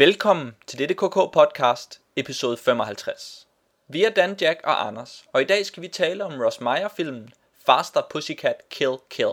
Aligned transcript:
Velkommen 0.00 0.56
til 0.66 0.78
dette 0.78 0.94
KK 0.94 1.14
podcast, 1.32 2.00
episode 2.16 2.56
55. 2.56 3.48
Vi 3.88 4.04
er 4.04 4.10
Dan, 4.10 4.36
Jack 4.40 4.60
og 4.64 4.86
Anders, 4.86 5.24
og 5.32 5.42
i 5.42 5.44
dag 5.44 5.66
skal 5.66 5.82
vi 5.82 5.88
tale 5.88 6.24
om 6.24 6.40
Ross 6.40 6.60
Meyer-filmen 6.60 7.32
Faster 7.66 8.02
Pussycat 8.10 8.54
Kill 8.70 8.96
Kill, 9.10 9.32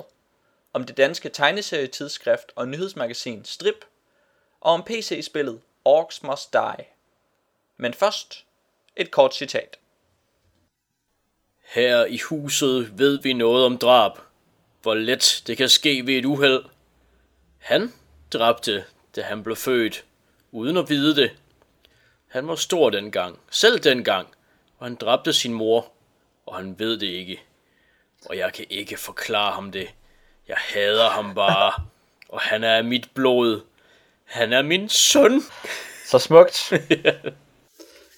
om 0.73 0.83
det 0.83 0.97
danske 0.97 1.29
tegneserietidsskrift 1.29 2.51
og 2.55 2.67
nyhedsmagasin 2.67 3.45
Strip, 3.45 3.85
og 4.61 4.73
om 4.73 4.83
PC-spillet 4.83 5.61
Orcs 5.85 6.23
Must 6.23 6.53
Die. 6.53 6.85
Men 7.77 7.93
først, 7.93 8.45
et 8.95 9.11
kort 9.11 9.35
citat. 9.35 9.79
Her 11.65 12.05
i 12.05 12.17
huset 12.29 12.99
ved 12.99 13.21
vi 13.21 13.33
noget 13.33 13.65
om 13.65 13.77
drab. 13.77 14.17
Hvor 14.81 14.93
let 14.93 15.43
det 15.47 15.57
kan 15.57 15.69
ske 15.69 16.05
ved 16.05 16.13
et 16.13 16.25
uheld. 16.25 16.63
Han 17.57 17.93
dræbte, 18.33 18.85
da 19.15 19.21
han 19.21 19.43
blev 19.43 19.55
født, 19.55 20.03
uden 20.51 20.77
at 20.77 20.89
vide 20.89 21.15
det. 21.15 21.31
Han 22.27 22.47
var 22.47 22.55
stor 22.55 22.89
dengang, 22.89 23.39
selv 23.51 23.79
dengang, 23.79 24.27
og 24.77 24.85
han 24.85 24.95
dræbte 24.95 25.33
sin 25.33 25.53
mor, 25.53 25.91
og 26.45 26.55
han 26.55 26.75
ved 26.79 26.97
det 26.97 27.07
ikke. 27.07 27.41
Og 28.25 28.37
jeg 28.37 28.53
kan 28.53 28.65
ikke 28.69 28.97
forklare 28.97 29.51
ham 29.51 29.71
det. 29.71 29.87
Jeg 30.47 30.57
hader 30.57 31.09
ham 31.09 31.35
bare, 31.35 31.73
og 32.29 32.39
han 32.41 32.63
er 32.63 32.75
af 32.75 32.83
mit 32.83 33.09
blod. 33.13 33.61
Han 34.23 34.53
er 34.53 34.61
min 34.61 34.89
søn. 34.89 35.41
Så 36.11 36.19
smukt. 36.19 36.73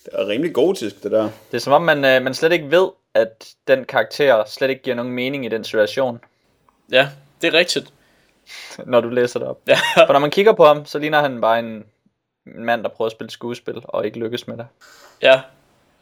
Det 0.06 0.14
er 0.14 0.28
rimelig 0.28 0.54
gotisk, 0.54 1.04
det 1.04 1.12
der. 1.12 1.24
Det 1.52 1.58
er 1.58 1.60
som 1.60 1.74
om, 1.74 1.82
man, 1.82 2.06
øh, 2.06 2.22
man 2.22 2.34
slet 2.34 2.52
ikke 2.52 2.72
ved, 2.72 2.90
at 3.14 3.54
den 3.68 3.86
karakter 3.86 4.44
slet 4.46 4.70
ikke 4.70 4.82
giver 4.82 4.96
nogen 4.96 5.12
mening 5.12 5.46
i 5.46 5.50
den 5.50 5.64
situation, 5.64 6.20
Ja, 6.92 7.10
det 7.42 7.48
er 7.48 7.54
rigtigt. 7.54 7.94
når 8.86 9.02
du 9.02 9.10
læser 9.10 9.40
det 9.40 9.48
op. 9.48 9.60
Ja, 9.68 9.78
For 10.08 10.14
når 10.14 10.20
man 10.20 10.32
kigger 10.32 10.54
på 10.54 10.66
ham, 10.66 10.86
så 10.86 11.00
ligner 11.00 11.22
han 11.22 11.42
bare 11.42 11.60
en, 11.60 11.86
en 12.56 12.66
mand, 12.66 12.84
der 12.84 12.90
prøver 12.90 13.06
at 13.06 13.12
spille 13.12 13.32
skuespil 13.32 13.82
og 13.84 14.06
ikke 14.06 14.20
lykkes 14.20 14.48
med 14.48 14.58
det. 14.58 14.68
ja 15.22 15.42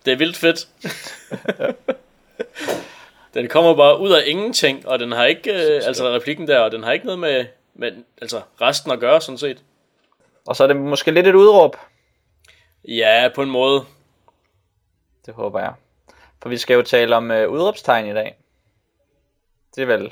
det 0.08 0.14
er 0.14 0.17
vildt 0.17 0.38
fedt. 0.38 0.67
den 3.34 3.48
kommer 3.48 3.76
bare 3.76 4.00
ud 4.00 4.12
af 4.12 4.23
ingenting, 4.26 4.88
og 4.88 5.00
den 5.00 5.12
har 5.12 5.25
ikke, 5.25 5.52
øh, 5.52 5.81
altså 5.86 6.09
replikken 6.09 6.48
der, 6.48 6.59
og 6.59 6.72
den 6.72 6.84
har 6.84 6.92
ikke 6.92 7.06
noget 7.06 7.20
med, 7.20 7.45
med 7.73 7.92
altså 8.22 8.42
resten 8.62 8.92
at 8.92 9.00
gøre, 9.00 9.22
sådan 9.22 9.38
set. 9.38 9.64
Og 10.45 10.56
så 10.56 10.64
er 10.64 10.68
det 10.68 10.75
måske 10.75 11.12
lidt 11.12 11.28
et 11.28 11.36
udråb. 11.36 11.75
Ja, 12.88 13.30
på 13.36 13.42
en 13.42 13.50
måde. 13.50 13.86
Det 15.25 15.34
håber 15.34 15.59
jeg. 15.59 15.73
For 16.42 16.50
vi 16.50 16.58
skal 16.58 16.73
jo 16.73 16.81
tale 16.81 17.16
om 17.16 17.31
øh, 17.31 17.50
udråbstegn 17.50 18.08
i 18.08 18.14
dag. 18.14 18.38
Det 19.75 19.81
er 19.81 19.86
vel... 19.86 20.03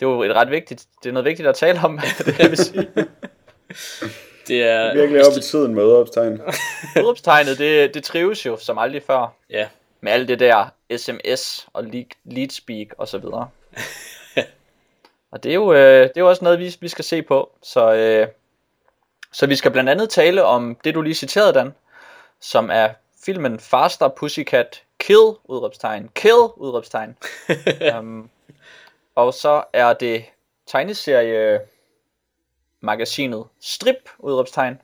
Det 0.00 0.06
er 0.06 0.10
jo 0.10 0.22
et 0.22 0.34
ret 0.34 0.50
vigtigt... 0.50 0.86
Det 1.02 1.08
er 1.08 1.12
noget 1.12 1.24
vigtigt 1.24 1.48
at 1.48 1.54
tale 1.54 1.80
om, 1.84 2.00
det 2.26 2.50
vil 2.50 2.56
sige. 2.56 2.88
Det 4.48 4.62
er... 4.62 4.94
Virkelig 4.94 5.26
op 5.26 5.32
i 5.38 5.40
tiden 5.40 5.74
med 5.74 5.84
udopstegn. 5.84 6.40
Udråbstegnet, 7.00 7.58
det, 7.58 7.94
det 7.94 8.04
trives 8.04 8.46
jo 8.46 8.56
som 8.56 8.78
aldrig 8.78 9.02
før. 9.02 9.34
Ja, 9.50 9.68
Med 10.00 10.12
alt 10.12 10.28
det 10.28 10.40
der 10.40 10.68
sms 10.96 11.66
og 11.72 11.84
lead, 11.84 12.04
lead 12.24 12.50
speak 12.50 12.86
og 12.98 13.08
så 13.08 13.18
videre. 13.18 13.48
og 15.32 15.42
det 15.42 15.50
er 15.50 15.54
jo, 15.54 15.72
øh, 15.72 16.02
det 16.02 16.16
er 16.16 16.20
jo 16.20 16.28
også 16.28 16.44
noget, 16.44 16.58
vi, 16.58 16.76
vi 16.80 16.88
skal 16.88 17.04
se 17.04 17.22
på. 17.22 17.50
Så, 17.62 17.94
øh, 17.94 18.26
så 19.32 19.46
vi 19.46 19.56
skal 19.56 19.70
blandt 19.70 19.90
andet 19.90 20.10
tale 20.10 20.44
om 20.44 20.76
det, 20.84 20.94
du 20.94 21.02
lige 21.02 21.14
citerede, 21.14 21.52
Dan. 21.52 21.74
Som 22.40 22.70
er 22.72 22.88
filmen 23.24 23.58
Faster 23.58 24.08
Pussycat 24.08 24.82
Kill, 24.98 25.34
udråbstegn. 25.44 26.08
Kill, 26.14 26.48
udråbstegn. 26.56 27.16
um, 27.98 28.30
og 29.14 29.34
så 29.34 29.62
er 29.72 29.92
det 29.92 30.24
tegneserie 30.66 31.60
magasinet 32.80 33.44
Strip, 33.60 34.10
udråbstegn. 34.18 34.80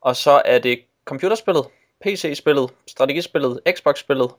Og 0.00 0.16
så 0.16 0.42
er 0.44 0.58
det 0.58 0.84
computerspillet, 1.04 1.66
PC-spillet, 2.04 2.70
strategispillet, 2.86 3.60
Xbox-spillet, 3.70 4.30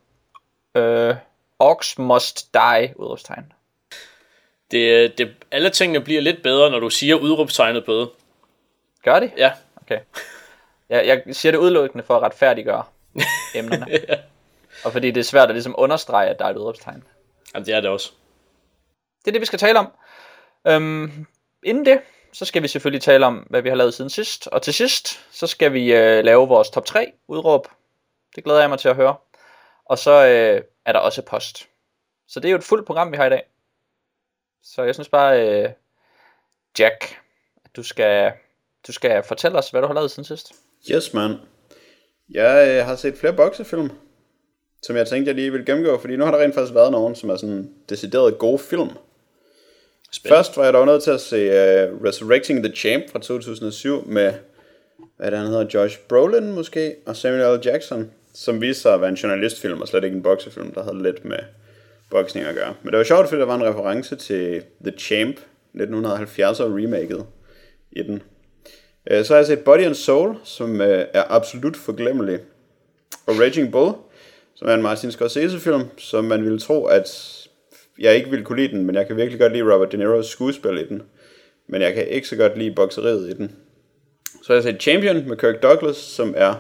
øh, 0.76 1.16
Orcs 1.60 1.98
Must 1.98 2.54
Die, 2.54 2.94
udråbstegn. 2.96 3.54
det, 4.72 5.18
det, 5.18 5.36
alle 5.52 5.70
tingene 5.70 6.02
bliver 6.02 6.22
lidt 6.22 6.44
bedre, 6.44 6.72
når 6.72 6.80
du 6.80 6.90
siger 6.90 7.16
udråbstegnet 7.16 7.86
det. 7.86 8.10
Gør 9.04 9.20
de? 9.20 9.32
Ja, 9.38 9.52
Okay. 9.84 10.00
Jeg, 10.90 11.08
jeg 11.08 11.36
siger 11.36 11.52
det 11.52 11.60
udelukkende 11.60 12.04
for 12.04 12.16
at 12.16 12.22
retfærdiggøre 12.22 12.84
emnerne. 13.56 13.88
Og 14.86 14.92
fordi 14.92 15.12
det 15.12 15.20
er 15.20 15.24
svært 15.24 15.50
at 15.50 15.56
ligesom 15.56 15.76
understrege, 15.78 16.30
at 16.30 16.40
der 16.40 16.46
er 16.46 16.50
et 16.50 16.58
udråbstegn. 16.58 17.04
Jamen, 17.54 17.66
det 17.66 17.74
er 17.74 17.82
det 17.82 17.90
også. 17.90 18.12
Det 19.20 19.28
er 19.28 19.32
det, 19.32 19.42
vi 19.42 19.46
skal 19.46 19.60
tale 19.60 19.80
om. 19.80 19.88
Øhm, 20.68 21.26
inden 21.64 21.86
det, 21.86 22.02
så 22.34 22.46
skal 22.46 22.64
vi 22.64 22.68
selvfølgelig 22.68 23.02
tale 23.02 23.26
om, 23.26 23.48
hvad 23.50 23.62
vi 23.62 23.70
har 23.70 23.76
lavet 23.76 23.94
siden 23.94 24.10
sidst. 24.10 24.48
Og 24.48 24.62
til 24.62 24.74
sidst, 24.74 25.20
så 25.32 25.48
skal 25.48 25.74
vi 25.74 25.94
øh, 25.94 26.24
lave 26.24 26.48
vores 26.48 26.70
top 26.70 26.86
3 26.86 27.12
udråb. 27.28 27.68
Det 28.36 28.44
glæder 28.44 28.60
jeg 28.60 28.70
mig 28.70 28.80
til 28.80 28.90
at 28.90 28.96
høre. 28.96 29.16
Og 29.86 29.98
så 29.98 30.12
øh, 30.12 30.64
er 30.86 30.92
der 30.92 31.00
også 31.00 31.22
post. 31.22 31.68
Så 32.28 32.40
det 32.40 32.48
er 32.48 32.52
jo 32.52 32.58
et 32.58 32.64
fuldt 32.64 32.86
program, 32.86 33.12
vi 33.12 33.18
har 33.18 33.26
i 33.26 33.30
dag. 33.30 33.44
Så 34.64 34.84
jeg 34.84 34.94
synes 34.94 35.10
bare, 35.10 35.50
øh, 35.50 35.70
Jack, 36.80 37.18
at 37.66 37.76
du 37.76 37.84
skal, 37.84 38.32
du 38.88 38.92
skal 38.92 39.24
fortælle 39.24 39.58
os, 39.58 39.70
hvad 39.70 39.82
du 39.82 39.88
har 39.88 39.94
lavet 39.94 40.12
siden 40.12 40.26
sidst. 40.26 40.54
Yes, 40.92 41.14
man. 41.14 41.36
Jeg 42.30 42.68
øh, 42.68 42.86
har 42.86 42.96
set 42.96 43.18
flere 43.18 43.34
boksefilm, 43.34 43.90
som 44.82 44.96
jeg 44.96 45.08
tænkte, 45.08 45.30
jeg 45.30 45.36
lige 45.36 45.52
ville 45.52 45.66
gennemgå, 45.66 46.00
fordi 46.00 46.16
nu 46.16 46.26
har 46.26 46.32
der 46.32 46.44
rent 46.44 46.56
faktisk 46.56 46.74
været 46.74 46.92
nogen, 46.92 47.16
som 47.16 47.30
er 47.30 47.36
sådan 47.36 47.74
decideret 47.90 48.38
gode 48.38 48.60
film. 48.60 48.90
Spændende. 50.14 50.38
Først 50.38 50.58
var 50.58 50.64
jeg 50.64 50.74
dog 50.74 50.86
nødt 50.86 51.04
til 51.04 51.12
at 51.12 51.22
se 51.22 51.48
uh, 51.48 52.04
Resurrecting 52.06 52.64
the 52.64 52.76
Champ 52.76 53.12
fra 53.12 53.20
2007 53.20 54.08
med, 54.08 54.34
hvad 55.18 55.32
det, 55.32 55.40
han 55.40 55.48
hedder, 55.48 55.68
Josh 55.74 56.00
Brolin 56.10 56.52
måske, 56.52 56.96
og 57.06 57.16
Samuel 57.16 57.60
L. 57.60 57.62
Jackson, 57.66 58.12
som 58.34 58.62
viste 58.62 58.82
sig 58.82 58.94
at 58.94 59.02
være 59.02 59.10
en 59.10 59.16
journalistfilm, 59.16 59.82
og 59.82 59.88
slet 59.88 60.04
ikke 60.04 60.16
en 60.16 60.24
boksefilm, 60.24 60.72
der 60.74 60.84
havde 60.84 61.04
lidt 61.04 61.26
med 61.26 61.38
boksning 62.10 62.46
at 62.46 62.56
gøre. 62.56 62.74
Men 62.84 62.92
det 62.92 62.98
var 62.98 63.04
sjovt, 63.04 63.28
fordi 63.30 63.40
der 63.40 63.46
var 63.46 63.56
en 63.56 63.64
reference 63.64 64.16
til 64.16 64.64
The 64.84 64.94
Champ, 65.00 65.36
1970'er 65.76 66.64
remaket 66.64 67.26
i 67.92 68.04
den. 68.04 68.22
Uh, 69.12 69.24
Så 69.24 69.34
har 69.34 69.36
jeg 69.38 69.46
set 69.46 69.60
Body 69.60 69.82
and 69.82 69.96
Soul, 69.96 70.36
som 70.44 70.72
uh, 70.72 70.88
er 70.88 71.24
absolut 71.30 71.78
forglemmelig. 71.78 72.40
Og 73.26 73.40
Raging 73.40 73.72
Bull, 73.72 73.94
som 74.56 74.68
er 74.68 74.74
en 74.74 74.82
Martin 74.82 75.12
Scorsese-film, 75.12 75.84
som 75.98 76.24
man 76.26 76.44
ville 76.44 76.60
tro, 76.60 76.86
at 76.86 77.40
jeg 78.00 78.16
ikke 78.16 78.30
ville 78.30 78.46
kunne 78.46 78.62
lide 78.62 78.76
den, 78.78 78.86
men 78.86 78.96
jeg 78.96 79.08
kan 79.08 79.18
virkelig 79.18 79.40
godt 79.40 79.54
lide 79.54 79.74
Robert 79.74 79.92
De 79.92 79.98
Niro's 79.98 80.28
skuespil 80.28 80.78
i 80.78 80.88
den. 80.88 81.02
Men 81.68 81.82
jeg 81.82 81.94
kan 81.94 82.08
ikke 82.08 82.28
så 82.28 82.36
godt 82.36 82.58
lide 82.58 82.76
bokseriet 82.76 83.30
i 83.30 83.34
den. 83.34 83.56
Så 84.44 84.48
har 84.48 84.54
jeg 84.54 84.64
set 84.64 84.82
Champion 84.82 85.28
med 85.28 85.38
Kirk 85.38 85.64
Douglas, 85.64 85.98
som 85.98 86.34
er 86.38 86.54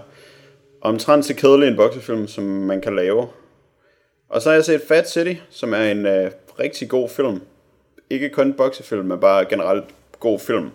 omtrent 0.81 1.25
så 1.25 1.35
kedelig 1.35 1.67
en 1.67 1.75
boksefilm, 1.75 2.27
som 2.27 2.43
man 2.43 2.81
kan 2.81 2.95
lave. 2.95 3.27
Og 4.29 4.41
så 4.41 4.49
har 4.49 4.55
jeg 4.55 4.65
set 4.65 4.81
Fat 4.87 5.09
City, 5.09 5.33
som 5.49 5.73
er 5.73 5.91
en 5.91 6.05
øh, 6.05 6.31
rigtig 6.59 6.89
god 6.89 7.09
film. 7.09 7.41
Ikke 8.09 8.29
kun 8.29 8.47
en 8.47 8.53
boksefilm, 8.53 9.05
men 9.05 9.19
bare 9.19 9.45
generelt 9.45 9.85
god 10.19 10.39
film. 10.39 10.69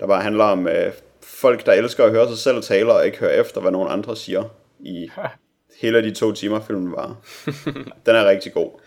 Der 0.00 0.06
bare 0.06 0.22
handler 0.22 0.44
om 0.44 0.68
øh, 0.68 0.92
folk, 1.22 1.66
der 1.66 1.72
elsker 1.72 2.04
at 2.04 2.10
høre 2.10 2.28
sig 2.28 2.38
selv 2.38 2.62
tale, 2.62 2.92
og 2.92 3.06
ikke 3.06 3.18
høre 3.18 3.36
efter, 3.36 3.60
hvad 3.60 3.70
nogen 3.70 3.90
andre 3.90 4.16
siger 4.16 4.44
i 4.80 5.10
hele 5.80 6.02
de 6.02 6.14
to 6.14 6.32
timer, 6.32 6.60
filmen 6.60 6.92
var. 6.92 7.16
Den 8.06 8.16
er 8.16 8.28
rigtig 8.28 8.52
god. 8.52 8.80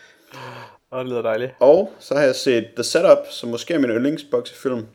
Og 0.92 1.00
det 1.00 1.10
lyder 1.10 1.22
dejligt. 1.22 1.52
Og 1.60 1.94
så 2.00 2.16
har 2.16 2.22
jeg 2.22 2.36
set 2.36 2.68
The 2.76 2.84
Setup, 2.84 3.18
som 3.30 3.50
måske 3.50 3.74
er 3.74 3.80
min 3.80 3.90
yndlingsboksefilm. 3.90 4.88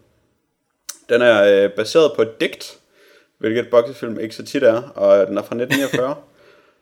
Den 1.09 1.23
er 1.23 1.65
øh, 1.65 1.71
baseret 1.71 2.13
på 2.17 2.23
et 2.23 2.41
digt, 2.41 2.79
hvilket 3.39 3.71
boksefilm 3.71 4.21
ikke 4.21 4.35
så 4.35 4.45
tit 4.45 4.63
er, 4.63 4.83
og 4.83 5.27
den 5.27 5.39
er 5.39 5.43
fra 5.43 5.57
1949. 5.57 6.17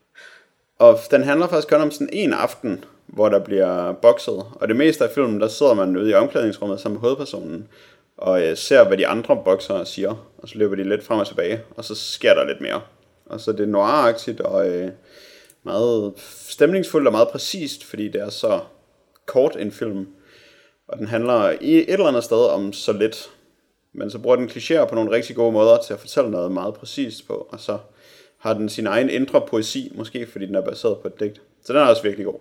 og 0.87 0.99
den 1.11 1.23
handler 1.23 1.49
faktisk 1.49 1.69
kun 1.69 1.81
om 1.81 1.91
sådan 1.91 2.09
en 2.13 2.33
aften, 2.33 2.85
hvor 3.07 3.29
der 3.29 3.39
bliver 3.39 3.93
bokset. 3.93 4.45
Og 4.55 4.69
det 4.69 4.77
meste 4.77 5.05
af 5.05 5.11
filmen, 5.11 5.41
der 5.41 5.49
sidder 5.49 5.75
man 5.75 5.97
ude 5.97 6.11
i 6.11 6.15
omklædningsrummet 6.15 6.81
sammen 6.81 6.95
med 6.95 7.01
hovedpersonen, 7.01 7.69
og 8.17 8.43
øh, 8.43 8.57
ser, 8.57 8.85
hvad 8.85 8.99
de 8.99 9.07
andre 9.07 9.43
boksere 9.45 9.87
siger. 9.87 10.29
Og 10.39 10.49
så 10.49 10.59
løber 10.59 10.77
de 10.77 10.89
lidt 10.89 11.05
frem 11.05 11.19
og 11.19 11.27
tilbage, 11.27 11.61
og 11.77 11.85
så 11.85 11.95
sker 11.95 12.35
der 12.35 12.45
lidt 12.45 12.61
mere. 12.61 12.81
Og 13.27 13.41
så 13.41 13.51
er 13.51 13.55
det 13.55 13.69
noir 13.69 14.15
og 14.45 14.69
øh, 14.69 14.91
meget 15.63 16.13
stemningsfuldt 16.49 17.07
og 17.07 17.13
meget 17.13 17.29
præcist, 17.29 17.85
fordi 17.85 18.09
det 18.09 18.21
er 18.21 18.31
så 18.31 18.61
kort 19.33 19.57
en 19.57 19.73
film. 19.73 20.09
Og 20.89 20.99
den 20.99 21.07
handler 21.07 21.51
i 21.61 21.75
et 21.75 21.93
eller 21.93 22.07
andet 22.07 22.25
sted 22.25 22.47
om 22.47 22.73
så 22.73 22.93
lidt. 22.93 23.31
Men 23.93 24.11
så 24.11 24.19
bruger 24.19 24.37
den 24.37 24.49
klichéer 24.49 24.85
på 24.85 24.95
nogle 24.95 25.11
rigtig 25.11 25.37
gode 25.37 25.53
måder 25.53 25.79
til 25.83 25.95
at 25.95 26.01
fortælle 26.01 26.31
noget 26.31 26.53
meget 26.53 26.75
præcist 26.75 27.27
på. 27.27 27.49
Og 27.51 27.61
så 27.61 27.79
har 28.39 28.55
den 28.55 28.69
sin 28.69 28.87
egen 28.87 29.11
indre 29.11 29.47
poesi, 29.47 29.93
måske 29.95 30.27
fordi 30.27 30.47
den 30.47 30.55
er 30.55 30.61
baseret 30.61 30.99
på 30.99 31.09
et 31.09 31.21
digt. 31.21 31.43
Så 31.65 31.73
den 31.73 31.83
er 31.83 31.87
også 31.87 32.03
virkelig 32.03 32.27
god. 32.27 32.39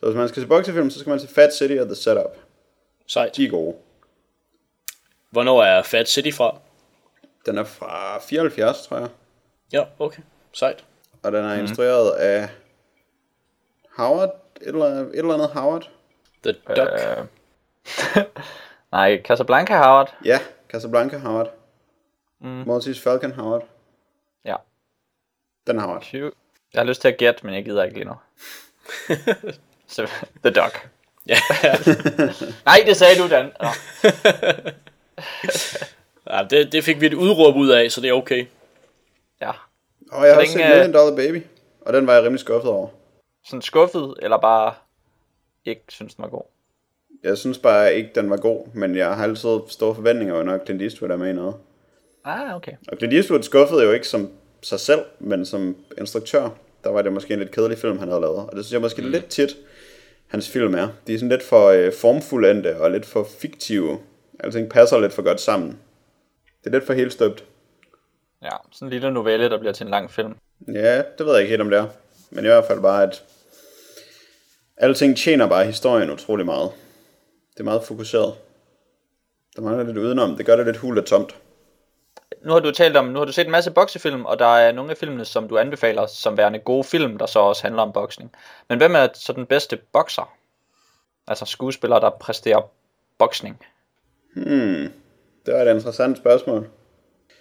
Så 0.00 0.06
hvis 0.06 0.16
man 0.16 0.28
skal 0.28 0.42
se 0.42 0.48
boksefilm, 0.48 0.90
så 0.90 0.98
skal 0.98 1.10
man 1.10 1.20
se 1.20 1.28
Fat 1.28 1.54
City 1.54 1.74
og 1.74 1.86
The 1.86 1.94
Setup. 1.94 2.36
Sejt. 3.06 3.36
De 3.36 3.44
er 3.44 3.50
gode. 3.50 3.76
Hvornår 5.30 5.62
er 5.62 5.82
Fat 5.82 6.08
City 6.08 6.30
fra? 6.30 6.58
Den 7.46 7.58
er 7.58 7.64
fra 7.64 8.20
74, 8.20 8.86
tror 8.86 8.96
jeg. 8.96 9.08
Ja, 9.72 9.84
okay. 9.98 10.22
Sejt. 10.52 10.84
Og 11.22 11.32
den 11.32 11.44
er 11.44 11.54
instrueret 11.54 12.10
af 12.10 12.48
Howard, 13.96 14.34
et 14.60 14.68
eller, 14.68 14.86
et 14.86 15.18
eller 15.18 15.34
andet 15.34 15.48
Howard. 15.48 15.90
The 16.42 16.52
Duck. 16.52 16.90
Øh, 18.16 18.24
nej, 18.92 19.22
Casablanca 19.22 19.76
Howard. 19.76 20.14
Ja, 20.24 20.38
Casablanca 20.68 21.18
Howard. 21.18 21.50
Mm. 22.40 22.48
Mortis 22.66 23.00
Falcon 23.00 23.32
Howard. 23.32 23.62
Ja. 24.44 24.56
Den. 25.66 25.80
Hugh. 25.80 26.32
Jeg 26.72 26.80
har 26.80 26.84
lyst 26.84 27.00
til 27.00 27.08
at 27.08 27.16
gætte, 27.16 27.46
men 27.46 27.54
jeg 27.54 27.64
gider 27.64 27.84
ikke 27.84 27.96
lige 27.96 28.08
nu. 28.08 28.14
Så, 29.86 30.10
The 30.44 30.50
Duck. 30.50 30.88
Ja, 31.26 31.38
Nej, 32.70 32.82
det 32.86 32.96
sagde 32.96 33.22
du, 33.22 33.28
Dan. 33.28 33.52
Nå. 33.60 33.68
ja 36.30 36.46
det, 36.50 36.72
det 36.72 36.84
fik 36.84 37.00
vi 37.00 37.06
et 37.06 37.14
udråb 37.14 37.56
ud 37.56 37.68
af, 37.68 37.90
så 37.90 38.00
det 38.00 38.10
er 38.10 38.14
okay. 38.14 38.46
Ja. 39.40 39.50
Og 40.12 40.26
jeg 40.26 40.34
har 40.34 40.40
også 40.40 40.52
set 40.52 40.60
øh, 40.60 40.68
Million 40.68 40.92
Dollar 40.92 41.16
Baby, 41.16 41.46
og 41.80 41.92
den 41.92 42.06
var 42.06 42.14
jeg 42.14 42.22
rimelig 42.22 42.40
skuffet 42.40 42.70
over. 42.70 42.88
Sådan 43.44 43.62
skuffet, 43.62 44.14
eller 44.22 44.36
bare 44.38 44.74
ikke 45.64 45.84
synes, 45.88 46.14
den 46.14 46.22
var 46.22 46.28
god? 46.28 46.42
Jeg 47.22 47.38
synes 47.38 47.58
bare 47.58 47.94
ikke, 47.94 48.10
den 48.14 48.30
var 48.30 48.36
god, 48.36 48.66
men 48.74 48.96
jeg 48.96 49.16
har 49.16 49.24
altid 49.24 49.58
store 49.68 49.94
forventninger, 49.94 50.42
når 50.42 50.64
Clint 50.64 50.82
Eastwood 50.82 51.10
er 51.10 51.16
med 51.16 51.30
i 51.30 51.32
noget. 51.32 51.54
Ah, 52.24 52.56
okay. 52.56 52.72
Og 52.88 52.96
Clint 52.96 53.14
Eastwood 53.14 53.42
skuffede 53.42 53.84
jo 53.84 53.92
ikke 53.92 54.08
som 54.08 54.30
sig 54.62 54.80
selv, 54.80 55.00
men 55.18 55.46
som 55.46 55.76
instruktør, 55.98 56.48
der 56.84 56.90
var 56.90 57.02
det 57.02 57.12
måske 57.12 57.34
en 57.34 57.40
lidt 57.40 57.50
kedelig 57.50 57.78
film, 57.78 57.98
han 57.98 58.08
havde 58.08 58.20
lavet. 58.20 58.36
Og 58.36 58.56
det 58.56 58.64
synes 58.64 58.72
jeg 58.72 58.80
måske 58.80 59.02
mm. 59.02 59.08
lidt 59.08 59.26
tit, 59.26 59.56
hans 60.26 60.48
film 60.48 60.74
er. 60.74 60.88
De 61.06 61.14
er 61.14 61.18
sådan 61.18 61.28
lidt 61.28 61.42
for 61.42 61.66
øh, 61.68 61.92
formfuldendte 61.92 62.80
og 62.80 62.90
lidt 62.90 63.06
for 63.06 63.26
fiktive. 63.38 63.98
Alting 64.38 64.70
passer 64.70 65.00
lidt 65.00 65.12
for 65.12 65.22
godt 65.22 65.40
sammen. 65.40 65.78
Det 66.64 66.66
er 66.66 66.70
lidt 66.70 66.86
for 66.86 66.92
helt 66.92 67.12
støbt. 67.12 67.44
Ja, 68.42 68.56
sådan 68.72 68.86
en 68.86 68.92
lille 68.92 69.10
novelle, 69.10 69.50
der 69.50 69.58
bliver 69.58 69.72
til 69.72 69.84
en 69.84 69.90
lang 69.90 70.10
film. 70.10 70.34
Ja, 70.68 71.02
det 71.18 71.26
ved 71.26 71.32
jeg 71.32 71.40
ikke 71.40 71.50
helt 71.50 71.62
om 71.62 71.70
det 71.70 71.78
er. 71.78 71.86
Men 72.30 72.44
i 72.44 72.48
hvert 72.48 72.64
fald 72.64 72.80
bare, 72.80 73.02
at 73.02 73.24
alting 74.80 75.16
tjener 75.16 75.48
bare 75.48 75.64
historien 75.64 76.10
utrolig 76.10 76.46
meget. 76.46 76.70
Det 77.54 77.60
er 77.60 77.64
meget 77.64 77.84
fokuseret. 77.84 78.34
Der 79.56 79.62
mangler 79.62 79.84
lidt 79.84 79.98
udenom. 79.98 80.36
Det 80.36 80.46
gør 80.46 80.56
det 80.56 80.66
lidt 80.66 80.76
hul 80.76 80.98
og 80.98 81.06
tomt. 81.06 81.36
Nu 82.44 82.52
har 82.52 82.60
du 82.60 82.70
talt 82.70 82.96
om, 82.96 83.04
nu 83.04 83.18
har 83.18 83.26
du 83.26 83.32
set 83.32 83.44
en 83.44 83.50
masse 83.50 83.70
boksefilm, 83.70 84.24
og 84.24 84.38
der 84.38 84.46
er 84.46 84.72
nogle 84.72 84.90
af 84.90 84.96
filmene, 84.96 85.24
som 85.24 85.48
du 85.48 85.58
anbefaler 85.58 86.06
som 86.06 86.36
værende 86.36 86.58
gode 86.58 86.84
film, 86.84 87.18
der 87.18 87.26
så 87.26 87.38
også 87.38 87.62
handler 87.62 87.82
om 87.82 87.92
boksning. 87.92 88.32
Men 88.68 88.78
hvem 88.78 88.94
er 88.94 89.08
så 89.14 89.32
den 89.32 89.46
bedste 89.46 89.78
bokser? 89.92 90.34
Altså 91.28 91.44
skuespillere, 91.44 92.00
der 92.00 92.10
præsterer 92.10 92.70
boksning. 93.18 93.60
Hmm, 94.34 94.92
det 95.46 95.54
var 95.54 95.62
et 95.62 95.74
interessant 95.74 96.18
spørgsmål. 96.18 96.68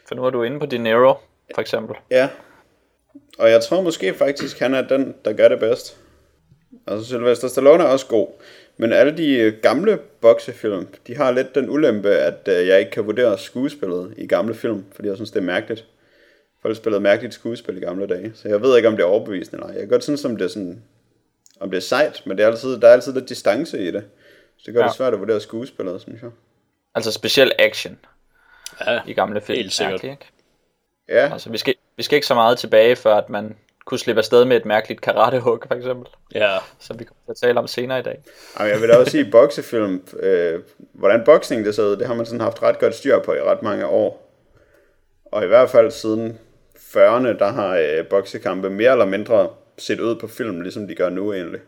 For 0.08 0.16
nu 0.16 0.26
er 0.26 0.30
du 0.30 0.44
inde 0.44 0.60
på 0.60 0.66
De 0.66 0.78
Niro, 0.78 1.14
for 1.56 1.62
eksempel. 1.62 1.96
Ja. 2.12 2.30
Og 3.40 3.52
jeg 3.52 3.64
tror 3.64 3.82
måske 3.82 4.14
faktisk, 4.14 4.60
han 4.60 4.74
er 4.74 4.82
den, 4.82 5.16
der 5.26 5.34
gør 5.34 5.48
det 5.48 5.60
bedst. 5.60 6.00
Altså 6.88 7.10
Sylvester 7.10 7.48
Stallone 7.48 7.84
er 7.84 7.88
også 7.88 8.08
god. 8.08 8.28
Men 8.78 8.94
alle 8.94 9.18
de 9.18 9.38
øh, 9.38 9.54
gamle 9.62 10.00
boksefilm, 10.22 10.88
de 11.08 11.16
har 11.16 11.32
lidt 11.32 11.56
den 11.56 11.70
ulempe, 11.70 12.10
at 12.10 12.48
øh, 12.48 12.68
jeg 12.68 12.80
ikke 12.80 12.92
kan 12.92 13.06
vurdere 13.06 13.38
skuespillet 13.38 14.14
i 14.18 14.28
gamle 14.28 14.56
film, 14.56 14.86
fordi 14.92 15.08
jeg 15.08 15.16
synes, 15.16 15.32
det 15.32 15.40
er 15.40 15.44
mærkeligt. 15.44 15.86
Folk 16.62 16.78
spillede 16.78 17.02
mærkeligt 17.02 17.34
skuespil 17.34 17.78
i 17.78 17.80
gamle 17.80 18.08
dage, 18.08 18.32
så 18.36 18.48
jeg 18.48 18.62
ved 18.62 18.78
ikke, 18.78 18.88
om 18.88 18.96
det 18.96 19.04
er 19.04 19.08
overbevisende 19.08 19.56
eller 19.56 19.68
ej. 19.68 19.72
Jeg 19.72 19.80
kan 19.80 19.90
godt 19.90 20.04
synes, 20.04 20.26
om 20.26 20.38
det 20.38 20.46
er 20.46 20.50
sådan, 20.50 20.84
om 21.60 21.72
det 21.72 21.78
er 21.78 21.82
sejt, 21.82 22.22
men 22.26 22.38
det 22.38 22.44
er 22.44 22.48
altid, 22.48 22.78
der 22.80 22.88
er 22.88 22.94
altid 22.94 23.14
lidt 23.14 23.30
distance 23.30 23.80
i 23.80 23.92
det. 23.92 24.04
Så 24.58 24.64
det 24.66 24.74
gør. 24.74 24.82
Ja. 24.82 24.88
det 24.88 24.96
svært 24.96 25.14
at 25.14 25.20
vurdere 25.20 25.42
skuespillet, 25.42 26.02
synes 26.02 26.22
jeg. 26.22 26.30
Altså 26.96 27.12
speciel 27.12 27.52
action 27.60 28.00
Ja, 28.86 29.02
i 29.08 29.14
gamle 29.14 29.42
film. 29.42 29.56
Helt 29.56 29.74
sikkert. 29.74 29.92
Mærkeligt, 29.92 30.12
ikke? 30.12 30.26
Ja, 31.10 31.34
Altså, 31.34 31.50
vi 31.50 31.58
skal, 31.58 31.76
vi 31.98 32.04
skal 32.04 32.16
ikke 32.16 32.28
så 32.28 32.34
meget 32.34 32.58
tilbage, 32.58 32.96
før 32.96 33.16
at 33.16 33.30
man 33.30 33.56
kunne 33.90 34.00
slippe 34.00 34.20
afsted 34.20 34.46
med 34.46 34.58
et 34.58 34.66
mærkeligt 34.66 35.02
karatehug, 35.02 35.60
for 35.68 35.76
eksempel. 35.76 36.08
ja. 36.36 36.58
Som 36.80 37.00
vi 37.00 37.04
kommer 37.04 37.22
til 37.26 37.32
at 37.32 37.48
tale 37.48 37.60
om 37.60 37.68
senere 37.68 38.00
i 38.00 38.04
dag. 38.04 38.24
Jamen, 38.60 38.74
jeg 38.74 38.82
vil 38.82 38.90
da 38.90 38.98
også 38.98 39.12
sige, 39.12 39.32
boksefilm, 39.32 40.04
øh, 40.20 40.60
hvordan 40.94 41.22
boksning 41.26 41.66
det 41.66 41.80
ud, 41.80 41.96
det 41.98 42.08
har 42.08 42.14
man 42.14 42.26
sådan 42.26 42.42
haft 42.42 42.64
ret 42.64 42.80
godt 42.80 42.96
styr 42.96 43.20
på 43.20 43.34
i 43.34 43.42
ret 43.42 43.62
mange 43.62 43.86
år. 43.86 44.36
Og 45.26 45.44
i 45.44 45.48
hvert 45.48 45.70
fald 45.70 45.92
siden 45.92 46.40
40'erne, 46.76 47.40
der 47.40 47.52
har 47.52 47.78
øh, 47.78 48.08
boksekampe 48.08 48.70
mere 48.70 48.92
eller 48.92 49.06
mindre 49.06 49.50
set 49.78 50.00
ud 50.00 50.16
på 50.16 50.28
film, 50.28 50.62
ligesom 50.62 50.88
de 50.88 50.96
gør 50.96 51.10
nu 51.10 51.34
egentlig. 51.34 51.62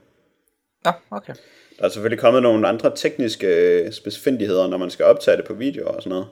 Nå, 0.85 0.91
okay. 1.12 1.33
Der 1.79 1.85
er 1.85 1.89
selvfølgelig 1.89 2.19
kommet 2.19 2.44
nogle 2.44 2.68
andre 2.68 2.95
tekniske 2.95 3.47
øh, 3.47 3.91
spidsfindigheder, 3.91 4.68
når 4.68 4.77
man 4.77 4.89
skal 4.89 5.06
optage 5.06 5.38
det 5.38 5.45
på 5.45 5.53
video 5.53 5.88
og 5.88 6.03
sådan 6.03 6.09
noget. 6.09 6.27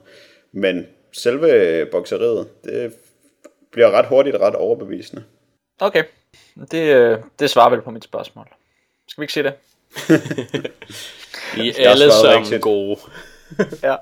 Men 0.51 0.87
selve 1.11 1.85
bokseriet, 1.85 2.47
det 2.63 2.93
bliver 3.71 3.91
ret 3.91 4.05
hurtigt 4.05 4.35
ret 4.35 4.55
overbevisende. 4.55 5.23
Okay, 5.79 6.03
det, 6.71 6.95
øh, 6.95 7.17
det 7.39 7.49
svarer 7.49 7.69
vel 7.69 7.81
på 7.81 7.91
mit 7.91 8.03
spørgsmål. 8.03 8.47
Skal 9.07 9.21
vi 9.21 9.23
ikke 9.23 9.33
sige 9.33 9.43
det? 9.43 9.53
I 11.63 11.69
er 11.69 11.89
alle 11.89 12.11
sammen 12.11 12.41
rigtigt. 12.41 12.61
gode. 12.61 12.99
Ja. 13.83 13.95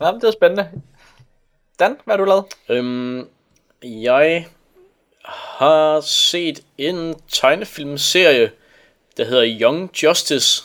Nå, 0.00 0.10
men 0.12 0.20
det 0.20 0.24
er 0.28 0.30
spændende. 0.30 0.70
Dan, 1.78 1.96
hvad 2.04 2.12
har 2.12 2.16
du 2.16 2.24
lavet? 2.24 2.44
Øhm, 2.68 3.28
jeg 3.82 4.46
har 5.58 6.00
set 6.00 6.62
en 6.78 7.14
tegnefilmserie, 7.28 8.50
der 9.16 9.24
hedder 9.24 9.58
Young 9.60 9.90
Justice, 10.02 10.64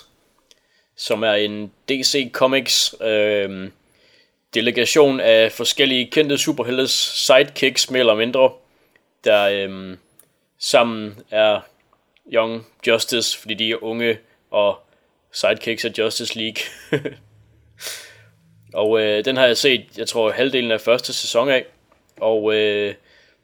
som 0.96 1.24
er 1.24 1.34
en 1.34 1.72
DC 1.90 2.32
Comics 2.32 2.96
øhm, 3.02 3.72
delegation 4.54 5.20
af 5.20 5.52
forskellige 5.52 6.12
kendte 6.12 6.38
superheltes 6.38 6.92
sidekicks, 6.92 7.90
mere 7.90 8.00
eller 8.00 8.16
mindre, 8.16 8.52
der 9.24 9.50
øhm, 9.50 9.98
sammen 10.60 11.20
er 11.32 11.60
Young 12.34 12.68
Justice, 12.88 13.40
fordi 13.40 13.54
de 13.54 13.72
er 13.72 13.84
unge 13.84 14.18
og 14.52 14.80
sidekicks 15.32 15.86
af 15.86 15.92
Justice 15.98 16.40
League. 16.40 16.64
og 18.82 19.02
øh, 19.02 19.26
den 19.26 19.38
har 19.38 19.46
jeg 19.46 19.58
set, 19.58 19.86
jeg 19.98 20.08
tror, 20.08 20.32
halvdelen 20.32 20.72
af 20.72 20.82
første 20.82 21.14
sæson 21.14 21.50
af. 21.50 21.66
Og 22.20 22.54
øh, 22.54 22.94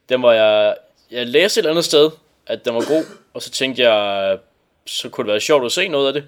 den 0.10 0.22
var 0.22 0.34
jeg... 0.34 0.76
Jeg 1.12 1.28
læste 1.28 1.60
et 1.60 1.62
eller 1.62 1.72
andet 1.72 1.86
sted, 1.86 2.12
at 2.48 2.66
den 2.66 2.76
var 2.76 2.88
god, 2.88 3.06
og 3.34 3.42
så 3.42 3.52
tænkte 3.52 3.84
jeg, 3.84 4.38
så 4.86 5.10
kunne 5.10 5.26
det 5.26 5.32
være 5.32 5.42
sjovt 5.42 5.66
at 5.66 5.72
se 5.72 5.88
noget 5.88 6.08
af 6.08 6.14
det. 6.14 6.24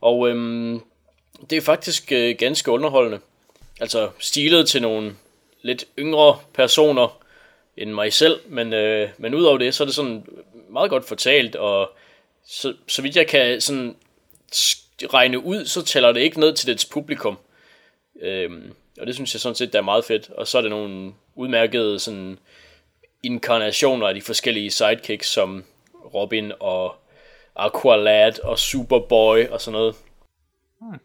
Og 0.00 0.28
øhm, 0.28 0.80
det 1.50 1.56
er 1.56 1.60
faktisk 1.60 2.12
øh, 2.12 2.36
ganske 2.38 2.70
underholdende. 2.70 3.20
Altså 3.80 4.10
stilet 4.18 4.68
til 4.68 4.82
nogle 4.82 5.16
lidt 5.62 5.84
yngre 5.98 6.38
personer 6.54 7.17
end 7.78 7.90
mig 7.90 8.12
selv, 8.12 8.40
men, 8.46 8.72
øh, 8.72 9.08
men 9.18 9.34
udover 9.34 9.58
det, 9.58 9.74
så 9.74 9.84
er 9.84 9.86
det 9.86 9.94
sådan 9.94 10.26
meget 10.70 10.90
godt 10.90 11.04
fortalt, 11.04 11.56
og 11.56 11.90
så, 12.46 12.74
så 12.88 13.02
vidt 13.02 13.16
jeg 13.16 13.26
kan 13.26 13.60
sådan 13.60 13.96
regne 15.04 15.44
ud, 15.44 15.64
så 15.64 15.84
tæller 15.84 16.12
det 16.12 16.20
ikke 16.20 16.40
ned 16.40 16.54
til 16.54 16.68
dets 16.68 16.84
publikum. 16.84 17.38
Øhm, 18.20 18.74
og 19.00 19.06
det 19.06 19.14
synes 19.14 19.34
jeg 19.34 19.40
sådan 19.40 19.54
set, 19.54 19.72
der 19.72 19.78
er 19.78 19.82
meget 19.82 20.04
fedt. 20.04 20.30
Og 20.30 20.46
så 20.46 20.58
er 20.58 20.62
det 20.62 20.70
nogle 20.70 21.12
udmærkede 21.34 21.98
sådan 21.98 22.38
inkarnationer 23.22 24.08
af 24.08 24.14
de 24.14 24.22
forskellige 24.22 24.70
sidekicks, 24.70 25.28
som 25.28 25.64
Robin 26.14 26.52
og 26.60 26.96
Aqualad 27.56 28.40
og 28.44 28.58
Superboy 28.58 29.48
og 29.48 29.60
sådan 29.60 29.72
noget. 29.78 29.96
Hmm. 30.80 31.00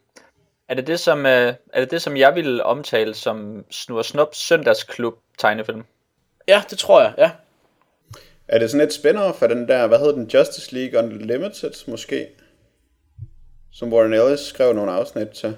Er 0.67 0.74
det 0.75 0.88
det, 0.88 1.00
som, 1.00 1.25
øh, 1.25 1.53
er 1.74 1.79
det 1.79 1.91
det, 1.91 2.01
som 2.01 2.17
jeg 2.17 2.36
ville 2.36 2.63
omtale 2.63 3.13
som 3.13 3.65
Snur 3.71 4.01
Snup 4.01 4.36
søndagsklub 4.36 5.17
tegnefilm? 5.38 5.83
Ja, 6.47 6.63
det 6.69 6.77
tror 6.79 7.01
jeg, 7.01 7.13
ja. 7.17 7.31
Er 8.47 8.59
det 8.59 8.71
sådan 8.71 8.88
et 8.88 8.93
spin-off 8.93 9.41
af 9.41 9.50
den 9.50 9.67
der, 9.67 9.88
hvad 9.88 10.00
hedder 10.00 10.12
den, 10.13 10.27
Justice 10.33 10.75
League 10.75 11.00
Unlimited 11.00 11.88
måske? 11.88 12.27
Som 13.71 13.93
Warren 13.93 14.13
Ellis 14.13 14.39
skrev 14.39 14.73
nogle 14.73 14.91
afsnit 14.91 15.27
til, 15.29 15.57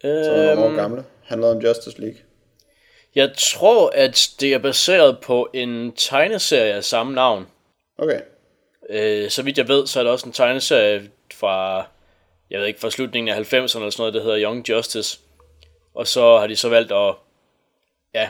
som 0.00 0.10
er 0.10 0.44
nogle 0.54 0.60
år 0.62 0.66
Øhm, 0.66 0.76
gamle. 0.76 1.04
Handlede 1.24 1.52
om 1.52 1.58
Justice 1.58 2.00
League. 2.00 2.18
jeg 3.14 3.30
tror, 3.38 3.90
at 3.94 4.28
det 4.40 4.54
er 4.54 4.58
baseret 4.58 5.18
på 5.22 5.48
en 5.54 5.92
tegneserie 5.92 6.72
af 6.72 6.84
samme 6.84 7.14
navn. 7.14 7.46
Okay. 7.98 8.20
Øh, 8.90 9.30
så 9.30 9.42
vidt 9.42 9.58
jeg 9.58 9.68
ved, 9.68 9.86
så 9.86 9.98
er 10.00 10.04
der 10.04 10.10
også 10.10 10.26
en 10.26 10.32
tegneserie 10.32 11.10
fra, 11.34 11.86
jeg 12.50 12.60
ved 12.60 12.66
ikke, 12.66 12.80
fra 12.80 12.90
slutningen 12.90 13.28
af 13.34 13.38
90'erne 13.40 13.56
eller 13.56 13.66
sådan 13.68 13.90
noget, 13.98 14.14
der 14.14 14.22
hedder 14.22 14.42
Young 14.42 14.68
Justice. 14.68 15.18
Og 15.94 16.06
så 16.06 16.38
har 16.38 16.46
de 16.46 16.56
så 16.56 16.68
valgt 16.68 16.92
at, 16.92 17.14
ja, 18.14 18.28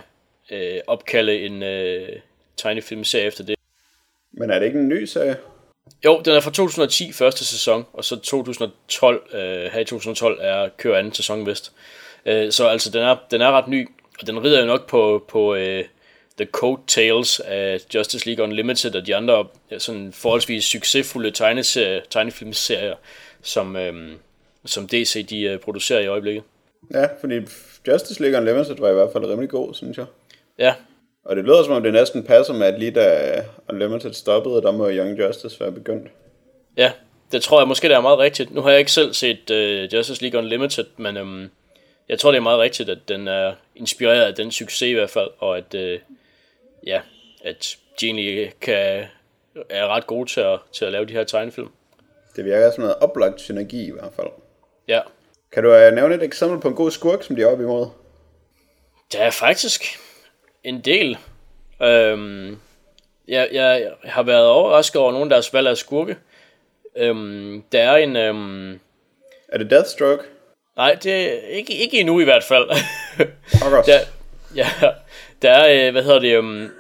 øh, 0.51 0.81
opkalde 0.87 1.39
en 1.41 1.63
øh, 1.63 2.09
tegnefilmserie 2.57 3.25
efter 3.25 3.45
det. 3.45 3.57
Men 4.33 4.51
er 4.51 4.59
det 4.59 4.67
ikke 4.67 4.79
en 4.79 4.89
ny 4.89 5.05
serie? 5.05 5.37
Jo, 6.05 6.23
den 6.25 6.35
er 6.35 6.41
fra 6.41 6.51
2010 6.51 7.13
første 7.13 7.45
sæson, 7.45 7.87
og 7.93 8.05
så 8.05 8.17
2012, 8.17 9.35
øh, 9.35 9.41
her 9.73 9.79
i 9.81 9.85
2012 9.85 10.39
er 10.43 10.69
kører 10.69 10.99
anden 10.99 11.13
sæson 11.13 11.47
vist. 11.47 11.73
Øh, 12.27 12.53
så 12.53 12.67
altså, 12.67 12.91
den 12.91 13.03
er, 13.03 13.17
den 13.31 13.41
er 13.41 13.53
ret 13.53 13.69
ny, 13.69 13.89
og 14.21 14.27
den 14.27 14.45
rider 14.45 14.61
jo 14.61 14.67
nok 14.67 14.89
på, 14.89 15.25
på 15.29 15.55
øh, 15.55 15.85
The 16.37 16.47
Coattails 16.47 17.41
af 17.41 17.81
Justice 17.95 18.27
League 18.27 18.45
Unlimited 18.45 18.95
og 18.95 19.07
de 19.07 19.17
andre 19.17 19.47
ja, 19.71 19.79
sådan 19.79 20.13
forholdsvis 20.13 20.65
succesfulde 20.65 21.31
tegneserier, 21.31 22.01
tegnefilmserier, 22.11 22.95
som, 23.43 23.77
øh, 23.77 24.13
som 24.65 24.89
DC 24.89 25.27
de 25.27 25.43
øh, 25.43 25.59
producerer 25.59 26.01
i 26.01 26.07
øjeblikket. 26.07 26.43
Ja, 26.95 27.07
fordi 27.21 27.35
Justice 27.89 28.23
League 28.23 28.39
Unlimited 28.39 28.77
var 28.79 28.91
i 28.91 28.95
hvert 28.95 29.13
fald 29.13 29.25
rimelig 29.25 29.51
god, 29.51 29.75
synes 29.75 29.99
jeg. 29.99 30.07
Ja, 30.59 30.75
Og 31.25 31.37
det 31.37 31.45
lyder 31.45 31.63
som 31.63 31.73
om 31.73 31.83
det 31.83 31.93
næsten 31.93 32.23
passer 32.25 32.55
med, 32.55 32.67
at 32.67 32.79
lige 32.79 32.91
da 32.91 33.45
Unlimited 33.69 34.13
stoppede, 34.13 34.63
der 34.63 34.71
må 34.71 34.91
Young 34.91 35.19
Justice 35.19 35.61
være 35.61 35.73
begyndt. 35.73 36.09
ja, 36.77 36.93
det 37.33 37.43
tror 37.43 37.61
jeg 37.61 37.69
måske, 37.69 37.89
det 37.89 37.95
er 37.97 38.01
meget 38.01 38.19
rigtigt. 38.19 38.55
Nu 38.55 38.61
har 38.61 38.71
jeg 38.71 38.79
ikke 38.79 38.93
selv 38.93 39.13
set 39.15 39.51
øh, 39.51 39.95
Justice 39.95 40.23
League 40.23 40.39
Unlimited, 40.41 40.85
men 40.97 41.17
øhm, 41.17 41.51
jeg 42.09 42.19
tror, 42.19 42.31
det 42.31 42.39
er 42.39 42.43
meget 42.43 42.59
rigtigt, 42.59 42.89
at 42.89 42.99
den 43.09 43.29
er 43.29 43.55
inspireret 43.77 44.23
af 44.25 44.35
den 44.35 44.51
succes 44.53 44.83
i 44.89 44.93
hvert 44.93 45.11
fald, 45.11 45.31
og 45.39 45.59
at, 45.59 45.75
øh, 45.75 45.99
ja, 46.87 47.01
at 47.45 47.77
Genie 48.01 48.53
kan, 48.61 49.05
er 49.71 49.87
ret 49.87 50.07
god 50.07 50.27
til 50.27 50.41
at, 50.41 50.59
til 50.73 50.85
at 50.85 50.93
lave 50.93 51.05
de 51.05 51.13
her 51.13 51.25
tegnefilm. 51.25 51.69
Det 52.37 52.45
virker 52.45 52.71
som 52.71 52.83
noget 52.83 52.97
oplagt 53.01 53.41
synergi 53.41 53.87
i 53.89 53.91
hvert 53.93 54.13
fald. 54.17 54.29
Ja, 54.89 55.01
Kan 55.53 55.63
du 55.63 55.75
uh, 55.75 55.95
nævne 55.95 56.15
et 56.15 56.23
eksempel 56.23 56.61
på 56.61 56.69
en 56.69 56.75
god 56.75 56.91
skurk, 56.91 57.23
som 57.23 57.37
de 57.37 57.43
er 57.43 57.47
oppe 57.47 57.65
imod? 57.65 57.87
der 59.13 59.19
er 59.19 59.31
faktisk 59.31 59.83
en 60.67 60.81
del. 60.81 61.19
Øhm, 61.83 62.59
jeg, 63.29 63.49
jeg 63.53 63.91
har 64.05 64.23
været 64.23 64.47
overrasket 64.47 65.03
over 65.03 65.13
nogle 65.13 65.25
af 65.25 65.31
deres 65.31 65.53
valg 65.53 65.69
af 65.69 65.77
skurke. 65.77 66.17
Øhm, 66.97 67.63
der 67.73 67.83
er 67.83 67.97
en... 67.97 68.17
Øhm, 68.17 68.73
Er 69.49 69.59
det 69.59 69.71
Deathstroke? 69.71 70.23
nej, 70.77 70.95
det 71.03 71.13
er 71.15 71.49
ikke, 71.49 71.75
ikke 71.77 72.01
endnu 72.01 72.21
i 72.21 72.25
hvert 72.25 72.45
fald. 72.45 72.69
Pokkers. 73.63 73.87
der, 73.87 73.99
ja, 74.55 74.67
der 75.43 75.51
er, 75.51 75.87
øh, 75.87 75.93
hvad 75.93 76.03
hedder 76.03 76.19
det, 76.19 76.39
um, 76.39 76.71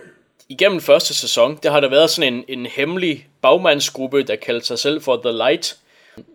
igennem 0.48 0.80
første 0.80 1.14
sæson, 1.14 1.58
der 1.62 1.70
har 1.70 1.80
der 1.80 1.88
været 1.88 2.10
sådan 2.10 2.34
en, 2.34 2.44
en 2.48 2.66
hemmelig 2.66 3.28
bagmandsgruppe, 3.42 4.22
der 4.22 4.36
kalder 4.36 4.60
sig 4.60 4.78
selv 4.78 5.02
for 5.02 5.20
The 5.24 5.32
Light, 5.32 5.76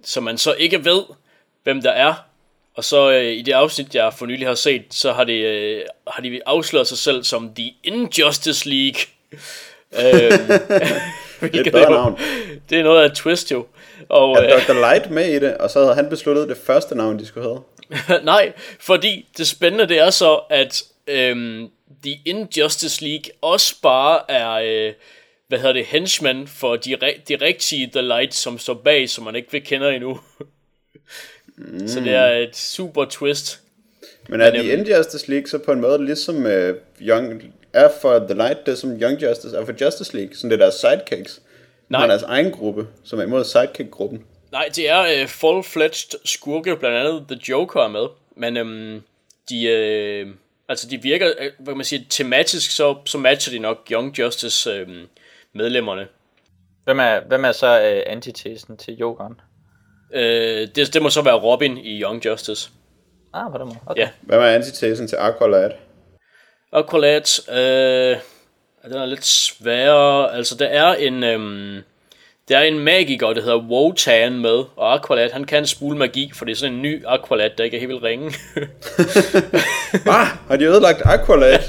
som 0.04 0.24
man 0.24 0.38
så 0.38 0.54
ikke 0.54 0.86
ved, 0.86 1.04
hvem 1.64 1.82
der 1.82 1.92
er. 1.92 2.14
Og 2.76 2.84
så 2.84 3.12
øh, 3.12 3.34
i 3.34 3.42
det 3.42 3.52
afsnit, 3.52 3.96
jeg 3.96 4.14
for 4.14 4.26
nylig 4.26 4.48
har 4.48 4.56
set, 4.56 4.86
så 4.90 5.14
har 5.14 5.24
de, 5.24 5.34
øh, 5.34 5.82
har 6.08 6.22
de 6.24 6.42
afsløret 6.46 6.88
sig 6.88 6.98
selv 6.98 7.24
som 7.24 7.54
The 7.56 7.72
Injustice 7.84 8.70
League. 8.70 9.02
øhm, 10.02 10.48
det 11.52 11.68
er 11.68 11.72
bedre 11.72 11.92
navn. 11.92 12.20
det 12.70 12.80
er 12.80 12.84
noget 12.84 13.04
af 13.04 13.06
et 13.06 13.14
twist 13.14 13.52
jo. 13.52 13.66
Og, 14.10 14.38
Er 14.38 14.56
øh, 14.56 14.68
Dr. 14.68 14.74
Light 14.74 15.12
med 15.12 15.26
i 15.26 15.40
det, 15.40 15.58
og 15.58 15.70
så 15.70 15.80
havde 15.80 15.96
han 15.96 16.10
besluttet 16.10 16.50
det 16.50 16.58
første 16.58 16.96
navn, 16.96 17.20
de 17.20 17.26
skulle 17.26 17.48
hedde? 17.50 17.62
Nej, 18.24 18.54
fordi 18.80 19.26
det 19.38 19.48
spændende 19.48 19.88
det 19.88 20.00
er 20.00 20.10
så, 20.10 20.40
at 20.50 20.84
øhm, 21.08 21.70
The 22.04 22.20
Injustice 22.26 23.06
League 23.06 23.32
også 23.42 23.76
bare 23.82 24.32
er, 24.32 24.52
øh, 24.52 24.94
hvad 25.48 25.60
hedder 25.60 25.74
det, 25.74 25.86
henchmen 25.86 26.48
for 26.48 26.76
de, 26.76 26.98
de 27.28 27.36
rigtige 27.42 27.90
The 27.94 28.02
Light, 28.02 28.34
som 28.34 28.60
står 28.60 28.74
bag, 28.74 29.10
som 29.10 29.24
man 29.24 29.36
ikke 29.36 29.52
vil 29.52 29.64
kende 29.64 29.96
endnu. 29.96 30.20
mm. 31.66 31.88
Så 31.88 32.00
det 32.00 32.14
er 32.14 32.28
et 32.28 32.56
super 32.56 33.06
twist. 33.06 33.62
Men 34.30 34.42
er 34.42 34.50
The 34.50 34.74
øhm, 34.74 34.80
Injustice 34.80 35.30
League 35.30 35.48
så 35.48 35.58
på 35.58 35.72
en 35.72 35.82
måde 35.82 36.06
ligesom 36.06 36.36
uh, 36.36 36.52
Young, 37.02 37.54
er 37.74 37.90
for 38.02 38.20
The 38.20 38.34
Light, 38.34 38.66
det 38.66 38.78
som 38.78 39.02
Young 39.02 39.22
Justice 39.22 39.58
er 39.58 39.66
for 39.66 39.74
Justice 39.86 40.16
League? 40.18 40.36
Sådan 40.36 40.52
det 40.52 40.62
er 40.62 40.66
deres 40.66 40.76
sidekicks? 40.76 41.42
Nej. 41.90 42.00
Nej. 42.00 42.08
deres 42.08 42.24
egen 42.24 42.52
gruppe, 42.52 42.88
som 43.04 43.20
er 43.20 43.24
imod 43.24 43.44
sidekick-gruppen. 43.44 44.24
Nej, 44.52 44.70
det 44.76 44.90
er 44.90 45.02
øh, 45.02 45.28
full-fledged 45.28 46.20
skurke, 46.26 46.76
blandt 46.76 46.98
andet 46.98 47.26
The 47.28 47.40
Joker 47.50 47.82
er 47.82 47.88
med, 47.88 48.08
men 48.36 48.58
øhm, 48.58 49.02
de, 49.50 49.64
øh, 49.64 50.28
altså 50.70 50.88
de 50.90 51.02
virker, 51.02 51.28
øh, 51.40 51.52
hvad 51.60 51.74
kan 51.74 51.78
man 51.78 51.86
sige, 51.86 52.06
tematisk, 52.10 52.72
så, 52.72 52.96
så 53.06 53.18
matcher 53.18 53.54
de 53.54 53.60
nok 53.60 53.78
Young 53.92 54.20
Justice 54.20 54.72
øh, 54.72 54.88
medlemmerne. 55.54 56.08
Hvem 56.84 57.00
er, 57.00 57.20
hvem 57.28 57.46
er 57.46 57.52
så 57.52 57.82
øh, 57.82 58.04
antitesen 58.06 58.78
til 58.78 58.98
Jokeren? 58.98 59.34
Øh, 60.14 60.68
det, 60.76 60.94
det 60.94 61.02
må 61.02 61.10
så 61.10 61.22
være 61.22 61.36
Robin 61.36 61.78
i 61.78 62.02
Young 62.02 62.26
Justice. 62.26 62.70
Ah, 63.34 63.52
på 63.52 63.58
den 63.58 63.66
måde. 63.66 63.78
Okay. 63.86 64.02
Ja. 64.02 64.10
Hvad 64.22 64.38
er 64.38 64.46
antitesen 64.56 65.08
til 65.08 65.16
Aqualad? 65.16 65.72
Aqualad, 66.74 67.50
øh, 67.50 68.18
den 68.92 68.98
er 69.02 69.06
lidt 69.06 69.26
sværere. 69.26 70.36
Altså, 70.36 70.56
der 70.56 70.66
er 70.66 70.94
en, 70.94 71.24
øhm, 71.24 71.84
der 72.50 72.58
er 72.58 72.64
en 72.64 72.80
magiker, 72.80 73.34
der 73.34 73.42
hedder 73.42 73.58
Wotan 73.58 74.40
med, 74.40 74.64
og 74.76 74.94
Aqualad, 74.94 75.32
han 75.32 75.44
kan 75.44 75.66
spule 75.66 75.98
magi, 75.98 76.32
for 76.36 76.46
det 76.46 76.52
er 76.52 76.56
sådan 76.56 76.76
en 76.76 76.82
ny 76.82 77.04
Aqualad, 77.08 77.50
der 77.58 77.64
ikke 77.64 77.78
er 77.78 77.80
helt 77.80 77.90
vildt 77.90 78.04
ringe. 78.04 78.34
Ah, 80.08 80.28
har 80.48 80.56
de 80.58 80.66
ødelagt 80.66 81.02
Aqualad 81.06 81.60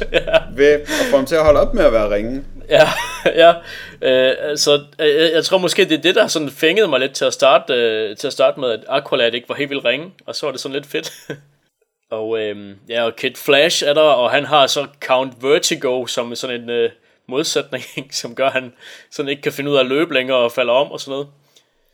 ved 0.57 0.67
at 0.67 0.89
få 1.11 1.17
ham 1.17 1.27
til 1.27 1.35
at 1.35 1.45
holde 1.45 1.61
op 1.61 1.75
med 1.75 1.85
at 1.85 1.93
være 1.93 2.11
ringe? 2.11 2.45
ja, 2.69 2.89
ja. 3.47 3.55
Øh, 4.03 4.35
altså, 4.39 4.85
øh, 4.99 5.33
jeg, 5.33 5.45
tror 5.45 5.59
måske, 5.59 5.85
det 5.85 5.99
er 5.99 6.03
det, 6.03 6.15
der 6.15 6.27
sådan 6.27 6.51
fængede 6.51 6.89
mig 6.89 7.01
lidt 7.01 7.15
til 7.15 7.25
at 7.25 7.33
starte, 7.33 7.75
øh, 7.75 8.17
til 8.17 8.27
at 8.27 8.33
starte 8.33 8.61
med, 8.61 8.71
at 8.71 8.85
Aqualad 8.89 9.35
ikke 9.35 9.49
var 9.49 9.55
helt 9.55 9.71
vildt 9.71 9.85
ringe, 9.85 10.13
og 10.27 10.37
så 10.37 10.47
var 10.47 10.51
det 10.51 10.61
sådan 10.61 10.75
lidt 10.75 10.87
fedt. 10.87 11.13
og 12.11 12.39
øh, 12.39 12.77
ja, 12.89 13.05
og 13.05 13.17
Kid 13.17 13.35
Flash 13.35 13.85
er 13.85 13.95
der, 13.95 14.01
og 14.01 14.31
han 14.31 14.45
har 14.45 14.67
så 14.67 14.87
Count 15.01 15.43
Vertigo 15.43 16.07
som 16.07 16.35
sådan 16.35 16.63
en 16.63 16.71
øh, 16.71 16.91
modsætning, 17.29 17.85
som 18.21 18.35
gør, 18.35 18.47
at 18.47 18.53
han 18.53 18.73
sådan 19.11 19.29
ikke 19.29 19.43
kan 19.43 19.53
finde 19.53 19.71
ud 19.71 19.77
af 19.77 19.81
at 19.81 19.87
løbe 19.87 20.15
længere 20.15 20.39
og 20.39 20.53
falder 20.53 20.73
om 20.73 20.93
og 20.93 21.01
sådan 21.01 21.11
noget. 21.11 21.29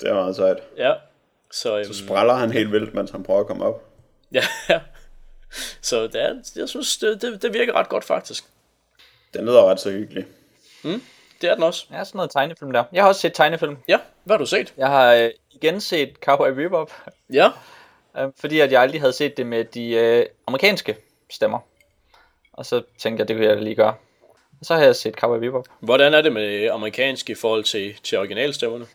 Det 0.01 0.09
er 0.09 0.15
meget 0.15 0.37
sejt. 0.37 0.57
Ja. 0.77 0.93
Så, 1.53 1.79
øhm, 1.79 1.93
Så 1.93 1.99
spræller 2.05 2.35
han 2.35 2.53
helt 2.53 2.73
vildt, 2.73 2.95
mens 2.95 3.11
han 3.11 3.23
prøver 3.23 3.41
at 3.41 3.47
komme 3.47 3.65
op. 3.65 3.85
ja, 4.33 4.45
ja. 4.69 4.81
Så 5.81 6.03
det 6.03 6.23
er, 6.23 6.35
jeg 6.57 6.69
synes, 6.69 6.97
det, 6.97 7.23
det, 7.23 7.43
det 7.43 7.55
virker 7.55 7.73
ret 7.73 7.89
godt 7.89 8.05
faktisk. 8.05 8.45
Den 9.35 9.45
lyder 9.45 9.71
ret 9.71 9.81
så 9.81 9.91
hyggelig. 9.91 10.25
Det 11.41 11.51
er 11.51 11.55
den 11.55 11.63
også. 11.63 11.87
Ja, 11.93 12.05
sådan 12.05 12.17
noget 12.17 12.31
tegnefilm 12.31 12.73
der. 12.73 12.85
Jeg 12.93 13.03
har 13.03 13.09
også 13.09 13.21
set 13.21 13.35
tegnefilm. 13.35 13.77
Ja, 13.89 13.99
hvad 14.25 14.35
har 14.35 14.39
du 14.39 14.47
set? 14.47 14.75
Jeg 14.77 14.89
har 14.89 15.15
øh, 15.15 15.31
igen 15.51 15.81
set 15.81 16.17
Cowboy 16.25 16.49
Bebop, 16.51 16.93
Ja, 17.33 17.51
øh, 18.19 18.29
fordi 18.41 18.61
at 18.61 18.73
jeg 18.73 18.83
aldrig 18.83 19.01
havde 19.01 19.13
set 19.13 19.37
det 19.37 19.47
med 19.47 19.65
de 19.65 19.91
øh, 19.91 20.27
amerikanske 20.47 20.97
stemmer. 21.31 21.59
Og 22.53 22.67
så 22.67 22.83
tænkte 22.99 23.21
jeg, 23.21 23.29
det 23.29 23.37
kunne 23.37 23.47
jeg 23.47 23.57
da 23.57 23.61
lige 23.61 23.75
gøre. 23.75 23.95
Og 24.61 24.67
så 24.67 24.75
har 24.75 24.83
jeg 24.83 24.97
set 24.97 25.15
Cowboy 25.15 25.39
Bebop. 25.39 25.65
hvordan 25.81 26.15
er 26.15 26.23
det 26.23 26.33
med 26.33 26.69
amerikansk 26.71 27.31
i 27.31 27.35
forhold 27.35 27.65
til, 27.65 27.95
til 28.03 28.19
originalstemmerne? 28.19 28.87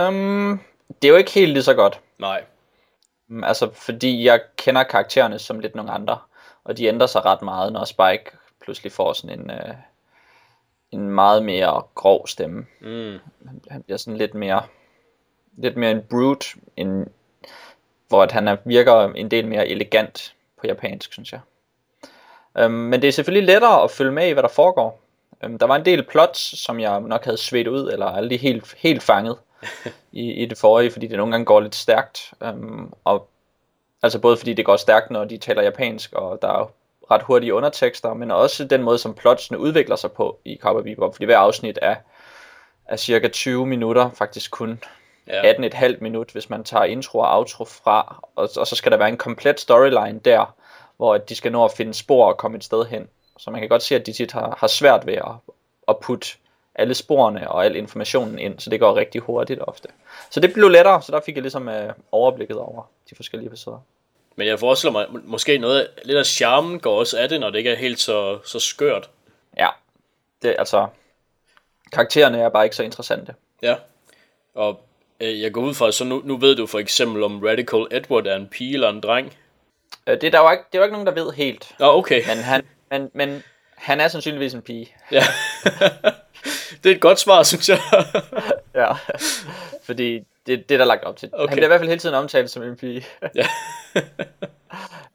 Um, 0.00 0.60
det 1.02 1.08
er 1.08 1.12
jo 1.12 1.16
ikke 1.18 1.30
helt 1.30 1.52
lige 1.52 1.62
så 1.62 1.74
godt. 1.74 2.00
Nej. 2.18 2.44
Mm, 3.28 3.44
Altså, 3.44 3.70
fordi 3.74 4.24
jeg 4.24 4.40
kender 4.56 4.82
karaktererne 4.82 5.38
som 5.38 5.60
lidt 5.60 5.74
nogle 5.74 5.90
andre. 5.90 6.18
Og 6.64 6.76
de 6.78 6.86
ændrer 6.86 7.06
sig 7.06 7.24
ret 7.24 7.42
meget, 7.42 7.72
når 7.72 7.84
Spike 7.84 8.30
pludselig 8.62 8.92
får 8.92 9.12
sådan 9.12 9.40
en, 9.40 9.50
øh, 9.50 9.74
en 10.92 11.10
meget 11.10 11.44
mere 11.44 11.82
grov 11.94 12.26
stemme. 12.26 12.66
Mm. 12.80 13.18
Han, 13.46 13.62
han 13.70 13.82
bliver 13.82 13.98
sådan 13.98 14.18
lidt 14.18 14.34
mere, 14.34 14.62
lidt 15.56 15.76
mere 15.76 15.90
en 15.90 16.02
brute, 16.10 16.46
end, 16.76 17.06
hvor 18.08 18.22
at 18.22 18.32
han 18.32 18.48
er, 18.48 18.56
virker 18.64 19.12
en 19.12 19.30
del 19.30 19.46
mere 19.48 19.68
elegant 19.68 20.34
på 20.60 20.66
japansk, 20.66 21.12
synes 21.12 21.32
jeg. 21.32 21.40
Um, 22.64 22.70
men 22.70 23.02
det 23.02 23.08
er 23.08 23.12
selvfølgelig 23.12 23.46
lettere 23.46 23.82
at 23.82 23.90
følge 23.90 24.12
med 24.12 24.28
i, 24.28 24.32
hvad 24.32 24.42
der 24.42 24.48
foregår. 24.48 25.00
Um, 25.44 25.58
der 25.58 25.66
var 25.66 25.76
en 25.76 25.84
del 25.84 26.02
plots, 26.02 26.58
som 26.58 26.80
jeg 26.80 27.00
nok 27.00 27.24
havde 27.24 27.36
svedt 27.36 27.68
ud, 27.68 27.92
eller 27.92 28.06
aldrig 28.06 28.40
helt, 28.40 28.74
helt 28.78 29.02
fanget 29.02 29.36
i, 30.12 30.32
i 30.32 30.46
det 30.46 30.58
forrige, 30.58 30.90
fordi 30.90 31.06
det 31.06 31.16
nogle 31.16 31.32
gange 31.32 31.44
går 31.44 31.60
lidt 31.60 31.74
stærkt. 31.74 32.34
Um, 32.40 32.94
og 33.04 33.28
altså 34.02 34.18
både 34.18 34.36
fordi 34.36 34.52
det 34.52 34.64
går 34.64 34.76
stærkt, 34.76 35.10
når 35.10 35.24
de 35.24 35.38
taler 35.38 35.62
japansk, 35.62 36.12
og 36.12 36.42
der 36.42 36.48
er 36.48 36.70
ret 37.10 37.22
hurtige 37.22 37.54
undertekster, 37.54 38.14
men 38.14 38.30
også 38.30 38.64
den 38.64 38.82
måde, 38.82 38.98
som 38.98 39.14
plotsene 39.14 39.58
udvikler 39.58 39.96
sig 39.96 40.12
på 40.12 40.38
i 40.44 40.58
Cowboy 40.62 40.82
Bebop, 40.82 41.14
fordi 41.14 41.24
hver 41.24 41.38
afsnit 41.38 41.78
er, 41.82 41.94
er 42.86 42.96
cirka 42.96 43.28
20 43.28 43.66
minutter, 43.66 44.10
faktisk 44.10 44.50
kun 44.50 44.80
Ja. 45.28 45.52
18,5 45.52 45.96
minut, 46.00 46.30
hvis 46.30 46.50
man 46.50 46.64
tager 46.64 46.84
intro 46.84 47.18
og 47.18 47.38
outro 47.38 47.64
fra, 47.64 48.24
og, 48.36 48.48
og 48.56 48.66
så 48.66 48.76
skal 48.76 48.92
der 48.92 48.98
være 48.98 49.08
en 49.08 49.16
komplet 49.16 49.60
storyline 49.60 50.20
der, 50.24 50.54
hvor 50.96 51.18
de 51.18 51.34
skal 51.34 51.52
nå 51.52 51.64
at 51.64 51.72
finde 51.72 51.94
spor 51.94 52.26
og 52.26 52.36
komme 52.36 52.56
et 52.56 52.64
sted 52.64 52.84
hen. 52.84 53.08
Så 53.38 53.50
man 53.50 53.60
kan 53.60 53.68
godt 53.68 53.82
se, 53.82 53.94
at 53.94 54.06
de 54.06 54.12
tit 54.12 54.32
har, 54.32 54.56
har 54.60 54.66
svært 54.66 55.06
ved 55.06 55.14
at, 55.14 55.32
at 55.88 55.96
putte 55.98 56.28
alle 56.74 56.94
sporene 56.94 57.50
og 57.50 57.64
al 57.64 57.76
informationen 57.76 58.38
ind, 58.38 58.58
så 58.58 58.70
det 58.70 58.80
går 58.80 58.96
rigtig 58.96 59.20
hurtigt 59.20 59.60
ofte. 59.60 59.88
Så 60.30 60.40
det 60.40 60.52
blev 60.52 60.68
lettere, 60.68 61.02
så 61.02 61.12
der 61.12 61.20
fik 61.20 61.34
jeg 61.34 61.42
ligesom 61.42 61.68
øh, 61.68 61.92
overblikket 62.12 62.58
over 62.58 62.82
de 63.10 63.16
forskellige 63.16 63.46
episoder. 63.48 63.78
Men 64.36 64.46
jeg 64.46 64.58
forestiller 64.58 64.92
mig, 64.92 65.06
må- 65.10 65.20
måske 65.24 65.58
noget, 65.58 65.88
lidt 66.04 66.18
af 66.18 66.26
charmen 66.26 66.80
går 66.80 66.98
også 66.98 67.18
af 67.18 67.28
det, 67.28 67.40
når 67.40 67.50
det 67.50 67.58
ikke 67.58 67.70
er 67.70 67.76
helt 67.76 68.00
så, 68.00 68.38
så 68.44 68.58
skørt. 68.58 69.10
Ja, 69.58 69.68
det 70.42 70.56
altså, 70.58 70.86
karaktererne 71.92 72.40
er 72.40 72.48
bare 72.48 72.64
ikke 72.64 72.76
så 72.76 72.82
interessante. 72.82 73.34
Ja. 73.62 73.74
Og 74.54 74.80
øh, 75.20 75.40
jeg 75.40 75.52
går 75.52 75.60
ud 75.60 75.74
fra, 75.74 75.92
så 75.92 76.04
nu, 76.04 76.22
nu 76.24 76.36
ved 76.36 76.56
du 76.56 76.66
for 76.66 76.78
eksempel, 76.78 77.22
om 77.22 77.42
Radical 77.42 77.86
Edward 77.90 78.26
er 78.26 78.36
en 78.36 78.48
pige 78.48 78.74
eller 78.74 78.88
en 78.88 79.00
dreng. 79.00 79.32
Øh, 80.06 80.14
det 80.14 80.24
er 80.24 80.30
der 80.30 80.40
jo 80.40 80.50
ikke, 80.50 80.64
det 80.72 80.78
er 80.78 80.78
jo 80.78 80.84
ikke 80.84 80.92
nogen, 80.94 81.06
der 81.06 81.24
ved 81.24 81.32
helt, 81.32 81.74
Nå, 81.78 81.86
okay. 81.86 82.22
men 82.26 82.36
han, 82.38 82.66
men, 82.90 83.10
men 83.14 83.42
han 83.76 84.00
er 84.00 84.08
sandsynligvis 84.08 84.54
en 84.54 84.62
pige. 84.62 84.94
Ja. 85.10 85.22
det 86.84 86.90
er 86.90 86.94
et 86.94 87.00
godt 87.00 87.20
svar, 87.20 87.42
synes 87.42 87.68
jeg. 87.68 87.78
Ja, 88.74 88.92
fordi 89.84 90.18
det, 90.46 90.68
det 90.68 90.74
er 90.74 90.78
der 90.78 90.84
lagt 90.84 91.04
op 91.04 91.16
til. 91.16 91.30
Okay. 91.32 91.48
Han 91.48 91.56
bliver 91.56 91.66
i 91.66 91.68
hvert 91.68 91.80
fald 91.80 91.88
hele 91.88 92.00
tiden 92.00 92.14
omtalt 92.14 92.50
som 92.50 92.62
en 92.62 92.76
pige. 92.76 93.06
ja. 93.34 93.46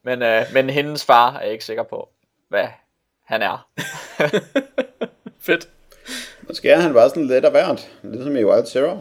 Men, 0.03 0.21
øh, 0.21 0.45
men 0.53 0.69
hendes 0.69 1.05
far 1.05 1.33
er 1.38 1.41
ikke 1.41 1.65
sikker 1.65 1.83
på, 1.83 2.09
hvad 2.50 2.67
han 3.25 3.41
er. 3.41 3.67
Fedt. 5.41 5.69
Måske 6.47 6.69
er 6.69 6.79
han 6.79 6.93
bare 6.93 7.09
sådan 7.09 7.27
lidt 7.27 7.45
af 7.45 7.51
hvert, 7.51 7.89
ligesom 8.03 8.35
i 8.35 8.43
Wild 8.43 8.65
Zero. 8.65 9.00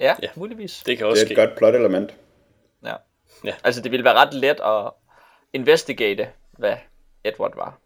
Ja, 0.00 0.14
Ja. 0.22 0.28
muligvis. 0.34 0.82
Det 0.86 0.98
kan 0.98 1.04
Det 1.04 1.10
også 1.10 1.20
er 1.20 1.24
et 1.24 1.28
ske. 1.28 1.34
godt 1.34 1.56
plot 1.58 1.74
element. 1.74 2.14
Ja. 2.84 2.94
Ja. 3.44 3.54
Altså, 3.64 3.80
det 3.82 3.90
ville 3.92 4.04
være 4.04 4.14
ret 4.14 4.34
let 4.34 4.60
at 4.60 4.90
investigate, 5.52 6.28
hvad 6.58 6.76
Edward 7.24 7.56
var. 7.56 7.78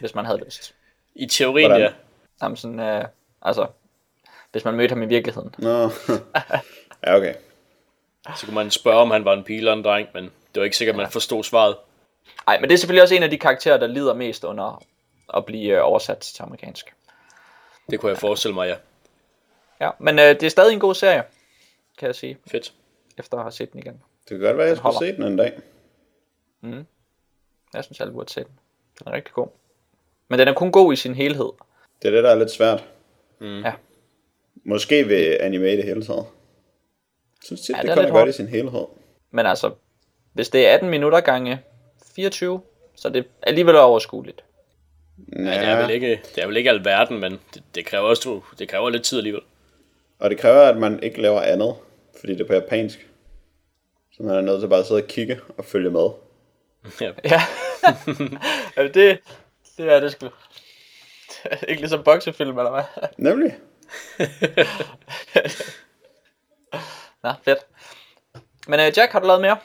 hvis 0.00 0.14
man 0.14 0.24
havde 0.24 0.38
lyst. 0.44 0.74
I 1.14 1.26
teorien, 1.26 1.70
Hvordan? 1.70 1.86
ja. 1.86 1.92
Sådan, 2.40 2.80
øh, 2.80 3.04
altså, 3.42 3.66
hvis 4.52 4.64
man 4.64 4.74
mødte 4.74 4.92
ham 4.92 5.02
i 5.02 5.06
virkeligheden. 5.06 5.54
Nå, 5.58 5.90
ja 7.06 7.16
okay. 7.16 7.34
Så 8.36 8.46
kunne 8.46 8.54
man 8.54 8.70
spørge, 8.70 9.00
om 9.00 9.10
han 9.10 9.24
var 9.24 9.32
en 9.32 9.44
pige 9.44 9.58
eller 9.58 9.72
en 9.72 9.84
dreng, 9.84 10.08
men 10.14 10.24
det 10.24 10.60
var 10.60 10.64
ikke 10.64 10.76
sikkert, 10.76 10.94
at 10.94 10.96
man 10.96 11.10
forstod 11.10 11.44
svaret. 11.44 11.76
Nej, 12.46 12.60
men 12.60 12.68
det 12.68 12.74
er 12.74 12.78
selvfølgelig 12.78 13.02
også 13.02 13.14
en 13.14 13.22
af 13.22 13.30
de 13.30 13.38
karakterer, 13.38 13.76
der 13.76 13.86
lider 13.86 14.14
mest 14.14 14.44
under, 14.44 14.82
at 15.34 15.44
blive 15.44 15.76
øh, 15.76 15.84
oversat 15.84 16.18
til 16.18 16.42
amerikansk. 16.42 16.94
Det 17.90 18.00
kunne 18.00 18.10
jeg 18.10 18.18
forestille 18.18 18.54
mig, 18.54 18.68
ja. 18.68 18.76
Ja, 19.80 19.90
men 19.98 20.18
øh, 20.18 20.24
det 20.24 20.42
er 20.42 20.48
stadig 20.48 20.72
en 20.72 20.80
god 20.80 20.94
serie, 20.94 21.22
kan 21.98 22.06
jeg 22.06 22.14
sige, 22.14 22.38
Fedt. 22.50 22.72
efter 23.18 23.36
at 23.36 23.42
have 23.42 23.52
set 23.52 23.72
den 23.72 23.80
igen. 23.80 24.02
Det 24.28 24.38
kan 24.38 24.40
godt 24.40 24.56
være, 24.56 24.66
jeg 24.66 24.76
skulle 24.76 24.98
se 24.98 25.16
den 25.16 25.22
en 25.22 25.36
dag. 25.36 25.58
Jeg 27.74 27.84
synes, 27.84 28.00
alle 28.00 28.12
burde 28.12 28.32
se 28.32 28.40
den. 28.40 28.58
Den 28.98 29.08
er 29.08 29.12
rigtig 29.12 29.34
god. 29.34 29.48
Men 30.28 30.38
den 30.38 30.48
er 30.48 30.54
kun 30.54 30.72
god 30.72 30.92
i 30.92 30.96
sin 30.96 31.14
helhed. 31.14 31.50
Det 32.02 32.08
er 32.08 32.12
det, 32.12 32.24
der 32.24 32.30
er 32.30 32.34
lidt 32.38 32.50
svært. 32.50 32.84
Mm. 33.38 33.62
Ja. 33.62 33.72
Måske 34.64 35.08
ved 35.08 35.36
anime 35.40 35.72
i 35.72 35.76
det 35.76 35.84
hele 35.84 36.04
taget. 36.04 36.18
Jeg 36.18 37.44
synes 37.44 37.60
tit, 37.60 37.76
Ja, 37.76 37.82
det 37.82 37.82
det 37.82 37.90
er 37.90 37.94
kommer 37.94 38.20
godt 38.20 38.28
i 38.28 38.32
sin 38.32 38.48
helhed. 38.48 38.84
Men 39.30 39.46
altså, 39.46 39.70
hvis 40.32 40.48
det 40.48 40.66
er 40.68 40.74
18 40.74 40.90
minutter 40.90 41.20
gange 41.20 41.60
24, 42.14 42.60
så 42.96 43.08
er 43.08 43.12
det 43.12 43.24
alligevel 43.42 43.76
overskueligt. 43.76 44.44
Ja, 45.36 45.42
Ja. 45.42 45.60
Det, 45.60 45.68
er 45.68 45.82
vel 45.82 45.90
ikke, 45.90 46.20
det 46.34 46.42
er 46.42 46.46
vel 46.46 46.56
ikke 46.56 46.70
alverden, 46.70 47.20
men 47.20 47.38
det, 47.54 47.62
det, 47.74 47.86
kræver 47.86 48.04
også 48.04 48.40
det 48.58 48.68
kræver 48.68 48.90
lidt 48.90 49.02
tid 49.04 49.18
alligevel. 49.18 49.42
Og 50.18 50.30
det 50.30 50.38
kræver, 50.38 50.60
at 50.62 50.76
man 50.76 51.02
ikke 51.02 51.22
laver 51.22 51.40
andet, 51.40 51.74
fordi 52.20 52.32
det 52.32 52.40
er 52.40 52.44
på 52.46 52.54
japansk. 52.54 53.08
Så 54.12 54.22
man 54.22 54.36
er 54.36 54.40
nødt 54.40 54.60
til 54.60 54.68
bare 54.68 54.80
at 54.80 54.86
sidde 54.86 55.02
og 55.02 55.08
kigge 55.08 55.40
og 55.58 55.64
følge 55.64 55.90
med. 55.90 56.08
Ja. 57.00 57.12
Ja, 57.24 57.40
ja 58.76 58.82
det, 58.88 59.18
det 59.76 59.92
er 59.92 60.00
det 60.00 60.12
sgu. 60.12 60.28
Ikke 61.68 61.82
ligesom 61.82 62.02
boksefilm, 62.02 62.58
eller 62.58 62.70
hvad? 62.70 62.82
Nemlig. 63.16 63.58
Nå, 67.24 67.30
fedt. 67.44 67.58
Men 68.68 68.80
uh, 68.80 68.98
Jack, 68.98 69.12
har 69.12 69.20
du 69.20 69.26
lavet 69.26 69.40
mere? 69.40 69.56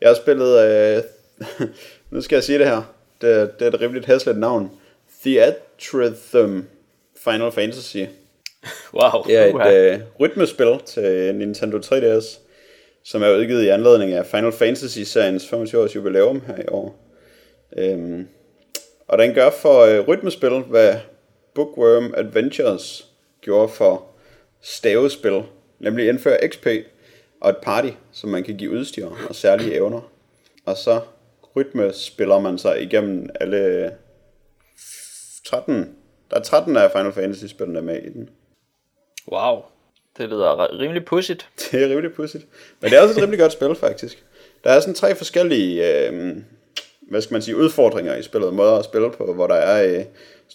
Jeg 0.00 0.08
har 0.08 0.14
spillet, 0.14 0.60
øh, 0.60 1.02
nu 2.10 2.20
skal 2.20 2.36
jeg 2.36 2.44
sige 2.44 2.58
det 2.58 2.66
her, 2.66 2.82
det, 3.20 3.58
det 3.58 3.66
er 3.66 3.70
et 3.70 3.80
rimeligt 3.80 4.06
hæsligt 4.06 4.38
navn. 4.38 4.70
Theatrhythm 5.22 6.60
Final 7.24 7.52
Fantasy. 7.52 7.96
Wow. 8.94 9.22
Det 9.26 9.36
er 9.36 9.44
et 9.44 9.92
øh, 9.94 10.00
rytmespil 10.20 10.78
til 10.86 11.34
Nintendo 11.34 11.78
3DS, 11.78 12.38
som 13.04 13.22
er 13.22 13.36
udgivet 13.36 13.62
i 13.62 13.68
anledning 13.68 14.12
af 14.12 14.26
Final 14.26 14.52
Fantasy-seriens 14.52 15.48
25 15.48 15.82
års 15.82 15.96
jubilæum 15.96 16.42
her 16.46 16.56
i 16.56 16.66
år. 16.68 16.98
Øhm, 17.76 18.28
og 19.12 19.18
den 19.18 19.34
gør 19.34 19.50
for 19.50 19.80
øh, 19.80 20.08
rytmespil, 20.08 20.60
hvad 20.60 20.94
Bookworm 21.54 22.14
Adventures 22.16 23.08
gjorde 23.40 23.68
for 23.68 24.06
stavespil, 24.60 25.42
nemlig 25.78 26.08
indføre 26.08 26.38
XP 26.48 26.66
og 27.40 27.50
et 27.50 27.56
party, 27.62 27.88
som 28.12 28.30
man 28.30 28.44
kan 28.44 28.56
give 28.56 28.70
udstyr 28.70 29.08
og 29.28 29.34
særlige 29.34 29.74
evner. 29.74 30.10
Og 30.66 30.76
så 30.76 31.00
rytmespiller 31.56 32.40
man 32.40 32.58
sig 32.58 32.82
igennem 32.82 33.28
alle 33.40 33.90
13, 35.46 35.96
der 36.30 36.36
er 36.36 36.42
13 36.42 36.76
af 36.76 36.90
Final 36.92 37.12
Fantasy-spillene 37.12 37.82
med 37.82 38.02
i 38.02 38.08
den. 38.08 38.30
Wow. 39.32 39.62
Det 40.18 40.28
lyder 40.28 40.56
ri- 40.56 40.78
rimelig 40.78 41.04
pudsigt. 41.04 41.48
Det 41.72 41.82
er 41.82 41.88
rimelig 41.88 42.12
pudsigt. 42.14 42.46
Men 42.80 42.90
det 42.90 42.98
er 42.98 43.02
også 43.02 43.14
et 43.14 43.22
rimelig 43.22 43.40
godt 43.40 43.52
spil, 43.52 43.74
faktisk. 43.74 44.24
Der 44.64 44.70
er 44.70 44.80
sådan 44.80 44.94
tre 44.94 45.14
forskellige, 45.14 46.08
øh, 46.08 46.36
hvad 47.10 47.20
skal 47.20 47.34
man 47.34 47.42
sige, 47.42 47.56
udfordringer 47.56 48.16
i 48.16 48.22
spillet, 48.22 48.54
måder 48.54 48.72
at 48.72 48.84
spille 48.84 49.10
på, 49.10 49.32
hvor 49.34 49.46
der 49.46 49.54
er 49.54 49.84
øh, 49.84 49.90
sådan 49.90 50.06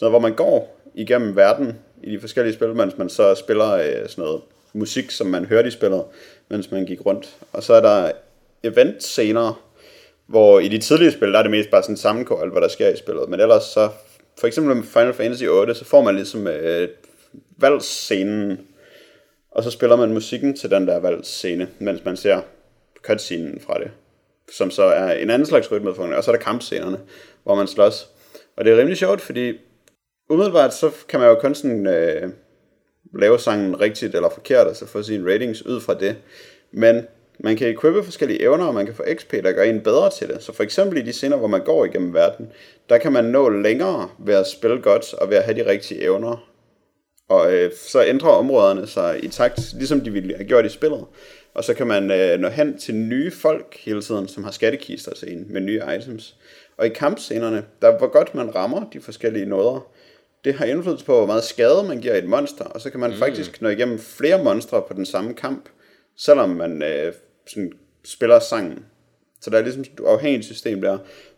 noget, 0.01 0.12
hvor 0.12 0.20
man 0.20 0.36
går 0.36 0.80
igennem 0.96 1.36
verden 1.36 1.80
i 2.04 2.12
de 2.12 2.20
forskellige 2.20 2.54
spil, 2.54 2.75
mens 2.75 2.98
man 2.98 3.10
så 3.10 3.36
spiller 3.36 3.72
øh, 3.72 4.10
sådan 4.10 4.24
noget 4.24 4.42
musik, 4.74 5.12
som 5.12 5.27
man 5.27 5.46
hørte 5.46 5.68
i 5.68 5.72
spillet, 5.72 6.04
mens 6.50 6.72
man 6.72 6.86
gik 6.86 7.06
rundt. 7.06 7.38
Og 7.54 7.63
så 7.63 7.74
er 7.74 7.82
der 7.82 8.12
event 8.63 9.04
senere, 9.04 9.56
hvor 10.27 10.60
i 10.60 10.68
de 10.68 10.77
tidlige 10.77 11.12
spil, 11.12 11.34
der 11.34 11.39
er 11.39 11.44
det 11.44 11.51
mest 11.51 11.70
bare 11.70 11.84
sådan 11.84 11.98
sammenkår, 11.98 12.42
alt 12.42 12.51
hvad 12.51 12.62
der 12.62 12.68
sker 12.68 12.89
i 12.89 12.98
spillet. 12.98 13.30
Men 13.30 13.39
ellers 13.39 13.63
så, 13.63 13.89
for 14.39 14.48
eksempel 14.48 14.75
med 14.75 14.84
Final 14.84 15.13
Fantasy 15.13 15.44
8, 15.44 15.75
så 15.75 15.86
får 15.86 16.01
man 16.01 16.16
ligesom 16.16 16.48
øh, 16.48 16.89
valgscenen, 17.58 18.60
og 19.51 19.64
så 19.64 19.72
spiller 19.72 19.96
man 19.96 20.14
musikken 20.14 20.57
til 20.57 20.72
den 20.72 20.88
der 20.88 21.00
valgscene, 21.00 21.68
mens 21.79 22.05
man 22.05 22.18
ser 22.18 22.42
cutscenen 23.01 23.60
fra 23.60 23.79
det. 23.79 23.92
Som 24.51 24.72
så 24.72 24.83
er 24.83 25.12
en 25.12 25.29
anden 25.29 25.46
slags 25.46 25.72
rytmeform, 25.72 26.12
og 26.12 26.24
så 26.24 26.31
er 26.31 26.36
der 26.36 26.44
kampscenerne, 26.44 27.00
hvor 27.44 27.55
man 27.55 27.68
slås. 27.68 28.07
Og 28.57 28.66
det 28.66 28.74
er 28.74 28.77
rimelig 28.77 28.98
sjovt, 28.98 29.22
fordi 29.22 29.53
umiddelbart 30.29 30.74
så 30.74 30.92
kan 31.10 31.20
man 31.20 31.29
jo 31.29 31.36
kun 31.36 31.55
sådan, 31.55 31.88
øh, 31.88 32.29
lave 33.14 33.40
sangen 33.40 33.79
rigtigt 33.81 34.16
eller 34.16 34.29
forkert, 34.29 34.68
og 34.68 34.75
så 34.75 34.88
få 34.88 35.03
sine 35.03 35.33
ratings 35.33 35.66
ud 35.66 35.81
fra 35.81 35.94
det. 35.94 36.16
Men 36.72 37.07
man 37.40 37.55
kan 37.55 37.68
equippe 37.68 38.03
forskellige 38.03 38.42
evner, 38.42 38.66
og 38.66 38.74
man 38.74 38.86
kan 38.86 38.96
få 38.96 39.03
XP, 39.16 39.31
der 39.31 39.51
gør 39.51 39.64
en 39.64 39.81
bedre 39.81 40.10
til 40.10 40.27
det. 40.27 40.44
Så 40.44 40.53
for 40.53 40.64
eksempel 40.64 40.98
i 40.98 41.01
de 41.01 41.14
scener, 41.14 41.38
hvor 41.38 41.48
man 41.48 41.64
går 41.64 41.86
igennem 41.86 42.14
verden, 42.14 42.51
der 42.90 42.98
kan 42.98 43.12
man 43.12 43.25
nå 43.25 43.50
længere 43.50 44.10
ved 44.20 44.33
at 44.33 44.48
spille 44.48 44.81
godt, 44.81 45.14
og 45.14 45.29
ved 45.29 45.38
at 45.38 45.44
have 45.44 45.57
de 45.57 45.70
rigtige 45.70 46.01
evner. 46.01 46.48
Og 47.29 47.53
øh, 47.53 47.72
så 47.75 48.05
ændrer 48.05 48.29
områderne 48.29 48.88
sig 48.88 49.24
i 49.24 49.27
takt, 49.27 49.74
ligesom 49.74 50.01
de 50.01 50.12
ville 50.12 50.36
have 50.36 50.48
gjort 50.48 50.66
i 50.66 50.70
spillet. 50.70 51.05
Og 51.57 51.63
så 51.63 51.74
kan 51.74 51.87
man 51.87 52.11
øh, 52.11 52.39
nå 52.39 52.50
hen 52.50 52.77
til 52.77 52.96
nye 52.96 53.31
folk 53.31 53.77
hele 53.79 54.01
tiden, 54.01 54.27
som 54.27 54.43
har 54.43 54.51
skattekister 54.51 55.13
til 55.13 55.33
en 55.33 55.46
med 55.50 55.61
nye 55.61 55.81
items. 56.00 56.35
Og 56.77 56.85
i 56.85 56.89
kampscenerne, 56.89 57.65
der 57.81 57.98
hvor 57.98 58.07
godt 58.07 58.35
man 58.35 58.55
rammer 58.55 58.89
de 58.93 59.01
forskellige 59.01 59.46
nåder, 59.46 59.91
det 60.43 60.53
har 60.53 60.65
indflydelse 60.65 61.05
på, 61.05 61.15
hvor 61.15 61.25
meget 61.25 61.43
skade 61.43 61.83
man 61.87 62.01
giver 62.01 62.13
et 62.13 62.29
monster, 62.29 62.65
og 62.65 62.81
så 62.81 62.89
kan 62.89 63.00
man 63.00 63.09
mm. 63.09 63.17
faktisk 63.17 63.61
nå 63.61 63.70
igennem 63.70 64.00
flere 64.00 64.43
monstre 64.43 64.83
på 64.87 64.93
den 64.93 65.05
samme 65.05 65.33
kamp, 65.33 65.70
selvom 66.17 66.50
man 66.50 66.83
øh, 66.83 67.13
sådan, 67.48 67.72
spiller 68.05 68.39
sangen. 68.39 68.85
Så 69.41 69.50
der 69.50 69.57
er 69.57 69.61
ligesom 69.61 69.81
et 69.81 70.00
afhængigt 70.05 70.46
system 70.46 70.81
der, 70.81 70.98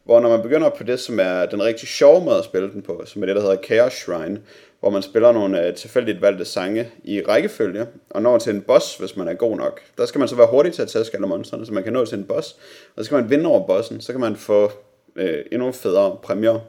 hvor 0.10 0.20
når 0.20 0.30
man 0.30 0.42
begynder 0.42 0.70
på 0.70 0.84
det, 0.84 1.00
som 1.00 1.20
er 1.20 1.46
den 1.46 1.64
rigtig 1.64 1.88
sjove 1.88 2.26
måde 2.26 2.38
at 2.38 2.44
spille 2.44 2.72
den 2.72 2.82
på, 2.82 3.04
som 3.06 3.22
er 3.22 3.26
det, 3.26 3.36
der 3.36 3.42
hedder 3.42 3.58
Chaos 3.66 3.94
Shrine, 3.94 4.42
hvor 4.80 4.90
man 4.90 5.02
spiller 5.02 5.32
nogle 5.32 5.68
øh, 5.68 5.76
tilfældigt 5.76 6.22
valgte 6.22 6.46
sange 6.46 6.92
i 7.04 7.22
rækkefølge, 7.22 7.88
og 8.10 8.22
når 8.22 8.38
til 8.38 8.56
en 8.56 8.62
boss, 8.62 8.98
hvis 8.98 9.16
man 9.16 9.28
er 9.28 9.34
god 9.34 9.58
nok. 9.58 9.82
Der 9.98 10.06
skal 10.06 10.20
man 10.20 10.28
så 10.28 10.36
være 10.36 10.48
hurtig 10.48 10.74
til 10.74 10.82
at 10.82 10.88
tæske 10.88 11.16
alle 11.16 11.28
monstrene, 11.28 11.66
så 11.66 11.74
man 11.74 11.84
kan 11.84 11.94
nå 11.94 12.06
til 12.06 12.18
en 12.18 12.24
boss, 12.24 12.56
og 12.96 13.04
så 13.04 13.04
skal 13.04 13.16
man 13.16 13.30
vinde 13.30 13.46
over 13.46 13.68
bossen, 13.68 14.02
så 14.02 14.12
kan 14.12 14.22
man 14.22 14.36
få 14.36 14.72
øh, 15.16 15.46
endnu 15.52 15.72
federe 15.72 16.18
præmier. 16.24 16.60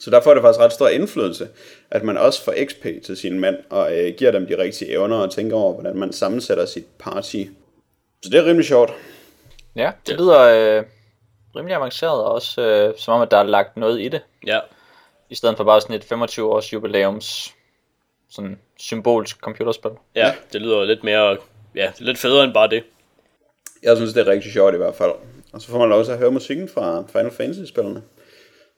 Så 0.00 0.10
derfor 0.10 0.30
er 0.30 0.34
det 0.34 0.42
faktisk 0.42 0.60
ret 0.60 0.72
stor 0.72 0.88
indflydelse, 0.88 1.48
at 1.90 2.04
man 2.04 2.16
også 2.16 2.44
får 2.44 2.54
XP 2.66 2.86
til 3.04 3.16
sine 3.16 3.38
mænd, 3.38 3.56
og 3.70 3.98
øh, 3.98 4.14
giver 4.16 4.30
dem 4.30 4.46
de 4.46 4.58
rigtige 4.58 4.90
evner, 4.90 5.16
og 5.16 5.30
tænker 5.30 5.56
over, 5.56 5.74
hvordan 5.74 5.96
man 5.96 6.12
sammensætter 6.12 6.66
sit 6.66 6.86
party. 6.98 7.42
Så 8.22 8.30
det 8.30 8.38
er 8.38 8.44
rimelig 8.44 8.66
sjovt. 8.66 8.92
Ja, 9.76 9.90
det 10.06 10.20
lyder 10.20 10.40
øh, 10.78 10.84
rimelig 11.58 11.76
avanceret, 11.76 12.24
og 12.24 12.32
også 12.32 12.60
øh, 12.62 12.94
som 12.98 13.14
om, 13.14 13.20
at 13.20 13.30
der 13.30 13.36
er 13.36 13.42
lagt 13.42 13.76
noget 13.76 14.00
i 14.00 14.08
det. 14.08 14.22
Ja. 14.46 14.60
I 15.30 15.34
stedet 15.34 15.56
for 15.56 15.64
bare 15.64 15.80
sådan 15.80 15.96
et 15.96 16.04
25 16.04 16.52
års 16.52 16.72
jubilæums 16.72 17.54
sådan 18.30 18.58
symbolsk 18.76 19.40
computerspil. 19.40 19.90
Ja, 20.14 20.34
det 20.52 20.60
lyder 20.60 20.84
lidt 20.84 21.04
mere, 21.04 21.36
ja, 21.74 21.92
lidt 21.98 22.18
federe 22.18 22.44
end 22.44 22.54
bare 22.54 22.68
det. 22.68 22.84
Jeg 23.82 23.96
synes, 23.96 24.12
det 24.12 24.26
er 24.26 24.30
rigtig 24.30 24.52
sjovt 24.52 24.74
i 24.74 24.76
hvert 24.76 24.94
fald. 24.94 25.12
Og 25.52 25.60
så 25.60 25.68
får 25.68 25.78
man 25.78 25.88
lov 25.88 26.04
til 26.04 26.12
at 26.12 26.18
høre 26.18 26.30
musikken 26.30 26.68
fra 26.68 27.04
Final 27.12 27.30
Fantasy-spillerne, 27.30 28.02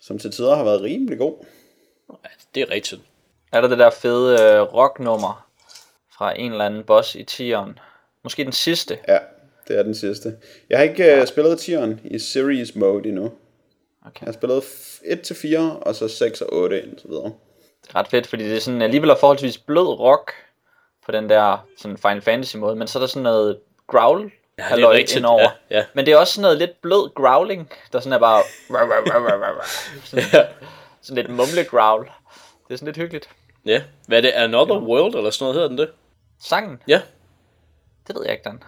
som 0.01 0.19
til 0.19 0.31
tider 0.31 0.55
har 0.55 0.65
været 0.65 0.83
rimelig 0.83 1.19
god. 1.19 1.45
Ja, 2.09 2.29
det 2.55 2.63
er 2.63 2.71
rigtigt. 2.71 3.01
Er 3.53 3.61
der 3.61 3.69
det 3.69 3.79
der 3.79 3.91
fede 3.91 4.43
øh, 4.43 4.61
rocknummer 4.61 5.47
fra 6.17 6.39
en 6.39 6.53
eller 6.53 6.65
anden 6.65 6.85
boss 6.85 7.15
i 7.15 7.25
tieren? 7.25 7.79
Måske 8.23 8.45
den 8.45 8.53
sidste. 8.53 8.99
Ja, 9.09 9.19
det 9.71 9.79
er 9.79 9.83
den 9.83 9.95
sidste. 9.95 10.37
Jeg 10.71 10.79
har 10.79 10.85
ikke 10.85 11.19
uh, 11.21 11.27
spillet 11.27 11.59
tieren 11.59 12.01
i 12.05 12.19
series 12.19 12.75
mode 12.75 13.09
endnu. 13.09 13.25
Okay. 14.07 14.21
Jeg 14.21 14.27
har 14.27 14.33
spillet 14.33 14.63
1-4, 14.63 15.59
og 15.83 15.95
så 15.95 16.09
6 16.09 16.41
og 16.41 16.53
8 16.53 16.83
indtil 16.83 17.09
videre. 17.09 17.25
Det 17.83 17.91
er 17.91 17.97
ret 17.97 18.09
fedt, 18.09 18.27
fordi 18.27 18.45
det 18.45 18.57
er 18.57 18.61
sådan 18.61 18.83
alligevel 18.83 19.11
er 19.11 19.15
forholdsvis 19.17 19.59
blød 19.59 19.87
rock 19.99 20.33
på 21.07 21.13
den 21.13 21.29
der 21.29 21.67
sådan 21.79 21.99
Final 21.99 22.21
Fantasy 22.23 22.57
måde, 22.57 22.77
men 22.77 22.89
så 22.89 22.99
er 22.99 23.01
der 23.01 23.07
sådan 23.07 23.23
noget 23.23 23.59
growl 23.87 24.31
Ja, 24.59 24.77
det 24.77 24.85
er 24.85 24.91
rigtigt. 24.91 25.17
indover. 25.17 25.41
Ja, 25.71 25.77
ja. 25.79 25.85
Men 25.95 26.07
det 26.07 26.13
er 26.13 26.17
også 26.17 26.33
sådan 26.35 26.43
noget 26.43 26.59
lidt 26.59 26.83
blød 26.83 27.15
growling, 27.15 27.71
der 27.93 28.01
sådan 28.01 28.13
er 28.13 28.19
bare 28.19 28.43
sådan, 30.05 30.25
Ja. 30.33 30.47
sådan 31.03 31.17
lidt 31.25 31.29
mumle 31.29 31.65
growl. 31.71 32.05
Det 32.69 32.75
er 32.75 32.77
sådan 32.77 32.87
lidt 32.87 32.97
hyggeligt. 32.97 33.29
ja. 33.67 33.83
Hvad 34.07 34.19
er 34.19 34.23
det? 34.23 34.29
Another 34.31 34.79
World, 34.81 35.15
eller 35.15 35.31
sådan 35.31 35.45
noget 35.45 35.55
hedder 35.55 35.69
den 35.69 35.79
det? 35.79 35.91
Sangen, 36.43 36.83
Ja. 36.89 37.01
det 38.07 38.15
ved 38.17 38.23
jeg 38.25 38.33
ikke, 38.33 38.45
den. 38.51 38.63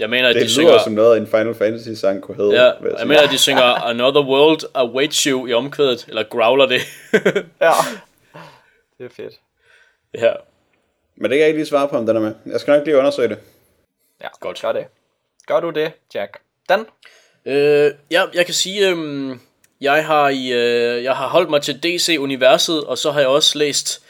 Jeg 0.00 0.10
mener, 0.10 0.28
at 0.28 0.34
Det 0.34 0.40
de 0.42 0.46
lyder 0.46 0.52
synger... 0.54 0.78
som 0.84 0.92
noget, 0.92 1.18
en 1.18 1.26
Final 1.26 1.54
Fantasy 1.54 1.88
sang 2.00 2.22
kunne 2.22 2.36
hedde. 2.36 2.54
Ja, 2.54 2.64
jeg 2.64 2.74
jeg 2.98 3.06
mener, 3.06 3.22
at 3.22 3.30
de 3.30 3.38
synger 3.38 3.62
Another 3.62 4.22
World 4.26 4.60
awaits 4.74 5.22
you 5.22 5.46
i 5.46 5.52
omkvædet, 5.52 6.04
eller 6.08 6.22
growler 6.22 6.66
det. 6.66 6.80
Ja. 7.60 7.72
Det 8.98 9.06
er 9.06 9.14
fedt. 9.16 9.34
ja, 10.14 10.32
Men 11.16 11.22
det 11.24 11.30
kan 11.30 11.38
jeg 11.38 11.46
ikke 11.48 11.58
lige 11.58 11.66
svare 11.68 11.88
på, 11.88 11.96
om 11.96 12.06
den 12.06 12.16
er 12.16 12.20
med. 12.20 12.34
Jeg 12.46 12.60
skal 12.60 12.76
nok 12.76 12.84
lige 12.86 12.96
undersøge 12.98 13.28
det. 13.28 13.38
Ja, 14.22 14.28
Godt. 14.40 14.60
gør 14.62 14.72
det. 14.72 14.84
Gør 15.46 15.60
du 15.60 15.70
det, 15.70 15.92
Jack? 16.14 16.38
Dan? 16.68 16.86
Øh, 17.46 17.90
ja, 18.10 18.22
jeg 18.34 18.44
kan 18.44 18.54
sige, 18.54 18.88
øhm, 18.88 19.40
jeg, 19.80 20.06
har 20.06 20.28
i, 20.28 20.52
øh, 20.52 21.04
jeg 21.04 21.16
har 21.16 21.28
holdt 21.28 21.50
mig 21.50 21.62
til 21.62 21.74
DC-universet, 21.82 22.84
og 22.84 22.98
så 22.98 23.10
har 23.10 23.20
jeg 23.20 23.28
også 23.28 23.58
læst 23.58 24.02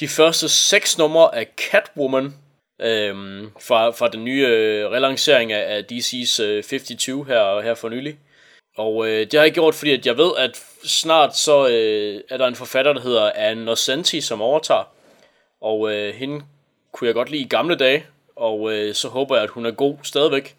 de 0.00 0.08
første 0.08 0.48
seks 0.48 0.98
numre 0.98 1.34
af 1.34 1.46
Catwoman, 1.70 2.34
øhm, 2.80 3.50
fra, 3.60 3.90
fra 3.90 4.08
den 4.08 4.24
nye 4.24 4.46
øh, 4.46 4.90
relancering 4.90 5.52
af, 5.52 5.76
af 5.76 5.82
DC's 5.92 6.42
øh, 6.42 6.62
52 6.62 7.28
her, 7.28 7.60
her 7.60 7.74
for 7.74 7.88
nylig. 7.88 8.18
Og 8.76 9.08
øh, 9.08 9.20
det 9.20 9.34
har 9.34 9.42
jeg 9.42 9.52
gjort, 9.52 9.74
fordi 9.74 9.90
at 9.90 10.06
jeg 10.06 10.18
ved, 10.18 10.30
at 10.38 10.62
snart 10.84 11.36
så 11.36 11.68
øh, 11.68 12.20
er 12.30 12.36
der 12.36 12.46
en 12.46 12.54
forfatter, 12.54 12.92
der 12.92 13.00
hedder 13.00 13.32
Anne 13.34 13.64
Nocenti, 13.64 14.20
som 14.20 14.42
overtager. 14.42 14.92
Og 15.60 15.94
øh, 15.94 16.14
hende 16.14 16.44
kunne 16.92 17.06
jeg 17.06 17.14
godt 17.14 17.30
lide 17.30 17.42
i 17.42 17.48
gamle 17.48 17.76
dage, 17.76 18.06
og 18.36 18.72
øh, 18.72 18.94
så 18.94 19.08
håber 19.08 19.34
jeg, 19.34 19.44
at 19.44 19.50
hun 19.50 19.66
er 19.66 19.70
god 19.70 19.96
stadigvæk. 20.02 20.56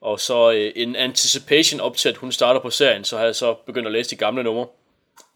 Og 0.00 0.20
så 0.20 0.52
øh, 0.52 0.72
en 0.76 0.96
anticipation 0.96 1.80
op 1.80 1.96
til, 1.96 2.08
at 2.08 2.16
hun 2.16 2.32
starter 2.32 2.60
på 2.60 2.70
serien, 2.70 3.04
så 3.04 3.16
har 3.16 3.24
jeg 3.24 3.36
så 3.36 3.54
begyndt 3.54 3.86
at 3.86 3.92
læse 3.92 4.10
de 4.10 4.16
gamle 4.16 4.42
numre. 4.42 4.66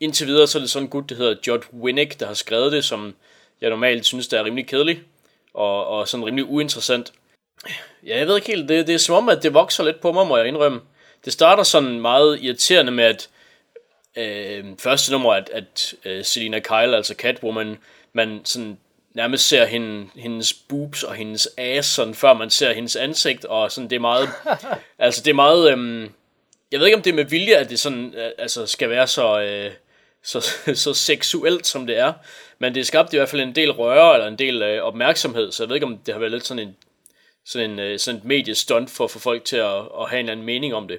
Indtil 0.00 0.26
videre 0.26 0.46
så 0.46 0.58
er 0.58 0.60
det 0.60 0.70
sådan 0.70 0.86
en 0.86 0.90
gut, 0.90 1.10
der 1.10 1.16
hedder 1.16 1.36
Jod 1.46 1.60
Winnick, 1.72 2.20
der 2.20 2.26
har 2.26 2.34
skrevet 2.34 2.72
det, 2.72 2.84
som 2.84 3.14
jeg 3.60 3.70
normalt 3.70 4.06
synes, 4.06 4.28
der 4.28 4.40
er 4.40 4.44
rimelig 4.44 4.66
kedelig 4.66 5.00
og, 5.56 5.86
og 5.86 6.08
sådan 6.08 6.26
rimelig 6.26 6.44
uinteressant. 6.44 7.12
Ja, 8.06 8.18
jeg 8.18 8.26
ved 8.26 8.36
ikke 8.36 8.48
helt, 8.48 8.68
det, 8.68 8.86
det 8.86 8.94
er 8.94 8.98
som 8.98 9.14
om, 9.14 9.28
at 9.28 9.42
det 9.42 9.54
vokser 9.54 9.84
lidt 9.84 10.00
på 10.00 10.12
mig, 10.12 10.26
må 10.26 10.36
jeg 10.36 10.46
indrømme. 10.46 10.80
Det 11.24 11.32
starter 11.32 11.62
sådan 11.62 12.00
meget 12.00 12.42
irriterende 12.42 12.92
med, 12.92 13.04
at 13.04 13.28
øh, 14.16 14.64
første 14.78 15.12
nummer, 15.12 15.32
at, 15.34 15.50
at 15.52 15.94
øh, 16.04 16.24
Selina 16.24 16.60
Kyle, 16.60 16.96
altså 16.96 17.14
Catwoman, 17.14 17.78
man 18.12 18.40
sådan 18.44 18.78
nærmest 19.14 19.48
ser 19.48 19.64
hende, 19.64 20.08
hendes 20.14 20.52
boobs 20.52 21.02
og 21.02 21.14
hendes 21.14 21.48
ass, 21.56 21.88
sådan, 21.88 22.14
før 22.14 22.34
man 22.34 22.50
ser 22.50 22.72
hendes 22.72 22.96
ansigt, 22.96 23.44
og 23.44 23.72
sådan, 23.72 23.90
det 23.90 23.96
er 23.96 24.00
meget, 24.00 24.28
altså 24.98 25.22
det 25.22 25.30
er 25.30 25.34
meget, 25.34 25.72
øhm, 25.72 26.12
jeg 26.72 26.80
ved 26.80 26.86
ikke 26.86 26.96
om 26.96 27.02
det 27.02 27.10
er 27.10 27.14
med 27.14 27.24
vilje, 27.24 27.54
at 27.54 27.70
det 27.70 27.80
sådan, 27.80 28.14
øh, 28.16 28.30
altså 28.38 28.66
skal 28.66 28.90
være 28.90 29.06
så, 29.06 29.40
øh, 29.40 29.72
så, 30.26 30.40
så 30.84 30.94
seksuelt, 30.94 31.66
som 31.66 31.86
det 31.86 31.98
er, 31.98 32.12
men 32.58 32.74
det 32.74 32.86
skabte 32.86 33.16
i 33.16 33.18
hvert 33.18 33.28
fald 33.28 33.42
en 33.42 33.54
del 33.54 33.72
røre, 33.72 34.14
eller 34.14 34.26
en 34.26 34.38
del 34.38 34.62
øh, 34.62 34.82
opmærksomhed, 34.82 35.52
så 35.52 35.62
jeg 35.62 35.68
ved 35.68 35.76
ikke, 35.76 35.86
om 35.86 35.98
det 35.98 36.14
har 36.14 36.18
været 36.18 36.32
lidt 36.32 36.46
sådan 36.46 36.68
en, 36.68 36.76
sådan 37.44 37.70
en 37.70 37.78
øh, 37.78 37.98
sådan 37.98 38.18
et 38.18 38.24
mediestunt 38.24 38.90
for 38.90 39.04
at 39.04 39.10
få 39.10 39.18
folk 39.18 39.44
til 39.44 39.56
at, 39.56 39.78
at 40.00 40.10
have 40.10 40.20
en 40.20 40.28
anden 40.28 40.46
mening 40.46 40.74
om 40.74 40.88
det. 40.88 40.98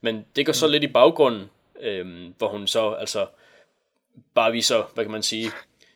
Men 0.00 0.26
det 0.36 0.46
går 0.46 0.52
så 0.52 0.66
mm. 0.66 0.72
lidt 0.72 0.84
i 0.84 0.86
baggrunden, 0.86 1.50
øh, 1.80 2.06
hvor 2.38 2.48
hun 2.48 2.66
så 2.66 2.90
altså 2.90 3.26
bare 4.34 4.52
viser, 4.52 4.90
hvad 4.94 5.04
kan 5.04 5.12
man 5.12 5.22
sige, 5.22 5.50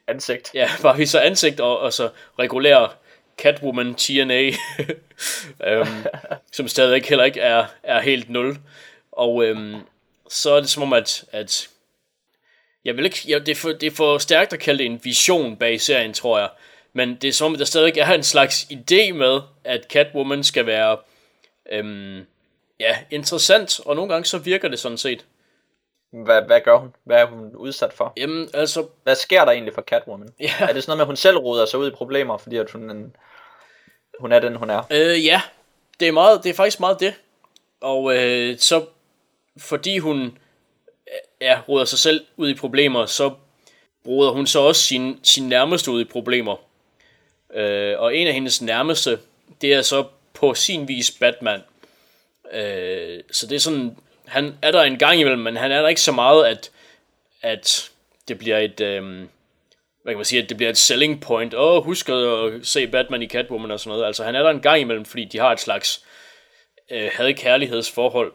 ansigt. 0.06 0.50
Ja, 0.54 0.70
bare 0.82 0.96
viser 0.96 1.20
ansigt 1.20 1.60
og, 1.60 1.78
og 1.78 1.92
så 1.92 2.08
regulær 2.38 2.96
Catwoman 3.38 3.94
TNA, 3.94 4.40
øhm, 5.66 6.04
som 6.52 6.68
stadig 6.68 7.02
heller 7.02 7.24
ikke 7.24 7.40
er, 7.40 7.66
er 7.82 8.00
helt 8.00 8.30
nul. 8.30 8.58
Og 9.12 9.44
øhm, 9.44 9.76
så 10.28 10.50
er 10.50 10.60
det 10.60 10.70
som 10.70 10.82
om, 10.82 10.92
at, 10.92 11.24
at 11.32 11.68
jeg 12.84 12.96
vil 12.96 13.04
ikke, 13.04 13.18
ja, 13.28 13.38
det, 13.38 13.48
er 13.48 13.54
for, 13.54 13.68
det 13.68 13.82
er 13.82 13.90
for 13.90 14.18
stærkt 14.18 14.52
at 14.52 14.58
kalde 14.58 14.78
det 14.78 14.86
en 14.86 15.00
vision 15.02 15.56
bag 15.56 15.80
serien, 15.80 16.12
tror 16.12 16.38
jeg. 16.38 16.48
Men 16.92 17.14
det 17.14 17.28
er 17.28 17.32
som 17.32 17.52
om, 17.52 17.58
der 17.58 17.64
stadig 17.64 17.98
er 17.98 18.12
en 18.12 18.22
slags 18.22 18.64
idé 18.64 19.12
med, 19.12 19.40
at 19.64 19.86
Catwoman 19.90 20.44
skal 20.44 20.66
være 20.66 20.96
øhm, 21.72 22.26
ja, 22.80 22.98
interessant, 23.10 23.80
og 23.86 23.96
nogle 23.96 24.12
gange 24.12 24.24
så 24.24 24.38
virker 24.38 24.68
det 24.68 24.78
sådan 24.78 24.98
set. 24.98 25.26
Hvad, 26.12 26.42
hvad 26.42 26.60
gør 26.60 26.76
hun? 26.76 26.94
Hvad 27.04 27.20
er 27.20 27.26
hun 27.26 27.56
udsat 27.56 27.92
for? 27.92 28.12
Jamen, 28.16 28.48
altså... 28.54 28.86
Hvad 29.02 29.14
sker 29.14 29.44
der 29.44 29.52
egentlig 29.52 29.74
for 29.74 29.82
Catwoman? 29.82 30.28
Ja. 30.40 30.52
Er 30.60 30.72
det 30.72 30.82
sådan 30.82 30.90
noget 30.90 30.96
med, 30.96 31.02
at 31.02 31.06
hun 31.06 31.16
selv 31.16 31.36
roder 31.36 31.66
sig 31.66 31.78
ud 31.78 31.90
i 31.90 31.94
problemer, 31.94 32.38
fordi 32.38 32.56
at 32.56 32.70
hun, 32.70 32.90
en, 32.90 33.16
hun 34.20 34.32
er 34.32 34.40
den, 34.40 34.56
hun 34.56 34.70
er? 34.70 34.82
Øh, 34.90 35.24
ja, 35.24 35.42
det 36.00 36.08
er, 36.08 36.12
meget, 36.12 36.44
det 36.44 36.50
er 36.50 36.54
faktisk 36.54 36.80
meget 36.80 37.00
det. 37.00 37.14
Og 37.80 38.16
øh, 38.16 38.58
så, 38.58 38.86
fordi 39.58 39.98
hun 39.98 40.38
ja, 41.40 41.60
råder 41.68 41.84
sig 41.84 41.98
selv 41.98 42.24
ud 42.36 42.48
i 42.50 42.54
problemer, 42.54 43.06
så 43.06 43.32
bruger 44.04 44.30
hun 44.30 44.46
så 44.46 44.60
også 44.60 44.82
sin, 44.82 45.20
sin 45.22 45.48
nærmeste 45.48 45.90
ud 45.90 46.00
i 46.00 46.04
problemer. 46.04 46.56
Øh, 47.54 47.94
og 47.98 48.16
en 48.16 48.26
af 48.26 48.34
hendes 48.34 48.62
nærmeste, 48.62 49.18
det 49.60 49.74
er 49.74 49.82
så 49.82 50.04
på 50.34 50.54
sin 50.54 50.88
vis 50.88 51.10
Batman. 51.10 51.60
Øh, 52.52 53.20
så 53.30 53.46
det 53.46 53.56
er 53.56 53.60
sådan, 53.60 53.96
han 54.26 54.54
er 54.62 54.70
der 54.70 54.82
en 54.82 54.98
gang 54.98 55.20
imellem, 55.20 55.40
men 55.40 55.56
han 55.56 55.72
er 55.72 55.82
der 55.82 55.88
ikke 55.88 56.00
så 56.00 56.12
meget, 56.12 56.46
at, 56.46 56.70
at 57.42 57.90
det 58.28 58.38
bliver 58.38 58.58
et, 58.58 58.80
øh, 58.80 59.02
hvad 60.02 60.12
kan 60.12 60.16
man 60.16 60.24
sige, 60.24 60.42
at 60.42 60.48
det 60.48 60.56
bliver 60.56 60.70
et 60.70 60.78
selling 60.78 61.20
point. 61.20 61.54
Åh, 61.54 61.76
oh, 61.76 61.84
husk 61.84 62.08
at 62.08 62.52
se 62.62 62.86
Batman 62.86 63.22
i 63.22 63.28
Catwoman 63.28 63.70
og 63.70 63.80
sådan 63.80 63.90
noget. 63.90 64.06
Altså 64.06 64.24
han 64.24 64.34
er 64.34 64.42
der 64.42 64.50
en 64.50 64.60
gang 64.60 64.80
imellem, 64.80 65.04
fordi 65.04 65.24
de 65.24 65.38
har 65.38 65.52
et 65.52 65.60
slags 65.60 66.04
øh, 66.90 67.10
had-kærlighedsforhold. 67.12 68.32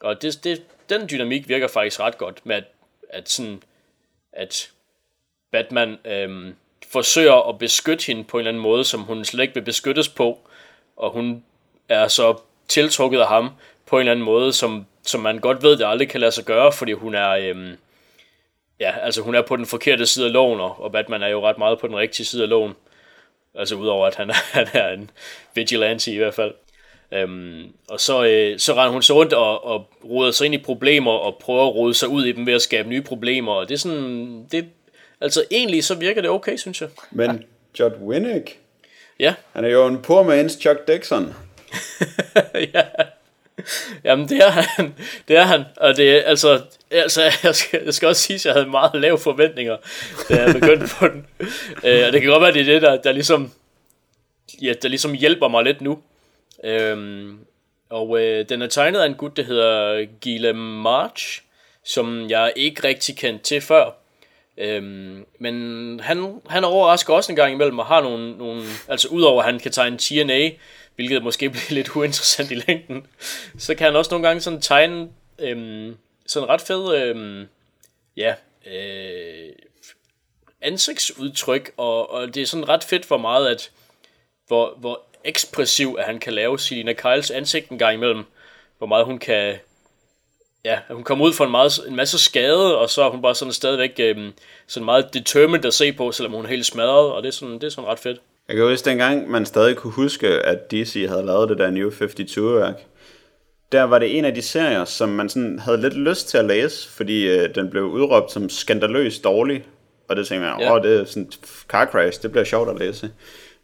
Og 0.00 0.22
det, 0.22 0.44
det, 0.44 0.62
den 0.88 1.08
dynamik 1.10 1.48
virker 1.48 1.68
faktisk 1.68 2.00
ret 2.00 2.18
godt 2.18 2.46
med, 2.46 2.56
at, 2.56 2.64
at, 3.08 3.28
sådan, 3.28 3.62
at 4.32 4.70
Batman 5.52 5.98
øhm, 6.04 6.54
forsøger 6.92 7.48
at 7.48 7.58
beskytte 7.58 8.06
hende 8.06 8.24
på 8.24 8.36
en 8.36 8.40
eller 8.40 8.50
anden 8.50 8.62
måde, 8.62 8.84
som 8.84 9.00
hun 9.00 9.24
slet 9.24 9.42
ikke 9.42 9.54
vil 9.54 9.62
beskyttes 9.62 10.08
på, 10.08 10.38
og 10.96 11.10
hun 11.10 11.44
er 11.88 12.08
så 12.08 12.36
tiltrukket 12.68 13.20
af 13.20 13.28
ham 13.28 13.50
på 13.86 13.96
en 13.96 14.00
eller 14.00 14.12
anden 14.12 14.24
måde, 14.24 14.52
som, 14.52 14.86
som 15.02 15.20
man 15.20 15.38
godt 15.38 15.62
ved, 15.62 15.76
det 15.76 15.86
aldrig 15.86 16.08
kan 16.08 16.20
lade 16.20 16.32
sig 16.32 16.44
gøre, 16.44 16.72
fordi 16.72 16.92
hun 16.92 17.14
er, 17.14 17.30
øhm, 17.30 17.76
ja, 18.80 18.98
altså 18.98 19.22
hun 19.22 19.34
er 19.34 19.42
på 19.42 19.56
den 19.56 19.66
forkerte 19.66 20.06
side 20.06 20.26
af 20.26 20.32
loven, 20.32 20.60
og 20.60 20.92
Batman 20.92 21.22
er 21.22 21.28
jo 21.28 21.48
ret 21.48 21.58
meget 21.58 21.78
på 21.78 21.86
den 21.86 21.96
rigtige 21.96 22.26
side 22.26 22.42
af 22.42 22.48
loven. 22.48 22.74
Altså 23.54 23.74
udover 23.74 24.06
at 24.06 24.14
han 24.14 24.30
er, 24.30 24.34
han 24.58 24.66
er 24.72 24.92
en 24.92 25.10
vigilante 25.54 26.12
i 26.12 26.16
hvert 26.16 26.34
fald. 26.34 26.54
Øhm, 27.14 27.62
og 27.88 28.00
så, 28.00 28.24
øh, 28.24 28.58
så 28.58 28.72
render 28.72 28.92
hun 28.92 29.02
så 29.02 29.14
rundt 29.14 29.32
og, 29.32 29.64
og 29.64 29.90
roder 30.04 30.30
sig 30.30 30.44
ind 30.44 30.54
i 30.54 30.58
problemer 30.58 31.12
og 31.12 31.36
prøver 31.40 31.66
at 31.66 31.74
rode 31.74 31.94
sig 31.94 32.08
ud 32.08 32.24
i 32.24 32.32
dem 32.32 32.46
ved 32.46 32.54
at 32.54 32.62
skabe 32.62 32.88
nye 32.88 33.02
problemer. 33.02 33.52
Og 33.52 33.68
det 33.68 33.74
er 33.74 33.78
sådan, 33.78 34.46
det, 34.52 34.64
altså 35.20 35.44
egentlig 35.50 35.84
så 35.84 35.94
virker 35.94 36.20
det 36.20 36.30
okay, 36.30 36.56
synes 36.56 36.80
jeg. 36.80 36.88
Men 37.10 37.44
Judd 37.78 37.94
Winnick, 38.00 38.58
Ja, 39.18 39.34
han 39.52 39.64
er 39.64 39.68
jo 39.68 39.86
en 39.86 40.02
poor 40.02 40.22
man's 40.22 40.60
Chuck 40.60 40.88
Dixon. 40.88 41.34
ja. 42.74 42.82
Jamen 44.04 44.28
det 44.28 44.38
er 44.38 44.50
han, 44.50 44.94
det 45.28 45.36
er 45.36 45.42
han, 45.42 45.64
og 45.76 45.96
det 45.96 46.10
er 46.10 46.22
altså, 46.22 46.62
altså 46.90 47.22
jeg, 47.42 47.54
skal, 47.54 47.82
jeg 47.84 47.94
skal 47.94 48.08
også 48.08 48.22
sige, 48.22 48.34
at 48.34 48.44
jeg 48.44 48.52
havde 48.52 48.66
meget 48.66 49.00
lave 49.00 49.18
forventninger, 49.18 49.76
da 50.28 50.42
jeg 50.42 50.54
begyndte 50.54 50.86
på 50.98 51.08
den. 51.08 51.26
Øh, 51.84 52.06
og 52.06 52.12
det 52.12 52.20
kan 52.20 52.30
godt 52.30 52.42
være, 52.42 52.52
det 52.52 52.60
er 52.60 52.64
det, 52.64 52.82
der, 52.82 53.02
der 53.02 53.12
ligesom, 53.12 53.52
ja, 54.62 54.72
der 54.82 54.88
ligesom 54.88 55.12
hjælper 55.12 55.48
mig 55.48 55.64
lidt 55.64 55.80
nu. 55.80 55.98
Øhm, 56.64 57.38
og 57.90 58.20
øh, 58.20 58.48
den 58.48 58.62
er 58.62 58.66
tegnet 58.66 59.00
af 59.00 59.06
en 59.06 59.14
gut, 59.14 59.36
der 59.36 59.42
hedder 59.42 60.06
Guillem 60.22 60.56
March, 60.56 61.42
som 61.84 62.30
jeg 62.30 62.52
ikke 62.56 62.88
rigtig 62.88 63.16
kendte 63.16 63.44
til 63.44 63.60
før. 63.60 63.90
Øhm, 64.56 65.26
men 65.38 66.00
han, 66.00 66.40
han 66.48 66.64
overrasker 66.64 67.14
også 67.14 67.32
en 67.32 67.36
gang 67.36 67.52
imellem 67.52 67.78
og 67.78 67.86
har 67.86 68.00
nogle, 68.00 68.38
nogle 68.38 68.62
altså 68.88 69.08
udover 69.08 69.42
at 69.42 69.50
han 69.50 69.60
kan 69.60 69.72
tegne 69.72 69.98
TNA, 69.98 70.50
hvilket 70.94 71.22
måske 71.22 71.50
bliver 71.50 71.70
lidt 71.70 71.96
uinteressant 71.96 72.50
i 72.50 72.62
længden, 72.66 73.06
så 73.58 73.74
kan 73.74 73.84
han 73.84 73.96
også 73.96 74.10
nogle 74.10 74.26
gange 74.26 74.40
sådan 74.40 74.60
tegne 74.60 75.08
øhm, 75.38 75.96
sådan 76.26 76.48
ret 76.48 76.60
fed, 76.60 76.96
øhm, 76.96 77.48
ja, 78.16 78.34
øh, 78.66 79.52
ansigtsudtryk, 80.60 81.72
og, 81.76 82.10
og 82.10 82.34
det 82.34 82.42
er 82.42 82.46
sådan 82.46 82.68
ret 82.68 82.84
fedt 82.84 83.04
for 83.04 83.18
meget, 83.18 83.48
at 83.48 83.70
hvor, 84.46 84.74
hvor 84.76 85.00
ekspressiv 85.24 85.96
at 85.98 86.04
han 86.04 86.18
kan 86.18 86.32
lave 86.32 86.58
Selina 86.58 86.92
Kyles 86.92 87.30
ansigt 87.30 87.68
en 87.68 87.78
gang 87.78 87.94
imellem, 87.94 88.24
hvor 88.78 88.86
meget 88.86 89.04
hun 89.04 89.18
kan, 89.18 89.54
ja, 90.64 90.78
hun 90.90 91.04
kommer 91.04 91.24
ud 91.24 91.32
for 91.32 91.44
en, 91.44 91.50
meget, 91.50 91.72
en 91.88 91.96
masse 91.96 92.18
skade, 92.18 92.78
og 92.78 92.90
så 92.90 93.02
er 93.02 93.10
hun 93.10 93.22
bare 93.22 93.34
sådan 93.34 93.52
stadigvæk 93.52 93.94
øhm, 93.98 94.32
sådan 94.66 94.84
meget 94.84 95.14
determined 95.14 95.64
at 95.64 95.74
se 95.74 95.92
på, 95.92 96.12
selvom 96.12 96.32
hun 96.32 96.44
er 96.44 96.48
helt 96.48 96.66
smadret, 96.66 97.12
og 97.12 97.22
det 97.22 97.28
er 97.28 97.32
sådan, 97.32 97.54
det 97.54 97.64
er 97.64 97.68
sådan 97.68 97.90
ret 97.90 97.98
fedt. 97.98 98.20
Jeg 98.48 98.56
kan 98.56 98.64
huske 98.64 98.90
dengang, 98.90 99.30
man 99.30 99.46
stadig 99.46 99.76
kunne 99.76 99.92
huske, 99.92 100.28
at 100.28 100.70
DC 100.70 101.06
havde 101.08 101.26
lavet 101.26 101.48
det 101.48 101.58
der 101.58 101.70
New 101.70 101.90
52-værk. 101.90 102.84
Der 103.72 103.82
var 103.82 103.98
det 103.98 104.18
en 104.18 104.24
af 104.24 104.34
de 104.34 104.42
serier, 104.42 104.84
som 104.84 105.08
man 105.08 105.28
sådan 105.28 105.58
havde 105.58 105.80
lidt 105.80 105.94
lyst 105.94 106.28
til 106.28 106.38
at 106.38 106.44
læse, 106.44 106.88
fordi 106.88 107.28
øh, 107.28 107.54
den 107.54 107.70
blev 107.70 107.84
udråbt 107.84 108.32
som 108.32 108.48
skandaløst 108.48 109.24
dårlig. 109.24 109.64
Og 110.08 110.16
det 110.16 110.26
tænkte 110.26 110.48
jeg, 110.48 110.72
åh, 110.72 110.82
det 110.82 111.00
er 111.00 111.04
sådan 111.04 111.30
car 111.68 111.86
crash, 111.86 112.22
det 112.22 112.30
bliver 112.30 112.44
sjovt 112.44 112.70
at 112.70 112.78
læse. 112.78 113.10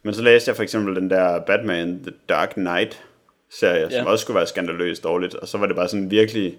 Men 0.03 0.13
så 0.13 0.21
læste 0.21 0.49
jeg 0.49 0.55
for 0.55 0.63
eksempel 0.63 0.95
den 0.95 1.09
der 1.09 1.39
Batman 1.39 1.99
The 2.03 2.13
Dark 2.29 2.49
Knight 2.53 3.03
serie, 3.49 3.87
Ja. 3.91 3.97
som 3.97 4.07
også 4.07 4.21
skulle 4.21 4.35
være 4.35 4.47
skandaløst 4.47 5.03
dårligt. 5.03 5.35
Og 5.35 5.47
så 5.47 5.57
var 5.57 5.65
det 5.65 5.75
bare 5.75 5.87
sådan 5.89 6.11
virkelig 6.11 6.57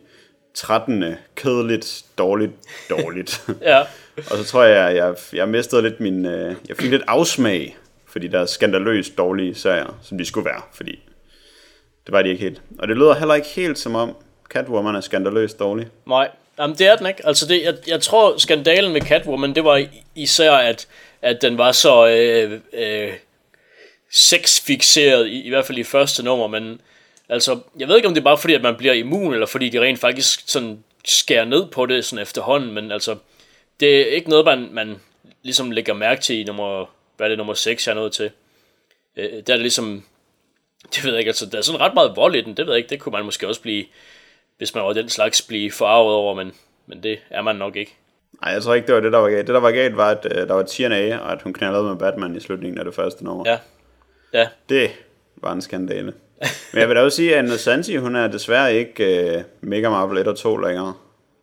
trættende, 0.55 1.17
kedeligt, 1.37 2.05
dårligt, 2.19 2.53
dårligt. 2.91 3.45
Ja, 3.63 3.81
Og 4.17 4.37
så 4.39 4.45
tror 4.45 4.63
jeg, 4.65 4.97
jeg, 4.97 5.15
jeg 5.33 5.49
mistede 5.49 5.83
lidt 5.83 6.01
min... 6.01 6.27
Øh, 6.27 6.55
jeg 6.69 6.77
fik 6.77 6.91
lidt 6.91 7.03
afsmag 7.07 7.77
for 8.07 8.19
de 8.19 8.29
der 8.29 8.47
skandaløst 8.47 9.19
dårlige 9.19 9.55
serier, 9.55 9.99
som 10.03 10.19
de 10.19 10.25
skulle 10.25 10.45
være, 10.45 10.61
fordi 10.75 11.03
det 12.07 12.13
var 12.13 12.23
de 12.23 12.29
ikke 12.29 12.41
helt. 12.43 12.63
Og 12.79 12.89
det 12.89 12.97
lyder 12.97 13.15
heller 13.15 13.35
ikke 13.35 13.49
helt 13.49 13.79
som 13.79 13.95
om 13.95 14.17
Catwoman 14.51 14.95
er 14.95 15.01
skandaløst 15.01 15.59
dårlig. 15.59 15.87
nej. 16.07 16.29
Jamen, 16.59 16.77
det 16.79 16.87
er 16.87 16.97
den 16.97 17.07
ikke. 17.07 17.27
Altså, 17.27 17.47
det, 17.47 17.63
jeg, 17.65 17.75
jeg 17.87 18.01
tror, 18.01 18.37
skandalen 18.39 18.93
med 18.93 19.01
Catwoman, 19.01 19.55
det 19.55 19.65
var 19.65 19.77
i- 19.77 20.05
især, 20.15 20.53
at, 20.53 20.87
at 21.23 21.39
den 21.43 21.59
var 21.59 21.73
så 21.73 22.07
øh, 22.09 22.61
øh, 22.73 23.13
sexfixeret, 24.13 25.27
i, 25.27 25.43
i 25.43 25.49
hvert 25.49 25.65
fald 25.65 25.79
i 25.79 25.85
første 25.85 26.23
nummer, 26.23 26.47
men 26.47 26.81
altså, 27.29 27.61
jeg 27.79 27.89
ved 27.89 27.97
ikke, 27.97 28.09
om 28.09 28.15
det 28.15 28.21
er 28.21 28.25
bare 28.25 28.39
fordi, 28.39 28.55
at 28.55 28.63
man 28.63 28.77
bliver 28.77 28.93
immun, 28.93 29.33
eller 29.33 29.47
fordi 29.47 29.69
de 29.69 29.81
rent 29.81 30.01
faktisk 30.01 30.43
sådan 30.47 30.85
skærer 31.05 31.45
ned 31.45 31.67
på 31.67 31.87
det 31.87 32.05
sådan 32.05 32.23
efterhånden, 32.23 32.73
men 32.73 32.93
altså, 32.93 33.17
det 33.81 34.01
er 34.01 34.07
ikke 34.07 34.31
noget, 34.31 34.45
man, 34.45 34.69
man 34.73 35.01
ligesom 35.43 35.71
lægger 35.71 35.95
mærke 35.95 36.21
til 36.21 36.39
i 36.39 36.45
nummer, 36.45 36.91
hvad 37.17 37.27
er 37.27 37.29
det, 37.29 37.39
nummer 37.39 37.55
6, 37.55 37.87
jeg 37.87 37.93
er 37.93 37.97
nået 37.97 38.13
til. 38.13 38.31
Øh, 39.17 39.31
der 39.31 39.37
er 39.37 39.43
det 39.43 39.61
ligesom, 39.61 40.05
det 40.95 41.05
ved 41.05 41.11
jeg 41.11 41.19
ikke, 41.19 41.29
altså, 41.29 41.47
der 41.47 41.59
er 41.59 41.63
sådan 41.63 41.81
ret 41.81 41.95
meget 41.95 42.17
vold 42.17 42.35
i 42.35 42.41
den, 42.41 42.57
det 42.57 42.67
ved 42.67 42.73
jeg 42.73 42.79
ikke, 42.79 42.91
det 42.91 43.01
kunne 43.01 43.13
man 43.13 43.25
måske 43.25 43.49
også 43.49 43.61
blive 43.61 43.85
hvis 44.63 44.75
man 44.75 44.85
var 44.85 44.93
den 44.93 45.09
slags 45.09 45.43
blive 45.43 45.71
forarvet 45.71 46.15
over, 46.15 46.35
men, 46.35 46.53
men 46.87 47.03
det 47.03 47.19
er 47.31 47.43
man 47.43 47.57
nok 47.57 47.77
ikke. 47.77 47.97
Nej, 48.43 48.53
jeg 48.53 48.63
tror 48.63 48.75
ikke, 48.75 48.87
det 48.87 48.95
var 48.95 49.01
det, 49.01 49.13
der 49.13 49.19
var 49.19 49.29
galt. 49.29 49.47
Det, 49.47 49.55
der 49.55 49.61
var 49.61 49.71
galt, 49.71 49.97
var, 49.97 50.11
at 50.11 50.27
uh, 50.27 50.49
der 50.49 50.55
var 50.55 50.63
TNA, 50.63 51.19
og 51.19 51.33
at 51.33 51.43
hun 51.43 51.53
knaldede 51.53 51.83
med 51.83 51.97
Batman 51.97 52.37
i 52.37 52.41
slutningen 52.41 52.79
af 52.79 52.85
det 52.85 52.95
første 52.95 53.25
nummer. 53.25 53.45
Ja, 53.51 53.59
ja, 54.33 54.49
Det 54.69 54.91
var 55.37 55.53
en 55.53 55.63
skandale. 55.63 56.13
Men 56.73 56.81
jeg 56.81 56.89
vil 56.89 56.97
da 56.97 57.03
også 57.03 57.17
sige, 57.17 57.37
at 57.37 57.61
Santi, 57.61 57.97
hun 57.97 58.17
er 58.17 58.27
desværre 58.29 58.75
ikke 58.75 59.35
uh, 59.37 59.69
Mega 59.69 59.91
Marvel 59.91 60.19
1 60.19 60.29
og 60.29 60.37
2 60.37 60.57
længere. 60.57 60.95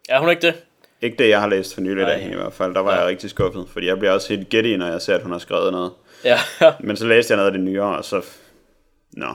er 0.09 0.19
hun 0.19 0.29
ikke 0.29 0.41
det? 0.41 0.53
Ikke 1.01 1.17
det, 1.17 1.29
jeg 1.29 1.41
har 1.41 1.47
læst 1.47 1.73
for 1.73 1.81
nylig 1.81 2.07
af 2.07 2.19
hende 2.19 2.33
i 2.33 2.37
hvert 2.37 2.53
fald. 2.53 2.73
Der 2.73 2.79
var 2.79 2.97
jeg 2.97 3.07
rigtig 3.07 3.29
skuffet, 3.29 3.65
fordi 3.73 3.87
jeg 3.87 3.99
bliver 3.99 4.11
også 4.11 4.29
helt 4.29 4.49
giddy, 4.49 4.75
når 4.75 4.87
jeg 4.87 5.01
ser, 5.01 5.15
at 5.15 5.21
hun 5.21 5.31
har 5.31 5.39
skrevet 5.39 5.71
noget. 5.71 5.91
Ja, 6.23 6.37
Men 6.79 6.97
så 6.97 7.07
læste 7.07 7.31
jeg 7.31 7.37
noget 7.37 7.47
af 7.47 7.51
det 7.51 7.61
nyere, 7.61 7.97
og 7.97 8.05
så... 8.05 8.21
Nå, 9.11 9.33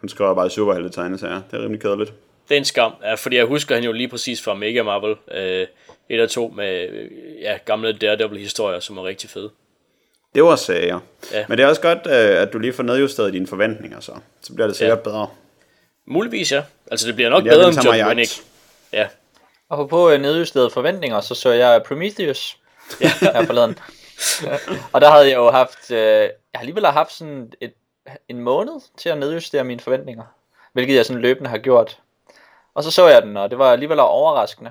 hun 0.00 0.08
skriver 0.08 0.34
bare 0.34 0.50
superhelte 0.50 0.90
tegneserier. 0.90 1.40
Det 1.50 1.58
er 1.58 1.62
rimelig 1.62 1.80
kedeligt. 1.80 2.12
det 2.48 2.54
er 2.54 2.58
en 2.58 2.64
skam, 2.64 2.92
ja, 3.02 3.14
fordi 3.14 3.36
jeg 3.36 3.44
husker 3.44 3.74
hende 3.74 3.86
jo 3.86 3.92
lige 3.92 4.08
præcis 4.08 4.42
fra 4.42 4.54
Mega 4.54 4.82
Marvel 4.82 5.16
øh, 5.34 5.66
1 6.08 6.20
og 6.20 6.30
2 6.30 6.48
med 6.48 6.88
øh, 6.88 7.10
ja, 7.40 7.58
gamle 7.64 7.92
Daredevil-historier, 7.92 8.80
som 8.80 8.98
er 8.98 9.04
rigtig 9.04 9.30
fede. 9.30 9.50
Det 10.34 10.44
var 10.44 10.56
sager. 10.56 11.00
Ja. 11.32 11.44
Men 11.48 11.58
det 11.58 11.64
er 11.64 11.68
også 11.68 11.80
godt, 11.80 11.98
øh, 12.06 12.42
at 12.42 12.52
du 12.52 12.58
lige 12.58 12.72
får 12.72 12.82
nedjusteret 12.82 13.32
dine 13.32 13.46
forventninger, 13.46 14.00
så. 14.00 14.12
Så 14.40 14.54
bliver 14.54 14.66
det 14.66 14.76
sikkert 14.76 14.98
Ja. 14.98 15.02
bedre. 15.02 15.28
Muligvis, 16.06 16.52
ja. 16.52 16.62
Altså, 16.90 17.06
det 17.06 17.14
bliver 17.14 17.30
nok 17.30 17.42
bedre 17.42 17.68
end 17.68 17.84
John 17.84 18.06
Winnick. 18.08 18.30
Ja, 18.92 19.08
Og 19.68 19.88
på 19.88 20.10
øh, 20.10 20.20
nedjusterede 20.20 20.70
forventninger, 20.70 21.20
så 21.20 21.34
så 21.34 21.50
jeg 21.50 21.82
Prometheus 21.86 22.58
ja. 23.00 23.08
her 23.20 23.44
forleden. 23.46 23.78
og 24.92 25.00
der 25.00 25.10
havde 25.10 25.28
jeg 25.28 25.34
jo 25.36 25.50
haft, 25.50 25.90
øh, 25.90 25.98
jeg 25.98 26.30
har 26.54 26.60
alligevel 26.60 26.86
haft 26.86 27.12
sådan 27.12 27.52
et, 27.60 27.72
en 28.28 28.40
måned 28.40 28.80
til 28.98 29.08
at 29.08 29.18
nedjustere 29.18 29.64
mine 29.64 29.80
forventninger. 29.80 30.24
Hvilket 30.72 30.94
jeg 30.96 31.06
sådan 31.06 31.22
løbende 31.22 31.50
har 31.50 31.58
gjort. 31.58 31.98
Og 32.74 32.84
så 32.84 32.90
så 32.90 33.08
jeg 33.08 33.22
den, 33.22 33.36
og 33.36 33.50
det 33.50 33.58
var 33.58 33.72
alligevel 33.72 34.00
overraskende. 34.00 34.70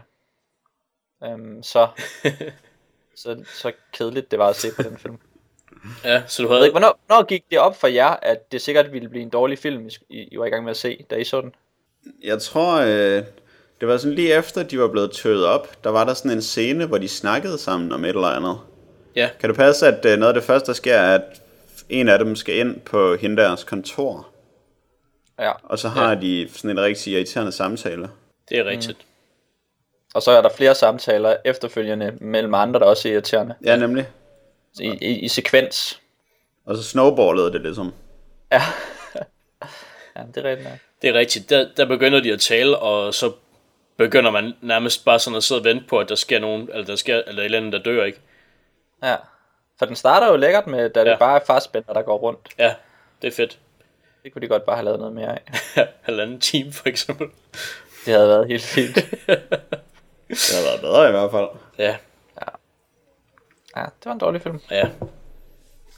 Øhm, 1.24 1.64
så, 1.64 1.88
så, 3.16 3.44
så 3.54 3.72
kedeligt 3.94 4.32
det 4.32 4.40
var 4.40 4.48
at 4.48 4.56
se 4.56 4.68
på 4.76 4.82
den 4.82 4.98
film. 4.98 5.20
Ja, 6.04 6.22
så 6.28 6.44
du 6.44 6.48
Jeg 6.48 6.50
ved 6.50 6.56
havde... 6.58 6.68
ikke, 6.68 6.74
hvornår, 6.74 7.00
hvornår 7.08 7.24
gik 7.24 7.44
det 7.52 7.60
op 7.60 7.76
for 7.80 7.88
jer, 7.88 8.08
at 8.22 8.52
det 8.52 8.62
sikkert 8.62 8.94
ville 8.94 9.10
blive 9.10 9.22
en 9.24 9.30
dårlig 9.30 9.60
film, 9.60 9.90
I, 10.10 10.28
I 10.32 10.38
var 10.38 10.46
i 10.46 10.50
gang 10.50 10.64
med 10.64 10.72
at 10.72 10.78
se, 10.78 11.06
da 11.10 11.16
I 11.16 11.24
så 11.24 11.42
den? 11.42 11.56
Jeg 12.24 12.42
tror, 12.42 12.76
øh, 12.82 13.24
det 13.80 13.88
var 13.88 13.98
sådan 13.98 14.16
lige 14.16 14.34
efter, 14.34 14.64
de 14.64 14.80
var 14.80 14.88
blevet 14.88 15.12
tøet 15.12 15.46
op. 15.46 15.84
Der 15.84 15.90
var 15.90 16.04
der 16.04 16.14
sådan 16.14 16.32
en 16.32 16.42
scene, 16.42 16.86
hvor 16.86 16.98
de 16.98 17.08
snakkede 17.08 17.58
sammen 17.58 17.92
om 17.92 18.06
et 18.06 18.10
eller 18.10 18.28
andet. 18.28 18.58
Ja, 19.16 19.30
Kan 19.40 19.50
det 19.50 19.58
passe, 19.58 19.88
at 19.88 20.06
øh, 20.06 20.18
noget 20.18 20.28
af 20.30 20.34
det 20.34 20.44
første, 20.44 20.68
der 20.68 20.74
sker, 20.74 20.96
er, 20.96 21.16
at 21.16 21.42
en 21.90 22.10
af 22.10 22.20
dem 22.20 22.36
skal 22.36 22.56
ind 22.56 22.80
på 22.80 23.16
hende 23.16 23.42
deres 23.42 23.64
kontor, 23.64 24.28
Ja. 25.40 25.52
og 25.64 25.80
så 25.80 25.88
har 25.90 26.10
ja. 26.10 26.16
de 26.22 26.50
sådan 26.54 26.70
en 26.70 26.80
rigtig 26.80 27.14
irriterende 27.14 27.52
samtale. 27.52 28.10
det 28.50 28.60
er 28.60 28.66
rigtigt. 28.66 28.98
Og 30.14 30.22
så 30.22 30.32
er 30.32 30.42
der 30.42 30.50
flere 30.58 30.76
samtaler 30.76 31.36
efterfølgende 31.46 32.12
mellem 32.22 32.54
andre, 32.54 32.80
der 32.80 32.86
også 32.86 33.08
er 33.08 33.14
irriterende. 33.14 33.56
Ja, 33.66 33.76
nemlig. 33.76 34.08
I, 34.80 34.98
i, 35.02 35.20
i 35.20 35.28
sekvens. 35.28 36.02
Og 36.66 36.78
så 36.78 36.84
snowballede 36.84 37.52
det 37.54 37.62
ligesom. 37.62 37.94
Ja. 38.52 38.62
ja, 40.16 40.22
det 40.36 40.46
er 40.46 40.50
rigtigt 40.50 40.70
nok. 40.70 40.80
Det 41.02 41.10
er 41.10 41.14
rigtigt. 41.14 41.50
Der, 41.50 41.68
der 41.78 41.86
begynder 41.86 42.20
de 42.20 42.34
at 42.34 42.40
tale, 42.40 42.78
og 42.80 43.14
så 43.14 43.32
begynder 43.98 44.32
man 44.32 44.54
nærmest 44.62 45.06
bare 45.06 45.20
sådan 45.20 45.38
at 45.38 45.44
sidde 45.44 45.62
og 45.62 45.66
vente 45.66 45.86
på, 45.88 46.00
at 46.00 46.10
der 46.10 46.16
sker 46.16 46.40
nogen, 46.40 46.70
eller 46.72 46.86
der 46.86 46.96
sker, 46.96 47.22
eller 47.28 47.42
et 47.42 47.46
eller 47.46 47.58
andet, 47.58 47.74
der 47.74 47.80
dør, 47.80 48.04
ikke? 48.04 48.20
Ja. 49.04 49.16
For 49.80 49.86
den 49.86 49.96
starter 49.96 50.28
jo 50.28 50.36
lækkert 50.36 50.68
med, 50.68 50.90
da 50.90 51.00
det 51.04 51.10
Ja. 51.12 51.18
bare 51.18 51.40
er 51.42 51.46
fastspænder, 51.46 51.94
der 51.94 52.02
går 52.02 52.18
rundt. 52.18 52.50
Ja, 52.60 52.74
det 53.22 53.28
er 53.28 53.32
fedt. 53.32 53.60
Det 54.24 54.34
kunne 54.34 54.42
de 54.42 54.48
godt 54.48 54.66
bare 54.66 54.76
have 54.76 54.86
lavet 54.86 55.00
noget 55.00 55.16
mere 55.16 55.28
af. 55.32 55.42
Halvanden 56.02 56.40
time, 56.40 56.72
for 56.74 56.90
eksempel. 56.90 57.28
Det 58.06 58.14
havde 58.14 58.28
været 58.28 58.48
helt 58.48 58.64
fint. 58.64 58.96
Det 60.30 60.56
har 60.56 60.70
været 60.70 60.82
bedre 60.82 61.08
i 61.08 61.12
hvert 61.12 61.32
fald. 61.32 61.48
Ja, 61.78 61.96
Ja, 63.76 63.82
det 63.82 64.06
var 64.06 64.12
en 64.12 64.18
dårlig 64.20 64.42
film. 64.42 64.60
ja. 64.72 64.90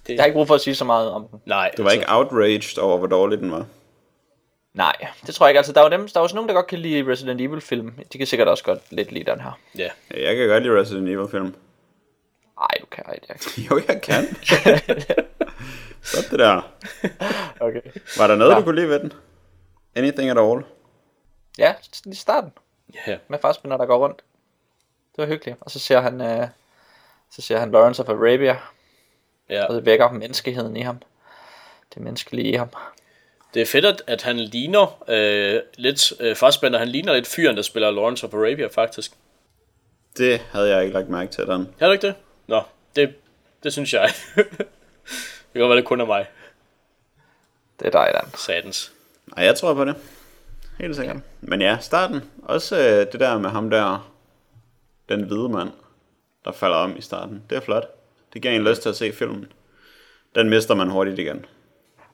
Jeg 0.09 0.19
har 0.19 0.25
ikke 0.25 0.35
brug 0.35 0.47
for 0.47 0.55
at 0.55 0.61
sige 0.61 0.75
så 0.75 0.85
meget 0.85 1.11
om 1.11 1.27
den. 1.27 1.41
Nej, 1.45 1.71
Du 1.77 1.83
var 1.83 1.91
ikke 1.91 2.05
outraged 2.09 2.77
over, 2.77 2.97
hvor 2.97 3.07
dårlig 3.07 3.39
den 3.39 3.51
var. 3.51 3.65
Nej, 4.73 4.95
det 5.27 5.35
tror 5.35 5.45
jeg 5.45 5.51
ikke. 5.51 5.57
Altså, 5.59 5.73
der 5.73 5.79
er 5.81 5.85
jo, 5.85 5.89
dem, 5.91 6.07
der 6.07 6.19
er 6.19 6.23
også 6.23 6.35
nogen, 6.35 6.47
der 6.49 6.55
godt 6.55 6.67
kan 6.67 6.79
lide 6.79 7.11
Resident 7.11 7.41
Evil 7.41 7.61
film. 7.61 7.91
De 8.13 8.17
kan 8.17 8.27
sikkert 8.27 8.47
også 8.47 8.63
godt 8.63 8.79
lidt 8.91 9.11
lide 9.11 9.31
den 9.31 9.41
her. 9.41 9.59
Ja, 9.77 9.89
Ja, 10.11 10.27
Jeg 10.27 10.35
kan 10.35 10.47
godt 10.47 10.63
lide 10.63 10.79
Resident 10.79 11.09
Evil 11.09 11.27
film. 11.31 11.55
Nej, 12.59 12.67
du 12.81 12.85
kan 12.91 13.03
ikke. 13.13 13.39
Jo, 13.71 13.81
jeg 13.87 14.01
kan. 14.01 14.23
Sådan 16.03 16.29
det 16.31 16.39
der. 16.39 16.61
Okay. 17.59 17.81
Var 18.17 18.27
der 18.27 18.35
noget, 18.35 18.51
Ja. 18.51 18.57
du 18.59 18.63
kunne 18.63 18.75
lide 18.75 18.89
ved 18.89 18.99
den? 18.99 19.13
Anything 19.95 20.29
at 20.29 20.37
all? 20.37 20.63
Ja, 21.57 21.73
lige 22.05 22.15
starten. 22.15 22.51
ja. 23.07 23.17
med 23.27 23.39
fastspænder, 23.41 23.77
der 23.77 23.85
går 23.85 23.97
rundt. 23.97 24.17
Det 25.15 25.21
var 25.21 25.25
hyggeligt. 25.25 25.57
Og 25.61 25.71
så 25.71 25.79
ser 25.79 25.99
han, 26.01 26.21
øh, 26.21 26.47
så 27.35 27.41
ser 27.41 27.57
han 27.57 27.71
Lawrence 27.71 28.03
of 28.03 28.09
Arabia, 28.09 28.57
ja. 29.49 29.65
og 29.65 29.75
det 29.75 29.85
vækker 29.85 30.11
menneskeheden 30.11 30.77
i 30.77 30.81
ham. 30.81 31.01
Det 31.93 32.01
menneskelige 32.01 32.51
i 32.51 32.55
ham. 32.55 32.69
Det 33.53 33.61
er 33.61 33.65
fedt, 33.65 34.01
at, 34.07 34.21
han 34.21 34.39
ligner 34.39 35.03
øh, 35.07 35.61
lidt, 35.77 36.13
øh, 36.19 36.35
fastspænder, 36.35 36.79
han 36.79 36.87
ligner 36.87 37.13
lidt 37.13 37.27
fyren, 37.27 37.55
der 37.55 37.61
spiller 37.61 37.91
Lawrence 37.91 38.27
of 38.27 38.33
Arabia, 38.33 38.67
faktisk. 38.67 39.11
Det 40.17 40.39
havde 40.39 40.69
jeg 40.69 40.83
ikke 40.83 40.93
lagt 40.93 41.09
mærke 41.09 41.31
til, 41.31 41.47
den. 41.47 41.69
Har 41.79 41.87
du 41.87 41.93
ikke 41.93 42.07
det? 42.07 42.15
Nå, 42.47 42.61
det, 42.95 43.15
det 43.63 43.73
synes 43.73 43.93
jeg. 43.93 44.09
det 44.35 44.45
kan 45.53 45.61
godt 45.61 45.69
være, 45.69 45.77
det 45.77 45.85
kun 45.85 46.01
er 46.01 46.05
mig, 46.05 46.25
Det 47.79 47.87
er 47.87 47.91
dig, 47.91 48.11
Dan. 48.13 48.31
satans. 48.37 48.91
Nej, 49.35 49.45
jeg 49.45 49.55
tror 49.55 49.73
på 49.73 49.85
det. 49.85 49.95
Helt 50.79 50.95
sikkert. 50.95 51.17
Men 51.41 51.61
ja, 51.61 51.77
starten. 51.81 52.31
Også 52.43 52.77
øh, 52.77 53.11
det 53.11 53.19
der 53.19 53.37
med 53.37 53.49
ham 53.49 53.69
der, 53.69 54.11
den 55.09 55.23
hvide 55.23 55.49
mand, 55.49 55.71
der 56.45 56.51
falder 56.51 56.77
om 56.77 56.97
i 56.97 57.01
starten. 57.01 57.43
Det 57.49 57.55
er 57.55 57.59
flot. 57.61 57.87
Det 58.33 58.41
giver 58.41 58.53
en 58.53 58.63
lyst 58.63 58.81
til 58.81 58.89
at 58.89 58.95
se 58.95 59.13
filmen. 59.13 59.51
Den 60.35 60.49
mister 60.49 60.75
man 60.75 60.89
hurtigt 60.89 61.19
igen. 61.19 61.45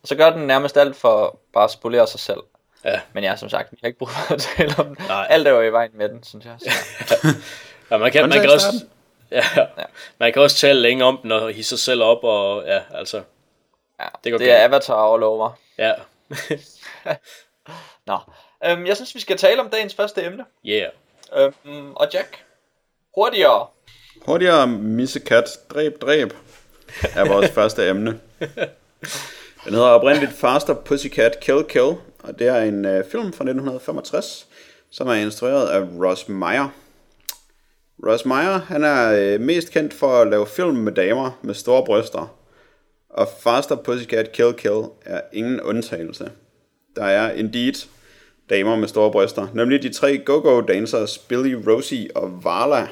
Og 0.02 0.08
så 0.08 0.16
gør 0.16 0.30
den 0.30 0.48
nærmest 0.48 0.78
alt 0.78 0.96
for 0.96 1.40
bare 1.54 1.64
at 1.64 1.72
spolere 1.72 2.08
sig 2.08 2.20
selv. 2.20 2.40
Ja, 2.86 3.02
Men 3.14 3.24
ja, 3.24 3.36
som 3.36 3.50
sagt, 3.50 3.72
vi 3.72 3.78
har 3.82 3.88
ikke 3.88 4.00
brug 4.00 4.10
for 4.10 4.34
at 4.34 4.42
tale 4.42 4.74
om 4.78 4.86
den. 4.96 5.06
Nej. 5.08 5.28
Alt 5.30 5.48
er 5.48 5.52
jo 5.52 5.62
i 5.62 5.72
vejen 5.72 5.92
med 5.94 6.10
den, 6.10 6.24
synes 6.24 6.46
jeg. 6.46 6.56
Så. 6.60 6.70
ja 7.92 7.98
man, 7.98 8.12
kan, 8.12 8.30
man 8.30 8.42
kan 8.42 8.50
også... 8.50 8.68
starten. 8.68 8.90
Ja, 9.32 9.44
man 10.18 10.34
kan 10.34 10.42
også 10.42 10.56
tale 10.58 10.80
længe 10.82 11.04
om 11.06 11.18
den 11.22 11.32
og 11.32 11.52
hisse 11.52 11.70
sig 11.70 11.80
selv 11.80 12.04
op, 12.04 12.24
og 12.24 12.64
ja, 12.66 12.82
altså, 12.94 13.22
Ja, 14.00 14.06
Det 14.06 14.24
det, 14.24 14.32
går 14.32 14.38
det 14.38 14.52
er 14.52 14.64
Avatar 14.64 15.14
all 15.14 15.24
over. 15.24 15.52
ja. 15.78 15.94
Nå, 18.08 18.18
øhm, 18.66 18.86
jeg 18.86 18.96
synes, 18.96 19.16
vi 19.16 19.20
skal 19.20 19.38
tale 19.38 19.62
om 19.62 19.70
dagens 19.70 19.96
første 19.96 20.24
emne. 20.24 20.46
yeah. 20.66 20.90
Øhm, 21.36 21.94
og 21.94 22.08
Jack, 22.14 22.44
hurtigere. 23.16 23.68
Hurtigere 24.26 24.68
missekat, 24.68 25.50
dræb, 25.70 26.02
dræb, 26.02 26.34
er 27.16 27.28
vores 27.28 27.52
første 27.58 27.90
emne. 27.90 28.20
Den 29.66 29.74
hedder 29.74 29.88
oprindeligt 29.88 30.34
Faster 30.34 30.74
Pussycat 30.74 31.40
Kill 31.40 31.64
Kill, 31.64 31.96
og 32.24 32.40
det 32.40 32.48
er 32.48 32.62
en 32.62 32.86
øh, 32.86 33.06
film 33.06 33.34
fra 33.34 33.44
1965, 33.44 34.48
som 34.92 35.08
er 35.08 35.14
instrueret 35.14 35.68
af 35.68 35.82
Ross 35.82 36.30
Meyer. 36.30 36.70
Ross 38.08 38.26
Meyer, 38.26 38.60
han 38.60 38.84
er 38.84 39.14
øh, 39.20 39.42
mest 39.42 39.72
kendt 39.72 39.94
for 39.94 40.22
at 40.22 40.28
lave 40.28 40.48
film 40.48 40.76
med 40.76 40.92
damer 40.92 41.40
med 41.42 41.54
store 41.54 41.86
bryster, 41.86 42.36
og 43.10 43.28
Faster 43.40 43.76
Pussycat 43.76 44.32
Kill 44.32 44.54
Kill 44.54 44.84
er 45.06 45.22
ingen 45.34 45.62
undtagelse. 45.62 46.32
Der 46.96 47.04
er 47.04 47.32
indeed 47.32 47.88
damer 48.50 48.76
med 48.76 48.88
store 48.88 49.12
bryster, 49.12 49.48
nemlig 49.54 49.84
de 49.84 49.94
tre 49.94 50.18
go-go 50.18 50.62
dancers 50.62 51.18
Billy, 51.18 51.54
Rosie 51.54 52.10
og 52.16 52.44
Varla, 52.44 52.88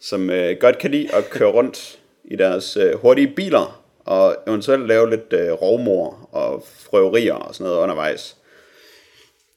som 0.00 0.30
øh, 0.30 0.56
godt 0.60 0.78
kan 0.78 0.90
lide 0.90 1.14
at 1.14 1.30
køre 1.30 1.50
rundt 1.50 1.98
i 2.24 2.36
deres 2.36 2.76
øh, 2.76 2.94
hurtige 2.94 3.32
biler, 3.36 3.82
og 4.04 4.36
eventuelt 4.46 4.86
lave 4.86 5.10
lidt 5.10 5.32
øh, 5.32 5.52
rovmor 5.52 6.28
og 6.32 6.64
frøverier 6.66 7.34
og 7.34 7.54
sådan 7.54 7.64
noget 7.64 7.82
undervejs. 7.82 8.36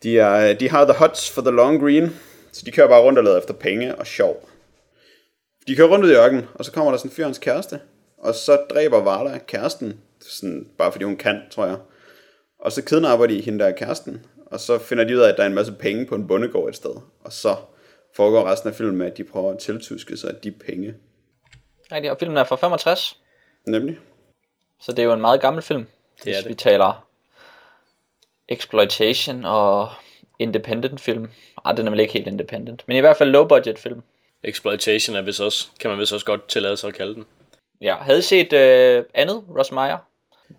De, 0.03 0.19
er, 0.19 0.53
de 0.53 0.69
har 0.69 0.85
the 0.85 0.93
hots 0.93 1.31
for 1.31 1.41
the 1.41 1.51
long 1.51 1.81
green, 1.81 2.19
så 2.51 2.63
de 2.65 2.71
kører 2.71 2.87
bare 2.87 3.01
rundt 3.01 3.19
og 3.19 3.23
leder 3.23 3.37
efter 3.37 3.53
penge 3.53 3.95
og 3.95 4.07
sjov. 4.07 4.49
De 5.67 5.75
kører 5.75 5.87
rundt 5.87 6.05
ud 6.05 6.11
i 6.11 6.15
ørkenen, 6.15 6.45
og 6.53 6.65
så 6.65 6.71
kommer 6.71 6.91
der 6.91 6.97
sådan 6.97 7.11
en 7.11 7.15
fyr 7.15 7.23
og 7.23 7.27
hans 7.27 7.37
kæreste, 7.37 7.79
og 8.17 8.35
så 8.35 8.57
dræber 8.69 9.03
Varla 9.03 9.37
kæresten, 9.47 9.99
sådan, 10.21 10.67
bare 10.77 10.91
fordi 10.91 11.05
hun 11.05 11.17
kan, 11.17 11.41
tror 11.51 11.65
jeg. 11.65 11.77
Og 12.59 12.71
så 12.71 12.81
kidnapper 12.81 13.25
de 13.25 13.41
hende 13.41 13.63
der 13.63 13.71
kæresten, 13.71 14.25
og 14.45 14.59
så 14.59 14.77
finder 14.77 15.03
de 15.03 15.15
ud 15.15 15.21
af, 15.21 15.29
at 15.29 15.37
der 15.37 15.43
er 15.43 15.47
en 15.47 15.53
masse 15.53 15.71
penge 15.71 16.05
på 16.05 16.15
en 16.15 16.27
bondegård 16.27 16.69
et 16.69 16.75
sted. 16.75 16.95
Og 17.23 17.33
så 17.33 17.55
foregår 18.15 18.45
resten 18.51 18.69
af 18.69 18.75
filmen 18.75 18.97
med, 18.97 19.05
at 19.05 19.17
de 19.17 19.23
prøver 19.23 19.51
at 19.53 19.59
tiltuske 19.59 20.17
sig 20.17 20.43
de 20.43 20.51
penge. 20.51 20.93
Rigtig, 21.91 22.11
og 22.11 22.17
filmen 22.19 22.37
er 22.37 22.43
fra 22.43 22.55
65, 22.55 23.19
Nemlig. 23.67 23.97
så 24.81 24.91
det 24.91 24.99
er 24.99 25.03
jo 25.03 25.13
en 25.13 25.21
meget 25.21 25.41
gammel 25.41 25.63
film. 25.63 25.81
er 25.81 26.23
hvis 26.23 26.37
det. 26.37 26.49
vi 26.49 26.53
taler 26.53 27.07
exploitation 28.49 29.45
og 29.45 29.89
independent 30.39 31.01
film. 31.01 31.29
Ah, 31.65 31.77
den 31.77 31.85
er 31.87 31.91
vel 31.91 31.99
ikke 31.99 32.13
helt 32.13 32.27
independent, 32.27 32.83
men 32.87 32.97
i 32.97 32.99
hvert 32.99 33.17
fald 33.17 33.29
low 33.29 33.47
budget 33.47 33.79
film. 33.79 34.01
Exploitation 34.43 35.15
er 35.15 35.21
vist 35.21 35.41
også, 35.41 35.67
kan 35.79 35.89
man 35.89 35.99
vist 35.99 36.13
også 36.13 36.25
godt 36.25 36.47
tillade 36.49 36.77
sig 36.77 36.87
at 36.87 36.93
kalde 36.93 37.15
den. 37.15 37.25
Ja, 37.81 37.95
havde 37.95 38.19
I 38.19 38.21
set 38.21 38.53
øh, 38.53 39.03
andet, 39.13 39.43
Ross 39.57 39.71
Meyer? 39.71 39.97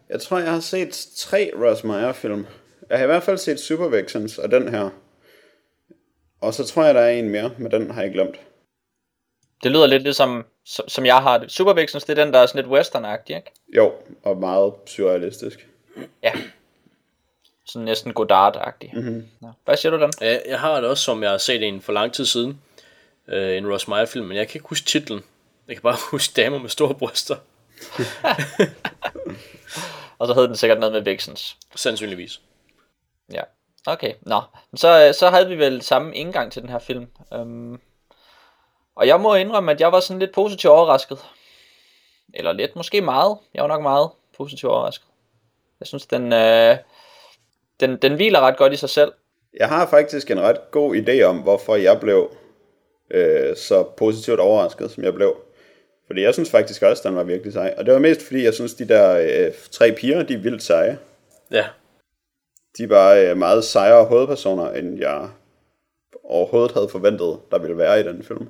Jeg 0.09 0.21
tror, 0.21 0.39
jeg 0.39 0.53
har 0.53 0.61
set 0.61 1.07
tre 1.17 1.51
Ross 1.57 1.85
Meyer 1.85 2.13
film. 2.13 2.47
Jeg 2.91 2.99
har 2.99 3.05
i 3.05 3.07
hvert 3.07 3.23
fald 3.23 3.39
set 3.39 3.61
Super 3.61 3.89
Vixens 3.89 4.39
og 4.39 4.51
den 4.51 4.69
her. 4.69 4.91
Og 6.41 6.55
så 6.55 6.67
tror 6.67 6.85
jeg, 6.85 6.95
der 6.95 7.01
er 7.01 7.11
en 7.11 7.29
mere, 7.29 7.51
men 7.59 7.71
den 7.71 7.91
har 7.91 8.03
jeg 8.03 8.13
glemt. 8.13 8.37
Det 9.63 9.73
lyder 9.73 9.87
lidt 9.87 10.03
ligesom, 10.03 10.45
som, 10.65 10.89
som 10.89 11.07
jeg 11.07 11.23
har 11.23 11.39
det. 11.39 11.53
Supervixens, 11.53 12.05
det 12.05 12.19
er 12.19 12.25
den, 12.25 12.35
der 12.35 12.41
er 12.41 12.47
sådan 12.47 12.65
lidt 12.65 12.73
western 12.73 13.19
ikke? 13.29 13.51
Jo, 13.77 13.93
og 14.23 14.37
meget 14.37 14.75
surrealistisk. 14.87 15.69
Ja. 16.23 16.33
Sådan 17.67 17.85
næsten 17.85 18.13
Godard-agtig. 18.13 18.91
Mm-hmm. 18.93 19.29
Hvad 19.65 19.77
siger 19.77 19.91
du, 19.91 20.01
Dan? 20.01 20.13
Ja, 20.21 20.39
jeg 20.49 20.61
har 20.61 20.81
det 20.81 20.91
også, 20.91 21.05
som 21.05 21.23
jeg 21.23 21.31
har 21.31 21.39
set 21.39 21.63
en 21.63 21.81
for 21.81 21.93
lang 21.93 22.13
tid 22.13 22.25
siden. 22.25 22.61
Øh, 23.29 23.57
en 23.57 23.73
Ross 23.73 23.89
Meyer 23.89 24.05
film, 24.05 24.27
men 24.27 24.37
jeg 24.37 24.49
kan 24.49 24.59
ikke 24.59 24.69
huske 24.69 24.87
titlen. 24.87 25.21
Jeg 25.69 25.77
kan 25.77 25.83
bare 25.83 25.97
huske 26.11 26.43
damer 26.43 26.59
med 26.59 26.69
store 26.69 26.95
bryster. 26.95 27.37
Og 30.19 30.27
så 30.27 30.35
hed 30.35 30.49
den 30.49 30.57
sikkert 30.57 30.81
noget 30.81 30.93
med 30.93 31.01
Vixens. 31.01 31.57
Sandsynligvis. 31.75 32.41
Ja. 33.33 33.43
Okay, 33.87 34.13
nå. 34.21 34.41
Så, 34.75 35.15
så 35.19 35.31
havde 35.31 35.49
vi 35.49 35.59
vel 35.59 35.83
samme 35.83 36.17
indgang 36.17 36.53
til 36.53 36.63
den 36.63 36.71
her 36.71 36.79
film. 36.79 37.07
Um, 37.39 37.81
og 38.97 39.07
jeg 39.07 39.21
må 39.21 39.35
indrømme, 39.35 39.73
at 39.73 39.81
jeg 39.81 39.93
var 39.93 40.01
sådan 40.01 40.19
lidt 40.19 40.33
positivt 40.33 40.71
overrasket. 40.71 41.19
Eller 42.35 42.53
lidt, 42.53 42.77
måske 42.77 43.01
meget. 43.01 43.39
Jeg 43.55 43.63
var 43.63 43.69
nok 43.69 43.83
meget 43.83 44.11
positivt 44.37 44.73
overrasket. 44.73 45.07
Jeg 45.81 45.87
synes, 45.87 46.07
den, 46.07 46.33
øh, 46.33 46.77
den, 47.81 47.97
den 47.97 48.15
hviler 48.15 48.41
ret 48.41 48.57
godt 48.57 48.73
i 48.73 48.77
sig 48.77 48.91
selv. 48.91 49.13
Jeg 49.59 49.69
har 49.69 49.87
faktisk 49.87 50.31
en 50.31 50.41
ret 50.41 50.71
god 50.71 50.97
idé 50.97 51.23
om, 51.23 51.39
hvorfor 51.39 51.77
jeg 51.77 52.01
blev 52.01 52.31
øh, 53.11 53.57
så 53.57 53.83
positivt 53.83 54.41
overrasket, 54.41 54.91
som 54.91 55.05
jeg 55.05 55.15
blev. 55.15 55.37
Fordi 56.07 56.23
jeg 56.23 56.35
synes 56.35 56.51
faktisk 56.51 56.83
også, 56.83 57.01
at 57.01 57.05
den 57.05 57.17
var 57.17 57.23
virkelig 57.23 57.53
sej. 57.53 57.75
Og 57.79 57.87
det 57.87 57.95
var 57.95 58.01
mest 58.01 58.23
fordi, 58.23 58.45
jeg 58.45 58.55
synes, 58.55 58.75
de 58.75 58.89
der 58.89 59.17
øh, 59.17 59.53
tre 59.71 59.93
piger, 59.93 60.23
de 60.23 60.35
er 60.35 60.39
vildt 60.39 60.63
seje. 60.63 60.99
Ja. 61.51 61.65
De 62.79 62.91
var 62.91 63.13
øh, 63.13 63.37
meget 63.37 63.65
sejere 63.65 64.05
hovedpersoner, 64.05 64.71
end 64.71 64.99
jeg 64.99 65.29
overhovedet 66.25 66.73
havde 66.73 66.89
forventet, 66.89 67.39
der 67.51 67.59
ville 67.59 67.79
være 67.79 68.01
i 68.01 68.03
den 68.03 68.23
film. 68.25 68.49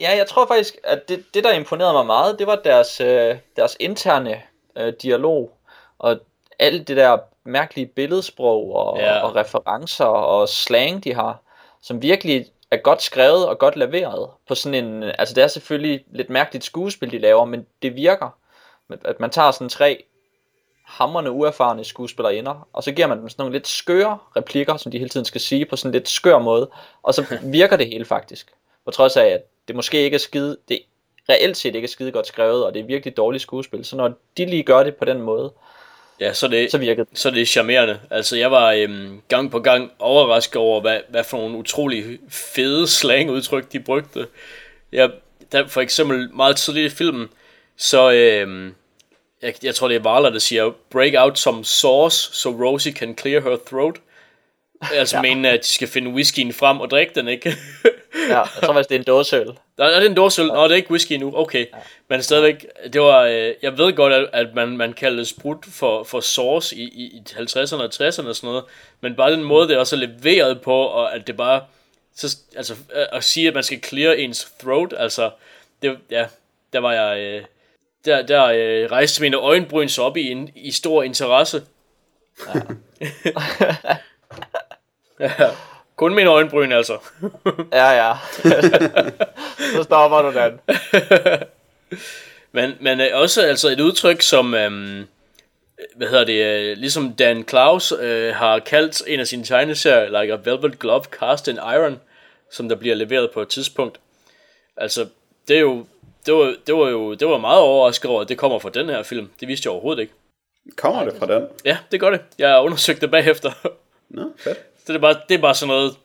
Ja, 0.00 0.16
jeg 0.16 0.26
tror 0.26 0.46
faktisk, 0.46 0.76
at 0.84 1.08
det, 1.08 1.24
det 1.34 1.44
der 1.44 1.52
imponerede 1.52 1.92
mig 1.92 2.06
meget, 2.06 2.38
det 2.38 2.46
var 2.46 2.56
deres, 2.56 3.00
øh, 3.00 3.36
deres 3.56 3.76
interne 3.80 4.42
øh, 4.76 4.92
dialog. 5.02 5.50
Og 5.98 6.16
alt 6.58 6.88
det 6.88 6.96
der 6.96 7.18
mærkelige 7.44 7.86
billedsprog 7.86 8.74
og, 8.74 8.98
Ja. 8.98 9.20
og 9.22 9.36
referencer 9.36 10.04
og 10.04 10.48
slang, 10.48 11.04
de 11.04 11.14
har, 11.14 11.40
som 11.82 12.02
virkelig 12.02 12.46
er 12.70 12.76
godt 12.76 13.02
skrevet 13.02 13.46
og 13.48 13.58
godt 13.58 13.76
leveret 13.76 14.30
på 14.48 14.54
sådan 14.54 14.84
en, 14.84 15.02
altså 15.02 15.34
det 15.34 15.44
er 15.44 15.48
selvfølgelig 15.48 16.04
lidt 16.12 16.30
mærkeligt 16.30 16.64
skuespil, 16.64 17.10
de 17.10 17.18
laver, 17.18 17.44
men 17.44 17.66
det 17.82 17.96
virker, 17.96 18.36
at 19.04 19.20
man 19.20 19.30
tager 19.30 19.50
sådan 19.50 19.68
tre 19.68 20.04
hammerne 20.92 21.30
uerfarne 21.30 21.84
skuespillerinder, 21.84 22.68
og 22.72 22.82
så 22.82 22.92
giver 22.92 23.06
man 23.06 23.18
dem 23.18 23.28
sådan 23.28 23.42
nogle 23.42 23.52
lidt 23.52 23.68
skøre 23.68 24.18
replikker, 24.36 24.76
som 24.76 24.92
de 24.92 24.98
hele 24.98 25.08
tiden 25.08 25.26
skal 25.26 25.40
sige 25.40 25.66
på 25.66 25.76
sådan 25.76 25.88
en 25.88 25.92
lidt 25.92 26.08
skør 26.08 26.38
måde, 26.38 26.70
og 27.02 27.14
så 27.14 27.38
virker 27.42 27.76
det 27.76 27.86
hele 27.86 28.04
faktisk. 28.04 28.46
På 28.84 28.90
trods 28.90 29.16
af, 29.16 29.26
at 29.26 29.40
det 29.68 29.76
måske 29.76 30.02
ikke 30.02 30.14
er 30.14 30.18
skide, 30.18 30.56
det 30.68 30.80
reelt 31.28 31.56
set 31.56 31.74
ikke 31.74 31.86
er 31.86 31.88
skide 31.88 32.12
godt 32.12 32.26
skrevet, 32.26 32.66
og 32.66 32.74
det 32.74 32.80
er 32.80 32.86
virkelig 32.86 33.16
dårligt 33.16 33.42
skuespil, 33.42 33.84
så 33.84 33.96
når 33.96 34.12
de 34.36 34.46
lige 34.46 34.62
gør 34.62 34.82
det 34.82 34.96
på 34.96 35.04
den 35.04 35.22
måde, 35.22 35.52
Ja, 36.20 36.32
så 36.32 36.48
det, 36.48 36.70
så 36.70 36.78
virker 36.78 37.04
det. 37.04 37.18
så 37.18 37.30
det 37.30 37.42
er 37.42 37.46
charmerende. 37.46 38.00
Altså, 38.10 38.36
jeg 38.36 38.50
var 38.50 38.72
øhm, 38.72 39.22
gang 39.28 39.50
på 39.50 39.60
gang 39.60 39.92
overrasket 39.98 40.56
over, 40.56 40.80
hvad, 40.80 41.00
hvad 41.08 41.24
for 41.24 41.38
nogle 41.38 41.56
utrolig 41.56 42.18
fede 42.28 42.86
slangudtryk, 42.86 43.72
de 43.72 43.80
brugte. 43.80 44.26
Jeg, 44.92 45.10
der, 45.52 45.66
for 45.66 45.80
eksempel 45.80 46.30
meget 46.34 46.56
tidligt 46.56 46.92
i 46.92 46.96
filmen, 46.96 47.28
så 47.76 48.10
øhm, 48.12 48.74
jeg, 49.42 49.54
jeg 49.62 49.74
tror 49.74 49.88
det 49.88 49.96
er 49.96 50.02
Varler, 50.02 50.30
der 50.30 50.38
siger, 50.38 50.70
break 50.90 51.12
out 51.16 51.38
some 51.38 51.64
sauce, 51.64 52.30
so 52.32 52.50
Rosie 52.50 52.92
can 52.92 53.18
clear 53.18 53.40
her 53.40 53.56
throat. 53.66 53.96
Altså 54.92 55.16
ja. 55.16 55.22
mener, 55.22 55.50
at 55.50 55.60
de 55.60 55.68
skal 55.68 55.88
finde 55.88 56.10
whiskyen 56.10 56.52
frem 56.52 56.80
og 56.80 56.90
drikke 56.90 57.14
den, 57.14 57.28
ikke? 57.28 57.56
Ja, 58.28 58.38
jeg 58.38 58.48
tror 58.62 58.72
faktisk, 58.72 58.88
det 58.88 58.94
er 58.94 58.98
en 58.98 59.04
dåseøl. 59.04 59.46
Nå, 59.78 59.84
er 59.84 60.00
det 60.00 60.06
en 60.06 60.14
dåseøl? 60.14 60.46
Nå, 60.46 60.64
det 60.64 60.70
er 60.70 60.76
ikke 60.76 60.90
whisky 60.90 61.12
nu. 61.12 61.36
Okay. 61.36 61.66
Ja. 61.72 61.78
Men 62.08 62.22
stadigvæk, 62.22 62.66
det 62.92 63.00
var, 63.00 63.22
øh, 63.22 63.54
jeg 63.62 63.78
ved 63.78 63.92
godt, 63.92 64.12
at, 64.12 64.28
at 64.32 64.54
man, 64.54 64.76
man 64.76 64.92
kaldte 64.92 65.24
sprut 65.24 65.64
for, 65.64 66.04
for 66.04 66.20
sauce 66.20 66.76
i, 66.76 66.82
i, 66.82 67.02
i 67.04 67.22
50'erne 67.30 67.82
og 67.82 67.90
60'erne 67.94 68.28
og 68.28 68.36
sådan 68.36 68.36
noget. 68.42 68.64
Men 69.00 69.14
bare 69.14 69.32
den 69.32 69.44
måde, 69.44 69.68
det 69.68 69.78
også 69.78 69.96
er 69.96 70.00
leveret 70.00 70.60
på, 70.60 70.74
og 70.74 71.14
at 71.14 71.26
det 71.26 71.36
bare, 71.36 71.64
så, 72.16 72.36
altså, 72.56 72.74
øh, 72.94 73.06
at 73.12 73.24
sige, 73.24 73.48
at 73.48 73.54
man 73.54 73.62
skal 73.62 73.82
clear 73.84 74.12
ens 74.12 74.52
throat, 74.60 74.94
altså, 74.98 75.30
det, 75.82 75.98
ja, 76.10 76.26
der 76.72 76.78
var 76.78 76.92
jeg, 76.92 77.20
øh, 77.20 77.44
der, 78.04 78.22
der 78.22 78.44
øh, 78.44 78.90
rejste 78.90 79.22
mine 79.22 79.36
øjenbryn 79.36 79.88
sig 79.88 80.04
op 80.04 80.16
i, 80.16 80.30
en, 80.30 80.50
i 80.54 80.70
stor 80.70 81.02
interesse. 81.02 81.62
Ja. 82.54 82.60
ja. 85.20 85.50
Kun 85.96 86.14
mine 86.14 86.30
øjenbryn, 86.30 86.72
altså. 86.72 86.98
Ja, 87.72 87.90
ja. 87.90 88.14
så 89.76 89.82
stopper 89.82 90.22
du 90.22 90.32
den. 90.32 90.60
Men, 92.52 92.74
men 92.80 93.00
øh, 93.00 93.06
også 93.12 93.42
altså 93.42 93.68
et 93.68 93.80
udtryk, 93.80 94.22
som, 94.22 94.54
øhm, 94.54 95.06
hvad 95.96 96.08
hedder 96.08 96.24
det, 96.24 96.44
øh, 96.44 96.76
ligesom 96.76 97.12
Dan 97.12 97.44
Klaus 97.44 97.92
øh, 98.00 98.34
har 98.34 98.58
kaldt 98.58 99.02
en 99.06 99.20
af 99.20 99.26
sine 99.26 99.44
tegneserier, 99.44 100.22
like 100.22 100.32
a 100.32 100.38
velvet 100.44 100.78
glove 100.78 101.04
cast 101.04 101.48
in 101.48 101.56
iron, 101.56 102.00
som 102.50 102.68
der 102.68 102.76
bliver 102.76 102.94
leveret 102.94 103.30
på 103.30 103.42
et 103.42 103.48
tidspunkt. 103.48 104.00
Altså, 104.76 105.06
det 105.48 105.56
er 105.56 105.60
jo, 105.60 105.86
det 106.26 106.34
var, 106.34 106.54
det 106.66 106.74
var 106.74 106.88
jo, 106.88 107.14
det 107.14 107.28
var 107.28 107.38
meget 107.38 107.60
overrasket 107.60 108.10
over, 108.10 108.20
at 108.20 108.28
det 108.28 108.38
kommer 108.38 108.58
fra 108.58 108.70
den 108.70 108.88
her 108.88 109.02
film. 109.02 109.30
Det 109.40 109.48
vidste 109.48 109.66
jeg 109.66 109.72
overhovedet 109.72 110.02
ikke. 110.02 110.12
Kommer 110.76 111.04
det 111.04 111.14
fra 111.18 111.26
den? 111.26 111.48
Ja, 111.64 111.78
det 111.92 112.00
gør 112.00 112.10
det. 112.10 112.20
Jeg 112.38 112.50
har 112.50 112.60
undersøgt 112.60 113.00
det 113.00 113.10
bagefter. 113.10 113.50
Nå, 114.08 114.32
fedt. 114.36 114.58
Så 114.76 114.92
det 114.92 114.94
er 114.94 115.00
bare, 115.00 115.16
det 115.28 115.34
er 115.34 115.40
bare 115.40 115.54
sådan 115.54 115.74
noget, 115.74 115.96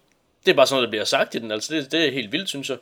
det 0.45 0.51
er 0.51 0.55
bare 0.55 0.67
sådan 0.67 0.75
noget, 0.75 0.87
der 0.87 0.91
bliver 0.91 1.03
sagt 1.03 1.35
i 1.35 1.39
den. 1.39 1.51
Altså, 1.51 1.75
det, 1.75 1.91
det 1.91 2.07
er 2.07 2.11
helt 2.11 2.31
vildt, 2.31 2.49
synes 2.49 2.69
jeg. 2.69 2.77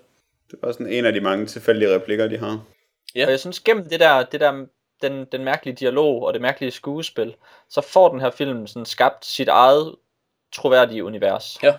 Det 0.52 0.60
var 0.62 0.72
sådan 0.72 0.88
en 0.88 1.06
af 1.06 1.14
de 1.14 1.20
mange 1.20 1.46
tilfældige 1.46 1.96
replikker, 1.96 2.28
de 2.28 2.38
har. 2.38 2.64
Ja. 3.16 3.26
Og 3.26 3.32
jeg 3.32 3.40
synes, 3.40 3.60
gennem 3.60 3.90
det 3.90 4.00
der, 4.00 4.24
det 4.24 4.40
der 4.40 4.66
den, 5.02 5.26
den 5.26 5.44
mærkelige 5.44 5.76
dialog 5.76 6.24
og 6.24 6.34
det 6.34 6.42
mærkelige 6.42 6.72
skuespil, 6.72 7.36
så 7.70 7.82
får 7.82 8.10
den 8.10 8.22
her 8.22 8.32
film 8.32 8.68
sådan 8.68 8.86
skabt 8.86 9.26
sit 9.26 9.48
eget 9.48 9.96
troværdige 10.54 11.04
univers. 11.04 11.60
Ja. 11.64 11.74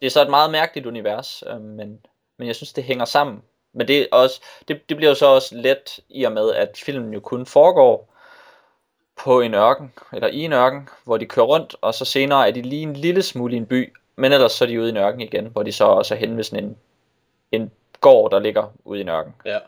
Det 0.00 0.06
er 0.06 0.10
så 0.10 0.22
et 0.22 0.30
meget 0.30 0.50
mærkeligt 0.50 0.86
univers, 0.86 1.42
øh, 1.46 1.60
men, 1.60 2.06
men 2.38 2.46
jeg 2.48 2.56
synes, 2.56 2.72
det 2.72 2.84
hænger 2.84 3.04
sammen. 3.04 3.42
Men 3.74 3.88
det, 3.88 4.00
er 4.00 4.06
også, 4.12 4.40
det, 4.68 4.88
det 4.88 4.96
bliver 4.96 5.10
jo 5.10 5.14
så 5.14 5.26
også 5.26 5.56
let 5.56 6.00
i 6.08 6.24
og 6.24 6.32
med, 6.32 6.52
at 6.52 6.82
filmen 6.84 7.14
jo 7.14 7.20
kun 7.20 7.46
foregår 7.46 8.14
på 9.16 9.40
en 9.40 9.54
ørken, 9.54 9.92
eller 10.12 10.28
i 10.28 10.38
en 10.40 10.52
ørken, 10.52 10.88
hvor 11.04 11.16
de 11.16 11.26
kører 11.26 11.46
rundt, 11.46 11.76
og 11.80 11.94
så 11.94 12.04
senere 12.04 12.48
er 12.48 12.52
de 12.52 12.62
lige 12.62 12.82
en 12.82 12.96
lille 12.96 13.22
smule 13.22 13.54
i 13.54 13.56
en 13.56 13.66
by, 13.66 13.92
men 14.16 14.32
ellers 14.32 14.52
så 14.52 14.64
er 14.64 14.68
de 14.68 14.80
ude 14.80 14.88
i 14.88 14.90
en 14.90 14.96
ørken 14.96 15.20
igen, 15.20 15.46
hvor 15.46 15.62
de 15.62 15.72
så 15.72 15.84
også 15.84 16.14
er 16.14 16.18
henne 16.18 16.36
ved 16.36 16.44
sådan 16.44 16.64
en, 16.64 16.76
en 17.52 17.70
gård, 18.00 18.30
der 18.30 18.38
ligger 18.38 18.72
ude 18.84 18.98
i 18.98 19.02
en 19.02 19.08
ørken. 19.08 19.34
Ja. 19.44 19.58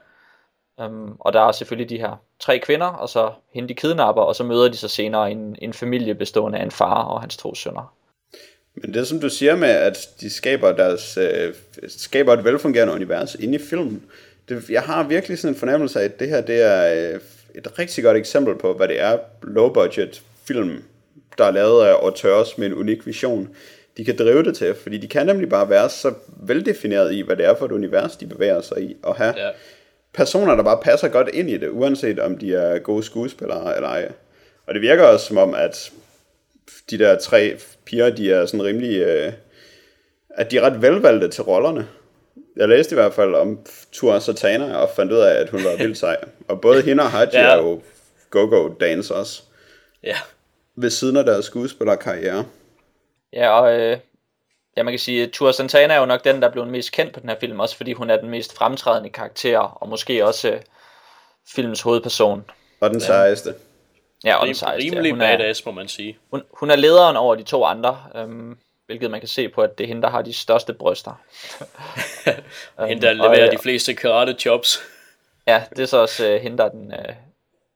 Um, 0.79 1.17
og 1.21 1.33
der 1.33 1.41
er 1.41 1.53
selvfølgelig 1.53 1.91
de 1.91 1.99
her 1.99 2.17
tre 2.41 2.59
kvinder, 2.59 2.87
og 2.87 3.09
så 3.09 3.33
hende 3.53 3.69
de 3.69 3.75
kidnapper, 3.75 4.23
og 4.23 4.37
så 4.37 4.45
møder 4.45 4.69
de 4.69 4.77
så 4.77 4.89
senere 4.89 5.31
en, 5.31 5.57
en 5.63 5.73
familie 5.73 6.15
bestående 6.15 6.59
af 6.59 6.63
en 6.63 6.71
far 6.71 7.05
og 7.05 7.21
hans 7.21 7.37
to 7.37 7.55
sønner. 7.55 7.95
Men 8.83 8.95
det 8.95 9.07
som 9.07 9.21
du 9.21 9.29
siger 9.29 9.57
med, 9.57 9.69
at 9.69 10.09
de 10.21 10.31
skaber, 10.31 10.73
deres, 10.73 11.17
øh, 11.17 11.55
skaber 11.89 12.33
et 12.33 12.45
velfungerende 12.45 12.95
univers 12.95 13.35
inde 13.35 13.55
i 13.55 13.59
filmen, 13.59 14.03
det, 14.49 14.71
jeg 14.71 14.83
har 14.83 15.03
virkelig 15.09 15.39
sådan 15.39 15.55
en 15.55 15.59
fornemmelse 15.59 16.01
af, 16.01 16.05
at 16.05 16.21
det 16.21 16.29
her 16.29 16.41
det 16.41 16.63
er 16.63 17.13
øh, 17.15 17.21
et 17.55 17.79
rigtig 17.79 18.05
godt 18.05 18.17
eksempel 18.17 18.55
på, 18.55 18.73
hvad 18.75 18.89
det 18.89 19.01
er 19.01 19.19
low 19.43 19.73
budget 19.73 20.23
film, 20.49 20.83
der 21.39 21.45
er 21.45 21.51
lavet 21.51 21.87
af 21.87 21.93
auteurs 21.93 22.59
med 22.59 22.67
en 22.67 22.75
unik 22.75 23.07
vision. 23.07 23.49
De 23.97 24.05
kan 24.05 24.17
drive 24.19 24.43
det 24.43 24.57
til, 24.57 24.75
fordi 24.75 24.99
de 24.99 25.09
kan 25.09 25.27
nemlig 25.27 25.49
bare 25.49 25.71
være 25.71 25.91
så 25.91 26.13
veldefineret 26.43 27.13
i, 27.15 27.21
hvad 27.21 27.37
det 27.37 27.45
er 27.47 27.55
for 27.55 27.67
et 27.67 27.73
univers, 27.73 28.17
de 28.17 28.27
bevæger 28.27 28.61
sig 28.61 28.83
i, 28.83 28.97
og 29.03 29.15
have 29.17 29.35
Ja. 29.37 29.49
personer, 30.15 30.55
der 30.55 30.63
bare 30.63 30.79
passer 30.83 31.09
godt 31.09 31.29
ind 31.33 31.51
i 31.51 31.57
det, 31.57 31.69
uanset 31.69 32.19
om 32.21 32.39
de 32.39 32.55
er 32.55 32.79
gode 32.79 33.03
skuespillere 33.03 33.77
eller 33.77 33.89
ej. 33.89 34.09
Og 34.67 34.75
det 34.75 34.83
virker 34.83 35.05
også 35.05 35.27
som 35.27 35.37
om, 35.39 35.55
at 35.55 35.93
de 36.91 36.99
der 36.99 37.19
tre 37.19 37.59
piger, 37.85 38.11
de 38.11 38.33
er 38.33 38.47
sådan 38.47 38.65
rimelig, 38.65 38.97
øh, 39.01 39.33
at 40.31 40.51
de 40.51 40.57
er 40.57 40.61
ret 40.63 40.83
velvalgte 40.83 41.29
til 41.29 41.43
rollerne. 41.45 41.89
Jeg 42.57 42.69
læste 42.69 42.93
i 42.93 42.99
hvert 42.99 43.15
fald 43.15 43.35
om 43.35 43.67
Tua 43.93 44.21
Satana, 44.21 44.77
og 44.77 44.91
fandt 44.97 45.13
ud 45.13 45.19
af, 45.19 45.35
at 45.41 45.51
hun 45.51 45.65
var 45.65 45.77
vildt 45.83 45.99
sej. 45.99 46.17
Og 46.49 46.61
både 46.61 46.83
hende 46.83 47.03
og 47.03 47.11
Haji 47.11 47.29
Ja. 47.33 47.41
er 47.43 47.57
jo 47.57 47.83
go-go 48.31 48.69
dancers, 48.69 49.45
Ja. 50.03 50.17
ved 50.77 50.91
siden 50.91 51.17
af 51.17 51.25
deres 51.25 51.45
skuespillerkarriere. 51.45 52.45
Ja, 53.33 53.61
og 53.61 53.81
øh, 53.81 53.99
ja, 54.77 54.83
man 54.83 54.93
kan 54.93 54.99
sige, 54.99 55.23
at 55.23 55.31
Tua 55.31 55.53
Santana 55.53 55.95
er 55.95 55.99
jo 55.99 56.07
nok 56.07 56.25
den, 56.25 56.43
der 56.43 56.49
er 56.49 56.53
blevet 56.53 56.69
mest 56.71 56.93
kendt 56.93 57.15
på 57.15 57.21
den 57.21 57.29
her 57.29 57.37
film, 57.41 57.61
også 57.61 57.77
fordi 57.77 57.93
hun 57.93 58.11
er 58.11 58.17
den 58.21 58.31
mest 58.31 58.55
fremtrædende 58.57 59.11
karakter, 59.11 59.59
og 59.59 59.89
måske 59.89 60.27
også 60.27 60.51
øh, 60.51 60.61
filmens 61.55 61.81
hovedperson. 61.81 62.45
Og 62.81 62.91
den 62.91 63.01
sejeste. 63.01 63.51
Ja, 63.51 63.55
og 64.25 64.31
den 64.41 64.49
Rim, 64.49 64.55
sejeste. 64.55 64.87
rimelig 64.87 65.09
ja. 65.09 65.15
hun, 65.15 65.21
er, 65.21 65.37
badass, 65.37 65.67
må 65.67 65.73
man 65.73 65.89
sige. 65.89 66.19
hun, 66.31 66.43
hun 66.53 66.71
er 66.71 66.77
lederen 66.77 67.17
over 67.17 67.35
de 67.35 67.43
to 67.43 67.65
andre, 67.65 67.99
øhm, 68.15 68.59
hvilket 68.87 69.11
man 69.11 69.21
kan 69.21 69.29
se 69.29 69.49
på, 69.49 69.61
at 69.61 69.79
det 69.79 69.85
er 69.85 69.89
hende, 69.89 70.03
der 70.03 70.09
har 70.09 70.23
de 70.23 70.33
største 70.33 70.73
bryster. 70.73 71.21
Hende, 72.89 73.03
der 73.03 73.11
og, 73.11 73.17
leverer 73.17 73.47
øh, 73.47 73.53
de 73.53 73.59
fleste 73.59 73.95
karate 73.95 74.35
chops. 74.39 74.83
Ja, 75.47 75.63
det 75.71 75.79
er 75.79 75.87
så 75.87 75.97
også 75.97 76.29
øh, 76.29 76.41
hende, 76.41 76.59
der, 76.59 76.65
er 76.65 76.69
den, 76.69 76.93
øh, 76.93 77.15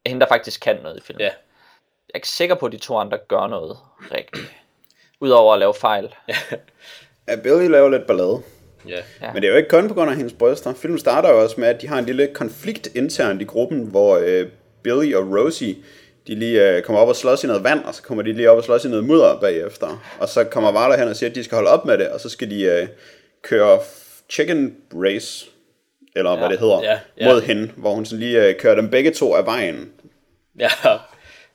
hende, 0.06 0.20
der 0.20 0.26
faktisk 0.28 0.60
kan 0.60 0.78
noget 0.82 0.96
i 0.96 1.00
filmen. 1.00 1.20
Ja. 1.20 1.26
Jeg 1.26 2.14
er 2.14 2.18
ikke 2.18 2.28
sikker 2.28 2.54
på, 2.54 2.66
at 2.66 2.72
de 2.72 2.78
to 2.78 2.96
andre 2.96 3.18
gør 3.28 3.46
noget 3.46 3.78
rigtigt. 4.14 4.52
Udover 5.20 5.52
at 5.52 5.58
lave 5.58 5.74
fejl. 5.74 6.14
Ja, 7.28 7.36
Billy 7.36 7.68
laver 7.68 7.88
lidt 7.88 8.06
ballade. 8.06 8.42
Ja. 8.88 9.02
Ja. 9.20 9.32
Men 9.32 9.42
det 9.42 9.48
er 9.48 9.52
jo 9.52 9.56
ikke 9.56 9.68
kun 9.68 9.88
på 9.88 9.94
grund 9.94 10.10
af 10.10 10.16
hendes 10.16 10.32
bryster. 10.32 10.74
Filmen 10.74 10.98
starter 10.98 11.30
jo 11.30 11.42
også 11.42 11.60
med, 11.60 11.68
at 11.68 11.82
de 11.82 11.88
har 11.88 11.98
en 11.98 12.04
lille 12.04 12.26
konflikt 12.34 12.88
internt 12.94 13.42
i 13.42 13.44
gruppen, 13.44 13.84
hvor 13.84 14.16
øh, 14.16 14.46
Billy 14.82 15.14
og 15.14 15.38
Rosie, 15.38 15.76
de 16.30 16.34
lige 16.34 16.68
øh, 16.76 16.82
kommer 16.82 17.00
op 17.02 17.08
og 17.08 17.16
slås 17.16 17.44
i 17.44 17.46
noget 17.46 17.64
vand, 17.64 17.84
og 17.84 17.94
så 17.94 18.02
kommer 18.02 18.22
de 18.22 18.32
lige 18.32 18.50
op 18.50 18.58
og 18.58 18.64
slås 18.64 18.84
i 18.84 18.88
noget 18.88 19.04
mudder 19.04 19.40
bagefter. 19.40 20.02
Og 20.20 20.28
så 20.28 20.44
kommer 20.44 20.72
Varla 20.72 20.96
hen 20.98 21.08
og 21.08 21.16
siger, 21.16 21.30
at 21.30 21.36
de 21.36 21.44
skal 21.44 21.54
holde 21.56 21.70
op 21.70 21.84
med 21.84 21.98
det, 21.98 22.08
og 22.08 22.20
så 22.20 22.28
skal 22.28 22.50
de 22.50 22.62
øh, 22.62 22.88
køre 23.42 23.78
chicken 24.30 24.76
race, 24.94 25.46
eller 26.16 26.30
ja. 26.30 26.38
hvad 26.38 26.48
det 26.48 26.58
hedder, 26.58 26.82
Ja, 26.82 26.98
ja. 27.20 27.32
mod 27.32 27.42
hende, 27.42 27.70
hvor 27.76 27.94
hun 27.94 28.06
så 28.06 28.16
lige 28.16 28.46
øh, 28.48 28.54
kører 28.58 28.74
dem 28.74 28.90
begge 28.90 29.10
to 29.10 29.34
af 29.34 29.46
vejen. 29.46 29.90
Ja, 30.58 30.68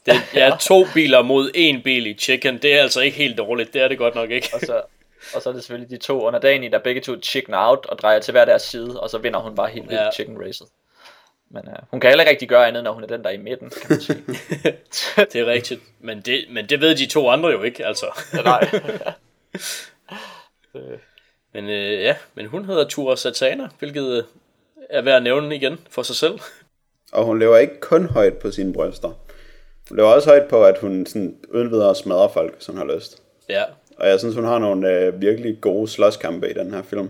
det 0.06 0.16
er 0.34 0.58
to 0.58 0.86
biler 0.94 1.22
mod 1.22 1.52
en 1.54 1.82
bil 1.84 2.08
i 2.08 2.14
chicken. 2.14 2.58
Det 2.62 2.74
er 2.74 2.82
altså 2.82 3.02
ikke 3.02 3.18
helt 3.18 3.38
dårligt. 3.38 3.74
Det 3.74 3.82
er 3.82 3.88
det 3.88 3.98
godt 3.98 4.16
nok 4.16 4.32
ikke. 4.32 4.50
Og 4.54 4.60
så, 4.60 4.82
og 5.36 5.42
så 5.42 5.50
er 5.50 5.54
det 5.54 5.64
selvfølgelig 5.64 6.00
de 6.00 6.06
to 6.06 6.22
under 6.22 6.40
dagen 6.40 6.64
i, 6.64 6.68
der 6.68 6.80
begge 6.80 7.02
to 7.02 7.14
chicken 7.22 7.54
out 7.54 7.86
og 7.90 8.00
drejer 8.00 8.20
til 8.20 8.32
hver 8.32 8.46
deres 8.46 8.62
side, 8.62 9.00
og 9.00 9.10
så 9.10 9.18
vinder 9.18 9.40
hun 9.40 9.56
bare 9.56 9.70
helt 9.70 9.90
vildt 9.90 10.02
Ja. 10.02 10.12
chicken 10.12 10.38
racet. 10.46 10.68
Men 11.50 11.64
uh, 11.68 11.74
hun 11.92 12.00
kan 12.00 12.10
heller 12.10 12.24
ikke 12.24 12.32
rigtig 12.32 12.50
gøre 12.50 12.68
andet, 12.68 12.84
når 12.84 12.94
hun 12.94 13.04
er 13.04 13.08
den, 13.08 13.24
der 13.24 13.30
er 13.30 13.34
i 13.34 13.38
midten, 13.38 13.70
kan 13.70 13.88
man 13.90 14.02
sige. 14.02 14.24
Det 15.34 15.36
er 15.36 15.46
rigtigt. 15.46 15.82
Men 16.00 16.22
det, 16.22 16.46
men 16.50 16.66
det 16.66 16.82
ved 16.82 16.96
de 16.96 17.06
to 17.06 17.30
andre 17.30 17.50
jo 17.50 17.64
ikke, 17.64 17.86
altså. 17.86 18.06
Nej. 18.44 18.70
Men 21.54 21.70
øh, 21.70 22.02
ja, 22.02 22.16
men 22.34 22.46
hun 22.46 22.66
hedder 22.66 22.88
Tura 22.88 23.16
Satana, 23.16 23.68
hvilket 23.80 24.18
øh, 24.18 24.24
er 24.90 25.02
værd 25.02 25.16
at 25.16 25.24
nævne 25.24 25.56
igen 25.56 25.80
for 25.90 26.02
sig 26.04 26.16
selv. 26.16 26.40
Og 27.12 27.26
hun 27.26 27.40
lever 27.40 27.58
ikke 27.58 27.80
kun 27.80 28.06
højt 28.06 28.34
på 28.34 28.52
sine 28.52 28.74
bryster. 28.74 29.10
Hun 29.90 29.98
lever 29.98 30.10
også 30.10 30.30
højt 30.30 30.48
på, 30.50 30.64
at 30.64 30.78
hun 30.82 31.06
sådan 31.06 31.38
uden 31.54 31.72
videre 31.72 31.96
smadrer 31.96 32.28
folk, 32.28 32.56
som 32.60 32.78
har 32.78 32.96
lyst. 32.96 33.22
Ja, 33.50 33.64
Og 33.98 34.08
jeg 34.08 34.20
synes, 34.20 34.36
hun 34.36 34.44
har 34.44 34.60
nogle 34.60 34.92
øh, 34.92 35.22
virkelig 35.22 35.62
gode 35.62 35.88
slåskampe 35.88 36.50
i 36.50 36.54
den 36.54 36.74
her 36.74 36.82
film. 36.84 37.10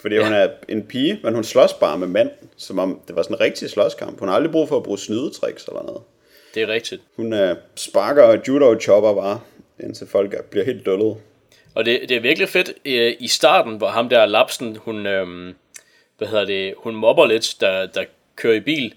Fordi 0.00 0.14
ja. 0.14 0.24
hun 0.24 0.32
er 0.32 0.48
en 0.68 0.82
pige, 0.86 1.20
men 1.22 1.34
hun 1.34 1.44
slås 1.44 1.72
bare 1.72 1.98
med 1.98 2.06
mænd, 2.08 2.30
som 2.56 2.78
om 2.78 3.00
det 3.08 3.16
var 3.16 3.22
sådan 3.22 3.36
en 3.36 3.40
rigtig 3.40 3.70
slåskamp. 3.70 4.18
Hun 4.18 4.28
har 4.28 4.34
aldrig 4.34 4.52
brug 4.52 4.68
for 4.68 4.76
at 4.76 4.82
bruge 4.82 4.98
snydetricks 4.98 5.64
eller 5.64 5.82
noget. 5.82 6.00
det 6.54 6.62
er 6.62 6.68
rigtigt. 6.68 7.02
Hun 7.16 7.32
øh, 7.32 7.56
sparker 7.76 8.22
og 8.22 8.38
judo-chopper 8.48 9.14
bare, 9.14 9.40
indtil 9.80 10.06
folk 10.06 10.34
er- 10.34 10.42
bliver 10.42 10.64
helt 10.64 10.86
dullet. 10.86 11.16
Og 11.74 11.84
det, 11.84 12.00
det 12.08 12.16
er 12.16 12.20
virkelig 12.20 12.48
fedt 12.48 12.72
øh, 12.84 13.14
i 13.20 13.28
starten, 13.28 13.76
hvor 13.76 13.88
ham 13.88 14.08
der 14.08 14.26
Lapsen, 14.26 14.76
hun, 14.76 15.06
øhm, 15.06 15.54
hvad 16.18 16.28
hedder 16.28 16.44
det, 16.44 16.74
hun 16.76 16.94
mobber 16.96 17.26
lidt, 17.26 17.54
der, 17.60 17.86
der 17.86 18.04
kører 18.36 18.54
i 18.54 18.60
bil, 18.60 18.94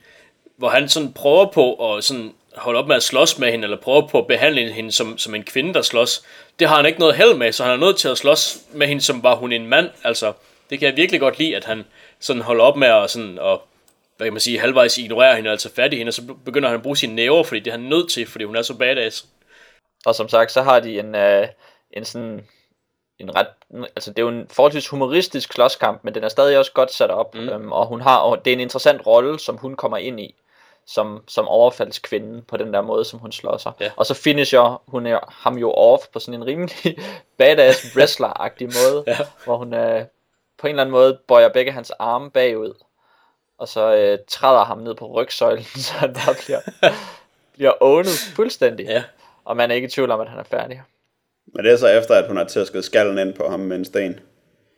hvor 0.58 0.70
han 0.70 0.90
sådan 0.90 1.14
prøver 1.14 1.46
på 1.52 1.96
at 1.96 2.04
sådan 2.04 2.32
holde 2.56 2.80
op 2.80 2.88
med 2.88 2.96
at 2.96 3.04
slås 3.04 3.40
med 3.40 3.52
hende, 3.52 3.64
eller 3.64 3.78
prøver 3.78 4.08
på 4.08 4.20
at 4.20 4.28
behandle 4.28 4.72
hende 4.72 4.92
som, 4.92 5.18
som 5.18 5.36
en 5.36 5.44
kvinde, 5.44 5.74
der 5.74 5.82
slås. 5.82 6.24
Det 6.60 6.68
har 6.68 6.76
han 6.76 6.86
ikke 6.86 7.00
noget 7.00 7.16
held 7.16 7.34
med, 7.34 7.52
så 7.52 7.64
han 7.64 7.72
er 7.74 7.78
nødt 7.86 7.98
til 7.98 8.08
at 8.08 8.18
slås 8.18 8.58
med 8.74 8.88
hende, 8.88 9.02
som 9.02 9.24
var 9.24 9.36
hun 9.36 9.52
en 9.52 9.68
mand. 9.68 9.90
Altså, 10.04 10.34
det 10.70 10.80
kan 10.80 10.88
jeg 10.88 10.98
virkelig 10.98 11.22
godt 11.22 11.40
lide, 11.40 11.56
at 11.56 11.66
han 11.66 11.86
sådan 12.20 12.42
holder 12.42 12.64
op 12.64 12.76
med 12.76 12.88
at 12.88 13.10
sådan, 13.10 13.40
og, 13.40 13.62
hvad 14.18 14.28
kan 14.28 14.34
man 14.34 14.40
sige, 14.40 14.60
halvvejs 14.60 14.98
ignorere 14.98 15.36
hende, 15.36 15.50
altså 15.50 15.74
fat 15.74 15.94
i 15.94 15.98
hende, 15.98 16.10
og 16.10 16.14
så 16.14 16.22
begynder 16.46 16.70
han 16.70 16.78
at 16.78 16.84
bruge 16.84 16.98
sine 16.98 17.16
næver, 17.16 17.44
fordi 17.44 17.60
det 17.60 17.68
er 17.68 17.78
han 17.78 17.90
nødt 17.90 18.12
til, 18.12 18.28
fordi 18.28 18.44
hun 18.44 18.56
er 18.56 18.62
så 18.62 18.78
badass. 18.78 19.26
Og 20.06 20.16
som 20.16 20.30
sagt, 20.30 20.52
så 20.52 20.62
har 20.62 20.80
de 20.80 21.00
en, 21.00 21.16
øh, 21.16 21.48
en 21.92 22.06
sådan 22.06 22.46
en 23.20 23.36
ret, 23.36 23.48
altså 23.96 24.10
det 24.10 24.20
er 24.20 24.24
jo 24.24 24.30
en 24.30 24.48
forholdsvis 24.52 24.88
humoristisk 24.88 25.54
slåskamp, 25.54 26.04
men 26.04 26.16
den 26.16 26.24
er 26.24 26.30
stadig 26.30 26.58
også 26.58 26.72
godt 26.72 26.92
sat 26.92 27.12
op, 27.12 27.36
mm. 27.36 27.50
øhm, 27.50 27.72
og 27.72 27.88
hun 27.88 28.02
har, 28.02 28.18
og 28.18 28.46
det 28.46 28.52
er 28.52 28.56
en 28.56 28.60
interessant 28.60 29.08
rolle, 29.08 29.40
som 29.40 29.58
hun 29.58 29.76
kommer 29.76 29.98
ind 29.98 30.20
i, 30.20 30.36
som, 30.88 31.24
som 31.28 31.48
overfaldskvinde 31.48 32.42
på 32.42 32.58
den 32.58 32.74
der 32.74 32.82
måde, 32.82 33.06
som 33.06 33.20
hun 33.20 33.32
slår 33.32 33.58
sig. 33.58 33.72
Ja. 33.80 33.92
Og 33.96 34.06
så 34.06 34.14
finisher 34.14 34.82
hun 34.88 35.06
er, 35.06 35.20
ham 35.30 35.58
jo 35.58 35.72
off 35.72 36.04
på 36.14 36.20
sådan 36.20 36.34
en 36.34 36.46
rimelig 36.46 36.98
badass 37.38 37.96
wrestler-agtig 37.96 38.66
måde, 38.66 39.04
Ja. 39.08 39.18
hvor 39.46 39.58
hun 39.58 39.74
øh, 39.74 40.06
på 40.58 40.68
en 40.68 40.72
eller 40.72 40.84
anden 40.84 40.92
måde 40.92 41.20
bøjer 41.28 41.50
begge 41.50 41.72
hans 41.72 41.92
arme 41.92 42.32
bagud, 42.32 42.74
og 43.58 43.68
så 43.68 43.96
øh, 43.96 44.18
træder 44.28 44.64
ham 44.64 44.78
ned 44.78 44.96
på 44.96 45.08
rygsøjlen, 45.08 45.64
så 45.86 45.94
han 45.94 46.14
bare 46.14 46.36
bliver, 46.46 46.60
bliver 47.54 47.74
ownet 47.82 48.34
fuldstændig. 48.36 48.86
Ja. 48.86 49.04
Og 49.46 49.58
man 49.58 49.72
er 49.72 49.76
ikke 49.76 49.86
i 49.86 49.90
tvivl 49.90 50.12
om, 50.12 50.22
at 50.22 50.30
han 50.30 50.40
er 50.40 50.44
færdig. 50.44 50.82
Men 51.46 51.66
det 51.66 51.72
er 51.72 51.78
så 51.78 51.88
efter, 51.88 52.16
at 52.16 52.28
hun 52.28 52.38
har 52.38 52.44
tæsket 52.44 52.86
skallen 52.86 53.28
ind 53.28 53.34
på 53.34 53.50
ham 53.50 53.60
med 53.60 53.78
en 53.78 53.86
sten. 53.86 54.20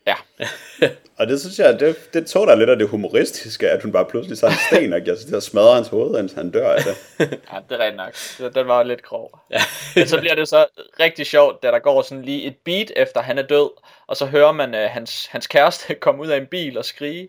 Ja. 0.06 0.14
Og 1.18 1.26
det 1.26 1.40
synes 1.40 1.58
jeg, 1.58 1.80
det, 1.80 2.14
det 2.14 2.26
tog 2.26 2.46
der 2.46 2.54
lidt 2.54 2.70
af 2.70 2.76
det 2.78 2.88
humoristiske, 2.88 3.70
at 3.70 3.82
hun 3.82 3.92
bare 3.92 4.04
pludselig 4.04 4.44
en 4.50 4.56
sten 4.70 4.92
og 4.92 5.00
giver 5.00 5.16
sig 5.16 5.28
til 5.28 5.34
at 5.36 5.42
smadre 5.42 5.74
hans 5.74 5.88
hoved, 5.88 6.18
indtil 6.20 6.38
han 6.38 6.50
dør 6.50 6.70
af 6.72 6.82
det. 6.82 6.96
Ja, 7.52 7.58
det 7.68 7.74
er 7.74 7.78
rigtigt 7.78 7.96
nok. 7.96 8.12
Den- 8.38 8.54
Den 8.54 8.68
var 8.68 8.78
jo 8.82 8.88
lidt 8.88 9.02
grov. 9.02 9.38
Ja. 9.50 9.60
Men 9.96 10.08
så 10.08 10.20
bliver 10.20 10.34
det 10.34 10.48
så 10.48 10.66
rigtig 11.00 11.26
sjovt, 11.26 11.62
da 11.62 11.70
der 11.70 11.78
går 11.78 12.02
sådan 12.02 12.22
lige 12.24 12.42
et 12.46 12.54
beat 12.64 12.92
efter 12.96 13.20
han 13.22 13.38
er 13.38 13.42
død, 13.42 13.70
og 14.06 14.16
så 14.16 14.26
hører 14.26 14.52
man 14.52 14.74
uh, 14.74 14.80
hans, 14.80 15.26
hans 15.26 15.46
kæreste 15.46 15.94
komme 16.04 16.22
ud 16.22 16.28
af 16.28 16.36
en 16.36 16.46
bil 16.46 16.78
og 16.78 16.84
skrige 16.84 17.28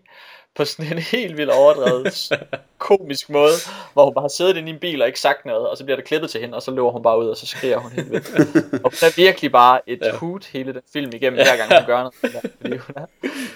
på 0.58 0.64
sådan 0.64 0.92
en 0.92 0.98
helt 1.18 1.36
vildt 1.36 1.50
overdrevet 1.50 2.32
komisk 2.78 3.30
måde, 3.30 3.52
hvor 3.92 4.04
hun 4.04 4.14
bare 4.14 4.22
har 4.22 4.28
siddet 4.28 4.56
inde 4.56 4.68
i 4.68 4.72
en 4.72 4.78
bil 4.78 5.02
og 5.02 5.06
ikke 5.06 5.20
sagt 5.20 5.46
noget, 5.46 5.68
og 5.68 5.76
så 5.76 5.84
bliver 5.84 5.96
der 5.96 6.04
klippet 6.04 6.30
til 6.30 6.40
hende, 6.40 6.56
og 6.56 6.62
så 6.62 6.70
løber 6.70 6.90
hun 6.90 7.02
bare 7.02 7.18
ud, 7.18 7.28
og 7.28 7.36
så 7.36 7.46
skriger 7.46 7.78
hun 7.78 7.92
helt 7.92 8.10
vildt. 8.10 8.28
Og 8.84 8.90
hun 8.90 8.98
er 9.02 9.16
virkelig 9.16 9.52
bare 9.52 9.80
et 9.86 9.98
ja. 10.02 10.16
hud 10.16 10.50
hele 10.52 10.72
den 10.72 10.80
film 10.92 11.10
igennem, 11.14 11.34
hver 11.34 11.56
gang 11.56 11.74
hun 11.74 11.86
gør 11.86 11.98
noget. 11.98 12.14
Fordi 12.60 12.76
hun 12.76 12.94
er, 12.96 13.06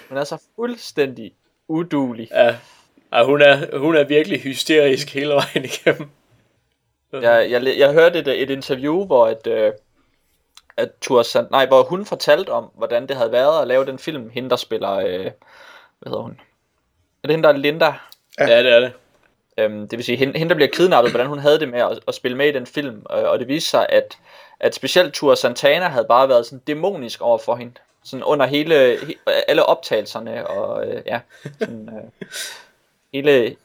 hun 0.09 0.17
er 0.17 0.23
så 0.23 0.37
fuldstændig 0.55 1.33
udulig. 1.67 2.27
Ja. 2.31 2.55
Ej, 3.11 3.23
hun, 3.23 3.41
er, 3.41 3.77
hun 3.77 3.95
er 3.95 4.03
virkelig 4.03 4.41
hysterisk 4.41 5.13
hele 5.13 5.33
vejen 5.33 5.65
igennem. 5.65 6.09
Jeg, 7.13 7.51
jeg, 7.51 7.77
jeg 7.77 7.93
hørte 7.93 8.19
et, 8.19 8.27
et 8.27 8.49
interview, 8.49 9.05
hvor 9.05 9.27
et, 9.27 9.47
øh, 9.47 9.71
at 10.77 10.89
Tua 11.01 11.23
Sant, 11.23 11.51
nej, 11.51 11.65
hvor 11.65 11.83
hun 11.83 12.05
fortalte 12.05 12.49
om, 12.49 12.71
hvordan 12.77 13.07
det 13.07 13.15
havde 13.15 13.31
været 13.31 13.61
at 13.61 13.67
lave 13.67 13.85
den 13.85 13.99
film, 13.99 14.29
hende 14.29 14.49
der 14.49 14.55
spiller, 14.55 14.91
øh, 14.91 15.31
hvad 15.99 16.09
hedder 16.09 16.21
hun? 16.21 16.39
Er 17.23 17.27
det 17.27 17.35
hende, 17.35 17.47
der 17.47 17.53
er 17.53 17.57
Linda? 17.57 17.93
Ja, 18.39 18.47
ja 18.47 18.63
det 18.63 18.71
er 18.71 18.79
det. 18.79 18.93
Øhm, 19.57 19.87
det 19.87 19.97
vil 19.97 20.05
sige, 20.05 20.17
hende, 20.17 20.39
hende 20.39 20.49
der 20.49 20.55
bliver 20.55 20.69
kidnappet, 20.73 21.11
hvordan 21.11 21.27
hun 21.27 21.39
havde 21.39 21.59
det 21.59 21.69
med 21.69 21.79
at, 21.79 21.99
at 22.07 22.15
spille 22.15 22.37
med 22.37 22.47
i 22.47 22.51
den 22.51 22.65
film, 22.65 23.05
øh, 23.11 23.23
og 23.23 23.39
det 23.39 23.47
viste 23.47 23.69
sig, 23.69 23.85
at, 23.89 24.17
at 24.59 24.75
specielt 24.75 25.13
Tua 25.13 25.35
Santana 25.35 25.87
havde 25.87 26.05
bare 26.05 26.29
været 26.29 26.45
sådan 26.45 26.59
dæmonisk 26.59 27.21
over 27.21 27.37
for 27.37 27.55
hende, 27.55 27.73
sådan 28.03 28.23
under 28.23 28.45
hele, 28.45 28.97
he, 29.05 29.15
alle 29.47 29.65
optagelserne, 29.65 30.47
og 30.47 30.87
øh, 30.87 31.01
ja, 31.05 31.19
sådan, 31.59 31.89
øh, 31.89 32.29
hele 33.13 33.55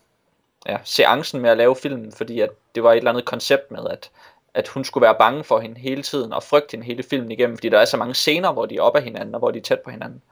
ja, 0.66 0.78
seancen 0.84 1.40
med 1.40 1.50
at 1.50 1.56
lave 1.56 1.76
filmen, 1.76 2.12
fordi 2.12 2.40
at 2.40 2.50
det 2.74 2.82
var 2.82 2.92
et 2.92 2.96
eller 2.96 3.10
andet 3.10 3.24
koncept 3.24 3.70
med, 3.70 3.86
at, 3.90 4.10
at 4.54 4.68
hun 4.68 4.84
skulle 4.84 5.02
være 5.02 5.16
bange 5.18 5.44
for 5.44 5.60
hende 5.60 5.80
hele 5.80 6.02
tiden, 6.02 6.32
og 6.32 6.42
frygte 6.42 6.70
hende 6.70 6.86
hele 6.86 7.02
filmen 7.02 7.32
igennem, 7.32 7.56
fordi 7.56 7.68
der 7.68 7.78
er 7.78 7.84
så 7.84 7.96
mange 7.96 8.14
scener, 8.14 8.52
hvor 8.52 8.66
de 8.66 8.76
er 8.76 8.82
op 8.82 8.96
ad 8.96 9.02
hinanden, 9.02 9.34
og 9.34 9.38
hvor 9.38 9.50
de 9.50 9.58
er 9.58 9.62
tæt 9.62 9.80
på 9.80 9.90
hinanden. 9.90 10.22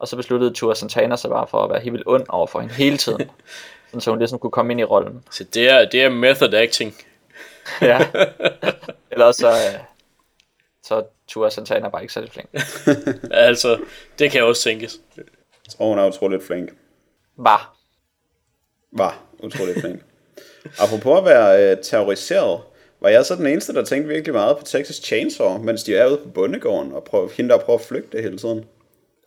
Og 0.00 0.08
så 0.08 0.16
besluttede 0.16 0.54
Tua 0.54 0.74
Santana 0.74 1.16
sig 1.16 1.30
bare 1.30 1.46
for 1.46 1.64
at 1.64 1.70
være 1.70 1.80
helt 1.80 1.92
vildt 1.92 2.06
ond 2.06 2.26
over 2.28 2.46
for 2.46 2.60
hende 2.60 2.74
hele 2.74 2.96
tiden. 2.96 3.30
sådan, 3.86 4.00
så 4.00 4.10
hun 4.10 4.18
ligesom 4.18 4.38
kunne 4.38 4.50
komme 4.50 4.72
ind 4.72 4.80
i 4.80 4.84
rollen. 4.84 5.24
Så 5.30 5.44
det 5.44 5.70
er, 5.70 5.88
det 5.88 6.02
er 6.02 6.08
method 6.08 6.54
acting. 6.54 6.94
ja. 7.82 8.06
Ellers 9.10 9.36
så, 9.36 9.48
øh, 9.48 9.80
så 10.82 10.94
er 10.94 11.02
Tua 11.28 11.50
Santana 11.50 11.88
bare 11.88 12.02
ikke 12.02 12.14
særlig 12.14 12.30
flink. 12.32 12.48
Altså, 13.30 13.78
det 14.18 14.30
kan 14.30 14.44
også 14.44 14.62
tænkes. 14.62 15.00
Jeg 15.16 15.24
tror, 15.68 15.88
hun 15.88 15.98
er 15.98 16.08
utroligt 16.08 16.46
flink. 16.46 16.70
Var. 17.36 17.76
Var 18.92 19.22
utroligt 19.38 19.80
flink. 19.80 20.00
Apropos 20.78 21.18
at 21.18 21.24
være 21.24 21.70
øh, 21.70 21.76
terroriseret, 21.82 22.60
var 23.00 23.08
jeg 23.08 23.26
så 23.26 23.36
den 23.36 23.46
eneste, 23.46 23.74
der 23.74 23.84
tænkte 23.84 24.08
virkelig 24.08 24.34
meget 24.34 24.58
på 24.58 24.64
Texas 24.64 24.96
Chainsaw, 24.96 25.58
mens 25.58 25.82
de 25.82 25.96
er 25.96 26.06
ude 26.06 26.16
på 26.16 26.28
bondegården, 26.28 26.92
og 26.92 27.04
prøver, 27.04 27.28
hende 27.28 27.50
der 27.50 27.58
prøver 27.58 27.78
at 27.78 27.84
flygte 27.84 28.22
hele 28.22 28.38
tiden. 28.38 28.64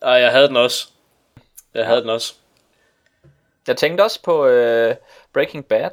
Ej, 0.04 0.12
jeg 0.12 0.30
havde 0.32 0.48
den 0.48 0.56
også. 0.56 0.88
Jeg 1.74 1.86
havde 1.86 2.00
den 2.00 2.10
også. 2.10 2.34
Jeg 3.66 3.76
tænkte 3.76 4.02
også 4.02 4.22
på 4.22 4.46
øh, 4.46 4.96
Breaking 5.32 5.66
Bad, 5.66 5.90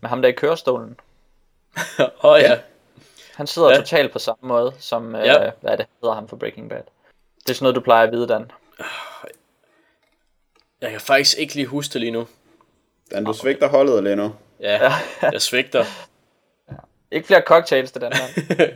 med 0.00 0.08
ham 0.08 0.22
der 0.22 0.28
i 0.28 0.32
kørestolen. 0.32 1.00
Åh 1.98 2.06
oh, 2.18 2.40
ja. 2.40 2.58
Han 3.34 3.46
sidder 3.46 3.70
Ja. 3.70 3.76
totalt 3.76 4.12
på 4.12 4.18
samme 4.18 4.48
måde, 4.48 4.74
som, 4.78 5.14
øh, 5.14 5.26
Ja. 5.26 5.50
hvad 5.60 5.72
er 5.72 5.76
det 5.76 5.86
hedder 6.00 6.14
ham 6.14 6.28
for 6.28 6.36
Breaking 6.36 6.68
Bad. 6.70 6.82
Det 7.46 7.50
er 7.50 7.54
sådan 7.54 7.64
noget, 7.64 7.74
du 7.76 7.80
plejer 7.80 8.06
at 8.06 8.12
vide, 8.12 8.28
Dan. 8.28 8.50
Jeg 10.80 10.90
kan 10.90 11.00
faktisk 11.00 11.38
ikke 11.38 11.54
lige 11.54 11.66
huske 11.66 11.92
det 11.92 12.00
lige 12.00 12.10
nu. 12.10 12.28
Dan, 13.10 13.24
du 13.24 13.32
svigter 13.32 13.68
holdet 13.68 14.02
lige 14.04 14.16
nu. 14.16 14.34
Ja, 14.60 14.92
jeg 15.22 15.42
svigter. 15.42 15.84
Ikke 17.10 17.26
flere 17.26 17.40
cocktails 17.40 17.92
til 17.92 18.00
den 18.00 18.12
her. 18.12 18.68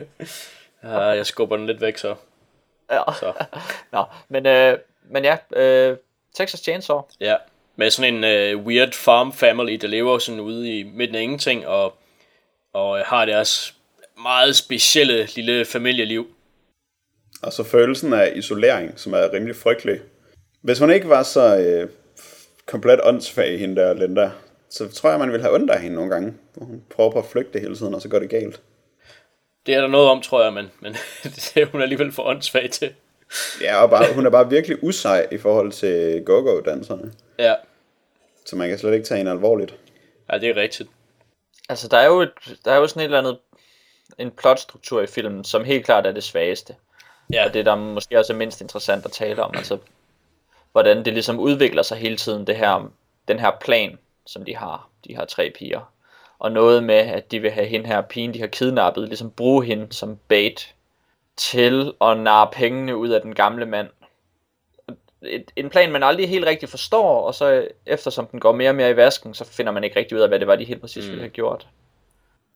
Ja, 0.83 0.99
jeg 1.19 1.25
skubber 1.25 1.57
den 1.57 1.65
lidt 1.65 1.81
væk 1.81 1.97
så. 1.97 2.15
Ja. 2.91 3.01
så. 3.19 3.33
Nå, 3.93 4.03
men, 4.29 4.45
øh, 4.45 4.77
men 5.09 5.23
ja, 5.23 5.37
øh, 5.55 5.97
Texas 6.35 6.59
Chainsaw. 6.59 7.01
Ja, 7.19 7.35
med 7.75 7.89
sådan 7.89 8.23
en 8.23 8.55
uh, 8.57 8.65
weird 8.65 8.93
farm 8.93 9.33
family, 9.33 9.73
der 9.73 9.87
lever 9.87 10.17
sådan 10.17 10.39
ude 10.39 10.79
i 10.79 10.83
midten 10.83 11.15
af 11.15 11.21
ingenting, 11.21 11.67
og, 11.67 11.93
og 12.73 13.05
har 13.05 13.25
deres 13.25 13.75
meget 14.23 14.55
specielle 14.55 15.27
lille 15.35 15.65
familieliv. 15.65 16.27
Og 17.43 17.53
så 17.53 17.63
følelsen 17.63 18.13
af 18.13 18.31
isolering, 18.35 18.99
som 18.99 19.13
er 19.13 19.33
rimelig 19.33 19.55
frygtelig. 19.55 19.99
Hvis 20.61 20.79
hun 20.79 20.91
ikke 20.91 21.09
var 21.09 21.23
så 21.23 21.57
øh, 21.57 21.89
komplet 22.65 22.99
åndssvag, 23.03 23.59
hende 23.59 23.75
der 23.75 23.93
Linda, 23.93 24.31
så 24.69 24.87
tror 24.87 25.09
jeg, 25.09 25.19
man 25.19 25.31
ville 25.31 25.43
have 25.43 25.55
ondt 25.55 25.71
af 25.71 25.81
hende 25.81 25.95
nogle 25.95 26.11
gange. 26.11 26.33
Hvor 26.53 26.65
hun 26.65 26.83
prøver 26.89 27.11
på 27.11 27.19
at 27.19 27.25
flygte 27.25 27.59
hele 27.59 27.75
tiden, 27.75 27.93
og 27.93 28.01
så 28.01 28.09
går 28.09 28.19
det 28.19 28.29
galt. 28.29 28.61
Det 29.69 29.77
er 29.77 29.81
der 29.81 29.87
noget 29.87 30.09
om, 30.09 30.21
tror 30.21 30.43
jeg, 30.43 30.53
men, 30.53 30.71
men 30.79 30.93
det 31.23 31.57
er 31.57 31.65
hun 31.65 31.81
alligevel 31.81 32.11
for 32.11 32.23
åndssvag 32.23 32.69
til. 32.71 32.93
Ja, 33.61 33.81
og 33.83 33.89
bare, 33.89 34.13
hun 34.13 34.25
er 34.25 34.29
bare 34.29 34.49
virkelig 34.49 34.83
usej 34.83 35.27
i 35.31 35.37
forhold 35.37 35.71
til 35.71 36.23
go-go-danserne. 36.25 37.13
Ja, 37.39 37.55
Så 38.45 38.55
man 38.55 38.69
kan 38.69 38.79
slet 38.79 38.93
ikke 38.93 39.05
tage 39.05 39.17
hende 39.17 39.31
alvorligt. 39.31 39.75
ja 40.31 40.37
det 40.37 40.49
er 40.49 40.55
rigtigt. 40.55 40.89
Altså, 41.69 41.87
der 41.87 41.97
er 41.97 42.05
jo, 42.05 42.21
et, 42.21 42.31
der 42.65 42.71
er 42.71 42.77
jo 42.77 42.87
sådan 42.87 42.99
et 42.99 43.03
eller 43.03 43.17
andet, 43.19 43.37
en 44.17 44.31
plotstruktur 44.31 45.01
i 45.01 45.07
filmen, 45.07 45.43
som 45.43 45.63
helt 45.63 45.85
klart 45.85 46.07
er 46.07 46.11
det 46.11 46.23
svageste. 46.23 46.75
Ja, 47.33 47.45
Og 47.47 47.53
det, 47.53 47.65
der 47.65 47.75
måske 47.75 48.19
også 48.19 48.33
er 48.33 48.37
mindst 48.37 48.61
interessant 48.61 49.05
at 49.05 49.11
tale 49.11 49.43
om, 49.43 49.53
altså, 49.57 49.77
hvordan 50.71 51.05
det 51.05 51.13
ligesom 51.13 51.39
udvikler 51.39 51.83
sig 51.83 51.97
hele 51.97 52.17
tiden, 52.17 52.47
det 52.47 52.55
her, 52.55 52.91
den 53.27 53.39
her 53.39 53.51
plan, 53.61 53.97
som 54.25 54.45
de 54.45 54.55
har, 54.55 54.89
de 55.07 55.15
her 55.15 55.25
tre 55.25 55.53
piger. 55.59 55.93
Og 56.39 56.51
noget 56.51 56.83
med, 56.83 56.95
at 56.95 57.31
de 57.31 57.39
vil 57.39 57.51
have 57.51 57.67
hende 57.67 57.87
her 57.87 58.01
pigen, 58.01 58.33
de 58.33 58.39
har 58.39 58.47
kidnappet, 58.47 59.07
ligesom 59.07 59.31
bruge 59.31 59.65
hende 59.65 59.87
som 59.93 60.17
bait 60.27 60.75
til 61.37 61.93
at 62.01 62.19
narre 62.19 62.49
pengene 62.51 62.97
ud 62.97 63.09
af 63.09 63.21
den 63.21 63.35
gamle 63.35 63.65
mand. 63.65 63.87
Et, 65.21 65.51
en 65.55 65.69
plan, 65.69 65.91
man 65.91 66.03
aldrig 66.03 66.29
helt 66.29 66.45
rigtig 66.45 66.69
forstår, 66.69 67.21
og 67.21 67.35
så 67.35 67.67
eftersom 67.85 68.27
den 68.27 68.39
går 68.39 68.51
mere 68.51 68.69
og 68.69 68.75
mere 68.75 68.91
i 68.91 68.95
vasken, 68.95 69.33
så 69.33 69.45
finder 69.45 69.71
man 69.71 69.83
ikke 69.83 69.99
rigtig 69.99 70.17
ud 70.17 70.21
af, 70.21 70.27
hvad 70.27 70.39
det 70.39 70.47
var, 70.47 70.55
de 70.55 70.65
helt 70.65 70.81
præcis 70.81 71.05
mm. 71.05 71.09
ville 71.09 71.21
have 71.21 71.29
gjort. 71.29 71.67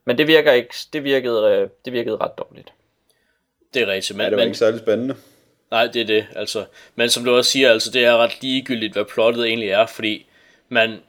Men 0.05 0.17
det 0.17 0.27
virker 0.27 0.51
ikke, 0.51 0.75
det 0.93 1.03
virkede, 1.03 1.51
øh, 1.51 1.69
det 1.86 1.93
virkede 1.93 2.17
ret 2.17 2.38
dårligt. 2.38 2.73
det 3.73 3.81
er 3.81 3.88
rigtigt. 3.88 4.17
Men, 4.17 4.23
Ja, 4.23 4.29
det 4.29 4.38
var 4.38 4.43
ikke 4.43 4.57
særlig 4.57 4.79
spændende. 4.79 5.15
Nej, 5.71 5.88
det 5.88 6.01
er 6.01 6.05
det, 6.05 6.27
altså. 6.36 6.65
Men 6.95 7.09
som 7.09 7.25
du 7.25 7.36
også 7.36 7.51
siger, 7.51 7.71
altså, 7.71 7.91
det 7.91 8.05
er 8.05 8.17
ret 8.17 8.41
ligegyldigt, 8.41 8.93
hvad 8.93 9.05
plottet 9.05 9.47
egentlig 9.47 9.69
er, 9.69 9.86
fordi 9.86 10.25
man, 10.69 10.99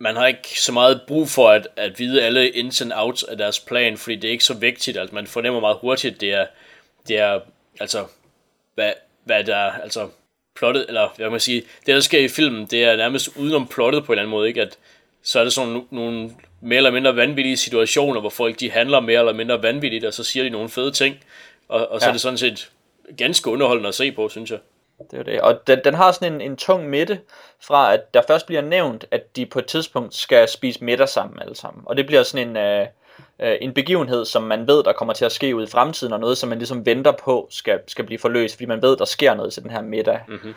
man 0.00 0.16
har 0.16 0.26
ikke 0.26 0.60
så 0.60 0.72
meget 0.72 1.00
brug 1.06 1.28
for 1.28 1.48
at, 1.48 1.68
at 1.76 1.98
vide 1.98 2.22
alle 2.22 2.50
ins 2.50 2.80
and 2.80 2.92
outs 2.94 3.22
af 3.22 3.36
deres 3.36 3.60
plan, 3.60 3.98
fordi 3.98 4.16
det 4.16 4.28
er 4.28 4.32
ikke 4.32 4.44
så 4.44 4.54
vigtigt, 4.54 4.98
altså 4.98 5.14
man 5.14 5.26
fornemmer 5.26 5.60
meget 5.60 5.76
hurtigt, 5.80 6.20
det 6.20 6.32
er, 6.32 6.46
det 7.08 7.18
er 7.18 7.40
altså, 7.80 8.06
hvad, 8.74 8.92
hvad 9.24 9.44
der 9.44 9.56
er, 9.56 9.72
altså, 9.72 10.08
plottet, 10.56 10.84
eller 10.88 11.12
hvad 11.16 11.26
kan 11.26 11.30
man 11.30 11.40
sige, 11.40 11.60
det 11.60 11.94
der 11.94 12.00
sker 12.00 12.18
i 12.18 12.28
filmen, 12.28 12.66
det 12.66 12.84
er 12.84 12.96
nærmest 12.96 13.36
udenom 13.36 13.66
plottet 13.66 14.04
på 14.04 14.12
en 14.12 14.18
eller 14.18 14.22
anden 14.22 14.30
måde, 14.30 14.48
ikke? 14.48 14.62
At 14.62 14.78
så 15.22 15.40
er 15.40 15.44
det 15.44 15.52
sådan 15.52 15.82
nogle, 15.90 16.30
mere 16.60 16.76
eller 16.76 16.90
mindre 16.90 17.16
vanvittige 17.16 17.56
situationer, 17.56 18.20
hvor 18.20 18.30
folk 18.30 18.60
de 18.60 18.70
handler 18.70 19.00
mere 19.00 19.18
eller 19.18 19.32
mindre 19.32 19.62
vanvittigt, 19.62 20.04
og 20.04 20.14
så 20.14 20.24
siger 20.24 20.44
de 20.44 20.50
nogle 20.50 20.68
fede 20.68 20.90
ting, 20.90 21.16
og, 21.68 21.88
og 21.90 22.00
så 22.00 22.06
ja. 22.06 22.08
er 22.08 22.12
det 22.12 22.20
sådan 22.20 22.38
set 22.38 22.70
ganske 23.16 23.50
underholdende 23.50 23.88
at 23.88 23.94
se 23.94 24.12
på, 24.12 24.28
synes 24.28 24.50
jeg. 24.50 24.58
Det 25.10 25.18
er 25.18 25.22
det. 25.22 25.40
Og 25.40 25.66
den, 25.66 25.80
den 25.84 25.94
har 25.94 26.12
sådan 26.12 26.32
en, 26.32 26.40
en 26.40 26.56
tung 26.56 26.88
midte 26.88 27.20
fra, 27.60 27.94
at 27.94 28.14
der 28.14 28.22
først 28.26 28.46
bliver 28.46 28.62
nævnt, 28.62 29.04
at 29.10 29.36
de 29.36 29.46
på 29.46 29.58
et 29.58 29.66
tidspunkt 29.66 30.14
skal 30.14 30.48
spise 30.48 30.84
middag 30.84 31.08
sammen 31.08 31.42
alle 31.42 31.56
sammen. 31.56 31.82
Og 31.86 31.96
det 31.96 32.06
bliver 32.06 32.22
sådan 32.22 32.48
en, 32.48 32.56
øh, 32.56 32.86
øh, 33.40 33.56
en 33.60 33.74
begivenhed, 33.74 34.24
som 34.24 34.42
man 34.42 34.66
ved, 34.66 34.82
der 34.82 34.92
kommer 34.92 35.14
til 35.14 35.24
at 35.24 35.32
ske 35.32 35.56
ud 35.56 35.62
i 35.62 35.70
fremtiden, 35.70 36.12
og 36.12 36.20
noget, 36.20 36.38
som 36.38 36.48
man 36.48 36.58
ligesom 36.58 36.86
venter 36.86 37.12
på, 37.12 37.48
skal, 37.50 37.80
skal 37.86 38.06
blive 38.06 38.18
forløst, 38.18 38.54
fordi 38.54 38.66
man 38.66 38.82
ved, 38.82 38.96
der 38.96 39.04
sker 39.04 39.34
noget 39.34 39.52
til 39.52 39.62
den 39.62 39.70
her 39.70 39.82
middag. 39.82 40.20
Mm-hmm. 40.28 40.54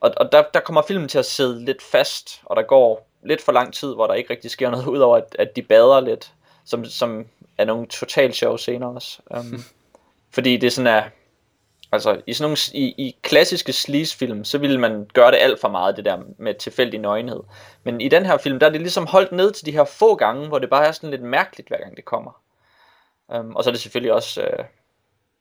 Og, 0.00 0.12
og 0.16 0.32
der, 0.32 0.42
der 0.54 0.60
kommer 0.60 0.82
filmen 0.82 1.08
til 1.08 1.18
at 1.18 1.26
sidde 1.26 1.64
lidt 1.64 1.82
fast, 1.82 2.40
og 2.44 2.56
der 2.56 2.62
går 2.62 3.08
lidt 3.22 3.42
for 3.42 3.52
lang 3.52 3.74
tid, 3.74 3.94
hvor 3.94 4.06
der 4.06 4.14
ikke 4.14 4.30
rigtig 4.30 4.50
sker 4.50 4.70
noget, 4.70 4.86
udover 4.96 5.16
at, 5.16 5.36
at 5.38 5.56
de 5.56 5.62
bader 5.62 6.00
lidt, 6.00 6.32
som, 6.64 6.84
som 6.84 7.26
er 7.58 7.64
nogle 7.64 7.86
total 7.86 8.34
sjove 8.34 8.58
scener 8.58 8.86
også. 8.86 9.18
Um, 9.30 9.64
fordi 10.34 10.56
det 10.56 10.72
sådan 10.72 10.86
er, 10.86 11.02
Altså, 11.92 12.22
i 12.26 12.32
sådan 12.32 12.48
nogle, 12.48 12.56
i, 12.74 12.94
i 13.06 13.16
klassiske 13.22 13.72
sleaze-film, 13.72 14.44
så 14.44 14.58
ville 14.58 14.80
man 14.80 15.10
gøre 15.14 15.30
det 15.30 15.38
alt 15.38 15.60
for 15.60 15.68
meget, 15.68 15.96
det 15.96 16.04
der 16.04 16.22
med 16.38 16.54
tilfældig 16.54 17.00
nøgenhed. 17.00 17.40
Men 17.84 18.00
i 18.00 18.08
den 18.08 18.26
her 18.26 18.36
film, 18.36 18.58
der 18.58 18.66
er 18.66 18.70
det 18.70 18.80
ligesom 18.80 19.06
holdt 19.06 19.32
ned 19.32 19.52
til 19.52 19.66
de 19.66 19.72
her 19.72 19.84
få 19.84 20.14
gange, 20.14 20.48
hvor 20.48 20.58
det 20.58 20.70
bare 20.70 20.86
er 20.86 20.92
sådan 20.92 21.10
lidt 21.10 21.22
mærkeligt, 21.22 21.68
hver 21.68 21.78
gang 21.78 21.96
det 21.96 22.04
kommer. 22.04 22.42
Um, 23.28 23.56
og 23.56 23.64
så 23.64 23.70
er 23.70 23.72
det 23.72 23.80
selvfølgelig 23.80 24.12
også 24.12 24.42
øh, 24.42 24.64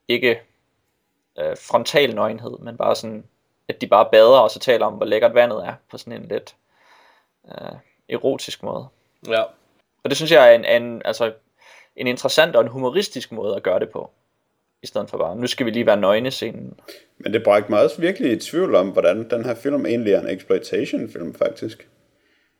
ikke 0.07 0.41
øh, 1.39 1.57
frontal 1.57 2.15
nøgenhed, 2.15 2.57
men 2.59 2.77
bare 2.77 2.95
sådan, 2.95 3.27
at 3.67 3.81
de 3.81 3.87
bare 3.87 4.09
bader, 4.11 4.39
og 4.39 4.51
så 4.51 4.59
taler 4.59 4.85
om, 4.85 4.93
hvor 4.93 5.05
lækkert 5.05 5.33
vandet 5.33 5.65
er, 5.65 5.73
på 5.91 5.97
sådan 5.97 6.21
en 6.21 6.27
lidt 6.27 6.55
øh, 7.47 7.77
erotisk 8.09 8.63
måde. 8.63 8.87
Ja, 9.27 9.41
Og 10.03 10.09
det 10.09 10.15
synes 10.17 10.31
jeg 10.31 10.51
er 10.51 10.55
en, 10.55 10.83
en, 10.83 11.01
altså, 11.05 11.33
en 11.95 12.07
interessant 12.07 12.55
og 12.55 12.61
en 12.61 12.67
humoristisk 12.67 13.31
måde 13.31 13.55
at 13.55 13.63
gøre 13.63 13.79
det 13.79 13.89
på. 13.89 14.11
I 14.85 14.87
stedet 14.87 15.09
for 15.09 15.17
bare, 15.17 15.35
nu 15.35 15.47
skal 15.47 15.65
vi 15.65 15.71
lige 15.71 15.85
være 15.85 15.97
nøgne 15.97 16.31
scenen. 16.31 16.73
Men 17.17 17.33
det 17.33 17.43
bragte 17.43 17.69
mig 17.71 17.83
også 17.83 18.01
virkelig 18.01 18.31
i 18.31 18.39
tvivl 18.39 18.75
om, 18.75 18.89
hvordan 18.89 19.29
den 19.29 19.45
her 19.45 19.55
film 19.55 19.85
egentlig 19.85 20.13
er 20.13 20.21
en 20.21 20.29
exploitation-film, 20.29 21.33
faktisk. 21.33 21.87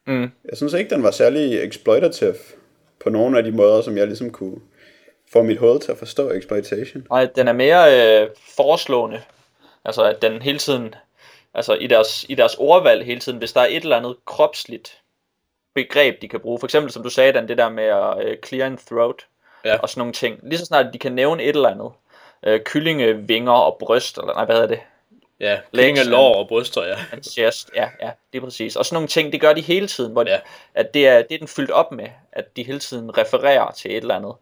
Mm. 0.08 0.22
Jeg 0.22 0.58
synes 0.58 0.74
ikke, 0.74 0.90
den 0.90 1.04
var 1.04 1.12
særlig 1.12 1.64
exploitative 1.64 2.36
på 3.04 3.10
nogle 3.10 3.38
af 3.38 3.44
de 3.44 3.52
måder, 3.52 3.82
som 3.82 3.98
jeg 3.98 4.08
ligesom 4.08 4.30
kunne 4.30 4.58
få 5.34 5.44
mit 5.44 5.58
hoved 5.58 5.80
til 5.80 5.92
at 5.92 5.98
forstå 5.98 6.32
exploitation. 6.32 7.08
Nej, 7.10 7.26
den 7.36 7.48
er 7.48 7.54
mere 7.54 8.22
øh, 8.22 8.30
foreslående. 8.58 9.22
Altså, 9.86 10.04
at 10.04 10.22
den 10.22 10.42
hele 10.42 10.58
tiden, 10.58 10.96
altså 11.54 11.74
i 11.74 11.88
deres, 11.88 12.26
i 12.30 12.36
deres 12.36 12.56
ordvalg 12.60 13.06
hele 13.06 13.20
tiden, 13.20 13.38
hvis 13.40 13.54
der 13.54 13.62
er 13.62 13.68
et 13.70 13.84
eller 13.84 13.98
andet 13.98 14.16
kropsligt 14.26 14.98
begreb, 15.76 16.22
de 16.22 16.28
kan 16.28 16.40
bruge. 16.40 16.60
For 16.60 16.68
eksempel, 16.68 16.92
som 16.92 17.04
du 17.04 17.10
sagde, 17.10 17.34
Dan, 17.34 17.48
det 17.48 17.58
der 17.58 17.70
med 17.70 17.84
at 17.84 18.26
øh, 18.26 18.38
clear 18.46 18.68
en 18.68 18.78
throat, 18.78 19.26
Ja. 19.66 19.78
og 19.78 19.90
sådan 19.90 20.00
nogle 20.00 20.14
ting. 20.14 20.40
Lige 20.44 20.60
så 20.60 20.66
snart 20.66 20.94
de 20.94 20.98
kan 21.00 21.12
nævne 21.12 21.44
et 21.44 21.56
eller 21.56 21.70
andet, 21.70 21.92
øh, 22.46 22.60
kyllingevinger 22.60 23.52
og 23.52 23.78
bryst, 23.80 24.18
eller 24.18 24.34
nej, 24.34 24.46
hvad 24.46 24.56
hedder 24.56 24.68
det? 24.68 24.80
ja. 25.39 25.58
Klinge, 25.74 26.04
lår 26.04 26.36
og 26.36 26.48
bryster, 26.48 26.84
ja. 26.84 26.96
Chest, 27.22 27.70
ja, 27.76 27.89
ja, 28.02 28.10
det 28.34 28.39
er 28.39 28.43
præcis. 28.46 28.76
Og 28.76 28.86
sådan 28.86 28.96
nogle 28.96 29.08
ting, 29.08 29.32
det 29.32 29.41
gør 29.41 29.54
de 29.54 29.62
hele 29.62 29.88
tiden, 29.88 30.12
hvor 30.12 30.24
Ja. 30.28 30.39
at 30.74 30.93
det 30.93 31.08
er, 31.08 31.22
det 31.22 31.36
er 31.36 31.39
den 31.39 31.48
fyldt 31.48 31.72
op 31.72 31.91
med, 31.91 32.08
at 32.32 32.56
de 32.56 32.64
hele 32.64 32.80
tiden 32.80 33.18
refererer 33.18 33.72
til 33.72 33.91
et 33.91 33.98
eller 33.98 34.16
andet. 34.16 34.34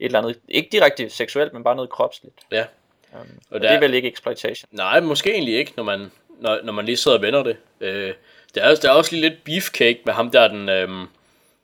Et 0.00 0.04
eller 0.04 0.18
andet, 0.18 0.38
ikke 0.48 0.68
direkte 0.72 1.10
seksuelt, 1.10 1.52
men 1.52 1.64
bare 1.64 1.76
noget 1.76 1.90
kropsligt. 1.90 2.34
Ja. 2.52 2.64
Um, 3.12 3.18
Og 3.18 3.26
og 3.50 3.60
der- 3.60 3.68
det 3.68 3.76
er 3.76 3.80
vel 3.80 3.94
ikke 3.94 4.12
exploitation. 4.12 4.68
Nej, 4.72 5.00
måske 5.00 5.32
egentlig 5.32 5.54
ikke, 5.58 5.72
når 5.76 5.84
man, 5.84 6.10
når, 6.40 6.58
når 6.64 6.72
man 6.72 6.84
lige 6.84 6.96
sidder 6.96 7.16
og 7.16 7.22
vender 7.22 7.42
det. 7.42 7.56
Øh, 7.80 8.14
der, 8.54 8.62
er, 8.62 8.74
der 8.74 8.88
er 8.88 8.92
også 8.92 9.12
lige 9.12 9.28
lidt 9.28 9.44
beefcake 9.44 10.00
med 10.06 10.14
ham 10.14 10.30
der, 10.30 10.48
den, 10.48 10.68
øhm, 10.68 11.06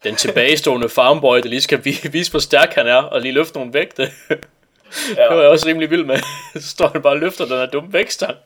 den 0.05 0.17
tilbagestående 0.17 0.89
farmboy, 0.89 1.37
der 1.39 1.49
lige 1.49 1.61
skal 1.61 1.85
vi- 1.85 1.99
vise, 2.13 2.31
hvor 2.31 2.41
stærk 2.41 2.73
han 2.75 2.87
er, 2.87 2.97
og 3.03 3.21
lige 3.21 3.33
løfte 3.33 3.59
nogle 3.59 3.73
vægte. 3.75 4.09
Ja. 5.17 5.23
Det 5.29 5.37
var 5.37 5.43
jeg 5.43 5.51
også 5.51 5.67
rimelig 5.69 5.91
vild 5.91 6.05
med. 6.05 6.17
Så 6.55 6.69
står 6.77 6.89
han 6.89 7.03
bare 7.03 7.13
og 7.13 7.19
løfter 7.19 7.45
den 7.45 7.57
her 7.57 7.67
dumme 7.67 7.93
vægtstang. 7.93 8.37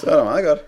Det 0.00 0.08
er 0.08 0.16
da 0.16 0.24
meget 0.24 0.44
godt. 0.44 0.60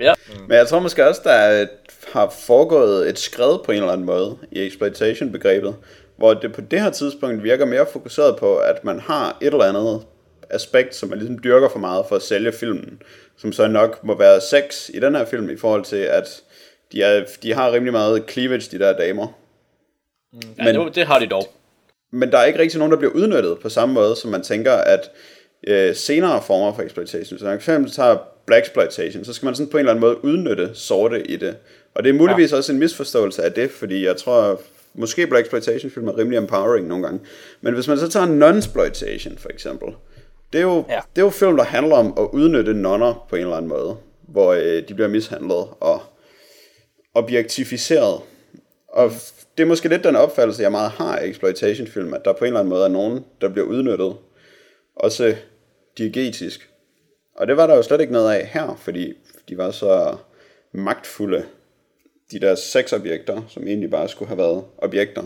Ja, 0.00 0.14
Men 0.48 0.56
jeg 0.56 0.68
tror 0.68 0.80
måske 0.80 1.08
også, 1.08 1.20
der 1.24 1.30
er 1.30 1.62
et, 1.62 1.68
har 2.12 2.34
foregået 2.46 3.08
et 3.08 3.18
skred 3.18 3.58
på 3.64 3.72
en 3.72 3.78
eller 3.78 3.92
anden 3.92 4.06
måde 4.06 4.38
i 4.50 4.66
exploitation-begrebet, 4.66 5.76
hvor 6.16 6.34
det 6.34 6.52
på 6.52 6.60
det 6.60 6.80
her 6.80 6.90
tidspunkt 6.90 7.42
virker 7.42 7.64
mere 7.64 7.86
fokuseret 7.92 8.36
på, 8.36 8.56
at 8.56 8.84
man 8.84 9.00
har 9.00 9.36
et 9.40 9.46
eller 9.46 9.64
andet 9.64 10.02
aspekt, 10.50 10.94
som 10.94 11.08
man 11.08 11.18
ligesom 11.18 11.38
dyrker 11.44 11.68
for 11.68 11.78
meget 11.78 12.04
for 12.08 12.16
at 12.16 12.22
sælge 12.22 12.52
filmen, 12.52 13.02
som 13.36 13.52
så 13.52 13.66
nok 13.66 14.04
må 14.04 14.18
være 14.18 14.40
sex 14.40 14.88
i 14.94 15.00
den 15.00 15.14
her 15.14 15.24
film, 15.24 15.50
i 15.50 15.56
forhold 15.56 15.84
til, 15.84 15.96
at 15.96 16.42
de, 16.92 17.02
er, 17.02 17.24
de 17.42 17.54
har 17.54 17.72
rimelig 17.72 17.92
meget 17.92 18.24
cleavage, 18.30 18.78
de 18.78 18.84
der 18.84 18.96
damer. 18.96 19.26
Ja 20.58 20.64
Men... 20.64 20.74
det, 20.74 20.94
det 20.94 21.06
har 21.06 21.18
de 21.18 21.26
dog. 21.26 21.44
Men 22.10 22.32
der 22.32 22.38
er 22.38 22.44
ikke 22.44 22.58
rigtig 22.58 22.78
nogen, 22.78 22.92
der 22.92 22.98
bliver 22.98 23.12
udnyttet 23.12 23.58
på 23.58 23.68
samme 23.68 23.94
måde, 23.94 24.16
som 24.16 24.30
man 24.30 24.42
tænker, 24.42 24.72
at 24.72 25.10
øh, 25.66 25.94
senere 25.94 26.42
former 26.42 26.72
for 26.74 26.82
exploitation, 26.82 27.38
så 27.38 27.44
når 27.44 27.50
man 27.50 27.58
eksempel 27.58 27.92
tager 27.92 28.16
black 28.46 28.66
exploitation, 28.66 29.24
så 29.24 29.32
skal 29.32 29.46
man 29.46 29.54
sådan 29.54 29.70
på 29.70 29.76
en 29.76 29.80
eller 29.80 29.92
anden 29.92 30.00
måde 30.00 30.24
udnytte 30.24 30.70
sorte 30.74 31.26
i 31.26 31.36
det. 31.36 31.56
Og 31.94 32.04
det 32.04 32.10
er 32.10 32.14
muligvis 32.14 32.52
ja. 32.52 32.56
også 32.56 32.72
en 32.72 32.78
misforståelse 32.78 33.42
af 33.42 33.52
det, 33.52 33.70
fordi 33.70 34.04
jeg 34.04 34.16
tror, 34.16 34.60
måske 34.94 35.26
black 35.26 35.44
exploitation 35.44 35.90
film 35.90 36.08
er 36.08 36.18
rimelig 36.18 36.36
empowering 36.36 36.86
nogle 36.86 37.04
gange. 37.04 37.20
Men 37.60 37.74
hvis 37.74 37.88
man 37.88 37.98
så 37.98 38.08
tager 38.08 38.26
non-exploitation 38.26 39.38
for 39.38 39.48
eksempel, 39.48 39.88
det 40.52 40.58
er, 40.58 40.62
jo, 40.62 40.84
ja. 40.88 41.00
Det 41.16 41.22
er 41.22 41.26
jo 41.26 41.30
film, 41.30 41.56
der 41.56 41.64
handler 41.64 41.96
om 41.96 42.14
at 42.18 42.28
udnytte 42.32 42.74
nonner 42.74 43.26
på 43.30 43.36
en 43.36 43.42
eller 43.42 43.56
anden 43.56 43.68
måde, 43.68 43.96
hvor 44.28 44.52
øh, 44.52 44.88
de 44.88 44.94
bliver 44.94 45.08
mishandlet 45.08 45.66
og 45.80 46.02
objektificeret. 47.14 48.20
Og 48.88 49.06
f- 49.06 49.35
det 49.56 49.62
er 49.62 49.66
måske 49.66 49.88
lidt 49.88 50.04
den 50.04 50.16
opfattelse, 50.16 50.62
jeg 50.62 50.72
meget 50.72 50.90
har 50.90 51.16
af 51.16 51.26
exploitation-film, 51.26 52.14
at 52.14 52.24
der 52.24 52.32
på 52.32 52.38
en 52.38 52.46
eller 52.46 52.60
anden 52.60 52.70
måde 52.70 52.84
er 52.84 52.88
nogen, 52.88 53.24
der 53.40 53.48
bliver 53.48 53.66
udnyttet, 53.66 54.16
også 54.96 55.36
diegetisk. 55.98 56.70
Og 57.34 57.46
det 57.46 57.56
var 57.56 57.66
der 57.66 57.76
jo 57.76 57.82
slet 57.82 58.00
ikke 58.00 58.12
noget 58.12 58.34
af 58.34 58.46
her, 58.46 58.76
fordi 58.76 59.14
de 59.48 59.58
var 59.58 59.70
så 59.70 60.16
magtfulde, 60.72 61.46
de 62.30 62.40
der 62.40 62.54
sexobjekter, 62.54 63.42
som 63.48 63.66
egentlig 63.66 63.90
bare 63.90 64.08
skulle 64.08 64.28
have 64.28 64.38
været 64.38 64.64
objekter. 64.78 65.22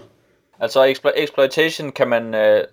Altså 0.60 0.84
explo- 0.84 1.22
exploitation 1.22 1.92
kan 1.92 2.08
man, 2.08 2.34
øh, 2.34 2.64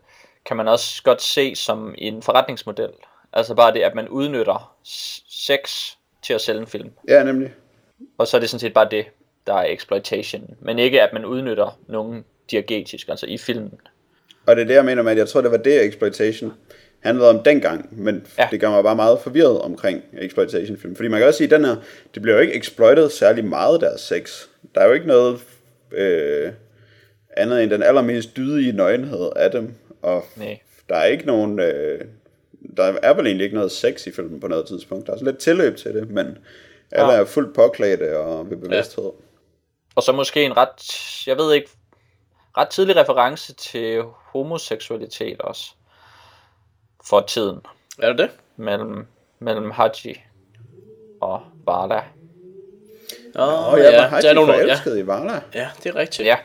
kan 0.45 0.58
man 0.58 0.68
også 0.68 1.03
godt 1.03 1.22
se 1.22 1.55
som 1.55 1.95
en 1.97 2.24
forretningsmodel. 2.24 2.89
Altså 3.34 3.55
bare 3.55 3.74
det, 3.74 3.80
at 3.80 3.95
man 3.95 4.08
udnytter 4.08 4.76
sex 5.30 5.91
til 6.24 6.34
at 6.34 6.41
sælge 6.41 6.62
en 6.62 6.68
film. 6.68 6.89
Ja, 7.08 7.24
nemlig. 7.24 7.53
Og 8.18 8.28
så 8.28 8.38
er 8.38 8.41
det 8.41 8.49
sådan 8.49 8.60
set 8.60 8.74
bare 8.74 8.88
det, 8.91 9.05
der 9.48 9.54
er 9.54 9.66
exploitation. 9.74 10.56
Men 10.62 10.80
ikke 10.80 11.02
at 11.02 11.14
man 11.14 11.26
udnytter 11.26 11.80
nogen 11.88 12.26
diegetisk, 12.52 13.10
altså 13.10 13.26
i 13.26 13.38
filmen. 13.38 13.74
Og 14.45 14.56
det 14.56 14.62
er 14.62 14.66
det, 14.68 14.74
jeg 14.74 14.86
mener 14.86 15.02
med, 15.04 15.12
at 15.12 15.18
jeg 15.18 15.28
tror, 15.28 15.41
det 15.41 15.52
var 15.52 15.58
det, 15.58 15.86
exploitation 15.86 16.54
handlede 17.00 17.30
om 17.30 17.43
dengang, 17.43 18.04
men 18.04 18.28
ja. 18.38 18.48
Det 18.52 18.60
gør 18.60 18.70
mig 18.70 18.84
bare 18.84 18.95
meget 18.95 19.20
forvirret 19.20 19.62
omkring 19.62 20.04
exploitation-film. 20.22 20.95
Fordi 20.95 21.10
man 21.10 21.20
kan 21.20 21.28
også 21.28 21.38
sige, 21.38 21.45
at 21.45 21.52
den 21.52 21.66
her, 21.66 21.76
det 22.14 22.22
bliver 22.22 22.36
jo 22.36 22.41
ikke 22.41 22.56
exploitet 22.58 23.12
særlig 23.12 23.45
meget, 23.45 23.82
deres 23.82 24.02
sex. 24.02 24.45
Der 24.76 24.82
er 24.82 24.86
jo 24.88 24.93
ikke 24.93 25.08
noget 25.08 25.39
øh, 25.91 26.52
andet 27.38 27.64
end 27.64 27.72
den 27.72 27.84
allermest 27.84 28.38
dydige 28.38 28.72
nøgenhed 28.72 29.30
af 29.36 29.52
dem, 29.52 29.74
og 30.02 30.24
Nej. 30.36 30.60
der 30.89 30.95
er 30.95 31.06
ikke 31.06 31.26
nogen... 31.26 31.60
Øh, 31.60 32.02
der 32.78 32.84
er 33.04 33.14
vel 33.14 33.26
egentlig 33.26 33.43
ikke 33.43 33.56
noget 33.56 33.72
sex 33.72 34.08
i 34.08 34.12
filmen 34.12 34.39
på 34.39 34.48
noget 34.48 34.66
tidspunkt. 34.68 35.08
Der 35.08 35.14
er 35.14 35.18
sådan 35.18 35.32
lidt 35.34 35.41
tilløb 35.41 35.76
til 35.78 35.93
det, 35.93 36.10
men 36.10 36.38
alle 36.91 37.14
Ja. 37.14 37.20
er 37.20 37.26
fuldt 37.26 37.56
påklædte 37.56 38.18
og 38.18 38.50
ved 38.50 38.58
bevidsthed. 38.58 39.04
Ja. 39.04 39.10
Og 39.98 40.04
så 40.04 40.12
måske 40.12 40.43
en 40.43 40.58
ret, 40.58 41.28
jeg 41.28 41.38
ved 41.38 41.54
ikke, 41.54 41.70
ret 42.58 42.68
tidlig 42.70 42.95
reference 42.95 43.54
til 43.54 44.04
homoseksualitet 44.32 45.41
også. 45.41 45.72
For 47.06 47.22
tiden. 47.22 47.60
Er 48.00 48.08
det 48.08 48.18
det? 48.18 48.30
Mellem, 48.58 49.08
mellem 49.39 49.72
Haji 49.72 50.22
og 51.22 51.41
Varda. 51.66 52.02
Åh, 53.36 53.68
Og 53.74 53.80
jeg 53.80 54.10
var 54.12 54.20
der 54.22 54.30
er 54.30 54.34
nogle, 54.34 54.54
ja, 54.54 54.64
forelsket 54.64 54.98
i 54.98 55.08
Varla. 55.08 55.41
ja, 55.54 55.70
det 55.84 55.89
er 55.89 55.95
rigtigt. 55.95 56.28
Ja. 56.28 56.38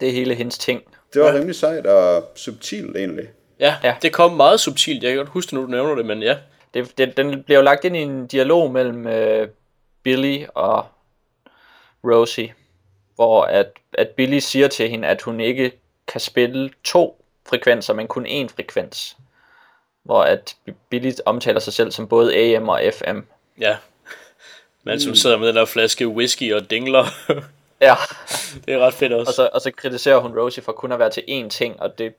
Det 0.00 0.08
er 0.08 0.12
hele 0.12 0.34
hendes 0.34 0.58
ting. 0.58 0.82
Det 1.14 1.22
var 1.22 1.34
rimelig 1.34 1.54
sejt 1.54 1.86
og 1.86 2.24
subtilt 2.36 2.96
egentlig. 2.96 3.28
Ja, 3.60 3.76
Ja. 3.82 3.96
det 4.02 4.12
kom 4.12 4.32
meget 4.32 4.60
subtilt. 4.60 5.02
Jeg 5.02 5.10
kan 5.10 5.18
godt 5.18 5.28
huske, 5.28 5.54
når 5.54 5.62
du 5.62 5.68
nævner 5.68 5.94
det, 5.94 6.06
men 6.06 6.22
ja. 6.22 6.38
Det, 6.74 6.98
det, 6.98 7.16
den 7.16 7.42
bliver 7.42 7.58
jo 7.58 7.64
lagt 7.64 7.84
ind 7.84 7.96
i 7.96 8.00
en 8.00 8.26
dialog 8.26 8.70
mellem 8.70 9.06
øh, 9.06 9.48
Billy 10.02 10.44
og 10.54 10.86
Rosie, 12.04 12.54
hvor 13.14 13.42
at, 13.42 13.66
at 13.92 14.08
Billy 14.08 14.38
siger 14.38 14.68
til 14.68 14.88
hende, 14.90 15.08
at 15.08 15.22
hun 15.22 15.40
ikke 15.40 15.72
kan 16.08 16.20
spille 16.20 16.70
to 16.84 17.24
frekvenser, 17.48 17.94
men 17.94 18.08
kun 18.08 18.26
én 18.26 18.48
frekvens. 18.54 19.16
Hvor 20.02 20.22
at 20.22 20.56
Billy 20.88 21.12
omtaler 21.26 21.60
sig 21.60 21.72
selv 21.72 21.90
som 21.92 22.08
både 22.08 22.36
AM 22.36 22.68
og 22.68 22.80
FM. 22.94 23.18
Ja. 23.60 23.76
Man 24.82 25.00
som 25.00 25.14
sidder 25.14 25.36
med 25.36 25.48
den 25.48 25.56
der 25.56 25.64
flaske 25.64 26.08
whisky 26.08 26.54
og 26.54 26.70
dingler. 26.70 27.04
Ja, 27.82 27.94
det 28.66 28.74
er 28.74 28.78
ret 28.78 28.94
fedt 28.94 29.12
også. 29.12 29.30
og 29.30 29.34
så, 29.34 29.50
og 29.52 29.60
så 29.60 29.70
kritiserer 29.70 30.18
hun 30.18 30.38
Rosie 30.38 30.62
for 30.62 30.72
kun 30.72 30.92
at 30.92 30.98
være 30.98 31.10
til 31.10 31.24
én 31.28 31.48
ting, 31.48 31.80
og 31.82 31.98
det, 31.98 32.14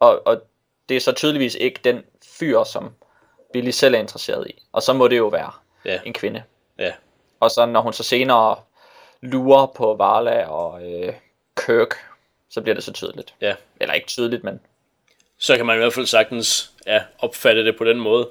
og, 0.00 0.26
og 0.26 0.42
det 0.88 0.96
er 0.96 1.00
så 1.00 1.12
tydeligvis 1.12 1.54
ikke 1.54 1.80
den 1.84 2.02
fyr, 2.38 2.64
som 2.64 2.90
Billy 3.52 3.70
selv 3.70 3.94
er 3.94 3.98
interesseret 3.98 4.46
i. 4.46 4.62
Og 4.72 4.82
så 4.82 4.92
må 4.92 5.08
det 5.08 5.16
jo 5.16 5.26
være 5.26 5.50
Ja. 5.84 6.00
en 6.06 6.12
kvinde. 6.12 6.42
Ja. 6.78 6.92
Og 7.40 7.50
så 7.50 7.66
når 7.66 7.80
hun 7.80 7.92
så 7.92 8.02
senere 8.02 8.56
lurer 9.22 9.66
på 9.76 9.94
Varla 9.94 10.44
og 10.48 10.92
øh, 10.92 11.12
Kirk, 11.56 11.94
så 12.50 12.60
bliver 12.60 12.74
det 12.74 12.84
så 12.84 12.92
tydeligt. 12.92 13.34
Ja. 13.40 13.54
Eller 13.80 13.94
ikke 13.94 14.06
tydeligt, 14.06 14.44
men 14.44 14.60
Så 15.38 15.56
kan 15.56 15.66
man 15.66 15.76
i 15.76 15.78
hvert 15.78 15.92
fald 15.94 16.06
sagtens 16.06 16.72
ja, 16.86 17.02
opfatte 17.18 17.64
det 17.64 17.78
på 17.78 17.84
den 17.84 18.00
måde. 18.00 18.28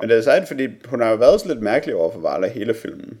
Men 0.00 0.08
det 0.08 0.18
er 0.18 0.22
sejt, 0.22 0.48
fordi 0.48 0.68
hun 0.84 1.00
har 1.00 1.10
jo 1.10 1.16
været 1.16 1.40
sådan 1.40 1.52
lidt 1.54 1.64
mærkelig 1.64 1.94
over 1.96 2.12
for 2.12 2.20
Varla 2.20 2.48
hele 2.48 2.74
filmen. 2.74 3.20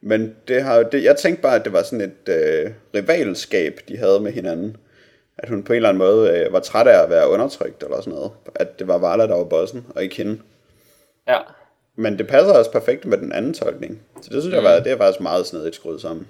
Men 0.00 0.36
det 0.48 0.62
har, 0.62 0.76
jo- 0.76 0.88
det, 0.92 1.04
jeg 1.04 1.16
tænkte 1.16 1.42
bare, 1.42 1.56
at 1.56 1.64
det 1.64 1.72
var 1.72 1.82
sådan 1.82 2.00
et 2.00 2.28
øh, 2.28 2.72
rivalskab, 2.94 3.78
de 3.88 3.96
havde 3.96 4.20
med 4.20 4.32
hinanden. 4.32 4.76
At 5.38 5.48
hun 5.48 5.62
på 5.64 5.72
en 5.72 5.76
eller 5.76 5.88
anden 5.88 5.98
måde 5.98 6.30
øh, 6.30 6.52
var 6.52 6.60
træt 6.60 6.86
af 6.86 7.02
at 7.02 7.10
være 7.10 7.28
undertrykt 7.30 7.82
eller 7.82 8.00
sådan 8.00 8.12
noget. 8.14 8.32
At 8.54 8.78
det 8.78 8.88
var 8.88 8.98
Varla, 8.98 9.26
der 9.26 9.36
var 9.36 9.44
bossen, 9.44 9.86
og 9.94 10.02
ikke 10.02 10.16
hende. 10.16 10.40
ja. 11.28 11.38
Men 11.98 12.18
det 12.18 12.26
passer 12.26 12.54
også 12.58 12.72
perfekt 12.72 13.04
med 13.04 13.18
den 13.18 13.32
anden 13.32 13.54
tolkning. 13.54 14.02
Så 14.22 14.30
det 14.30 14.42
synes 14.42 14.54
jeg 14.54 14.64
var, 14.64 14.80
det 14.80 14.92
er 14.92 14.96
faktisk 14.96 15.20
meget 15.20 15.46
snedigt 15.46 15.74
skruet 15.74 16.00
sammen. 16.00 16.28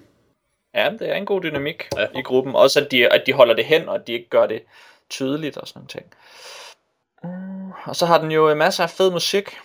Ja, 0.74 0.90
det 0.98 1.10
er 1.10 1.14
en 1.14 1.26
god 1.26 1.40
dynamik 1.40 1.88
Ja. 1.96 2.00
ja. 2.00 2.18
i 2.18 2.22
gruppen. 2.22 2.54
Også 2.54 2.80
at 2.80 2.90
de, 2.90 3.08
at 3.12 3.22
de 3.26 3.32
holder 3.32 3.54
det 3.54 3.64
hen, 3.64 3.88
og 3.88 3.94
at 3.94 4.06
de 4.06 4.12
ikke 4.12 4.28
gør 4.28 4.46
det 4.46 4.62
tydeligt 5.10 5.56
og 5.56 5.68
sådan 5.68 5.86
ting. 5.86 6.04
Mm, 7.24 7.70
Og 7.84 7.96
så 7.96 8.06
har 8.06 8.18
den 8.20 8.30
jo 8.30 8.54
masser 8.54 8.82
af 8.82 8.90
fed 8.90 9.10
musik. 9.10 9.56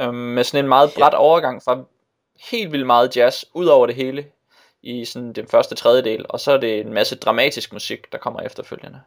Øhm, 0.00 0.14
med 0.14 0.44
sådan 0.44 0.64
en 0.64 0.68
meget 0.68 0.90
bræt 0.96 1.14
overgang 1.14 1.62
fra 1.62 1.84
helt 2.50 2.72
vildt 2.72 2.86
meget 2.86 3.16
jazz 3.16 3.44
ud 3.54 3.66
over 3.66 3.86
det 3.86 3.94
hele 3.94 4.26
i 4.82 5.04
sådan 5.04 5.32
den 5.32 5.48
første 5.48 5.74
tredjedel. 5.74 6.26
Og 6.28 6.40
så 6.40 6.52
er 6.52 6.56
det 6.56 6.80
en 6.80 6.92
masse 6.92 7.16
dramatisk 7.16 7.72
musik, 7.72 8.12
der 8.12 8.18
kommer 8.18 8.40
efterfølgende. 8.40 9.00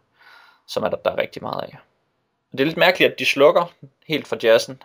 Som 0.67 0.83
er 0.83 0.89
der, 0.89 0.97
der 0.97 1.11
er 1.11 1.17
rigtig 1.17 1.41
meget 1.41 1.61
af. 1.63 1.77
Og 2.51 2.57
det 2.57 2.59
er 2.59 2.65
lidt 2.65 2.77
mærkeligt, 2.77 3.11
at 3.11 3.19
de 3.19 3.25
slukker 3.25 3.73
helt 4.07 4.27
for 4.27 4.37
jazzen. 4.43 4.81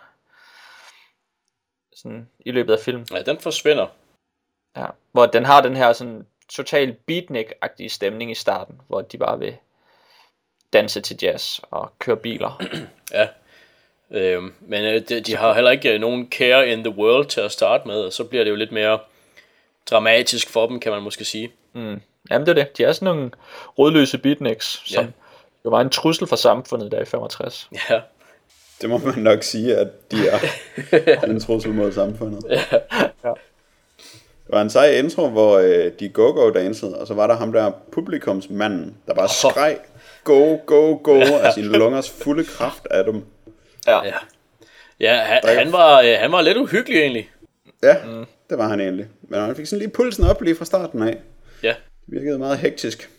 Sådan 2.01 2.27
i 2.39 2.51
løbet 2.51 2.73
af 2.73 2.79
filmen. 2.79 3.07
Ja, 3.13 3.21
den 3.21 3.39
forsvinder. 3.39 3.87
Ja, 4.77 4.85
hvor 5.11 5.25
den 5.25 5.45
har 5.45 5.61
den 5.61 5.75
her 5.75 5.93
sådan 5.93 6.25
total 6.49 6.95
beatnik-agtige 7.11 7.89
stemning 7.89 8.31
i 8.31 8.35
starten, 8.35 8.81
hvor 8.87 9.01
de 9.01 9.17
bare 9.17 9.39
vil 9.39 9.55
danse 10.73 11.01
til 11.01 11.17
jazz 11.21 11.59
og 11.71 11.91
køre 11.99 12.17
biler. 12.17 12.61
Ja. 13.11 13.27
Øhm, 14.11 14.53
men 14.59 14.85
øh, 14.85 15.01
de, 15.09 15.19
de 15.21 15.35
har 15.35 15.53
heller 15.53 15.71
ikke 15.71 15.93
øh, 15.93 15.99
nogen 15.99 16.27
care 16.31 16.69
in 16.69 16.83
the 16.83 16.93
world 16.95 17.25
til 17.25 17.41
at 17.41 17.51
starte 17.51 17.87
med, 17.87 17.95
og 17.95 18.13
så 18.13 18.23
bliver 18.23 18.43
det 18.43 18.51
jo 18.51 18.55
lidt 18.55 18.71
mere 18.71 18.99
dramatisk 19.89 20.49
for 20.49 20.67
dem, 20.67 20.79
kan 20.79 20.91
man 20.91 21.01
måske 21.01 21.25
sige. 21.25 21.51
Mm. 21.73 22.01
Jamen 22.31 22.45
det 22.45 22.49
er 22.57 22.63
det. 22.63 22.77
De 22.77 22.83
er 22.83 22.91
sådan 22.91 23.15
nogle 23.15 23.31
rådløse 23.77 24.17
beatniks, 24.17 24.81
som 24.85 25.03
Ja. 25.05 25.09
jo 25.65 25.69
var 25.69 25.81
en 25.81 25.89
trussel 25.89 26.27
for 26.27 26.35
samfundet 26.35 26.91
der 26.91 27.01
i 27.01 27.05
65. 27.05 27.69
Ja, 27.89 28.01
Det 28.81 28.89
må 28.89 28.97
man 28.97 29.17
nok 29.17 29.43
sige, 29.43 29.75
at 29.75 30.11
de 30.11 30.17
er 30.27 30.39
en 31.31 31.39
trussel 31.39 31.73
mod 31.73 31.91
samfundet. 31.91 32.43
Ja. 32.49 33.33
Det 34.47 34.53
var 34.53 34.61
en 34.61 34.69
sej 34.69 34.89
intro, 34.89 35.27
hvor 35.29 35.57
øh, 35.57 35.91
de 35.99 36.09
go-go 36.09 36.49
dansede, 36.49 36.97
og 36.97 37.07
så 37.07 37.13
var 37.13 37.27
der 37.27 37.35
ham 37.35 37.51
der 37.53 37.71
publikumsmanden, 37.91 38.97
der 39.07 39.13
bare 39.13 39.29
skreg 39.29 39.77
go, 40.23 40.57
go, 40.65 40.99
go 41.03 41.19
af 41.21 41.53
sine 41.53 41.67
lungers 41.67 42.09
fulde 42.09 42.43
kraft 42.45 42.87
af 42.91 43.03
dem. 43.03 43.23
Ja. 43.87 44.03
ja. 44.05 44.13
Ja, 44.99 45.15
han, 45.15 45.39
han, 45.57 45.71
var, 45.71 46.01
øh, 46.01 46.15
han 46.19 46.31
var 46.31 46.41
lidt 46.41 46.57
uhyggelig 46.57 46.99
egentlig. 46.99 47.29
Ja, 47.83 47.95
mm. 48.05 48.25
det 48.49 48.57
var 48.57 48.67
han 48.67 48.79
egentlig. 48.79 49.07
Men 49.21 49.39
han 49.39 49.55
fik 49.55 49.65
sådan 49.65 49.79
lige 49.79 49.89
pulsen 49.89 50.23
op 50.25 50.41
lige 50.41 50.55
fra 50.55 50.65
starten 50.65 51.03
af. 51.03 51.17
Ja, 51.63 51.75
Det 52.05 52.21
virkede 52.21 52.39
meget 52.39 52.57
hektisk. 52.57 53.09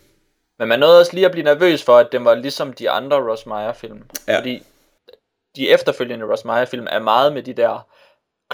Men 0.59 0.67
man 0.67 0.79
nåede 0.79 0.99
også 0.99 1.13
lige 1.13 1.25
at 1.25 1.31
blive 1.31 1.43
nervøs 1.43 1.83
for, 1.83 1.97
at 1.97 2.07
den 2.11 2.25
var 2.25 2.35
ligesom 2.35 2.73
de 2.73 2.89
andre 2.89 3.17
Ross 3.17 3.45
Meyer-film. 3.45 4.01
Ja. 4.27 4.37
Fordi 4.39 4.63
de 5.55 5.69
efterfølgende 5.69 6.25
Ross 6.25 6.45
Meyer-film 6.45 6.87
er 6.89 6.99
meget 6.99 7.33
med 7.33 7.43
de 7.43 7.53
der 7.53 7.87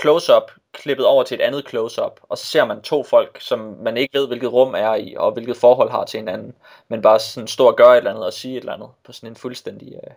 close-up, 0.02 0.52
klippet 0.74 1.06
over 1.06 1.24
til 1.24 1.36
et 1.36 1.42
andet 1.42 1.70
close-up, 1.70 2.20
og 2.24 2.38
så 2.38 2.46
ser 2.46 2.66
man 2.66 2.82
to 2.82 3.04
folk, 3.04 3.38
som 3.42 3.60
man 3.60 3.98
ikke 3.98 4.20
ved, 4.20 4.28
hvilket 4.28 4.54
rum 4.54 4.76
er 4.76 4.96
i, 4.96 5.16
og 5.18 5.32
hvilket 5.32 5.58
forhold 5.58 5.90
har 5.90 6.06
til 6.06 6.18
hinanden, 6.18 6.54
men 6.88 7.02
bare 7.02 7.20
sådan 7.20 7.48
stå 7.48 7.68
og 7.68 7.76
gøre 7.78 7.94
et 7.94 7.98
eller 7.98 8.12
andet 8.12 8.26
og 8.26 8.34
sige 8.34 8.58
et 8.58 8.60
eller 8.60 8.74
andet, 8.74 8.90
på 9.06 9.12
sådan 9.12 9.30
en 9.30 9.36
fuldstændig 9.36 9.88
øh, 9.88 10.12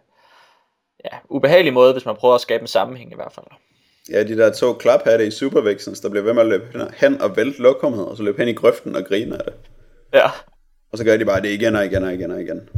ja, 1.04 1.18
ubehagelig 1.28 1.72
måde, 1.72 1.92
hvis 1.92 2.06
man 2.06 2.16
prøver 2.16 2.34
at 2.34 2.40
skabe 2.40 2.60
en 2.60 2.66
sammenhæng 2.66 3.12
i 3.12 3.14
hvert 3.14 3.32
fald. 3.32 3.46
Ja, 4.10 4.22
de 4.24 4.36
der 4.36 4.52
to 4.52 4.72
klaphatte 4.72 5.26
i 5.26 5.30
Supervixens, 5.30 6.00
der 6.00 6.08
blev 6.08 6.24
ved 6.24 6.32
med 6.32 6.42
at 6.42 6.48
løbe 6.48 6.90
hen 6.96 7.22
og 7.22 7.36
vælte 7.36 7.62
lokummet, 7.62 8.06
og 8.08 8.16
så 8.16 8.22
løb 8.22 8.38
hen 8.38 8.48
i 8.48 8.52
grøften 8.52 8.96
og 8.96 9.04
grine 9.04 9.34
af 9.38 9.44
det. 9.44 9.54
Ja, 10.12 10.30
Og 10.92 10.98
så 10.98 11.04
gør 11.04 11.16
de 11.16 11.24
bare 11.24 11.42
det 11.42 11.48
igen 11.48 11.76
og 11.76 11.84
igen 11.84 12.04
og 12.04 12.14
igen 12.14 12.30
og 12.30 12.40
igen. 12.40 12.68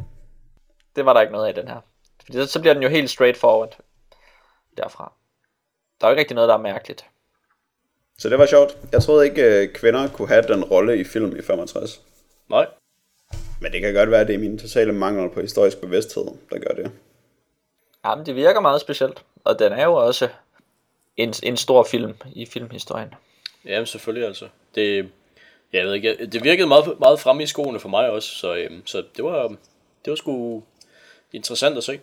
det 0.97 1.05
var 1.05 1.13
der 1.13 1.21
ikke 1.21 1.33
noget 1.33 1.49
af 1.49 1.55
den 1.55 1.69
her. 1.69 1.81
Fordi 2.25 2.39
så, 2.39 2.47
så 2.47 2.61
bliver 2.61 2.75
den 2.75 2.83
jo 2.83 2.89
helt 2.89 3.11
straightforward 3.11 3.77
derfra. 4.77 5.13
Der 6.01 6.07
er 6.07 6.11
jo 6.11 6.13
ikke 6.13 6.21
rigtig 6.21 6.35
noget, 6.35 6.49
der 6.49 6.55
er 6.55 6.63
mærkeligt. 6.63 7.05
Så 8.19 8.29
det 8.29 8.39
var 8.39 8.47
sjovt. 8.47 8.77
Jeg 8.93 9.03
troede 9.03 9.25
ikke, 9.27 9.43
øh, 9.43 9.73
kvinder 9.73 10.09
kunne 10.09 10.29
have 10.29 10.43
den 10.43 10.65
rolle 10.65 11.01
i 11.01 11.05
film 11.05 11.37
i 11.37 11.43
65. 11.43 12.03
nej. 12.49 12.67
Men 13.61 13.73
det 13.73 13.81
kan 13.81 13.95
godt 13.95 14.11
være, 14.11 14.21
at 14.21 14.27
det 14.27 14.35
er 14.35 14.39
min 14.39 14.59
totale 14.59 14.93
mangel 14.93 15.31
på 15.31 15.41
historisk 15.41 15.81
bevidsthed, 15.81 16.25
der 16.51 16.59
gør 16.59 16.83
det. 16.83 16.93
Jamen, 18.05 18.27
det 18.27 18.37
virker 18.37 18.61
meget 18.61 18.81
specielt, 18.81 19.25
og 19.45 19.59
den 19.59 19.73
er 19.73 19.85
jo 19.85 19.95
også 19.95 20.29
en, 21.17 21.35
en 21.43 21.57
stor 21.57 21.83
film 21.83 22.15
i 22.33 22.47
filmhistorien. 22.47 23.15
Jamen 23.65 23.87
selvfølgelig 23.87 24.27
altså. 24.27 24.49
Det, 24.75 25.11
jeg 25.73 25.87
ved 25.87 25.95
ikke, 25.95 26.27
det 26.27 26.45
virkede 26.45 26.69
meget, 26.69 26.99
meget 27.01 27.21
fremme 27.21 27.43
i 27.43 27.47
skoene 27.47 27.81
for 27.81 27.89
mig 27.89 28.11
også, 28.11 28.29
så, 28.29 28.55
øhm, 28.55 28.87
så 28.87 29.05
det 29.17 29.25
var, 29.25 29.49
det 30.05 30.11
var 30.11 30.15
sgu 30.15 30.63
interessant 31.33 31.77
at 31.77 31.85
se. 31.85 32.01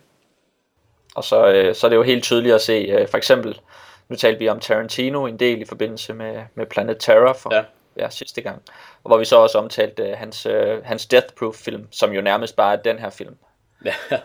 Og 1.18 1.24
så, 1.24 1.46
øh, 1.46 1.74
så 1.74 1.86
er 1.86 1.88
det 1.88 1.96
jo 1.96 2.02
helt 2.02 2.24
tydeligt 2.24 2.54
at 2.54 2.60
se, 2.60 2.72
øh, 2.72 3.08
for 3.08 3.18
eksempel, 3.18 3.60
nu 4.08 4.16
talte 4.16 4.38
vi 4.38 4.48
om 4.48 4.60
Tarantino 4.60 5.26
en 5.26 5.38
del 5.38 5.60
i 5.60 5.64
forbindelse 5.64 6.14
med, 6.14 6.42
med 6.54 6.66
Planet 6.66 6.96
Terror 7.00 7.32
for 7.32 7.54
Ja. 7.54 7.64
ja. 7.96 8.10
Sidste 8.10 8.40
gang, 8.40 8.62
og 9.04 9.08
hvor 9.10 9.18
vi 9.18 9.24
så 9.24 9.36
også 9.36 9.58
omtalte 9.58 10.02
øh, 10.02 10.18
hans, 10.18 10.46
øh, 10.46 10.84
hans 10.84 11.06
Death 11.06 11.26
Proof 11.38 11.54
film, 11.54 11.86
som 11.90 12.12
jo 12.12 12.20
nærmest 12.20 12.56
bare 12.56 12.72
er 12.72 12.82
den 12.82 12.98
her 12.98 13.10
film. 13.10 13.36
Ja, 13.84 13.94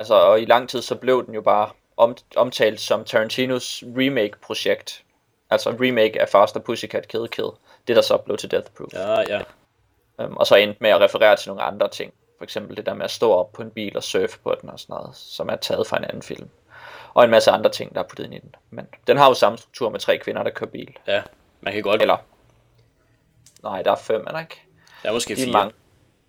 Altså, 0.00 0.14
og 0.14 0.40
i 0.40 0.44
lang 0.44 0.68
tid 0.68 0.82
så 0.82 0.94
blev 0.94 1.26
den 1.26 1.34
jo 1.34 1.40
bare 1.40 1.70
om, 1.96 2.16
omtalt 2.36 2.80
som 2.80 3.04
Tarantinos 3.04 3.84
remake-projekt. 3.96 5.02
Altså 5.50 5.70
remake 5.70 6.20
af 6.20 6.28
Faster 6.28 6.60
Pussycat 6.60 7.08
Kill 7.08 7.28
Kill. 7.28 7.48
Det 7.88 7.96
der 7.96 8.02
så 8.02 8.16
blev 8.16 8.36
til 8.36 8.50
Death 8.50 8.70
Proof. 8.76 8.92
ja, 8.92 9.36
ja. 9.36 9.40
Øhm, 10.20 10.36
og 10.36 10.46
så 10.46 10.54
endte 10.54 10.78
med 10.80 10.90
at 10.90 11.00
referere 11.00 11.36
til 11.36 11.48
nogle 11.48 11.62
andre 11.62 11.88
ting. 11.88 12.12
For 12.38 12.44
eksempel 12.44 12.76
det 12.76 12.86
der 12.86 12.94
med 12.94 13.04
at 13.04 13.10
stå 13.10 13.32
op 13.32 13.52
på 13.52 13.62
en 13.62 13.70
bil 13.70 13.96
og 13.96 14.02
surfe 14.02 14.38
på 14.38 14.54
den 14.60 14.70
og 14.70 14.80
sådan 14.80 14.94
noget, 14.94 15.16
som 15.16 15.48
er 15.48 15.56
taget 15.56 15.86
fra 15.86 15.96
en 15.96 16.04
anden 16.04 16.22
film. 16.22 16.48
Og 17.14 17.24
en 17.24 17.30
masse 17.30 17.50
andre 17.50 17.70
ting, 17.70 17.94
der 17.94 18.00
er 18.02 18.04
puttet 18.08 18.24
ind 18.24 18.34
i 18.34 18.38
den. 18.38 18.54
Men 18.70 18.86
den 19.06 19.16
har 19.16 19.28
jo 19.28 19.34
samme 19.34 19.58
struktur 19.58 19.90
med 19.90 20.00
tre 20.00 20.18
kvinder, 20.18 20.42
der 20.42 20.50
kører 20.50 20.70
bil. 20.70 20.96
ja. 21.06 21.22
Man 21.60 21.72
kan 21.72 21.82
godt, 21.82 22.02
Eller... 22.02 22.16
Nej, 23.62 23.82
der 23.82 23.92
er 23.92 23.96
fem, 23.96 24.24
er 24.26 24.30
der 24.32 24.40
ikke? 24.40 24.62
der 25.02 25.08
er 25.08 25.12
måske 25.12 25.34
De 25.36 25.40
er 25.40 25.44
fire, 25.44 25.52
mange. 25.52 25.72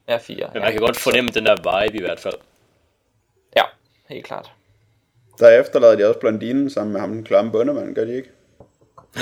Ja, 0.07 0.17
fire. 0.17 0.49
men 0.53 0.61
man 0.61 0.71
kan 0.71 0.81
godt 0.81 0.97
fornemme 0.97 1.29
den 1.29 1.45
der 1.45 1.55
vibe 1.87 1.97
i 1.97 2.01
hvert 2.01 2.19
fald. 2.19 2.33
Ja, 3.55 3.63
helt 4.09 4.25
klart. 4.25 4.51
Der 5.39 5.59
efterlader 5.61 5.95
de 5.95 6.05
også 6.07 6.19
blondinen 6.19 6.69
sammen 6.69 6.93
med 6.93 7.01
ham, 7.01 7.11
den 7.11 7.23
klamme 7.23 7.51
bundemand, 7.51 7.95
gør 7.95 8.05
de 8.05 8.15
ikke? 8.15 8.29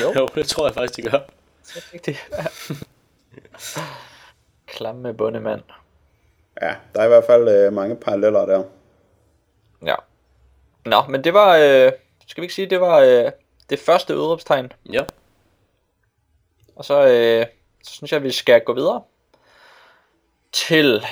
Jo, 0.01 0.13
Jo, 0.15 0.27
det 0.35 0.47
tror 0.47 0.67
jeg 0.67 0.73
faktisk, 0.73 0.95
de 0.97 1.01
gør. 1.01 1.19
det 1.67 1.75
er 1.75 1.93
rigtigt. 1.93 2.17
Klamme 4.65 5.13
bundemand. 5.13 5.61
Ja, 6.61 6.75
der 6.95 7.01
er 7.01 7.05
i 7.05 7.07
hvert 7.07 7.25
fald 7.25 7.49
øh, 7.49 7.73
mange 7.73 7.95
paralleller 7.95 8.45
der. 8.45 8.63
Ja. 9.85 9.95
Nå, 10.85 11.01
men 11.09 11.23
det 11.23 11.33
var, 11.33 11.57
øh, 11.57 11.91
skal 12.27 12.41
vi 12.41 12.45
ikke 12.45 12.53
sige, 12.53 12.69
det 12.69 12.81
var 12.81 12.99
øh, 12.99 13.31
det 13.69 13.79
første 13.79 14.17
udråbstegn. 14.17 14.71
Ja. 14.93 15.03
Og 16.75 16.85
så, 16.85 17.07
øh, 17.07 17.45
så 17.83 17.93
synes 17.93 18.11
jeg, 18.11 18.17
at 18.17 18.23
vi 18.23 18.31
skal 18.31 18.63
gå 18.63 18.73
videre 18.73 19.03
til 20.51 21.05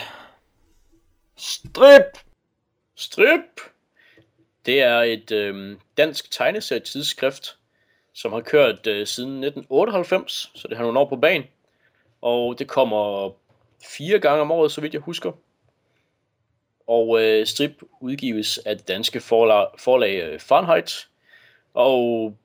strip. 1.35 2.17
Strip! 2.95 3.61
Det 4.65 4.81
er 4.81 4.99
et 4.99 5.31
øh, 5.31 5.77
dansk 5.97 6.31
tegneserietidsskrift, 6.31 7.57
som 8.13 8.33
har 8.33 8.41
kørt 8.41 8.87
øh, 8.87 9.07
siden 9.07 9.43
1998, 9.43 10.51
så 10.55 10.67
det 10.67 10.77
har 10.77 10.83
nogle 10.83 10.99
år 10.99 11.09
på 11.09 11.15
banen. 11.15 11.47
Og 12.21 12.59
det 12.59 12.67
kommer 12.67 13.29
fire 13.97 14.19
gange 14.19 14.41
om 14.41 14.51
året, 14.51 14.71
så 14.71 14.81
vidt 14.81 14.93
jeg 14.93 15.01
husker. 15.01 15.31
Og 16.87 17.23
øh, 17.23 17.45
Strip 17.45 17.83
udgives 18.01 18.57
af 18.57 18.77
det 18.77 18.87
danske 18.87 19.19
forlag, 19.19 19.67
forlag 19.77 20.41
Fahrenheit. 20.41 21.07
Og 21.73 22.35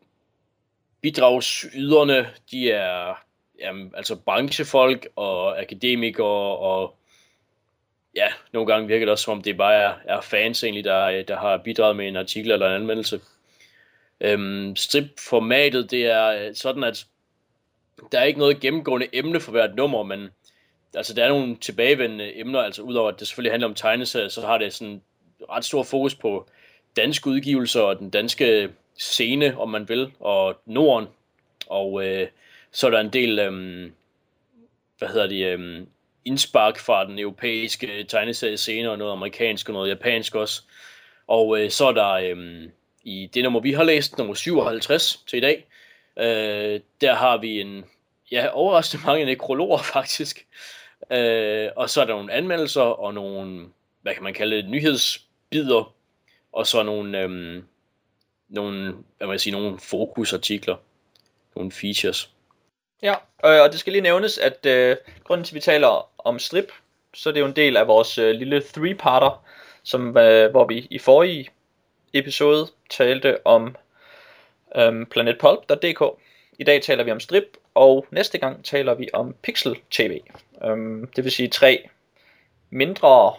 bidragsyderne, 1.00 2.30
de 2.50 2.70
er 2.70 3.14
jamen, 3.60 3.92
altså 3.96 4.16
branchefolk 4.16 5.08
og 5.16 5.60
akademikere 5.60 6.56
og 6.56 6.96
ja, 8.16 8.28
nogle 8.52 8.72
gange 8.72 8.88
virker 8.88 9.06
det 9.06 9.12
også 9.12 9.24
som 9.24 9.38
om 9.38 9.42
det 9.42 9.56
bare 9.56 9.74
er, 9.74 9.94
er 10.04 10.20
fans 10.20 10.64
egentlig, 10.64 10.84
der, 10.84 11.22
der 11.22 11.36
har 11.36 11.56
bidraget 11.56 11.96
med 11.96 12.08
en 12.08 12.16
artikel 12.16 12.50
eller 12.50 12.66
en 12.66 12.74
anmeldelse. 12.74 13.20
Øhm, 14.20 14.76
strip-formatet, 14.76 15.90
det 15.90 16.06
er 16.06 16.54
sådan, 16.54 16.84
at 16.84 17.06
der 18.12 18.18
er 18.18 18.24
ikke 18.24 18.38
noget 18.38 18.60
gennemgående 18.60 19.08
emne 19.12 19.40
for 19.40 19.50
hvert 19.50 19.74
nummer, 19.74 20.02
men 20.02 20.28
altså 20.94 21.14
der 21.14 21.24
er 21.24 21.28
nogle 21.28 21.56
tilbagevendende 21.56 22.38
emner, 22.38 22.60
altså 22.60 22.82
udover 22.82 23.08
at 23.08 23.20
det 23.20 23.28
selvfølgelig 23.28 23.52
handler 23.52 23.68
om 23.68 23.74
tegneserier, 23.74 24.28
så 24.28 24.40
har 24.40 24.58
det 24.58 24.72
sådan 24.72 25.02
ret 25.50 25.64
stor 25.64 25.82
fokus 25.82 26.14
på 26.14 26.46
danske 26.96 27.30
udgivelser 27.30 27.80
og 27.80 27.98
den 27.98 28.10
danske 28.10 28.70
scene, 28.98 29.58
om 29.58 29.68
man 29.68 29.88
vil, 29.88 30.12
og 30.20 30.60
Norden. 30.66 31.08
Og 31.66 32.06
øh, 32.06 32.28
så 32.72 32.86
er 32.86 32.90
der 32.90 33.00
en 33.00 33.12
del, 33.12 33.38
øh, 33.38 33.90
hvad 34.98 35.08
hedder 35.08 35.26
det, 35.26 35.46
øh, 35.46 35.86
indspark 36.24 36.78
fra 36.78 37.06
den 37.06 37.18
europæiske 37.18 38.04
tegneseriescene, 38.04 38.90
og 38.90 38.98
noget 38.98 39.12
amerikansk 39.12 39.68
og 39.68 39.72
noget 39.72 39.88
japansk 39.88 40.34
også. 40.34 40.62
Og 41.26 41.60
øh, 41.60 41.70
så 41.70 41.86
er 41.86 41.92
der 41.92 42.10
øh, 42.10 42.68
i 43.04 43.30
det 43.34 43.42
nummer, 43.42 43.60
vi 43.60 43.72
har 43.72 43.84
læst, 43.84 44.18
nummer 44.18 44.34
57 44.34 45.24
til 45.26 45.36
i 45.36 45.40
dag, 45.40 45.66
øh, 46.18 46.80
der 47.00 47.14
har 47.14 47.36
vi 47.36 47.60
en, 47.60 47.84
ja, 48.30 48.48
overraskende 48.52 49.06
mange 49.06 49.24
nekrologer 49.24 49.78
faktisk. 49.94 50.46
Øh, 51.10 51.68
og 51.76 51.90
så 51.90 52.00
er 52.00 52.04
der 52.04 52.14
nogle 52.14 52.32
anmeldelser 52.32 52.82
og 52.82 53.14
nogle, 53.14 53.68
hvad 54.02 54.14
kan 54.14 54.22
man 54.22 54.34
kalde 54.34 54.56
det, 54.56 54.68
nyhedsbider, 54.68 55.94
og 56.52 56.66
så 56.66 56.82
nogle, 56.82 57.20
øh, 57.20 57.62
nogle, 58.48 58.94
hvad 59.18 59.26
man 59.26 59.38
sige, 59.38 59.52
nogle 59.52 59.78
fokusartikler, 59.78 60.76
nogle 61.56 61.72
features. 61.72 62.30
Ja, 63.02 63.14
øh, 63.44 63.62
og 63.62 63.72
det 63.72 63.80
skal 63.80 63.92
lige 63.92 64.02
nævnes, 64.02 64.38
at 64.38 64.66
øh, 64.66 64.96
grunden 65.24 65.44
til, 65.44 65.52
at 65.52 65.54
vi 65.54 65.60
taler 65.60 66.10
om 66.18 66.38
strip, 66.38 66.72
så 67.14 67.28
er 67.28 67.32
det 67.32 67.40
jo 67.40 67.46
en 67.46 67.56
del 67.56 67.76
af 67.76 67.86
vores 67.86 68.18
øh, 68.18 68.30
lille 68.30 68.62
three-parter, 68.62 69.44
som, 69.82 70.16
øh, 70.16 70.50
hvor 70.50 70.66
vi 70.66 70.86
i 70.90 70.98
forrige 70.98 71.48
episode 72.12 72.68
talte 72.90 73.46
om 73.46 73.76
øh, 74.76 75.06
planetpulp.dk. 75.06 76.02
I 76.58 76.64
dag 76.64 76.82
taler 76.82 77.04
vi 77.04 77.10
om 77.10 77.20
strip, 77.20 77.56
og 77.74 78.06
næste 78.10 78.38
gang 78.38 78.64
taler 78.64 78.94
vi 78.94 79.08
om 79.12 79.34
Pixel 79.42 79.76
TV. 79.90 80.20
Øh, 80.64 81.06
det 81.16 81.24
vil 81.24 81.32
sige 81.32 81.48
tre 81.48 81.88
mindre 82.70 83.34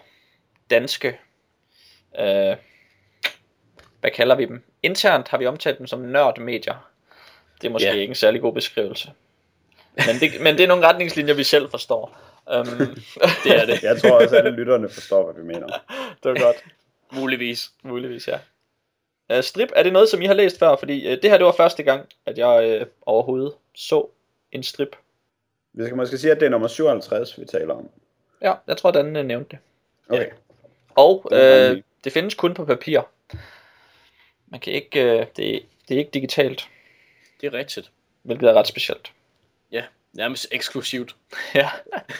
danske, 0.70 1.20
øh, 2.20 2.56
hvad 4.00 4.12
kalder 4.16 4.36
vi 4.36 4.46
dem? 4.46 4.64
Internt 4.84 5.28
har 5.28 5.38
vi 5.38 5.46
omtalt 5.46 5.78
dem 5.78 5.88
som 5.88 6.00
nørdmedier. 6.00 6.92
Det 7.62 7.68
er 7.68 7.72
måske 7.72 7.88
yeah. 7.88 7.98
ikke 7.98 8.12
en 8.12 8.16
særlig 8.16 8.42
god 8.42 8.54
beskrivelse. 8.54 9.12
Men 9.96 10.16
det, 10.20 10.42
men 10.42 10.58
det 10.58 10.64
er 10.64 10.68
nogle 10.68 10.88
retningslinjer, 10.88 11.34
vi 11.34 11.44
selv 11.44 11.70
forstår. 11.70 12.18
Um, 12.58 12.66
det 13.44 13.62
er 13.62 13.66
det. 13.66 13.84
Jeg 13.84 14.02
tror 14.02 14.12
også, 14.12 14.36
at 14.36 14.46
alle 14.46 14.58
lytterne 14.58 14.90
forstår, 14.90 15.32
hvad 15.32 15.44
vi 15.44 15.48
mener. 15.48 15.68
det 16.24 16.32
var 16.32 16.40
godt. 16.40 16.64
Muligvis. 17.12 17.72
Muligvis, 17.84 18.28
ja. 18.28 18.38
Uh, 19.38 19.44
strip, 19.44 19.70
er 19.76 19.84
det 19.84 19.94
noget, 19.94 20.10
som 20.10 20.22
I 20.22 20.26
har 20.26 20.34
læst 20.34 20.60
før? 20.60 20.76
Fordi 20.76 21.08
uh, 21.08 21.12
det 21.22 21.30
her, 21.30 21.38
det 21.38 21.46
var 21.46 21.52
første 21.52 21.84
gang, 21.84 22.10
at 22.26 22.38
jeg 22.38 22.82
uh, 22.82 22.88
overhovedet 23.02 23.54
så 23.76 24.10
en 24.52 24.64
strip. 24.64 24.95
Vi 25.74 25.84
skal 25.86 25.97
måske 25.97 26.18
sige, 26.18 26.32
at 26.32 26.39
det 26.39 26.45
er 26.45 26.49
nummer 26.49 26.68
57, 26.68 27.39
vi 27.39 27.45
taler 27.45 27.74
om. 27.74 27.89
Ja, 28.41 28.54
jeg 28.68 28.78
tror, 28.78 28.91
den 28.91 29.16
uh, 29.16 29.26
nævnte 29.26 29.49
det. 29.49 29.60
Okay. 30.10 30.26
Ja. 30.26 30.32
Og 30.95 31.26
uh, 31.32 31.78
det 32.04 32.14
findes 32.14 32.36
kun 32.36 32.54
på 32.54 32.66
papir. 32.66 33.02
Man 34.47 34.60
kan 34.60 34.74
ikke, 34.74 34.99
uh, 35.06 35.20
det, 35.20 35.66
det 35.88 35.95
er 35.95 35.97
ikke 35.97 36.12
digitalt. 36.14 36.70
Det 37.41 37.47
er 37.47 37.54
rigtigt. 37.54 37.91
Hvilket 38.24 38.49
er 38.49 38.54
ret 38.54 38.68
specielt. 38.68 39.12
Ja, 39.72 39.84
nærmest 40.14 40.47
eksklusivt. 40.52 41.16
ja. 41.56 41.70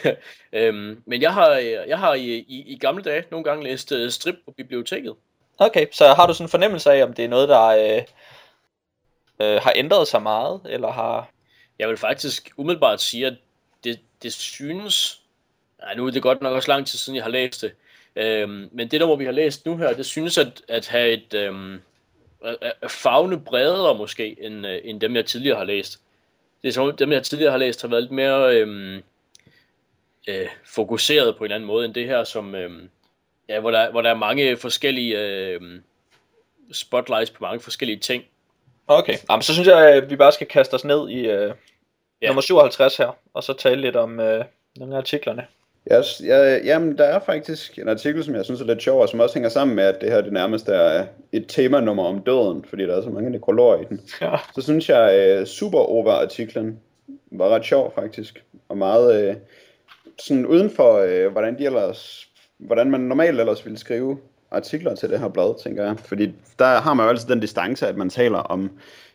øhm, 0.52 1.02
men 1.06 1.22
jeg 1.22 1.34
har, 1.34 1.50
jeg 1.86 1.98
har 1.98 2.14
i, 2.14 2.34
i, 2.34 2.64
i 2.66 2.78
gamle 2.78 3.02
dage 3.02 3.24
nogle 3.30 3.44
gange 3.44 3.64
læst 3.64 3.92
uh, 3.92 4.08
strip 4.08 4.36
på 4.44 4.50
biblioteket. 4.50 5.14
Okay, 5.58 5.86
så 5.92 6.14
har 6.14 6.26
du 6.26 6.34
sådan 6.34 6.44
en 6.44 6.50
fornemmelse 6.50 6.92
af, 6.92 7.04
om 7.04 7.12
det 7.12 7.24
er 7.24 7.28
noget, 7.28 7.48
der 7.48 7.66
øh, 7.66 8.02
øh, 9.40 9.62
har 9.62 9.72
ændret 9.76 10.08
sig 10.08 10.22
meget, 10.22 10.60
eller 10.68 10.90
har... 10.90 11.28
Jeg 11.82 11.88
vil 11.88 11.96
faktisk 11.96 12.52
umiddelbart 12.56 13.00
sige, 13.00 13.26
at 13.26 13.34
det, 13.84 14.00
det 14.22 14.32
synes... 14.32 15.20
Nej, 15.80 15.94
nu 15.94 16.06
er 16.06 16.10
det 16.10 16.22
godt 16.22 16.42
nok 16.42 16.54
også 16.54 16.70
lang 16.70 16.86
tid 16.86 16.98
siden, 16.98 17.16
jeg 17.16 17.24
har 17.24 17.30
læst 17.30 17.62
det. 17.62 17.72
Øhm, 18.16 18.68
men 18.72 18.88
det 18.88 19.00
nummer, 19.00 19.16
vi 19.16 19.24
har 19.24 19.32
læst 19.32 19.66
nu 19.66 19.76
her, 19.76 19.92
det 19.92 20.06
synes 20.06 20.38
at, 20.38 20.62
at 20.68 20.88
have 20.88 21.10
et... 21.10 21.34
Øhm, 21.34 21.80
at 22.60 22.90
fagne 22.90 23.40
bredere 23.40 23.98
måske, 23.98 24.36
end, 24.40 24.66
øh, 24.66 24.80
end 24.84 25.00
dem, 25.00 25.16
jeg 25.16 25.26
tidligere 25.26 25.56
har 25.56 25.64
læst 25.64 26.00
det 26.62 26.68
er 26.68 26.72
som 26.72 26.96
dem, 26.96 27.12
jeg 27.12 27.22
tidligere 27.22 27.50
har 27.50 27.58
læst, 27.58 27.82
har 27.82 27.88
været 27.88 28.02
lidt 28.02 28.12
mere 28.12 28.56
øhm, 28.56 29.02
øh, 30.28 30.48
fokuseret 30.64 31.36
på 31.36 31.44
en 31.44 31.52
anden 31.52 31.66
måde 31.66 31.84
end 31.84 31.94
det 31.94 32.06
her, 32.06 32.24
som, 32.24 32.54
øhm, 32.54 32.90
ja, 33.48 33.60
hvor, 33.60 33.70
der, 33.70 33.90
hvor 33.90 34.02
der 34.02 34.10
er 34.10 34.14
mange 34.14 34.56
forskellige 34.56 35.18
øhm, 35.18 35.82
spotlights 36.72 37.30
på 37.30 37.44
mange 37.44 37.60
forskellige 37.60 37.98
ting. 37.98 38.24
Okay, 38.86 39.16
Jamen, 39.30 39.42
så 39.42 39.52
synes 39.52 39.68
jeg, 39.68 39.88
at 39.88 40.10
vi 40.10 40.16
bare 40.16 40.32
skal 40.32 40.46
kaste 40.46 40.74
os 40.74 40.84
ned 40.84 41.08
i 41.08 41.26
øh, 41.26 41.54
ja. 42.22 42.26
nummer 42.26 42.40
57 42.40 42.96
her, 42.96 43.16
og 43.34 43.42
så 43.42 43.52
tale 43.52 43.80
lidt 43.80 43.96
om 43.96 44.20
øh, 44.20 44.44
nogle 44.76 44.94
af 44.94 44.98
artiklerne. 44.98 45.46
Yes, 45.92 46.22
ja, 46.24 46.56
jamen, 46.64 46.98
der 46.98 47.04
er 47.04 47.20
faktisk 47.20 47.78
en 47.78 47.88
artikel, 47.88 48.24
som 48.24 48.34
jeg 48.34 48.44
synes 48.44 48.60
er 48.60 48.64
lidt 48.64 48.82
sjov, 48.82 49.00
og 49.00 49.08
som 49.08 49.20
også 49.20 49.34
hænger 49.34 49.48
sammen 49.48 49.76
med, 49.76 49.84
at 49.84 50.00
det 50.00 50.10
her 50.10 50.20
det 50.20 50.32
nærmest 50.32 50.68
er 50.68 51.06
et 51.32 51.44
temanummer 51.48 52.04
om 52.04 52.22
døden, 52.22 52.64
fordi 52.68 52.82
der 52.82 52.96
er 52.96 53.02
så 53.02 53.10
mange 53.10 53.30
nekrologer 53.30 53.80
i 53.80 53.84
den. 53.84 54.00
Ja. 54.20 54.36
Så 54.54 54.62
synes 54.62 54.88
jeg, 54.88 55.10
at 55.10 55.40
uh, 55.40 55.46
Super 55.46 55.78
Over-artiklen 55.78 56.80
var 57.30 57.48
ret 57.48 57.64
sjov 57.64 57.94
faktisk, 57.94 58.44
og 58.68 58.78
meget 58.78 59.30
uh, 59.30 59.36
sådan 60.18 60.46
uden 60.46 60.70
for, 60.70 61.02
uh, 61.02 61.32
hvordan, 61.32 61.58
de 61.58 61.64
ellers, 61.64 62.28
hvordan 62.58 62.90
man 62.90 63.00
normalt 63.00 63.40
ellers 63.40 63.64
ville 63.64 63.78
skrive 63.78 64.18
artikler 64.52 64.94
til 64.94 65.10
det 65.10 65.20
her 65.20 65.28
blad, 65.28 65.62
tænker 65.62 65.84
jeg. 65.84 65.98
Fordi 65.98 66.32
der 66.58 66.80
har 66.80 66.94
man 66.94 67.04
jo 67.04 67.10
altid 67.10 67.28
den 67.28 67.40
distance, 67.40 67.86
at 67.86 67.96
man 67.96 68.10
taler 68.10 68.38
om 68.38 68.70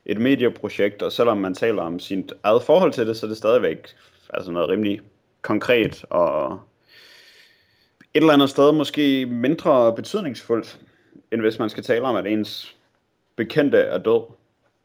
et 0.06 0.22
medieprojekt, 0.22 1.02
og 1.02 1.12
selvom 1.12 1.38
man 1.38 1.54
taler 1.54 1.82
om 1.82 2.00
sit 2.00 2.34
eget 2.44 2.64
forhold 2.64 2.92
til 2.92 3.08
det, 3.08 3.18
så 3.18 3.26
er 3.26 3.28
det 3.28 3.38
stadigvæk 3.38 3.88
altså 4.30 4.52
noget 4.52 4.70
rimelig 4.70 5.02
konkret 5.42 6.06
og 6.10 6.60
et 8.14 8.22
eller 8.22 8.34
andet 8.34 8.50
sted 8.50 8.72
måske 8.72 9.26
mindre 9.26 9.96
betydningsfuldt, 9.96 10.80
end 11.32 11.42
hvis 11.42 11.60
man 11.60 11.70
skal 11.70 11.84
tale 11.84 12.06
om, 12.06 12.16
at 12.16 12.28
ens 12.28 12.76
bekendte 13.36 13.78
er 13.78 13.98
død. 13.98 14.22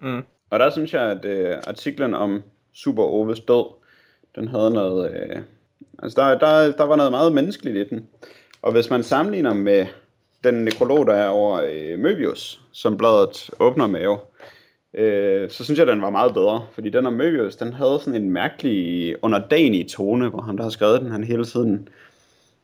Mm. 0.00 0.22
Og 0.50 0.58
der 0.58 0.70
synes 0.70 0.92
jeg, 0.92 1.02
at 1.02 1.24
uh, 1.24 1.62
artiklen 1.66 2.14
om 2.14 2.42
Super 2.72 3.02
Oves 3.02 3.40
død, 3.40 3.74
den 4.34 4.48
havde 4.48 4.70
noget... 4.70 5.10
Uh, 5.10 5.42
altså, 6.02 6.20
der, 6.20 6.38
der, 6.38 6.72
der 6.72 6.84
var 6.84 6.96
noget 6.96 7.12
meget 7.12 7.32
menneskeligt 7.32 7.76
i 7.76 7.94
den. 7.94 8.08
Og 8.62 8.72
hvis 8.72 8.90
man 8.90 9.02
sammenligner 9.02 9.54
med 9.54 9.86
den 10.44 10.54
nekrolog, 10.54 11.06
der 11.06 11.14
er 11.14 11.28
over 11.28 11.62
øh, 11.62 12.04
Möbius, 12.04 12.60
som 12.72 12.96
bladet 12.96 13.50
åbner 13.60 13.86
med 13.86 14.02
jo, 14.02 14.18
øh, 14.94 15.50
så 15.50 15.64
synes 15.64 15.78
jeg, 15.78 15.86
den 15.86 16.02
var 16.02 16.10
meget 16.10 16.34
bedre. 16.34 16.66
Fordi 16.72 16.90
den 16.90 17.06
om 17.06 17.20
Möbius, 17.20 17.58
den 17.64 17.72
havde 17.72 17.98
sådan 18.00 18.22
en 18.22 18.30
mærkelig, 18.30 19.16
underdanig 19.22 19.88
tone, 19.88 20.28
hvor 20.28 20.40
han 20.40 20.56
der 20.56 20.62
har 20.62 20.70
skrevet 20.70 21.00
den, 21.00 21.10
han 21.10 21.24
hele 21.24 21.44
tiden 21.44 21.88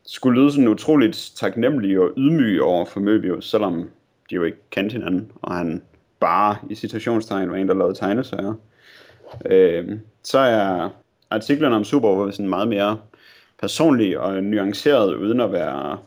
skulle 0.07 0.41
lyde 0.41 0.53
sådan 0.53 0.68
utroligt 0.68 1.33
taknemmelig 1.37 2.01
og 2.01 2.11
ydmyg 2.16 2.62
over 2.62 2.85
for 2.85 3.01
Möbius, 3.01 3.41
selvom 3.41 3.91
de 4.31 4.35
jo 4.35 4.45
ikke 4.45 4.59
kendte 4.70 4.93
hinanden, 4.93 5.33
og 5.43 5.55
han 5.55 5.83
bare 6.20 6.57
i 6.70 6.74
situationstegn 6.74 7.51
var 7.51 7.57
en, 7.57 7.68
der 7.68 7.74
lavede 7.74 7.95
tegnesager. 7.95 8.55
Øh, 9.47 9.89
så 10.22 10.39
er 10.39 10.89
artiklerne 11.31 11.76
om 11.76 11.85
Super 11.85 12.31
sådan 12.31 12.49
meget 12.49 12.68
mere 12.68 12.99
personlig 13.61 14.18
og 14.18 14.45
nuanceret, 14.45 15.14
uden 15.14 15.41
at 15.41 15.53
være, 15.53 15.99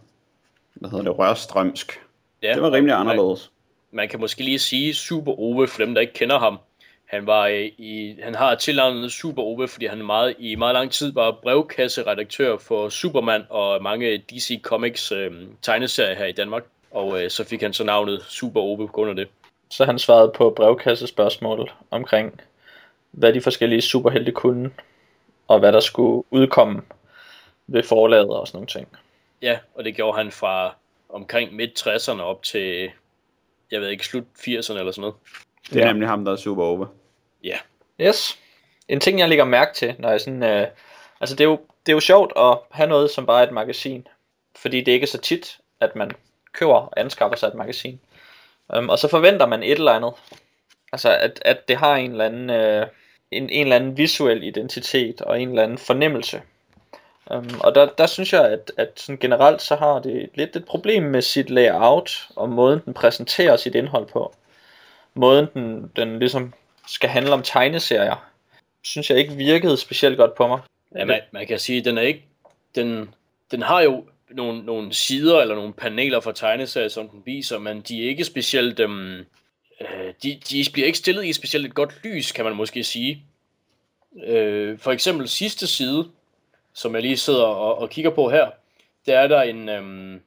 hvad 0.81 0.89
hedder 0.89 1.03
det, 1.03 1.19
rørstrømsk. 1.19 2.01
Ja, 2.43 2.53
det 2.53 2.61
var 2.61 2.71
rimelig 2.71 2.95
anderledes 2.95 3.51
man 3.91 4.09
kan 4.09 4.19
måske 4.19 4.43
lige 4.43 4.59
sige 4.59 4.93
Super 4.93 5.39
Ove, 5.39 5.67
for 5.67 5.77
dem, 5.77 5.93
der 5.93 6.01
ikke 6.01 6.13
kender 6.13 6.39
ham. 6.39 6.59
Han, 7.05 7.27
var 7.27 7.47
øh, 7.47 7.65
i, 7.77 8.15
han 8.23 8.35
har 8.35 8.55
tilnavnet 8.55 9.11
Super 9.11 9.43
Ove, 9.43 9.67
fordi 9.67 9.85
han 9.85 10.05
meget, 10.05 10.35
i 10.39 10.55
meget 10.55 10.73
lang 10.73 10.91
tid 10.91 11.13
var 11.13 11.31
brevkasseredaktør 11.31 12.57
for 12.57 12.89
Superman 12.89 13.43
og 13.49 13.83
mange 13.83 14.17
DC 14.17 14.61
Comics 14.61 15.11
øh, 15.11 15.31
tegneserier 15.61 16.15
her 16.15 16.25
i 16.25 16.31
Danmark. 16.31 16.63
og 16.91 17.23
øh, 17.23 17.29
så 17.29 17.43
fik 17.43 17.61
han 17.61 17.73
så 17.73 17.83
navnet 17.83 18.23
Super 18.23 18.61
Ove 18.61 18.87
på 18.87 18.93
grund 18.93 19.09
af 19.09 19.15
det. 19.15 19.27
Så 19.69 19.85
han 19.85 19.99
svarede 19.99 20.31
på 20.35 20.49
brevkassespørgsmål 20.49 21.71
omkring, 21.91 22.41
hvad 23.11 23.33
de 23.33 23.41
forskellige 23.41 23.81
superhelte 23.81 24.31
kunne, 24.31 24.71
og 25.47 25.59
hvad 25.59 25.71
der 25.71 25.79
skulle 25.79 26.23
udkomme 26.31 26.81
ved 27.67 27.83
forlaget 27.83 28.29
og 28.29 28.47
sådan 28.47 28.57
nogle 28.57 28.67
ting. 28.67 28.87
Ja, 29.41 29.59
og 29.75 29.83
det 29.83 29.95
gjorde 29.95 30.17
han 30.17 30.31
fra 30.31 30.75
omkring 31.09 31.55
midt 31.55 31.87
60'erne 31.87 32.21
op 32.21 32.43
til, 32.43 32.91
jeg 33.71 33.81
ved 33.81 33.89
ikke, 33.89 34.05
slut 34.05 34.23
80'erne 34.39 34.79
eller 34.79 34.91
sådan 34.91 35.01
noget. 35.01 35.15
Det 35.69 35.81
er 35.81 35.85
ja. 35.85 35.91
nemlig 35.91 36.09
ham, 36.09 36.25
der 36.25 36.31
er 36.31 36.35
super 36.35 36.63
over. 36.63 36.85
Ja. 37.43 37.57
Yes. 38.01 38.39
En 38.87 38.99
ting, 38.99 39.19
jeg 39.19 39.29
lægger 39.29 39.45
mærke 39.45 39.73
til, 39.73 39.95
når 39.99 40.09
jeg 40.09 40.21
sådan... 40.21 40.43
Øh, 40.43 40.67
altså, 41.19 41.35
det 41.35 41.43
er, 41.43 41.49
jo, 41.49 41.59
det 41.85 41.91
er 41.91 41.95
jo 41.95 41.99
sjovt 41.99 42.33
at 42.37 42.57
have 42.71 42.89
noget 42.89 43.11
som 43.11 43.25
bare 43.25 43.43
et 43.43 43.51
magasin. 43.51 44.07
Fordi 44.55 44.77
det 44.77 44.87
er 44.87 44.93
ikke 44.93 45.07
så 45.07 45.17
tit, 45.17 45.59
at 45.79 45.95
man 45.95 46.11
køber 46.53 46.73
og 46.73 46.93
anskaffer 46.97 47.35
sig 47.35 47.47
et 47.47 47.55
magasin. 47.55 47.99
Um, 48.77 48.89
og 48.89 48.99
så 48.99 49.07
forventer 49.07 49.45
man 49.45 49.63
et 49.63 49.71
eller 49.71 49.91
andet. 49.91 50.13
Altså, 50.91 51.17
at, 51.17 51.41
at 51.45 51.67
det 51.67 51.77
har 51.77 51.95
en 51.95 52.11
eller 52.11 52.25
anden... 52.25 52.49
Øh, 52.49 52.87
en, 53.31 53.49
en 53.49 53.61
eller 53.61 53.75
anden 53.75 53.97
visuel 53.97 54.43
identitet 54.43 55.21
og 55.21 55.41
en 55.41 55.49
eller 55.49 55.63
anden 55.63 55.77
fornemmelse. 55.77 56.41
Um, 57.35 57.59
og 57.59 57.75
der, 57.75 57.85
der 57.97 58.05
synes 58.05 58.33
jeg, 58.33 58.45
at, 58.45 58.71
at 58.77 58.91
sådan 58.95 59.17
generelt 59.19 59.61
så 59.61 59.75
har 59.75 59.99
det 59.99 60.29
lidt 60.35 60.55
et 60.55 60.65
problem 60.65 61.03
med 61.03 61.21
sit 61.21 61.49
layout 61.49 62.27
og 62.35 62.49
måden 62.49 62.79
den 62.85 62.93
præsenterer 62.93 63.57
sit 63.57 63.75
indhold 63.75 64.07
på. 64.07 64.35
Måden 65.13 65.47
den, 65.53 65.91
den 65.95 66.19
ligesom 66.19 66.53
skal 66.87 67.09
handle 67.09 67.33
om 67.33 67.43
tegneserier, 67.43 68.31
synes 68.83 69.09
jeg 69.09 69.17
ikke 69.17 69.33
virkede 69.33 69.77
specielt 69.77 70.17
godt 70.17 70.35
på 70.35 70.47
mig. 70.47 70.59
Ja, 70.95 71.05
man, 71.05 71.21
man 71.31 71.47
kan 71.47 71.59
sige, 71.59 71.79
at 71.79 71.85
den 71.85 71.97
er 71.97 72.01
ikke, 72.01 72.25
den, 72.75 73.13
den 73.51 73.61
har 73.61 73.81
jo 73.81 74.05
nogle, 74.29 74.65
nogle 74.65 74.93
sider 74.93 75.39
eller 75.39 75.55
nogle 75.55 75.73
paneler 75.73 76.19
for 76.19 76.31
tegneserier, 76.31 76.89
som 76.89 77.09
den 77.09 77.21
viser, 77.25 77.59
men 77.59 77.81
de 77.81 78.03
er 78.03 78.09
ikke 78.09 78.23
specielt, 78.23 78.79
øhm, 78.79 79.17
øh, 79.81 80.13
de, 80.23 80.39
de 80.49 80.65
bliver 80.73 80.85
ikke 80.85 80.97
stillet 80.97 81.25
i 81.25 81.33
specielt 81.33 81.65
et 81.65 81.73
godt 81.73 81.99
lys, 82.03 82.31
kan 82.31 82.45
man 82.45 82.55
måske 82.55 82.83
sige. 82.83 83.23
Øh, 84.25 84.79
for 84.79 84.91
eksempel 84.91 85.27
sidste 85.27 85.67
side, 85.67 86.05
som 86.73 86.95
jeg 86.95 87.01
lige 87.01 87.17
sidder 87.17 87.43
og, 87.43 87.77
og 87.77 87.89
kigger 87.89 88.11
på 88.11 88.29
her, 88.29 88.51
der 89.05 89.19
er 89.19 89.27
der 89.27 89.41
en, 89.41 89.69
øhm, 89.69 90.21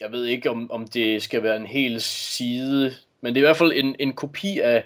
jeg 0.00 0.12
ved 0.12 0.24
ikke 0.24 0.50
om, 0.50 0.70
om 0.70 0.86
det 0.86 1.22
skal 1.22 1.42
være 1.42 1.56
en 1.56 1.66
hel 1.66 2.00
side, 2.00 2.94
men 3.20 3.34
det 3.34 3.40
er 3.40 3.44
i 3.44 3.48
hvert 3.48 3.56
fald 3.56 3.72
en, 3.72 3.96
en 3.98 4.12
kopi 4.12 4.58
af 4.58 4.84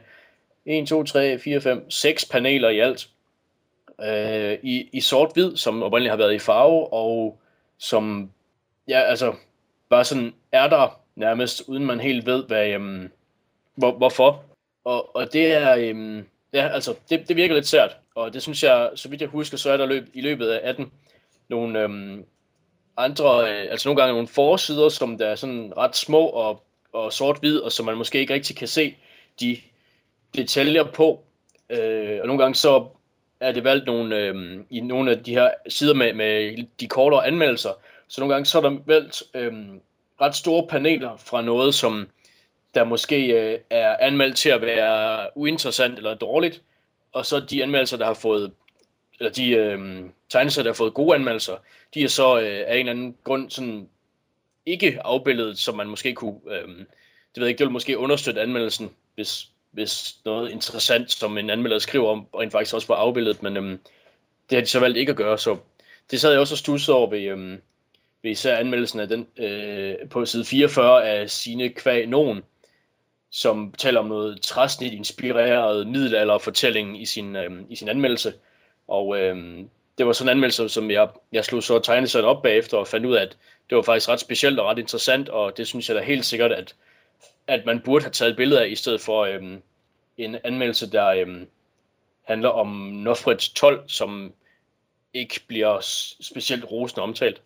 1, 0.66 0.89
2, 0.89 1.05
3, 1.05 1.39
4, 1.39 1.61
5, 1.61 1.91
6 1.91 2.24
paneler 2.24 2.68
i 2.68 2.78
alt. 2.78 3.09
Øh, 4.03 4.59
i, 4.62 4.89
I 4.93 5.01
sort-hvid, 5.01 5.57
som 5.57 5.83
oprindeligt 5.83 6.11
har 6.11 6.16
været 6.16 6.35
i 6.35 6.39
farve, 6.39 6.93
og 6.93 7.39
som, 7.78 8.30
ja, 8.89 9.01
altså, 9.01 9.35
bare 9.89 10.05
sådan 10.05 10.35
er 10.53 10.68
der 10.68 11.01
nærmest, 11.16 11.62
uden 11.68 11.87
man 11.87 12.01
helt 12.01 12.26
ved, 12.26 12.45
hvad, 12.45 12.68
øhm, 12.68 13.11
hvor, 13.74 13.93
hvorfor. 13.93 14.45
Og, 14.85 15.16
og 15.16 15.33
det 15.33 15.53
er, 15.53 15.76
øhm, 15.78 16.26
ja, 16.53 16.69
altså, 16.69 16.95
det, 17.11 17.29
det 17.29 17.37
virker 17.37 17.55
lidt 17.55 17.67
sært. 17.67 17.97
Og 18.15 18.35
det 18.35 18.43
synes 18.43 18.63
jeg, 18.63 18.91
så 18.95 19.09
vidt 19.09 19.21
jeg 19.21 19.29
husker, 19.29 19.57
så 19.57 19.71
er 19.71 19.77
der 19.77 19.87
løb, 19.87 20.09
i 20.15 20.21
løbet 20.21 20.49
af 20.49 20.61
18 20.69 20.93
nogle 21.49 21.81
øhm, 21.81 22.25
andre, 22.97 23.51
øh, 23.51 23.67
altså 23.71 23.89
nogle 23.89 24.01
gange 24.01 24.13
nogle 24.13 24.29
forsider, 24.29 24.89
som 24.89 25.19
der 25.19 25.27
er 25.27 25.35
sådan 25.35 25.73
ret 25.77 25.97
små 25.97 26.27
og, 26.27 26.63
og 26.93 27.13
sort-hvid, 27.13 27.59
og 27.59 27.73
som 27.73 27.87
man 27.87 27.97
måske 27.97 28.19
ikke 28.19 28.35
rigtig 28.35 28.57
kan 28.57 28.69
se 28.69 28.97
de 29.41 29.57
detaljer 30.37 30.85
på. 30.85 31.25
Øh, 31.71 32.19
og 32.21 32.27
nogle 32.27 32.43
gange 32.43 32.55
så 32.55 32.87
er 33.41 33.53
det 33.53 33.65
valgt 33.65 33.87
nogle, 33.87 34.17
øh, 34.17 34.61
i 34.71 34.81
nogle 34.81 35.11
af 35.11 35.25
de 35.25 35.35
her 35.35 35.51
sider 35.69 35.95
med, 35.95 36.13
med 36.13 36.65
de 36.81 36.89
kortere 36.89 37.27
anmeldelser, 37.27 37.71
så 38.09 38.21
nogle 38.21 38.35
gange 38.35 38.47
så 38.47 38.59
er 38.59 38.63
der 38.63 38.77
valgt 38.87 39.23
øh, 39.35 39.53
ret 40.21 40.35
store 40.35 40.67
paneler 40.67 41.17
fra 41.17 41.43
noget, 41.43 41.75
som 41.75 42.09
der 42.75 42.85
måske 42.85 43.27
øh, 43.27 43.59
er 43.70 43.97
anmeldt 44.01 44.37
til 44.37 44.49
at 44.49 44.62
være 44.62 45.29
uinteressant 45.35 45.97
eller 45.97 46.14
dårligt, 46.14 46.62
og 47.12 47.27
så 47.27 47.41
de 47.41 47.62
anmeldelser, 47.62 47.97
der 47.97 48.07
har 48.07 48.14
fået, 48.14 48.53
eller 49.18 49.33
de 49.33 49.51
øh, 49.51 50.03
tegnelser, 50.29 50.62
der 50.62 50.70
har 50.70 50.75
fået 50.75 50.95
gode 50.95 51.14
anmeldelser, 51.14 51.57
de 51.95 52.03
er 52.03 52.09
så 52.09 52.41
øh, 52.41 52.64
af 52.66 52.75
en 52.75 52.79
eller 52.79 52.93
anden 52.93 53.16
grund 53.25 53.51
sådan 53.51 53.89
ikke 54.66 54.99
afbildet, 55.05 55.59
som 55.59 55.77
man 55.77 55.87
måske 55.87 56.14
kunne, 56.14 56.41
øh, 56.51 56.68
det 56.68 57.41
ved 57.41 57.47
jeg 57.47 57.49
ikke, 57.49 57.64
det 57.64 57.73
måske 57.73 57.99
understøtte 57.99 58.41
anmeldelsen, 58.41 58.91
hvis, 59.14 59.49
hvis 59.70 60.16
noget 60.25 60.51
interessant, 60.51 61.12
som 61.12 61.39
en 61.39 61.51
anmelder 61.51 61.79
skriver 61.79 62.09
om, 62.09 62.27
og 62.33 62.45
faktisk 62.53 62.75
også 62.75 62.89
var 62.89 62.95
afbildet, 62.95 63.43
men 63.43 63.57
øh, 63.57 63.79
det 64.51 64.57
har 64.57 64.61
de 64.61 64.66
så 64.66 64.81
valgt 64.81 64.99
ikke 64.99 65.11
at 65.11 65.16
gøre, 65.16 65.39
så 65.39 65.57
det 66.11 66.20
sad 66.20 66.31
jeg 66.31 66.41
også 66.41 66.55
og 66.55 66.59
stussede 66.59 66.97
over 66.97 67.11
ved, 67.11 67.23
øh, 67.23 67.59
ved 68.23 68.31
især 68.31 68.57
anmeldelsen 68.57 69.01
af 69.01 69.09
den, 69.09 69.27
øh, 69.37 70.09
på 70.11 70.25
side 70.25 70.45
44 70.45 71.09
af 71.09 71.31
sine 71.31 71.68
kvæg 71.68 72.07
nogen, 72.07 72.43
som 73.33 73.74
taler 73.78 74.01
om 74.01 74.07
noget 74.07 74.43
træsnit 74.43 74.93
inspireret 74.93 75.87
middelalderfortælling 75.87 77.03
i 77.03 77.05
sin, 77.05 77.37
øh, 77.37 77.51
i 77.68 77.76
sin 77.76 77.89
anmeldelse, 77.89 78.33
og 78.89 79.18
øh, 79.20 79.59
det 79.99 80.07
var 80.07 80.12
sådan 80.12 80.28
en 80.28 80.37
anmeldelse, 80.37 80.68
som 80.68 80.91
jeg, 80.91 81.09
jeg 81.33 81.45
slog 81.45 81.62
så 81.62 81.78
tegneserien 81.78 82.28
op 82.28 82.43
bagefter 82.43 82.76
og 82.76 82.89
fandt 82.89 83.07
ud 83.07 83.14
af, 83.14 83.22
at 83.22 83.37
det 83.70 83.76
var 83.76 83.83
faktisk 83.83 84.09
ret 84.09 84.20
specielt 84.20 84.61
og 84.61 84.66
ret 84.66 84.78
interessant, 84.78 85.28
og 85.28 85.57
det 85.57 85.66
synes 85.66 85.89
jeg 85.89 85.97
da 85.97 86.03
helt 86.03 86.24
sikkert, 86.24 86.53
at 86.53 86.74
at 87.47 87.66
man 87.66 87.80
burde 87.80 88.05
have 88.05 88.12
taget 88.12 88.37
billeder 88.37 88.61
af, 88.61 88.68
i 88.68 88.74
stedet 88.74 89.01
for 89.01 89.24
øh, 89.24 89.43
en 90.16 90.37
anmeldelse, 90.45 90.91
der 90.91 91.07
øh, 91.07 91.41
handler 92.22 92.49
om 92.49 92.66
Nofret 92.93 93.39
12, 93.39 93.89
som 93.89 94.33
ikke 95.14 95.41
bliver 95.47 95.78
specielt 96.20 96.64
rosende 96.64 97.03
omtalt. 97.03 97.43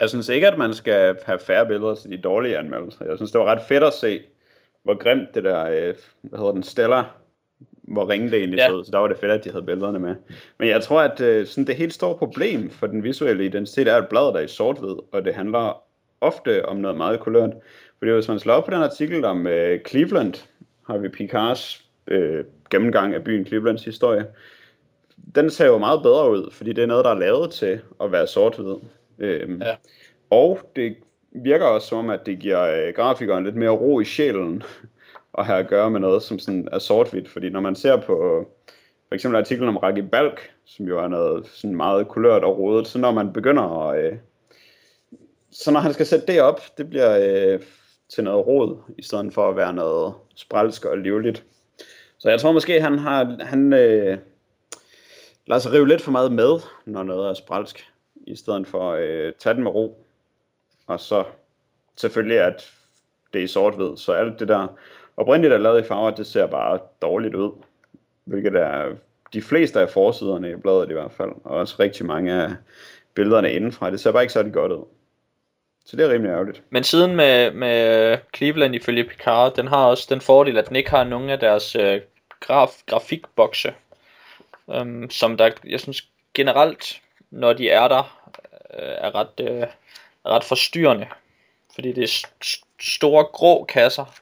Jeg 0.00 0.08
synes 0.08 0.28
ikke, 0.28 0.48
at 0.48 0.58
man 0.58 0.74
skal 0.74 1.16
have 1.26 1.38
færre 1.38 1.66
billeder 1.66 1.94
til 1.94 2.10
de 2.10 2.16
dårlige 2.16 2.58
anmeldelser. 2.58 3.04
Jeg 3.04 3.18
synes, 3.18 3.30
det 3.30 3.40
var 3.40 3.46
ret 3.46 3.62
fedt 3.68 3.84
at 3.84 3.94
se, 3.94 4.22
hvor 4.82 4.98
grimt 4.98 5.34
det 5.34 5.44
der, 5.44 5.64
øh, 5.64 5.94
hvad 6.22 6.38
hedder 6.38 6.52
den, 6.52 6.62
Stellar, 6.62 7.16
hvor 7.82 8.08
ringe 8.08 8.30
det 8.30 8.38
egentlig 8.38 8.58
ja. 8.58 8.68
så 8.68 8.82
Så 8.84 8.90
der 8.90 8.98
var 8.98 9.08
det 9.08 9.16
fedt, 9.16 9.32
at 9.32 9.44
de 9.44 9.50
havde 9.50 9.64
billederne 9.64 9.98
med. 9.98 10.14
Men 10.58 10.68
jeg 10.68 10.82
tror, 10.82 11.00
at 11.00 11.20
øh, 11.20 11.46
sådan 11.46 11.66
det 11.66 11.76
helt 11.76 11.94
store 11.94 12.18
problem 12.18 12.70
for 12.70 12.86
den 12.86 13.02
visuelle 13.02 13.44
identitet 13.44 13.88
er, 13.88 13.96
at 13.96 14.08
bladet 14.08 14.36
er 14.36 14.40
i 14.40 14.48
sort-hvid, 14.48 14.96
og 15.12 15.24
det 15.24 15.34
handler 15.34 15.82
ofte 16.20 16.66
om 16.66 16.76
noget 16.76 16.96
meget 16.96 17.20
kulørt. 17.20 17.50
Fordi 17.98 18.10
hvis 18.12 18.28
man 18.28 18.38
slår 18.38 18.54
op 18.54 18.64
på 18.64 18.70
den 18.70 18.82
artikel 18.82 19.24
om 19.24 19.46
øh, 19.46 19.80
Cleveland, 19.88 20.34
har 20.86 20.98
vi 20.98 21.08
Picards 21.08 21.84
øh, 22.06 22.44
gennemgang 22.70 23.14
af 23.14 23.24
byen 23.24 23.46
Clevelands 23.46 23.84
historie. 23.84 24.26
Den 25.34 25.50
ser 25.50 25.66
jo 25.66 25.78
meget 25.78 26.02
bedre 26.02 26.30
ud, 26.30 26.50
fordi 26.52 26.72
det 26.72 26.82
er 26.82 26.86
noget, 26.86 27.04
der 27.04 27.10
er 27.10 27.18
lavet 27.18 27.50
til 27.50 27.80
at 28.00 28.12
være 28.12 28.26
sort-hvid. 28.26 28.76
Øh, 29.18 29.60
ja. 29.60 29.76
Og 30.30 30.58
det 30.76 30.96
virker 31.34 31.66
også 31.66 31.88
som 31.88 31.98
om, 31.98 32.10
at 32.10 32.26
det 32.26 32.38
giver 32.38 32.62
øh, 32.62 32.94
grafikeren 32.94 33.44
lidt 33.44 33.56
mere 33.56 33.70
ro 33.70 34.00
i 34.00 34.04
sjælen 34.04 34.62
at 35.38 35.46
have 35.46 35.58
at 35.58 35.68
gøre 35.68 35.90
med 35.90 36.00
noget, 36.00 36.22
som 36.22 36.38
sådan 36.38 36.68
er 36.72 36.78
sort-hvidt. 36.78 37.28
Fordi 37.28 37.50
når 37.50 37.60
man 37.60 37.74
ser 37.74 37.96
på 37.96 38.46
for 39.08 39.14
eksempel 39.14 39.38
artiklen 39.38 39.68
om 39.68 39.76
Raki 39.76 40.02
Balk, 40.02 40.50
som 40.64 40.86
jo 40.86 40.98
er 40.98 41.08
noget 41.08 41.46
sådan 41.46 41.76
meget 41.76 42.08
kulørt 42.08 42.44
og 42.44 42.58
rodet, 42.58 42.86
så 42.86 42.98
når 42.98 43.12
man 43.12 43.32
begynder 43.32 43.88
at... 43.88 44.04
Øh, 44.04 44.18
så 45.50 45.70
når 45.70 45.80
han 45.80 45.94
skal 45.94 46.06
sætte 46.06 46.26
det 46.26 46.40
op, 46.40 46.60
det 46.78 46.90
bliver 46.90 47.18
øh, 47.20 47.60
til 48.14 48.24
noget 48.24 48.46
rod, 48.46 48.76
i 48.98 49.02
stedet 49.02 49.34
for 49.34 49.48
at 49.48 49.56
være 49.56 49.72
noget 49.72 50.14
spralsk 50.34 50.84
og 50.84 50.98
livligt. 50.98 51.44
Så 52.18 52.30
jeg 52.30 52.40
tror 52.40 52.52
måske, 52.52 52.80
han 52.80 52.98
har 52.98 53.36
han 53.40 53.72
øh, 53.72 54.18
lader 55.46 55.60
sig 55.60 55.72
rive 55.72 55.88
lidt 55.88 56.02
for 56.02 56.10
meget 56.10 56.32
med, 56.32 56.60
når 56.86 57.02
noget 57.02 57.30
er 57.30 57.34
spralsk, 57.34 57.86
i 58.26 58.36
stedet 58.36 58.66
for 58.66 58.90
øh, 58.90 59.00
at 59.00 59.08
øh, 59.08 59.32
tage 59.38 59.54
den 59.54 59.62
med 59.62 59.70
ro. 59.70 60.01
Og 60.86 61.00
så 61.00 61.24
selvfølgelig, 61.96 62.40
at 62.40 62.70
det 63.32 63.44
er 63.44 63.48
sort-hvid, 63.48 63.96
så 63.96 64.12
alt 64.12 64.40
det 64.40 64.48
der 64.48 64.66
oprindeligt 65.16 65.54
er 65.54 65.58
lavet 65.58 65.84
i 65.84 65.86
farver, 65.86 66.10
det 66.10 66.26
ser 66.26 66.46
bare 66.46 66.78
dårligt 67.02 67.34
ud. 67.34 67.52
Hvilket 68.24 68.56
er 68.56 68.94
de 69.32 69.42
fleste 69.42 69.80
af 69.80 69.90
forsiderne 69.90 70.50
i 70.50 70.56
bladet 70.56 70.90
i 70.90 70.92
hvert 70.92 71.12
fald, 71.12 71.30
og 71.44 71.56
også 71.56 71.76
rigtig 71.78 72.06
mange 72.06 72.32
af 72.32 72.50
billederne 73.14 73.52
indenfra, 73.52 73.90
det 73.90 74.00
ser 74.00 74.12
bare 74.12 74.22
ikke 74.22 74.32
særlig 74.32 74.52
godt 74.52 74.72
ud. 74.72 74.84
Så 75.84 75.96
det 75.96 76.04
er 76.06 76.12
rimelig 76.12 76.30
ærgerligt. 76.30 76.62
Men 76.70 76.84
siden 76.84 77.16
med, 77.16 77.50
med 77.50 78.12
øh, 78.12 78.18
Cleveland 78.36 78.74
ifølge 78.74 79.04
Picard, 79.04 79.54
den 79.54 79.68
har 79.68 79.86
også 79.86 80.06
den 80.10 80.20
fordel, 80.20 80.58
at 80.58 80.68
den 80.68 80.76
ikke 80.76 80.90
har 80.90 81.04
nogen 81.04 81.30
af 81.30 81.38
deres 81.38 81.76
øh, 81.76 82.00
graf, 82.40 82.70
grafikbokse, 82.86 83.74
øhm, 84.70 85.10
som 85.10 85.36
der, 85.36 85.50
jeg 85.64 85.80
synes 85.80 86.08
generelt, 86.34 87.00
når 87.30 87.52
de 87.52 87.70
er 87.70 87.88
der, 87.88 88.18
øh, 88.74 88.94
er, 88.98 89.14
ret, 89.14 89.40
øh, 89.40 89.66
ret 90.26 90.44
forstyrrende. 90.44 91.06
Fordi 91.74 91.92
det 91.92 92.02
er 92.04 92.08
st- 92.44 92.64
store 92.80 93.24
grå 93.24 93.64
kasser 93.64 94.14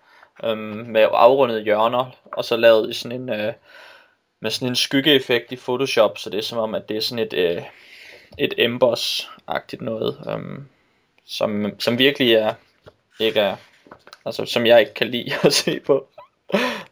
øhm, 0.45 0.59
med 0.87 1.07
afrundede 1.13 1.63
hjørner, 1.63 2.17
og 2.33 2.45
så 2.45 2.57
lavet 2.57 2.91
i 2.91 2.93
sådan 2.93 3.21
en, 3.21 3.29
øh, 3.29 3.53
med 4.41 4.51
sådan 4.51 4.69
en 4.69 4.77
skyggeeffekt 4.77 5.53
i 5.53 5.57
Photoshop, 5.57 6.19
så 6.19 6.31
det 6.31 6.39
er 6.39 6.43
som 6.43 6.59
om, 6.59 6.75
at 6.75 6.89
det 6.89 6.97
er 6.97 7.01
sådan 7.01 7.27
et, 7.27 7.33
øh, 7.33 7.63
et 8.39 8.55
emboss-agtigt 8.59 9.85
noget. 9.85 10.21
øhm, 10.31 10.69
som, 11.27 11.81
som 11.81 11.99
virkelig 11.99 12.33
er, 12.35 12.55
ikke 13.21 13.41
er, 13.41 13.57
altså 14.25 14.45
som 14.45 14.67
jeg 14.67 14.81
ikke 14.81 14.95
kan 14.95 15.07
lide 15.09 15.33
at 15.45 15.53
se 15.53 15.81
på. 15.81 16.09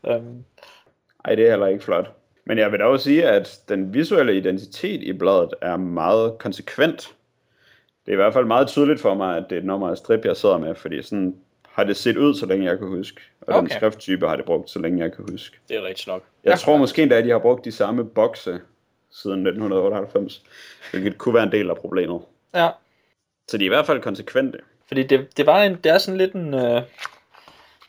øhm. 0.07 0.45
Ej, 1.25 1.35
det 1.35 1.47
er 1.47 1.51
heller 1.51 1.67
ikke 1.67 1.85
flot. 1.85 2.11
Men 2.45 2.59
jeg 2.59 2.73
vil 2.73 2.81
dog 2.81 3.01
sige, 3.01 3.25
at 3.29 3.61
den 3.69 3.95
visuelle 3.95 4.37
identitet 4.37 5.03
i 5.03 5.13
bladet 5.13 5.55
er 5.61 5.77
meget 5.77 6.39
konsekvent 6.39 7.15
det 8.09 8.15
er 8.15 8.19
i 8.19 8.23
hvert 8.23 8.33
fald 8.33 8.45
meget 8.45 8.69
tydeligt 8.69 9.01
for 9.01 9.15
mig, 9.15 9.37
at 9.37 9.45
det 9.51 9.57
er 9.57 9.61
et 9.61 9.67
nummer 9.67 9.89
af 9.91 9.97
strip, 9.97 10.25
jeg 10.25 10.37
sidder 10.37 10.59
med, 10.59 10.75
fordi 10.75 11.03
sådan 11.03 11.37
har 11.69 11.85
det 11.85 11.97
set 11.97 12.17
ud, 12.17 12.35
så 12.35 12.47
længe 12.47 12.67
jeg 12.67 12.79
kan 12.79 12.89
huske. 12.89 13.21
Og 13.41 13.49
okay. 13.49 13.61
den 13.61 13.71
skrifttype 13.71 14.29
har 14.29 14.37
det 14.37 14.45
brugt, 14.45 14.71
så 14.71 14.79
længe 14.79 15.05
jeg 15.05 15.13
kan 15.13 15.25
huske. 15.31 15.57
Det 15.69 15.77
er 15.77 15.83
rigtigt 15.83 16.07
nok. 16.09 16.23
Jeg 16.45 16.51
Ja. 16.51 16.57
tror 16.57 16.77
måske 16.77 17.03
endda, 17.03 17.17
at 17.17 17.25
de 17.25 17.31
har 17.31 17.39
brugt 17.39 17.65
de 17.65 17.73
samme 17.73 18.05
bokse 18.05 18.61
siden 19.11 19.47
1998, 19.47 20.43
hvilket 20.91 21.19
kunne 21.19 21.35
være 21.35 21.43
en 21.43 21.53
del 21.53 21.71
af 21.71 21.77
problemet. 21.77 22.21
Ja, 22.55 22.69
Så 23.49 23.59
de 23.59 23.65
er 23.65 23.67
i 23.67 23.69
hvert 23.69 23.87
fald 23.87 24.01
konsekvente. 24.03 24.59
fordi 24.89 25.03
det, 25.03 25.37
det, 25.37 25.47
var 25.47 25.63
en, 25.63 25.75
det 25.85 25.93
er 25.93 25.99
sådan 25.99 26.19
lidt 26.19 26.33
en, 26.33 26.55
øh, 26.55 26.83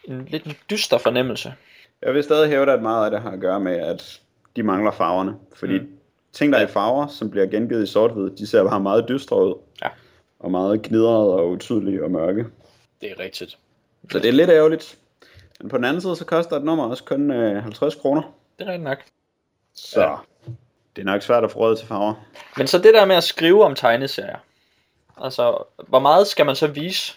en, 0.04 0.26
lidt 0.32 0.44
en 0.44 0.54
dyster 0.70 0.98
fornemmelse. 0.98 1.54
Jeg 2.02 2.14
vil 2.14 2.24
stadig 2.24 2.50
hæve, 2.50 2.72
at 2.74 2.82
meget 2.82 3.06
af 3.06 3.12
det 3.12 3.22
har 3.22 3.32
at 3.32 3.40
gøre 3.40 3.60
med, 3.60 3.76
at 3.78 4.22
de 4.56 4.64
mangler 4.64 4.92
farverne. 4.92 5.36
Fordi 5.56 5.80
mm. 5.80 5.90
ting, 6.34 6.54
der 6.54 6.60
er 6.60 6.64
i 6.64 6.68
farver, 6.68 7.08
som 7.08 7.32
bliver 7.32 7.46
gengivet 7.46 7.84
i 7.84 7.92
sort-hvid, 7.92 8.30
de 8.30 8.48
ser 8.48 8.64
bare 8.64 8.80
meget 8.80 9.06
dystre 9.10 9.46
ud. 9.48 9.54
Ja. 9.84 9.88
Og 10.40 10.52
meget 10.52 10.82
gnidrede 10.82 11.34
og 11.34 11.50
utydelige 11.50 12.04
og 12.04 12.12
mørke. 12.12 12.46
Det 13.02 13.12
er 13.12 13.20
rigtigt. 13.20 13.58
Så 14.12 14.20
det 14.20 14.30
er 14.30 14.34
lidt 14.34 14.50
ærgerligt. 14.50 14.98
Men 15.60 15.70
på 15.70 15.78
den 15.78 15.86
anden 15.86 16.02
side, 16.02 16.16
så 16.16 16.26
koster 16.26 16.56
et 16.56 16.64
nummer 16.64 16.90
også 16.90 17.04
kun 17.04 17.32
øh, 17.32 17.64
50 17.64 17.96
kroner. 17.96 18.22
Det 18.60 18.68
er 18.68 18.72
rigtigt 18.72 18.84
nok. 18.84 18.98
Så 19.74 20.02
ja. 20.02 20.16
det 20.96 21.02
er 21.02 21.06
nok 21.06 21.22
svært 21.22 21.44
at 21.44 21.52
få 21.52 21.60
råd 21.60 21.76
til 21.76 21.88
farver. 21.88 22.14
Men 22.58 22.68
så 22.68 22.78
det 22.78 22.94
der 22.94 23.06
med 23.06 23.16
at 23.16 23.24
skrive 23.24 23.64
om 23.66 23.76
tegneserier. 23.76 24.38
Altså, 25.18 25.64
hvor 25.88 26.00
meget 26.00 26.28
skal 26.28 26.46
man 26.46 26.56
så 26.56 26.68
vise 26.68 27.14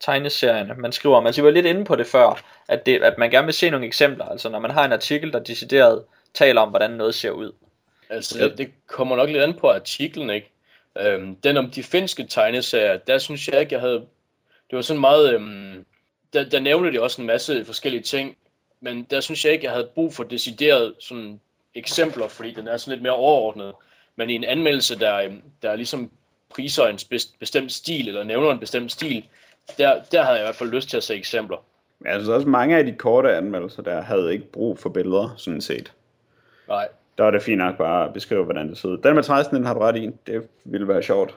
tegneserierne, 0.00 0.74
man 0.74 0.92
skriver 0.92 1.16
om? 1.16 1.26
Altså, 1.26 1.40
vi 1.40 1.46
var 1.46 1.52
lidt 1.52 1.66
inde 1.66 1.84
på 1.84 1.96
det 1.96 2.06
før, 2.06 2.42
at, 2.68 2.86
det, 2.86 3.02
at 3.02 3.18
man 3.18 3.30
gerne 3.30 3.44
vil 3.44 3.54
se 3.54 3.70
nogle 3.70 3.86
eksempler. 3.86 4.24
Altså, 4.24 4.48
når 4.48 4.58
man 4.58 4.70
har 4.70 4.84
en 4.84 4.92
artikel, 4.92 5.32
der 5.32 5.38
decideret 5.38 6.04
taler 6.34 6.60
om, 6.60 6.68
hvordan 6.68 6.90
noget 6.90 7.14
ser 7.14 7.30
ud. 7.30 7.52
Altså, 8.10 8.38
det, 8.38 8.58
det 8.58 8.70
kommer 8.86 9.16
nok 9.16 9.28
lidt 9.28 9.42
an 9.42 9.54
på 9.54 9.70
artiklen, 9.70 10.30
ikke? 10.30 10.50
Øhm, 10.98 11.36
den 11.36 11.56
om 11.56 11.70
de 11.70 11.82
finske 11.82 12.26
tegneserier, 12.26 12.96
der 12.96 13.18
synes 13.18 13.48
jeg 13.48 13.60
ikke, 13.60 13.74
jeg 13.74 13.80
havde... 13.80 14.06
Det 14.70 14.76
var 14.76 14.82
sådan 14.82 15.00
meget... 15.00 15.34
Øhm, 15.34 15.84
der, 16.32 16.44
der 16.44 16.60
nævnte 16.60 16.92
de 16.92 17.02
også 17.02 17.20
en 17.20 17.26
masse 17.26 17.64
forskellige 17.64 18.02
ting, 18.02 18.36
men 18.80 19.02
der 19.10 19.20
synes 19.20 19.44
jeg 19.44 19.52
ikke, 19.52 19.64
jeg 19.64 19.72
havde 19.72 19.88
brug 19.94 20.14
for 20.14 20.24
decideret 20.24 20.94
sådan 20.98 21.40
eksempler, 21.74 22.28
fordi 22.28 22.54
den 22.54 22.68
er 22.68 22.76
sådan 22.76 22.92
lidt 22.92 23.02
mere 23.02 23.12
overordnet. 23.12 23.72
Men 24.16 24.30
i 24.30 24.34
en 24.34 24.44
anmeldelse, 24.44 24.98
der, 24.98 25.16
øhm, 25.16 25.42
der 25.62 25.76
ligesom 25.76 26.10
priser 26.50 26.86
en 26.86 26.98
bes- 27.14 27.36
bestemt 27.38 27.72
stil, 27.72 28.08
eller 28.08 28.24
nævner 28.24 28.50
en 28.50 28.58
bestemt 28.58 28.92
stil, 28.92 29.24
der, 29.78 30.02
der 30.12 30.22
havde 30.22 30.36
jeg 30.36 30.44
i 30.44 30.46
hvert 30.46 30.56
fald 30.56 30.70
lyst 30.70 30.88
til 30.88 30.96
at 30.96 31.02
se 31.02 31.14
eksempler. 31.14 31.56
Synes 32.06 32.28
også, 32.28 32.48
mange 32.48 32.76
af 32.76 32.84
de 32.84 32.92
korte 32.92 33.36
anmeldelser 33.36 33.82
der 33.82 34.00
havde 34.00 34.32
ikke 34.32 34.52
brug 34.52 34.78
for 34.78 34.88
billeder, 34.88 35.34
sådan 35.36 35.60
set. 35.60 35.92
Nej, 36.68 36.88
Der 37.22 37.26
var 37.26 37.30
det 37.30 37.42
fint 37.42 37.58
nok 37.58 37.76
bare 37.76 38.06
at 38.06 38.12
beskrive, 38.12 38.44
hvordan 38.44 38.68
det 38.68 38.84
ud. 38.84 38.98
Den 38.98 39.14
med 39.14 39.22
16 39.22 39.64
har 39.64 39.74
du 39.74 39.80
ret 39.80 39.96
i. 39.96 40.10
Det 40.26 40.48
ville 40.64 40.88
være 40.88 41.02
sjovt. 41.02 41.36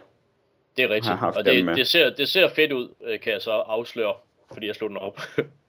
det 0.77 0.83
er 0.86 0.89
rigtigt. 0.89 1.13
Og 1.36 1.45
det, 1.45 1.65
med. 1.65 1.75
det, 1.75 1.88
ser, 1.88 2.09
det 2.09 2.27
ser 2.27 2.49
fedt 2.49 2.71
ud, 2.71 2.89
øh, 3.05 3.19
kan 3.19 3.33
jeg 3.33 3.41
så 3.41 3.51
afsløre, 3.51 4.13
fordi 4.53 4.67
jeg 4.67 4.75
slog 4.75 4.89
den 4.89 4.97
op. 4.97 5.21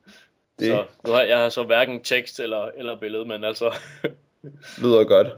Det 0.59 0.67
Så 0.67 0.85
nu 1.07 1.13
har 1.13 1.23
jeg 1.23 1.39
har 1.39 1.49
så 1.49 1.63
hverken 1.63 2.03
tekst 2.03 2.41
eller, 2.41 2.71
eller 2.77 2.97
billede, 2.97 3.25
men 3.25 3.45
altså, 3.45 3.75
lyder 4.83 5.05
godt. 5.05 5.29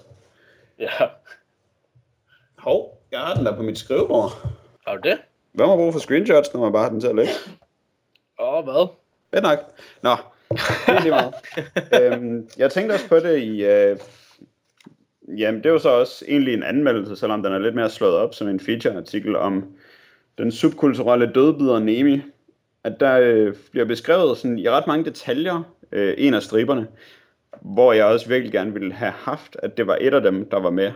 ja. 0.78 1.06
Hov, 2.58 3.02
jeg 3.10 3.20
har 3.20 3.34
den 3.34 3.46
der 3.46 3.56
på 3.56 3.62
mit 3.62 3.78
skrivebord. 3.78 4.30
Har 4.86 4.96
du 4.96 5.08
det? 5.08 5.18
Hvem 5.52 5.68
har 5.68 5.76
brug 5.76 5.92
for 5.92 6.00
screenshots, 6.00 6.54
når 6.54 6.60
man 6.60 6.72
bare 6.72 6.82
har 6.82 6.90
den 6.90 7.00
til 7.00 7.08
at 7.08 7.16
lægge? 7.16 7.32
Åh, 8.38 8.64
hvad? 8.64 8.88
Fedt 9.34 9.42
nok. 9.42 9.58
Nå, 10.02 10.16
det 10.50 10.94
er 10.94 11.00
lige 11.00 11.10
meget. 11.10 11.34
øhm, 12.12 12.48
jeg 12.56 12.72
tænkte 12.72 12.92
også 12.92 13.08
på 13.08 13.16
det 13.16 13.38
i... 13.38 13.64
Øh, 13.64 13.98
jamen, 15.36 15.58
det 15.62 15.66
er 15.66 15.72
jo 15.72 15.78
så 15.78 15.88
også 15.88 16.24
egentlig 16.28 16.54
en 16.54 16.62
anmeldelse, 16.62 17.16
selvom 17.16 17.42
den 17.42 17.52
er 17.52 17.58
lidt 17.58 17.74
mere 17.74 17.90
slået 17.90 18.14
op 18.14 18.34
som 18.34 18.48
en 18.48 18.60
feature-artikel 18.60 19.36
om 19.36 19.64
den 20.38 20.52
subkulturelle 20.52 21.32
dødbider 21.34 21.78
Nemi. 21.78 22.20
At 22.84 23.00
der 23.00 23.20
øh, 23.20 23.54
bliver 23.70 23.84
beskrevet 23.86 24.38
sådan, 24.38 24.58
i 24.58 24.68
ret 24.68 24.86
mange 24.86 25.04
detaljer 25.04 25.74
øh, 25.92 26.14
en 26.18 26.34
af 26.34 26.42
striberne, 26.42 26.86
hvor 27.60 27.92
jeg 27.92 28.06
også 28.06 28.28
virkelig 28.28 28.52
gerne 28.52 28.72
ville 28.72 28.92
have 28.92 29.12
haft, 29.12 29.56
at 29.62 29.76
det 29.76 29.86
var 29.86 29.98
et 30.00 30.14
af 30.14 30.22
dem, 30.22 30.50
der 30.50 30.60
var 30.60 30.70
med 30.70 30.92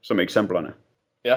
som 0.00 0.20
eksemplerne. 0.20 0.72
Ja, 1.24 1.36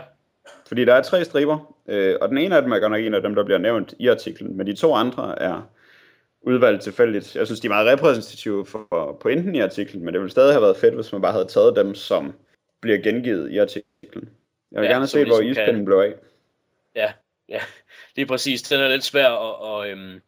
Fordi 0.68 0.86
der 0.86 0.94
er 0.94 1.02
tre 1.02 1.26
striber, 1.26 1.76
øh, 1.88 2.16
og 2.22 2.30
den 2.30 2.38
ene 2.38 2.56
af 2.56 2.62
dem 2.62 2.72
er 2.72 2.80
godt 2.80 2.92
nok 2.92 3.02
en 3.02 3.14
af 3.14 3.22
dem, 3.22 3.36
der 3.36 3.44
bliver 3.44 3.58
nævnt 3.58 3.94
i 4.00 4.08
artiklen, 4.08 4.58
men 4.58 4.68
de 4.68 4.76
to 4.76 4.94
andre 4.94 5.42
er 5.42 5.70
udvalgt 6.44 6.84
tilfældigt. 6.84 7.36
Jeg 7.36 7.46
synes, 7.48 7.60
de 7.60 7.68
er 7.68 7.70
meget 7.70 7.88
repræsentative 7.88 8.66
for 8.66 9.18
pointen 9.22 9.56
i 9.56 9.60
artiklen, 9.60 10.06
men 10.06 10.14
det 10.14 10.22
ville 10.22 10.32
stadig 10.32 10.54
have 10.54 10.62
været 10.62 10.78
fedt, 10.78 10.96
hvis 10.96 11.12
man 11.12 11.22
bare 11.22 11.32
havde 11.32 11.46
taget 11.46 11.76
dem, 11.76 11.96
som 11.96 12.34
bliver 12.82 12.98
gengivet 12.98 13.52
i 13.52 13.58
artiklen. 13.58 14.30
Jeg 14.72 14.82
vil 14.82 14.88
Ja, 14.88 14.94
gerne 14.94 15.08
se, 15.08 15.18
hvor 15.26 15.42
ligesom 15.42 15.44
kan- 15.56 15.64
ispinden 15.64 15.86
blev 15.86 15.98
af. 15.98 16.14
ja, 16.96 17.14
ja. 17.50 17.60
Det 18.16 18.22
er 18.22 18.26
præcis. 18.26 18.62
Den 18.62 18.80
er 18.80 18.88
lidt 18.88 19.04
svær 19.04 19.30
at, 19.30 19.84
at, 19.86 19.92
øhm, 19.92 20.22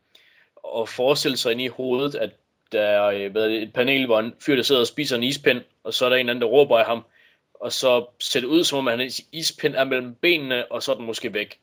at 0.82 0.90
forestille 0.90 1.38
sig 1.38 1.52
ind 1.52 1.62
i 1.62 1.68
hovedet, 1.68 2.16
at 2.16 2.30
der 2.72 2.82
er 2.82 3.04
øh, 3.06 3.32
hvad 3.32 3.50
det, 3.50 3.62
et 3.64 3.74
panel, 3.74 4.06
hvor 4.06 4.20
en 4.20 4.34
fyr, 4.46 4.56
der 4.56 4.64
sidder 4.64 4.82
og 4.82 4.88
spiser 4.88 5.16
en 5.16 5.24
ispind, 5.24 5.62
og 5.84 5.94
så 5.94 6.06
er 6.06 6.10
der 6.10 6.16
en 6.16 6.30
anden, 6.30 6.42
der 6.42 6.48
råber 6.48 6.78
af 6.80 6.86
ham, 6.86 7.06
og 7.54 7.72
så 7.72 8.06
ser 8.20 8.40
det 8.40 8.48
ud, 8.48 8.64
som 8.64 8.78
om 8.80 8.88
hans 8.88 9.22
ispind 9.32 9.76
er 9.76 9.84
mellem 9.84 10.16
benene, 10.16 10.72
og 10.72 10.84
så 10.84 10.92
er 10.92 10.96
den 10.96 11.06
måske 11.06 11.34
væk. 11.34 11.60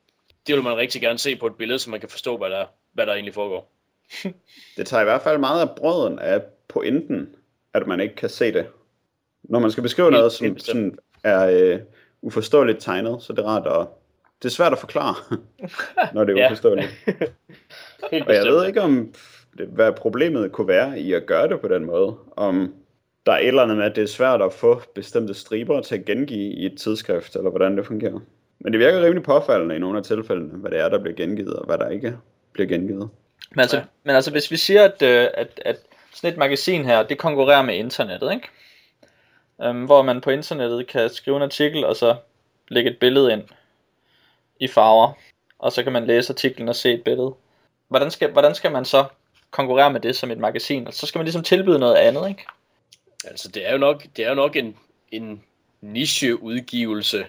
Det 0.46 0.54
vil 0.54 0.62
man 0.64 0.76
rigtig 0.76 1.00
gerne 1.00 1.18
se 1.18 1.36
på 1.36 1.46
et 1.46 1.56
billede, 1.56 1.78
så 1.78 1.90
man 1.90 2.00
kan 2.00 2.08
forstå, 2.08 2.36
hvad 2.36 2.50
der, 2.50 2.66
hvad 2.92 3.06
der 3.06 3.12
egentlig 3.12 3.34
foregår. 3.34 3.72
Det 4.76 4.86
tager 4.86 5.00
i 5.00 5.04
hvert 5.04 5.22
fald 5.22 5.38
meget 5.38 5.60
af 5.60 5.76
brøden 5.76 6.18
af 6.18 6.42
pointen, 6.68 7.28
at 7.74 7.86
man 7.86 8.00
ikke 8.00 8.14
kan 8.14 8.28
se 8.28 8.52
det. 8.52 8.66
Når 9.42 9.58
man 9.58 9.70
skal 9.70 9.82
beskrive 9.82 10.10
noget, 10.10 10.32
som 10.32 10.58
sådan 10.58 10.98
er 11.24 11.46
øh, 11.46 11.80
uforståeligt 12.22 12.80
tegnet, 12.80 13.22
så 13.22 13.32
er 13.32 13.34
det 13.34 13.44
rart 13.44 13.66
at... 13.66 13.86
Det 14.42 14.48
er 14.48 14.52
svært 14.52 14.72
at 14.72 14.78
forklare, 14.78 15.14
når 16.14 16.24
det 16.24 16.38
er 16.38 16.46
uforståeligt. 16.46 16.88
Og 18.26 18.34
jeg 18.34 18.44
ved 18.44 18.66
ikke, 18.66 18.80
om 18.80 19.14
hvad 19.68 19.92
problemet 19.92 20.52
kunne 20.52 20.68
være 20.68 21.00
i 21.00 21.12
at 21.12 21.26
gøre 21.26 21.48
det 21.48 21.60
på 21.60 21.68
den 21.68 21.84
måde. 21.84 22.16
Om 22.36 22.74
der 23.26 23.32
er 23.32 23.38
et 23.38 23.48
eller 23.48 23.62
andet 23.62 23.76
med, 23.76 23.84
at 23.84 23.96
det 23.96 24.02
er 24.02 24.08
svært 24.08 24.42
at 24.42 24.52
få 24.52 24.82
bestemte 24.94 25.34
striber 25.34 25.80
til 25.80 25.94
at 25.94 26.04
gengive 26.04 26.52
i 26.52 26.66
et 26.66 26.78
tidsskrift, 26.78 27.36
eller 27.36 27.50
hvordan 27.50 27.76
det 27.76 27.86
fungerer. 27.86 28.20
Men 28.60 28.72
det 28.72 28.80
virker 28.80 29.02
rimelig 29.02 29.22
påfaldende 29.22 29.76
i 29.76 29.78
nogle 29.78 29.98
af 29.98 30.04
tilfældene, 30.04 30.58
hvad 30.58 30.70
det 30.70 30.80
er, 30.80 30.88
der 30.88 30.98
bliver 30.98 31.16
gengivet, 31.16 31.56
og 31.56 31.66
hvad 31.66 31.78
der 31.78 31.88
ikke 31.88 32.16
bliver 32.52 32.68
gengivet. 32.68 33.08
Men 33.54 33.60
altså, 33.60 33.76
Ja. 33.76 33.82
men 34.04 34.16
altså 34.16 34.30
hvis 34.30 34.50
vi 34.50 34.56
siger, 34.56 34.84
at, 34.84 35.02
øh, 35.02 35.28
at, 35.34 35.60
at 35.64 35.76
sådan 36.14 36.32
et 36.32 36.38
magasin 36.38 36.84
her, 36.84 37.02
det 37.02 37.18
konkurrerer 37.18 37.62
med 37.62 37.74
internettet, 37.74 38.32
ikke? 38.32 38.48
Um, 39.58 39.84
hvor 39.84 40.02
man 40.02 40.20
på 40.20 40.30
internettet 40.30 40.86
kan 40.86 41.10
skrive 41.10 41.36
en 41.36 41.42
artikel, 41.42 41.84
og 41.84 41.96
så 41.96 42.16
lægge 42.68 42.90
et 42.90 42.98
billede 42.98 43.32
ind 43.32 43.42
i 44.60 44.68
farver, 44.68 45.12
og 45.58 45.72
så 45.72 45.82
kan 45.82 45.92
man 45.92 46.06
læse 46.06 46.32
artiklen 46.32 46.68
og 46.68 46.76
se 46.76 46.92
et 46.92 47.04
billede. 47.04 47.34
Hvordan 47.88 48.10
skal, 48.10 48.30
hvordan 48.30 48.54
skal 48.54 48.72
man 48.72 48.84
så 48.84 49.04
konkurrere 49.50 49.90
med 49.92 50.00
det 50.00 50.16
som 50.16 50.30
et 50.30 50.38
magasin? 50.38 50.86
Og 50.86 50.94
så 50.94 51.06
skal 51.06 51.18
man 51.18 51.24
ligesom 51.24 51.42
tilbyde 51.42 51.78
noget 51.78 51.96
andet, 51.96 52.28
ikke? 52.28 52.46
Altså, 53.24 53.48
det 53.48 53.68
er 53.68 53.72
jo 53.72 53.78
nok, 53.78 54.04
det 54.16 54.24
er 54.24 54.28
jo 54.28 54.34
nok 54.34 54.56
en, 54.56 54.76
en 55.10 55.42
nicheudgivelse, 55.80 57.26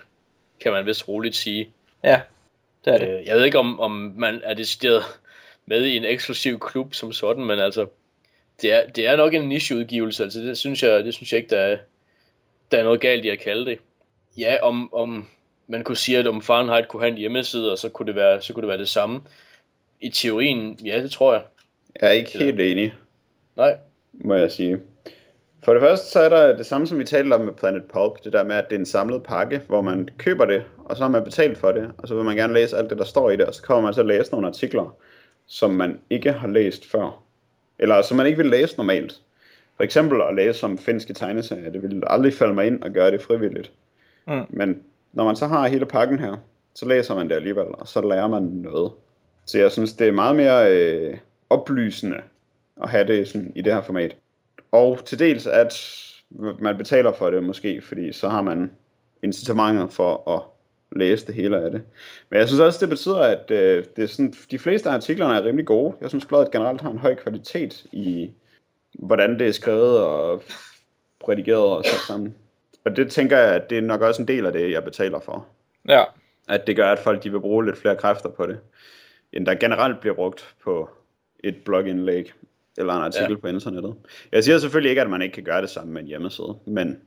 kan 0.61 0.71
man 0.71 0.86
vist 0.86 1.07
roligt 1.07 1.36
sige. 1.36 1.69
Ja, 2.03 2.21
det 2.86 2.93
er 2.93 2.97
det. 2.97 3.19
Øh, 3.19 3.26
jeg 3.26 3.36
ved 3.36 3.45
ikke, 3.45 3.59
om, 3.59 3.80
om 3.80 3.91
man 4.17 4.41
er 4.43 4.53
decideret 4.53 5.03
med 5.66 5.86
i 5.86 5.97
en 5.97 6.05
eksklusiv 6.05 6.59
klub 6.59 6.93
som 6.93 7.14
sådan, 7.14 7.45
men 7.45 7.59
altså, 7.59 7.88
det 8.61 8.74
er, 8.74 8.88
det 8.88 9.07
er 9.07 9.16
nok 9.16 9.34
en 9.34 9.49
nicheudgivelse. 9.49 10.24
Altså, 10.24 10.39
det 10.39 10.57
synes 10.57 10.84
jeg, 10.84 11.05
det 11.05 11.14
synes 11.14 11.32
jeg 11.32 11.38
ikke, 11.38 11.55
der 11.55 11.61
er, 11.61 11.78
der 12.72 12.78
er 12.78 12.84
noget 12.84 13.01
galt 13.01 13.26
i 13.26 13.30
at 13.30 13.39
kalde 13.39 13.66
det. 13.66 13.80
Ja, 14.38 14.57
om, 14.61 14.93
om 14.93 15.28
man 15.68 15.84
kunne 15.84 15.97
sige, 15.97 16.18
at 16.18 16.28
om 16.28 16.41
Fahrenheit 16.41 16.88
kunne 16.88 17.01
have 17.01 17.11
en 17.11 17.18
hjemmeside, 17.18 17.72
og 17.72 17.78
så 17.78 17.89
kunne 17.89 18.07
det 18.07 18.16
være, 18.16 18.41
så 18.41 18.53
kunne 18.53 18.61
det, 18.61 18.70
være 18.70 18.78
det 18.78 18.89
samme. 18.89 19.22
I 20.01 20.09
teorien, 20.09 20.80
ja, 20.86 21.01
det 21.01 21.11
tror 21.11 21.34
jeg. 21.34 21.41
Jeg 22.01 22.09
er 22.09 22.14
ikke 22.14 22.38
helt 22.39 22.59
enig, 22.59 22.93
Nej, 23.55 23.78
må 24.14 24.36
jeg 24.36 24.51
sige. 24.51 24.80
For 25.64 25.74
det 25.74 25.82
første, 25.82 26.11
så 26.11 26.20
er 26.20 26.30
der 26.30 26.57
det 26.57 26.66
samme, 26.66 26.88
som 26.88 26.99
vi 26.99 27.03
talte 27.03 27.34
om 27.34 27.41
med 27.41 27.53
Planet 27.53 27.84
Pulp, 27.84 28.24
det 28.24 28.34
der 28.34 28.43
med, 28.43 28.55
at 28.55 28.70
det 28.70 28.76
er 28.76 28.80
en 28.80 28.86
samlet 28.86 29.24
pakke, 29.24 29.61
hvor 29.68 29.82
man 29.82 30.09
køber 30.18 30.45
det, 30.45 30.64
og 30.86 30.97
så 30.97 31.03
har 31.03 31.09
man 31.09 31.24
betalt 31.24 31.57
for 31.57 31.72
det, 31.72 31.91
og 31.97 32.07
så 32.07 32.16
vil 32.16 32.24
man 32.24 32.36
gerne 32.36 32.53
læse 32.53 32.78
alt 32.78 32.89
det, 32.89 32.97
der 32.97 33.03
står 33.03 33.30
i 33.30 33.36
det, 33.36 33.45
og 33.45 33.53
så 33.53 33.61
kommer 33.61 33.82
man 33.82 33.93
til 33.93 34.01
at 34.01 34.07
læse 34.07 34.32
nogle 34.32 34.47
artikler, 34.47 34.95
som 35.48 35.72
man 35.72 36.00
ikke 36.10 36.32
har 36.32 36.48
læst 36.48 36.91
før, 36.91 37.24
eller 37.80 38.02
som 38.02 38.18
man 38.18 38.26
ikke 38.26 38.38
vil 38.38 38.46
læse 38.46 38.78
normalt. 38.78 39.22
For 39.78 39.84
eksempel 39.84 40.22
at 40.22 40.36
læse 40.36 40.66
om 40.66 40.78
finske 40.78 41.14
tegneserier, 41.14 41.72
det 41.72 41.82
ville 41.82 42.12
aldrig 42.12 42.34
falde 42.34 42.54
mig 42.54 42.68
ind 42.68 42.86
at 42.86 42.94
gøre 42.94 43.12
det 43.12 43.22
frivilligt. 43.22 43.72
Mm. 44.28 44.46
Men 44.50 44.84
når 45.14 45.26
man 45.26 45.36
så 45.36 45.48
har 45.48 45.68
hele 45.68 45.86
pakken 45.86 46.20
her, 46.20 46.38
så 46.76 46.88
læser 46.88 47.16
man 47.16 47.30
det 47.30 47.36
alligevel, 47.36 47.66
og 47.68 47.88
så 47.88 48.02
lærer 48.02 48.28
man 48.28 48.44
noget. 48.44 48.91
Så 49.46 49.60
jeg 49.60 49.72
synes, 49.72 49.94
det 49.94 50.08
er 50.08 50.12
meget 50.12 50.36
mere 50.36 50.72
øh, 50.72 51.18
oplysende 51.50 52.22
at 52.84 52.89
have 52.89 53.08
det 53.08 53.28
sådan, 53.28 53.52
i 53.56 53.62
det 53.62 53.74
her 53.74 53.82
format. 53.82 54.16
Og 54.72 55.06
til 55.06 55.20
dels, 55.20 55.48
at 55.48 55.74
man 56.60 56.78
betaler 56.78 57.14
for 57.14 57.30
det 57.30 57.44
måske, 57.44 57.82
fordi 57.82 58.12
så 58.12 58.30
har 58.30 58.41
man 58.41 58.72
incitamenter 59.24 59.88
for 59.88 60.30
at 60.36 60.41
læse 60.96 61.28
det 61.28 61.36
hele 61.36 61.58
af 61.58 61.72
det. 61.72 61.82
Men 62.30 62.39
jeg 62.39 62.48
synes 62.48 62.60
også, 62.60 62.80
det 62.82 62.89
betyder, 62.89 63.20
at 63.20 63.52
øh, 63.52 63.86
det 63.96 64.04
er 64.04 64.08
sådan, 64.08 64.34
de 64.52 64.60
fleste 64.60 64.89
af 64.89 64.94
artiklerne 64.94 65.36
er 65.36 65.44
rimelig 65.44 65.66
gode. 65.66 65.96
Jeg 66.02 66.10
synes, 66.10 66.26
bladet 66.26 66.52
generelt 66.52 66.82
har 66.82 66.89
en 66.89 66.98
høj 66.98 67.16
kvalitet 67.16 67.86
i, 67.91 68.32
hvordan 68.94 69.39
det 69.39 69.48
er 69.48 69.52
skrevet 69.52 70.00
og 70.00 70.44
redigeret 71.30 71.78
og 71.78 71.86
sat 71.86 72.00
sammen. 72.00 72.36
Og 72.86 72.96
det 72.96 73.12
tænker 73.12 73.38
jeg, 73.38 73.56
at 73.56 73.70
det 73.70 73.78
er 73.78 73.82
nok 73.82 74.02
også 74.02 74.22
en 74.22 74.28
del 74.28 74.46
af 74.46 74.54
det, 74.54 74.72
jeg 74.72 74.84
betaler 74.84 75.20
for. 75.20 75.48
Ja. 75.89 76.04
at 76.50 76.68
det 76.68 76.76
gør, 76.76 76.91
at 76.91 77.00
folk 77.00 77.24
de 77.24 77.32
vil 77.32 77.39
bruge 77.39 77.66
lidt 77.66 77.78
flere 77.78 77.96
kræfter 77.96 78.30
på 78.30 78.46
det, 78.46 78.60
end 79.34 79.46
der 79.46 79.56
generelt 79.56 80.00
bliver 80.00 80.16
brugt 80.16 80.56
på 80.64 80.89
et 81.44 81.56
blogindlæg 81.66 82.34
eller 82.78 82.94
en 82.94 83.04
artikel 83.04 83.32
ja. 83.32 83.38
på 83.38 83.48
internettet. 83.48 83.96
Jeg 84.32 84.44
siger 84.44 84.58
selvfølgelig 84.58 84.89
ikke, 84.89 85.02
at 85.02 85.10
man 85.10 85.22
ikke 85.22 85.34
kan 85.34 85.44
gøre 85.44 85.62
det 85.62 85.70
sammen 85.70 85.94
med 85.94 86.02
en 86.02 86.08
hjemmeside, 86.08 86.58
men 86.66 87.02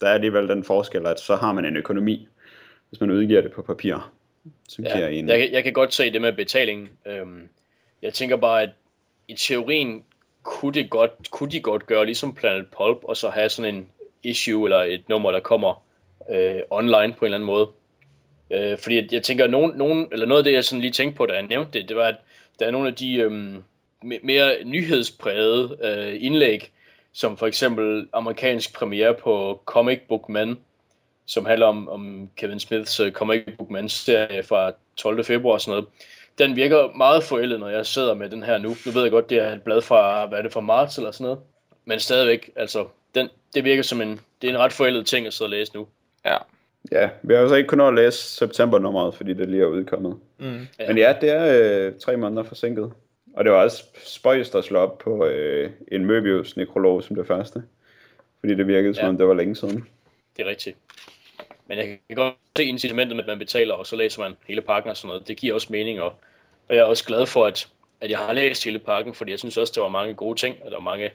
der 0.00 0.06
er 0.08 0.14
alligevel 0.14 0.48
den 0.48 0.64
forskel, 0.64 1.06
at 1.06 1.20
så 1.20 1.36
har 1.36 1.52
man 1.52 1.64
en 1.64 1.76
økonomi, 1.76 2.28
hvis 2.92 3.00
man 3.00 3.10
udgiver 3.10 3.40
det 3.40 3.52
på 3.52 3.62
papir, 3.62 4.12
som 4.68 4.84
Ja, 4.84 4.96
giver 4.96 5.08
en... 5.08 5.28
jeg, 5.28 5.48
jeg 5.52 5.64
kan 5.64 5.72
godt 5.72 5.94
se 5.94 6.12
det 6.12 6.20
med 6.20 6.32
betalingen. 6.32 6.88
Øhm, 7.06 7.48
jeg 8.02 8.14
tænker 8.14 8.36
bare, 8.36 8.62
at 8.62 8.70
i 9.28 9.34
teorien 9.34 10.04
kunne, 10.42 10.74
det 10.74 10.90
godt, 10.90 11.30
kunne 11.30 11.50
de 11.50 11.60
godt 11.60 11.86
gøre 11.86 12.06
ligesom 12.06 12.34
Planet 12.34 12.66
Pulp, 12.66 12.98
og 13.02 13.16
så 13.16 13.28
have 13.30 13.48
sådan 13.48 13.74
en 13.74 13.88
issue 14.22 14.66
eller 14.66 14.82
et 14.82 15.08
nummer, 15.08 15.30
der 15.32 15.40
kommer 15.40 15.84
øh, 16.30 16.60
online 16.70 17.12
på 17.12 17.24
en 17.24 17.24
eller 17.24 17.36
anden 17.36 17.46
måde. 17.46 17.68
Øh, 18.50 18.78
fordi 18.78 18.96
jeg, 18.96 19.12
jeg 19.12 19.22
tænker, 19.22 19.46
nogen, 19.46 19.76
nogen, 19.76 20.08
eller 20.12 20.26
noget 20.26 20.40
af 20.40 20.44
det, 20.44 20.52
jeg 20.52 20.64
sådan 20.64 20.80
lige 20.80 20.92
tænkte 20.92 21.16
på, 21.16 21.26
da 21.26 21.32
jeg 21.34 21.42
nævnte 21.42 21.78
det, 21.78 21.88
det 21.88 21.96
var, 21.96 22.06
at 22.06 22.16
der 22.58 22.66
er 22.66 22.70
nogle 22.70 22.88
af 22.88 22.94
de 22.94 23.14
øhm, 23.16 23.62
me- 24.04 24.20
mere 24.22 24.64
nyhedsprægede 24.64 25.78
øh, 25.82 26.24
indlæg, 26.24 26.70
som 27.12 27.36
for 27.36 27.46
eksempel 27.46 28.08
amerikansk 28.12 28.74
premiere 28.74 29.14
på 29.14 29.62
Comic 29.64 30.00
Book 30.08 30.28
Man, 30.28 30.58
som 31.26 31.46
handler 31.46 31.66
om, 31.66 31.88
om 31.88 32.30
Kevin 32.36 32.60
Smiths 32.60 33.00
uh, 33.00 33.10
Comic 33.10 33.42
Book 33.58 33.70
Man 33.70 33.88
serie 33.88 34.42
fra 34.42 34.72
12. 34.96 35.24
februar 35.24 35.52
og 35.52 35.60
sådan 35.60 35.70
noget. 35.70 35.88
Den 36.38 36.56
virker 36.56 36.96
meget 36.96 37.24
forældet, 37.24 37.60
når 37.60 37.68
jeg 37.68 37.86
sidder 37.86 38.14
med 38.14 38.30
den 38.30 38.42
her 38.42 38.58
nu. 38.58 38.68
Nu 38.86 38.92
ved 38.92 39.02
jeg 39.02 39.10
godt, 39.10 39.30
det 39.30 39.38
er 39.38 39.52
et 39.52 39.62
blad 39.62 39.82
fra, 39.82 40.26
hvad 40.26 40.38
er 40.38 40.42
det, 40.42 40.52
fra 40.52 40.60
marts 40.60 40.98
eller 40.98 41.10
sådan 41.10 41.24
noget. 41.24 41.38
Men 41.84 42.00
stadigvæk, 42.00 42.50
altså, 42.56 42.86
den, 43.14 43.28
det 43.54 43.64
virker 43.64 43.82
som 43.82 44.00
en, 44.00 44.20
det 44.42 44.50
er 44.50 44.54
en 44.54 44.58
ret 44.58 44.72
forældet 44.72 45.06
ting 45.06 45.26
at 45.26 45.32
sidde 45.32 45.46
og 45.46 45.50
læse 45.50 45.74
nu. 45.74 45.86
Ja. 46.24 46.36
Ja, 46.92 47.08
vi 47.22 47.34
har 47.34 47.40
jo 47.40 47.48
så 47.48 47.54
ikke 47.54 47.68
kunnet 47.68 47.82
nå 47.84 47.88
at 47.88 47.94
læse 47.94 48.18
septembernummeret, 48.18 49.14
fordi 49.14 49.34
det 49.34 49.48
lige 49.48 49.62
er 49.62 49.66
udkommet. 49.66 50.16
Mm. 50.38 50.66
Ja. 50.78 50.88
Men 50.88 50.98
ja, 50.98 51.14
det 51.20 51.30
er 51.30 51.86
øh, 51.86 51.92
tre 52.00 52.16
måneder 52.16 52.42
forsinket. 52.42 52.92
Og 53.36 53.44
det 53.44 53.52
var 53.52 53.62
også 53.62 53.84
spøjst 54.04 54.54
at 54.54 54.64
slå 54.64 54.78
op 54.78 54.98
på 54.98 55.26
øh, 55.26 55.70
en 55.92 56.10
Möbius-nekrolog 56.10 57.02
som 57.02 57.16
det 57.16 57.26
første. 57.26 57.62
Fordi 58.40 58.54
det 58.54 58.66
virkede 58.66 58.94
som 58.94 59.04
Ja. 59.04 59.08
om 59.08 59.16
det 59.18 59.26
var 59.28 59.34
længe 59.34 59.56
siden. 59.56 59.86
Det 60.36 60.46
er 60.46 60.50
rigtigt. 60.50 60.76
Men 61.72 61.78
jeg 61.78 61.98
kan 62.08 62.16
godt 62.16 62.34
se 62.56 62.64
incitamentet 62.64 63.16
med, 63.16 63.24
at 63.24 63.28
man 63.28 63.38
betaler, 63.38 63.74
og 63.74 63.86
så 63.86 63.96
læser 63.96 64.22
man 64.22 64.36
hele 64.46 64.60
pakken 64.60 64.90
og 64.90 64.96
sådan 64.96 65.08
noget. 65.08 65.28
Det 65.28 65.36
giver 65.36 65.54
også 65.54 65.66
mening, 65.70 66.00
og, 66.00 66.14
og 66.68 66.74
jeg 66.74 66.78
er 66.78 66.84
også 66.84 67.04
glad 67.04 67.26
for, 67.26 67.46
at, 67.46 67.68
at 68.00 68.10
jeg 68.10 68.18
har 68.18 68.32
læst 68.32 68.64
hele 68.64 68.78
pakken, 68.78 69.14
fordi 69.14 69.30
jeg 69.30 69.38
synes 69.38 69.56
også, 69.56 69.72
der 69.76 69.80
var 69.80 69.88
mange 69.88 70.14
gode 70.14 70.38
ting, 70.38 70.56
og 70.64 70.70
der 70.70 70.76
var 70.76 70.84
mange 70.84 71.10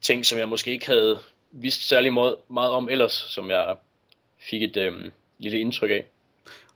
ting, 0.00 0.26
som 0.26 0.38
jeg 0.38 0.48
måske 0.48 0.70
ikke 0.70 0.86
havde 0.86 1.18
vidst 1.50 1.88
særlig 1.88 2.12
meget, 2.12 2.36
meget 2.48 2.70
om 2.70 2.88
ellers, 2.88 3.12
som 3.12 3.50
jeg 3.50 3.76
fik 4.38 4.62
et 4.62 4.76
øhm, 4.76 5.12
lille 5.38 5.60
indtryk 5.60 5.90
af. 5.90 6.04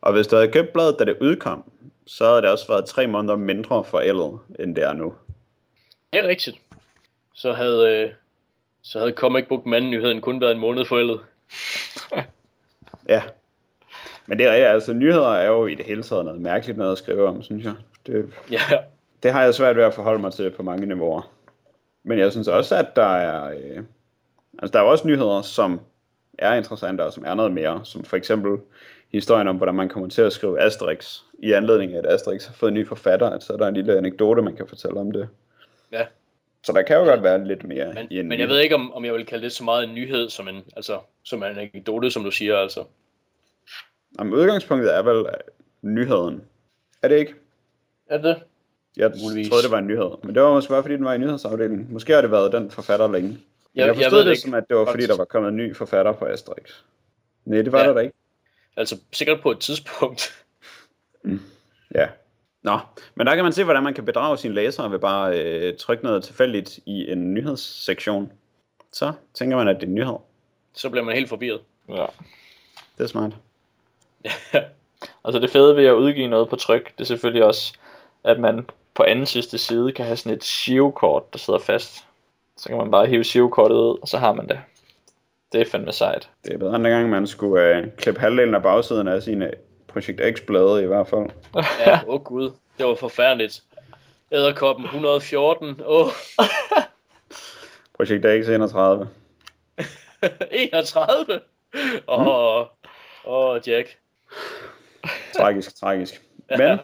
Og 0.00 0.12
hvis 0.12 0.26
du 0.26 0.36
havde 0.36 0.52
købt 0.52 0.72
bladet, 0.72 0.96
da 0.98 1.04
det 1.04 1.16
udkom, 1.20 1.72
så 2.06 2.24
havde 2.24 2.42
det 2.42 2.50
også 2.50 2.66
været 2.68 2.86
tre 2.86 3.06
måneder 3.06 3.36
mindre 3.36 3.84
forældet, 3.84 4.38
end 4.58 4.76
det 4.76 4.84
er 4.84 4.92
nu. 4.92 5.14
Det 6.12 6.24
er 6.24 6.28
rigtigt. 6.28 6.56
Så 7.34 7.52
havde, 7.52 7.96
øh, 7.96 8.10
så 8.82 8.98
havde 8.98 9.12
Comic 9.12 9.46
Book 9.48 9.66
Man-nyheden 9.66 10.20
kun 10.20 10.40
været 10.40 10.52
en 10.52 10.58
måned 10.58 10.84
forældet. 10.84 11.20
Ja. 13.08 13.22
Men 14.26 14.38
det 14.38 14.46
er 14.46 14.68
altså, 14.68 14.92
nyheder 14.92 15.28
er 15.28 15.46
jo 15.46 15.66
i 15.66 15.74
det 15.74 15.84
hele 15.84 16.02
taget 16.02 16.24
noget 16.24 16.40
mærkeligt 16.40 16.78
noget 16.78 16.92
at 16.92 16.98
skrive 16.98 17.28
om, 17.28 17.42
synes 17.42 17.64
jeg. 17.64 17.74
Det, 18.06 18.32
Ja, 18.50 18.60
det 19.22 19.32
har 19.32 19.42
jeg 19.42 19.54
svært 19.54 19.76
ved 19.76 19.84
at 19.84 19.94
forholde 19.94 20.18
mig 20.18 20.32
til 20.32 20.50
på 20.50 20.62
mange 20.62 20.86
niveauer. 20.86 21.32
Men 22.02 22.18
jeg 22.18 22.32
synes 22.32 22.48
også, 22.48 22.76
at 22.76 22.96
der 22.96 23.16
er... 23.16 23.50
Øh, 23.50 23.82
altså, 24.58 24.72
der 24.72 24.78
er 24.78 24.82
også 24.82 25.06
nyheder, 25.06 25.42
som 25.42 25.80
er 26.38 26.54
interessante, 26.54 27.02
og 27.02 27.12
som 27.12 27.24
er 27.26 27.34
noget 27.34 27.52
mere. 27.52 27.80
Som 27.84 28.04
for 28.04 28.16
eksempel 28.16 28.58
historien 29.12 29.48
om, 29.48 29.56
hvordan 29.56 29.74
man 29.74 29.88
kommer 29.88 30.08
til 30.08 30.22
at 30.22 30.32
skrive 30.32 30.60
Asterix. 30.60 31.18
I 31.38 31.52
anledning 31.52 31.94
af, 31.94 31.98
at 31.98 32.06
Asterix 32.06 32.46
har 32.46 32.54
fået 32.54 32.68
en 32.68 32.74
ny 32.74 32.88
forfatter, 32.88 33.30
at 33.30 33.42
så 33.42 33.52
er 33.52 33.56
der 33.56 33.68
en 33.68 33.74
lille 33.74 33.96
anekdote, 33.96 34.42
man 34.42 34.56
kan 34.56 34.66
fortælle 34.66 35.00
om 35.00 35.12
det. 35.12 35.28
ja. 35.92 36.06
Så 36.64 36.72
der 36.72 36.82
kan 36.82 36.96
jo 36.96 37.02
godt 37.04 37.22
være 37.22 37.46
lidt 37.46 37.64
mere 37.64 37.92
Men, 37.94 38.06
i 38.10 38.20
en 38.20 38.28
men 38.28 38.40
jeg 38.40 38.48
ved 38.48 38.58
ikke, 38.60 38.74
om, 38.74 38.92
om 38.92 39.04
jeg 39.04 39.14
vil 39.14 39.26
kalde 39.26 39.44
det 39.44 39.52
så 39.52 39.64
meget 39.64 39.84
en 39.84 39.94
nyhed, 39.94 40.30
som 40.30 40.48
en, 40.48 40.62
altså, 40.76 41.00
som 41.22 41.42
en 41.42 41.48
anekdote, 41.58 42.10
som 42.10 42.24
du 42.24 42.30
siger. 42.30 42.56
Altså. 42.58 42.84
Om 44.18 44.32
udgangspunktet 44.32 44.94
er 44.96 45.02
vel 45.02 45.16
øh, 45.26 45.32
nyheden. 45.82 46.44
Er 47.02 47.08
det 47.08 47.18
ikke? 47.18 47.34
Er 48.06 48.18
det? 48.22 48.42
Jeg 48.96 49.12
Muligvis. 49.24 49.48
troede, 49.48 49.62
det 49.62 49.70
var 49.70 49.78
en 49.78 49.86
nyhed. 49.86 50.10
Men 50.22 50.34
det 50.34 50.42
var 50.42 50.52
måske 50.52 50.70
bare, 50.70 50.82
fordi 50.82 50.94
den 50.94 51.04
var 51.04 51.14
i 51.14 51.18
nyhedsafdelingen. 51.18 51.86
Måske 51.90 52.12
har 52.12 52.20
det 52.20 52.30
været 52.30 52.52
den 52.52 52.70
forfatter 52.70 53.12
længe. 53.12 53.28
Jeg- 53.28 53.36
jeg, 53.74 53.86
jeg 53.86 53.94
forstod 53.96 54.18
ved 54.18 54.24
det 54.24 54.30
ikke, 54.30 54.40
som, 54.40 54.54
at 54.54 54.64
det 54.68 54.76
var 54.76 54.84
fordi, 54.84 54.92
faktisk. 54.92 55.10
der 55.10 55.16
var 55.16 55.24
kommet 55.24 55.48
en 55.48 55.56
ny 55.56 55.76
forfatter 55.76 56.12
på 56.12 56.24
Asterix. 56.24 56.70
Nej, 57.44 57.62
det 57.62 57.72
var 57.72 57.80
Ja. 57.80 57.86
der 57.88 57.92
da 57.94 58.00
ikke. 58.00 58.14
Altså 58.76 58.96
sikkert 59.12 59.40
på 59.40 59.50
et 59.50 59.58
tidspunkt. 59.60 60.44
Ja. 61.94 62.08
Nå, 62.62 62.78
men 63.14 63.26
der 63.26 63.34
kan 63.34 63.44
man 63.44 63.52
se, 63.52 63.64
hvordan 63.64 63.82
man 63.82 63.94
kan 63.94 64.04
bedrage 64.04 64.38
sine 64.38 64.54
læsere 64.54 64.90
ved 64.90 64.98
bare 64.98 65.40
øh, 65.40 65.76
trykke 65.76 66.04
noget 66.04 66.24
tilfældigt 66.24 66.78
i 66.86 67.12
en 67.12 67.34
nyhedssektion. 67.34 68.32
Så 68.92 69.12
tænker 69.34 69.56
man, 69.56 69.68
at 69.68 69.76
det 69.76 69.82
er 69.82 69.86
en 69.86 69.94
nyhed. 69.94 70.16
Så 70.74 70.90
bliver 70.90 71.04
man 71.04 71.14
helt 71.14 71.28
forvirret. 71.28 71.60
ja. 71.88 72.06
Det 72.98 73.04
er 73.04 73.08
smart. 73.08 73.32
Altså 75.24 75.38
det 75.40 75.50
fede 75.50 75.76
ved 75.76 75.86
at 75.86 75.92
udgive 75.92 76.28
noget 76.28 76.48
på 76.48 76.56
tryk, 76.56 76.92
det 76.92 77.00
er 77.00 77.04
selvfølgelig 77.04 77.44
også, 77.44 77.72
at 78.24 78.40
man 78.40 78.66
på 78.94 79.02
anden 79.02 79.26
sidste 79.26 79.58
side 79.58 79.92
kan 79.92 80.04
have 80.04 80.16
sådan 80.16 80.36
et 80.36 80.44
shivkort, 80.44 81.32
der 81.32 81.38
sidder 81.38 81.58
fast. 81.58 82.04
Så 82.56 82.68
kan 82.68 82.78
man 82.78 82.90
bare 82.90 83.06
hive 83.06 83.24
shivkortet 83.24 83.76
ud, 83.76 83.98
og 84.02 84.08
så 84.08 84.18
har 84.18 84.32
man 84.32 84.48
det. 84.48 84.60
Det 85.52 85.60
er 85.60 85.64
fandme 85.64 85.92
sejt. 85.92 86.30
Det 86.44 86.54
er 86.54 86.58
bedre 86.58 86.76
end 86.76 86.84
dengang, 86.84 87.10
man 87.10 87.26
skulle 87.26 87.76
øh, 87.76 87.86
klippe 87.96 88.20
halvdelen 88.20 88.54
af 88.54 88.62
bagsiden 88.62 89.08
af 89.08 89.22
sine 89.22 89.50
Projekt 89.92 90.20
X-blade 90.34 90.82
i 90.82 90.86
hvert 90.86 91.08
fald. 91.08 91.30
Ja, 91.86 92.00
åh 92.06 92.14
oh, 92.14 92.22
gud. 92.22 92.50
Det 92.78 92.86
var 92.86 92.94
forfærdeligt. 92.94 93.62
Æderkoppen 94.32 94.84
114. 94.84 95.80
Åh, 95.84 96.06
oh, 96.06 96.12
Projekt 97.96 98.24
X 98.24 98.48
31. 98.48 99.08
31. 100.50 101.40
Åh, 102.08 102.26
oh, 102.26 102.66
oh, 103.24 103.60
Jack. 103.66 103.98
Tragisk, 105.34 105.76
tragisk. 105.76 106.22
Men 106.58 106.78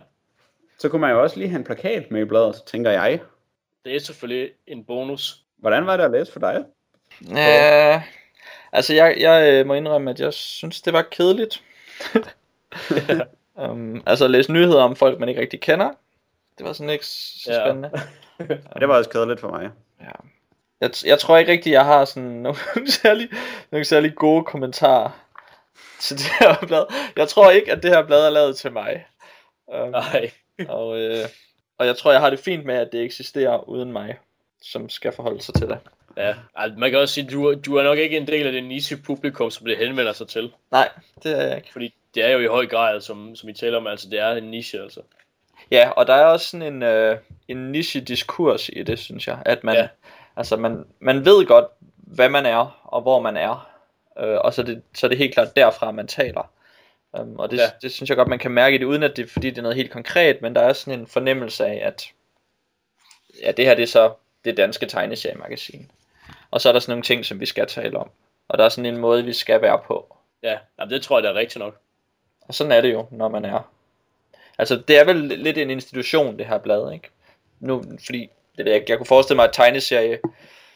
så 0.78 0.88
kunne 0.88 1.00
man 1.00 1.10
jo 1.10 1.22
også 1.22 1.36
lige 1.36 1.48
have 1.48 1.58
en 1.58 1.64
plakat 1.64 2.10
med 2.10 2.20
i 2.20 2.24
bladet, 2.24 2.62
tænker 2.66 2.90
jeg. 2.90 3.20
Det 3.84 3.96
er 3.96 4.00
selvfølgelig 4.00 4.50
en 4.66 4.84
bonus. 4.84 5.42
Hvordan 5.56 5.86
var 5.86 5.96
det 5.96 6.04
at 6.04 6.10
læse 6.10 6.32
for 6.32 6.40
dig? 6.40 6.64
Ja, 7.30 8.02
altså 8.72 8.94
jeg, 8.94 9.16
jeg 9.18 9.52
øh, 9.52 9.66
må 9.66 9.74
indrømme, 9.74 10.10
at 10.10 10.20
jeg 10.20 10.32
synes, 10.32 10.80
det 10.80 10.92
var 10.92 11.02
kedeligt. 11.02 11.62
um, 13.70 14.02
altså 14.06 14.24
at 14.24 14.30
læse 14.30 14.52
nyheder 14.52 14.82
om 14.82 14.96
folk, 14.96 15.20
man 15.20 15.28
ikke 15.28 15.40
rigtig 15.40 15.60
kender. 15.60 15.90
Det 16.58 16.66
var 16.66 16.72
sådan 16.72 16.90
ikke 16.90 17.06
så 17.06 17.60
spændende. 17.64 17.90
Ja. 18.40 18.54
Det 18.80 18.88
var 18.88 18.96
også 18.98 19.10
kedeligt 19.10 19.40
for 19.40 19.50
mig. 19.50 19.70
Ja. 20.00 20.10
Jeg, 20.80 20.90
jeg 21.06 21.18
tror 21.18 21.36
ikke 21.36 21.52
rigtig, 21.52 21.72
jeg 21.72 21.84
har 21.84 22.04
sådan 22.04 22.30
nogle 22.42 22.58
særlig, 22.86 23.28
nogle 23.70 23.84
særlig 23.84 24.14
gode 24.14 24.44
kommentarer 24.44 25.10
til 26.00 26.16
det 26.16 26.26
her 26.40 26.66
blad. 26.66 26.84
Jeg 27.16 27.28
tror 27.28 27.50
ikke, 27.50 27.72
at 27.72 27.82
det 27.82 27.90
her 27.90 28.06
blad 28.06 28.26
er 28.26 28.30
lavet 28.30 28.56
til 28.56 28.72
mig. 28.72 29.06
Um, 29.66 29.88
Nej. 29.88 30.30
og, 30.68 31.00
øh, 31.00 31.24
og 31.78 31.86
jeg 31.86 31.96
tror, 31.96 32.12
jeg 32.12 32.20
har 32.20 32.30
det 32.30 32.38
fint 32.38 32.64
med, 32.64 32.74
at 32.74 32.88
det 32.92 33.02
eksisterer 33.02 33.68
uden 33.68 33.92
mig, 33.92 34.18
som 34.62 34.88
skal 34.88 35.12
forholde 35.12 35.42
sig 35.42 35.54
til 35.54 35.68
det. 35.68 35.78
Ja, 36.16 36.34
altså, 36.54 36.78
man 36.78 36.90
kan 36.90 36.98
også 36.98 37.14
sige, 37.14 37.30
du, 37.30 37.54
du 37.54 37.76
er 37.76 37.82
nok 37.82 37.98
ikke 37.98 38.16
en 38.16 38.26
del 38.26 38.46
af 38.46 38.52
det 38.52 38.64
niche 38.64 38.96
publikum, 38.96 39.50
som 39.50 39.66
det 39.66 39.78
henvender 39.78 40.12
sig 40.12 40.28
til. 40.28 40.52
Nej, 40.70 40.88
det 41.22 41.38
er 41.38 41.46
jeg 41.46 41.56
ikke. 41.56 41.72
Fordi 41.72 41.94
det 42.16 42.24
er 42.24 42.28
jo 42.30 42.38
i 42.38 42.46
høj 42.46 42.66
grad, 42.66 43.00
som, 43.00 43.36
som 43.36 43.48
I 43.48 43.52
taler 43.52 43.76
om, 43.78 43.86
altså 43.86 44.08
det 44.10 44.18
er 44.18 44.32
en 44.32 44.44
niche, 44.50 44.80
altså. 44.82 45.00
Ja, 45.70 45.90
og 45.90 46.06
der 46.06 46.14
er 46.14 46.24
også 46.24 46.46
sådan 46.50 46.74
en, 46.74 46.82
øh, 46.82 47.18
en 47.48 47.72
niche-diskurs 47.72 48.68
i 48.68 48.82
det, 48.82 48.98
synes 48.98 49.26
jeg. 49.28 49.38
At 49.46 49.64
man, 49.64 49.74
Ja. 49.74 49.88
altså 50.36 50.56
man, 50.56 50.84
man 51.00 51.24
ved 51.24 51.46
godt, 51.46 51.64
hvad 51.96 52.28
man 52.28 52.46
er, 52.46 52.80
og 52.84 53.02
hvor 53.02 53.20
man 53.20 53.36
er. 53.36 53.70
Øh, 54.18 54.38
og 54.38 54.54
så 54.54 54.62
er, 54.62 54.66
det, 54.66 54.82
så 54.94 55.06
er 55.06 55.08
det 55.08 55.18
helt 55.18 55.34
klart 55.34 55.56
derfra, 55.56 55.90
man 55.90 56.06
taler. 56.06 56.50
Um, 57.12 57.38
og 57.38 57.50
det, 57.50 57.56
Ja. 57.56 57.70
det 57.82 57.92
synes 57.92 58.08
jeg 58.08 58.16
godt, 58.16 58.28
man 58.28 58.38
kan 58.38 58.50
mærke 58.50 58.74
i 58.74 58.78
det, 58.78 58.84
uden 58.84 59.02
at 59.02 59.16
det 59.16 59.30
fordi 59.30 59.50
det 59.50 59.58
er 59.58 59.62
noget 59.62 59.76
helt 59.76 59.90
konkret, 59.90 60.42
men 60.42 60.54
der 60.54 60.60
er 60.60 60.72
sådan 60.72 61.00
en 61.00 61.06
fornemmelse 61.06 61.66
af, 61.66 61.86
at 61.86 62.04
ja, 63.42 63.52
det 63.52 63.64
her 63.64 63.74
det 63.74 63.82
er 63.82 63.86
så 63.86 64.12
det 64.44 64.56
danske 64.56 64.86
tegneseriemagasin. 64.86 65.90
Og 66.50 66.60
så 66.60 66.68
er 66.68 66.72
der 66.72 66.80
sådan 66.80 66.92
nogle 66.92 67.02
ting, 67.02 67.24
som 67.24 67.40
vi 67.40 67.46
skal 67.46 67.66
tale 67.66 67.98
om. 67.98 68.10
Og 68.48 68.58
der 68.58 68.64
er 68.64 68.68
sådan 68.68 68.94
en 68.94 69.00
måde, 69.00 69.24
vi 69.24 69.32
skal 69.32 69.62
være 69.62 69.78
på. 69.86 70.16
Ja, 70.42 70.58
jamen, 70.78 70.90
det 70.94 71.02
tror 71.02 71.18
jeg, 71.18 71.24
der 71.24 71.30
er 71.30 71.34
rigtigt 71.34 71.58
nok. 71.58 71.80
Og 72.48 72.54
sådan 72.54 72.72
er 72.72 72.80
det 72.80 72.92
jo, 72.92 73.06
når 73.10 73.28
man 73.28 73.44
er. 73.44 73.70
Altså, 74.58 74.82
det 74.88 74.98
er 74.98 75.04
vel 75.04 75.16
lidt 75.16 75.58
en 75.58 75.70
institution, 75.70 76.38
det 76.38 76.46
her 76.46 76.58
blad, 76.58 76.92
ikke? 76.92 77.08
Nu, 77.60 77.82
fordi, 78.06 78.28
det 78.56 78.64
ved 78.64 78.72
jeg, 78.72 78.82
jeg 78.88 78.96
kunne 78.96 79.06
forestille 79.06 79.36
mig, 79.36 79.44
at 79.44 79.50
tegneserie 79.52 80.18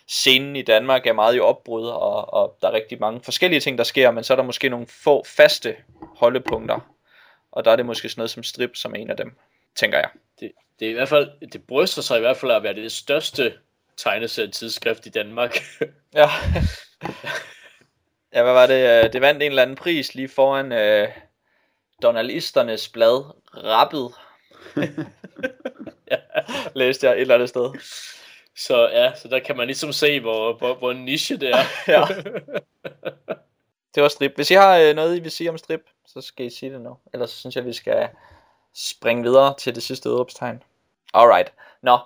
scenen 0.09 0.57
i 0.57 0.63
Danmark 0.63 1.07
er 1.07 1.13
meget 1.13 1.37
i 1.37 1.41
opbrud, 1.41 1.87
og, 1.87 2.35
og 2.35 2.57
der 2.63 2.69
er 2.69 2.73
rigtig 2.73 3.01
mange 3.01 3.21
forskellige 3.25 3.61
ting, 3.61 3.79
der 3.79 3.85
sker, 3.85 4.11
men 4.11 4.25
så 4.25 4.35
er 4.35 4.37
der 4.37 4.43
måske 4.43 4.69
nogle 4.69 4.87
få 4.87 5.25
faste 5.27 5.77
holdepunkter, 6.17 6.95
og 7.53 7.65
der 7.65 7.71
er 7.71 7.77
det 7.77 7.87
måske 7.87 8.09
sådan 8.09 8.21
noget 8.21 8.31
som 8.31 8.43
strip 8.43 8.77
som 8.77 8.95
en 8.95 9.11
af 9.11 9.17
dem, 9.17 9.33
tænker 9.77 9.99
jeg. 9.99 10.09
Det, 10.41 10.53
det 10.81 10.87
er 10.87 10.91
i 10.91 10.95
hvert 10.95 11.09
fald, 11.09 11.31
det 11.53 11.67
bryster 11.67 12.03
sig 12.03 12.17
i 12.17 12.21
hvert 12.21 12.37
fald 12.37 12.53
at 12.53 12.63
være 12.63 12.75
det 12.75 12.93
største 12.93 13.53
tegneserietidsskrift 13.97 15.07
i 15.07 15.11
Danmark. 15.11 15.59
Ja. 16.15 16.29
ja, 18.35 18.43
hvad 18.43 18.53
var 18.53 18.67
det? 18.67 19.05
øh, 19.05 19.13
Det 19.13 19.21
vandt 19.21 19.43
en 19.43 19.51
eller 19.51 19.63
anden 19.63 19.77
pris 19.77 20.15
lige 20.15 20.29
foran 20.29 20.73
uh, 20.73 21.09
journalisternes 22.03 22.89
blad, 22.89 23.25
Rappet. 23.55 24.15
ja, 26.11 26.17
læste 26.75 27.07
jeg 27.07 27.15
et 27.15 27.21
eller 27.21 27.35
andet 27.35 27.49
sted. 27.49 27.71
Så 28.57 28.89
ja, 28.89 29.15
så 29.15 29.29
der 29.29 29.39
kan 29.39 29.57
man 29.57 29.67
ligesom 29.67 29.93
se, 29.93 30.21
hvor, 30.21 30.53
hvor, 30.53 30.75
hvor 30.75 30.93
niche 30.93 31.37
det 31.37 31.51
er. 31.51 31.65
ja. 31.95 32.05
Det 33.95 34.03
var 34.03 34.09
strip. 34.09 34.33
Hvis 34.35 34.51
I 34.51 34.55
har 34.55 34.77
øh, 34.77 34.95
noget, 34.95 35.17
I 35.17 35.21
vil 35.21 35.31
sige 35.31 35.51
om 35.51 35.59
strip, 35.59 35.81
så 36.07 36.21
skal 36.21 36.47
I 36.47 36.51
sige 36.51 36.73
det 36.73 36.81
nu. 36.81 36.97
Ellers 37.13 37.31
synes 37.31 37.57
jeg, 37.57 37.65
vi 37.65 37.73
skal 37.73 38.09
springe 38.75 39.23
videre 39.23 39.55
til 39.59 39.75
det 39.75 39.83
sidste 39.83 40.11
udråbstegn. 40.11 40.63
Alright. 41.15 41.53
Nå. 41.83 41.99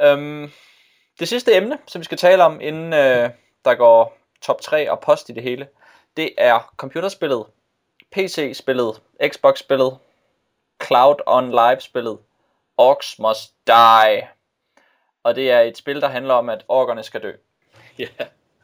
Øhm, 0.00 0.50
det 1.18 1.28
sidste 1.28 1.54
emne, 1.54 1.78
som 1.86 2.00
vi 2.00 2.04
skal 2.04 2.18
tale 2.18 2.44
om, 2.44 2.60
inden 2.60 2.92
øh, 2.92 3.30
der 3.64 3.74
går 3.74 4.18
top 4.42 4.60
3 4.60 4.90
og 4.90 5.00
post 5.00 5.28
i 5.28 5.32
det 5.32 5.42
hele, 5.42 5.68
det 6.16 6.30
er 6.38 6.72
computerspillet, 6.76 7.44
PC-spillet, 8.10 9.00
Xbox-spillet, 9.28 9.98
Cloud 10.82 11.16
on 11.26 11.50
Live-spillet, 11.50 12.18
Orcs 12.76 13.18
Must 13.18 13.54
Die. 13.66 14.28
Og 15.22 15.36
det 15.36 15.50
er 15.50 15.60
et 15.60 15.76
spil, 15.76 16.00
der 16.00 16.08
handler 16.08 16.34
om, 16.34 16.48
at 16.48 16.64
orkerne 16.68 17.02
skal 17.02 17.22
dø. 17.22 17.32
Ja. 17.98 18.06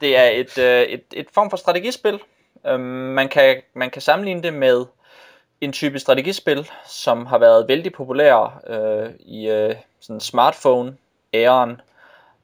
Det 0.01 0.17
er 0.17 0.25
et, 0.25 0.59
øh, 0.59 0.83
et, 0.83 1.05
et 1.13 1.27
form 1.33 1.51
for 1.51 1.57
strategispil. 1.57 2.21
Øhm, 2.67 2.81
man, 2.81 3.29
kan, 3.29 3.63
man 3.75 3.91
kan 3.91 4.03
sammenligne 4.03 4.43
det 4.43 4.55
med 4.55 4.87
en 5.61 5.73
type 5.73 5.99
strategispil, 5.99 6.71
som 6.87 7.27
har 7.27 7.39
været 7.39 7.69
vældig 7.69 7.93
populær 7.93 8.63
øh, 8.67 9.11
i 9.19 9.49
øh, 9.49 9.75
sådan 10.01 10.21
smartphone-æren, 10.21 11.81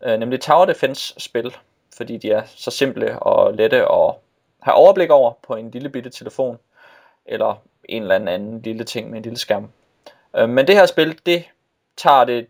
øh, 0.02 0.18
nemlig 0.18 0.40
Tower 0.40 0.64
Defense-spil, 0.64 1.56
fordi 1.97 2.16
de 2.16 2.31
er 2.31 2.43
så 2.47 2.70
simple 2.70 3.18
og 3.18 3.55
lette 3.55 3.77
at 3.77 4.14
have 4.60 4.74
overblik 4.74 5.10
over 5.10 5.32
på 5.43 5.55
en 5.55 5.70
lille 5.70 5.89
bitte 5.89 6.10
telefon, 6.10 6.59
eller 7.31 7.62
en 7.85 8.02
eller 8.02 8.15
anden 8.15 8.62
lille 8.62 8.85
ting 8.85 9.11
med 9.11 9.16
en 9.16 9.23
lille 9.23 9.39
skærm. 9.39 9.70
Øh, 10.36 10.48
men 10.48 10.66
det 10.66 10.74
her 10.74 10.86
spil, 10.86 11.19
det 11.27 11.44
tager 11.97 12.24
det, 12.24 12.47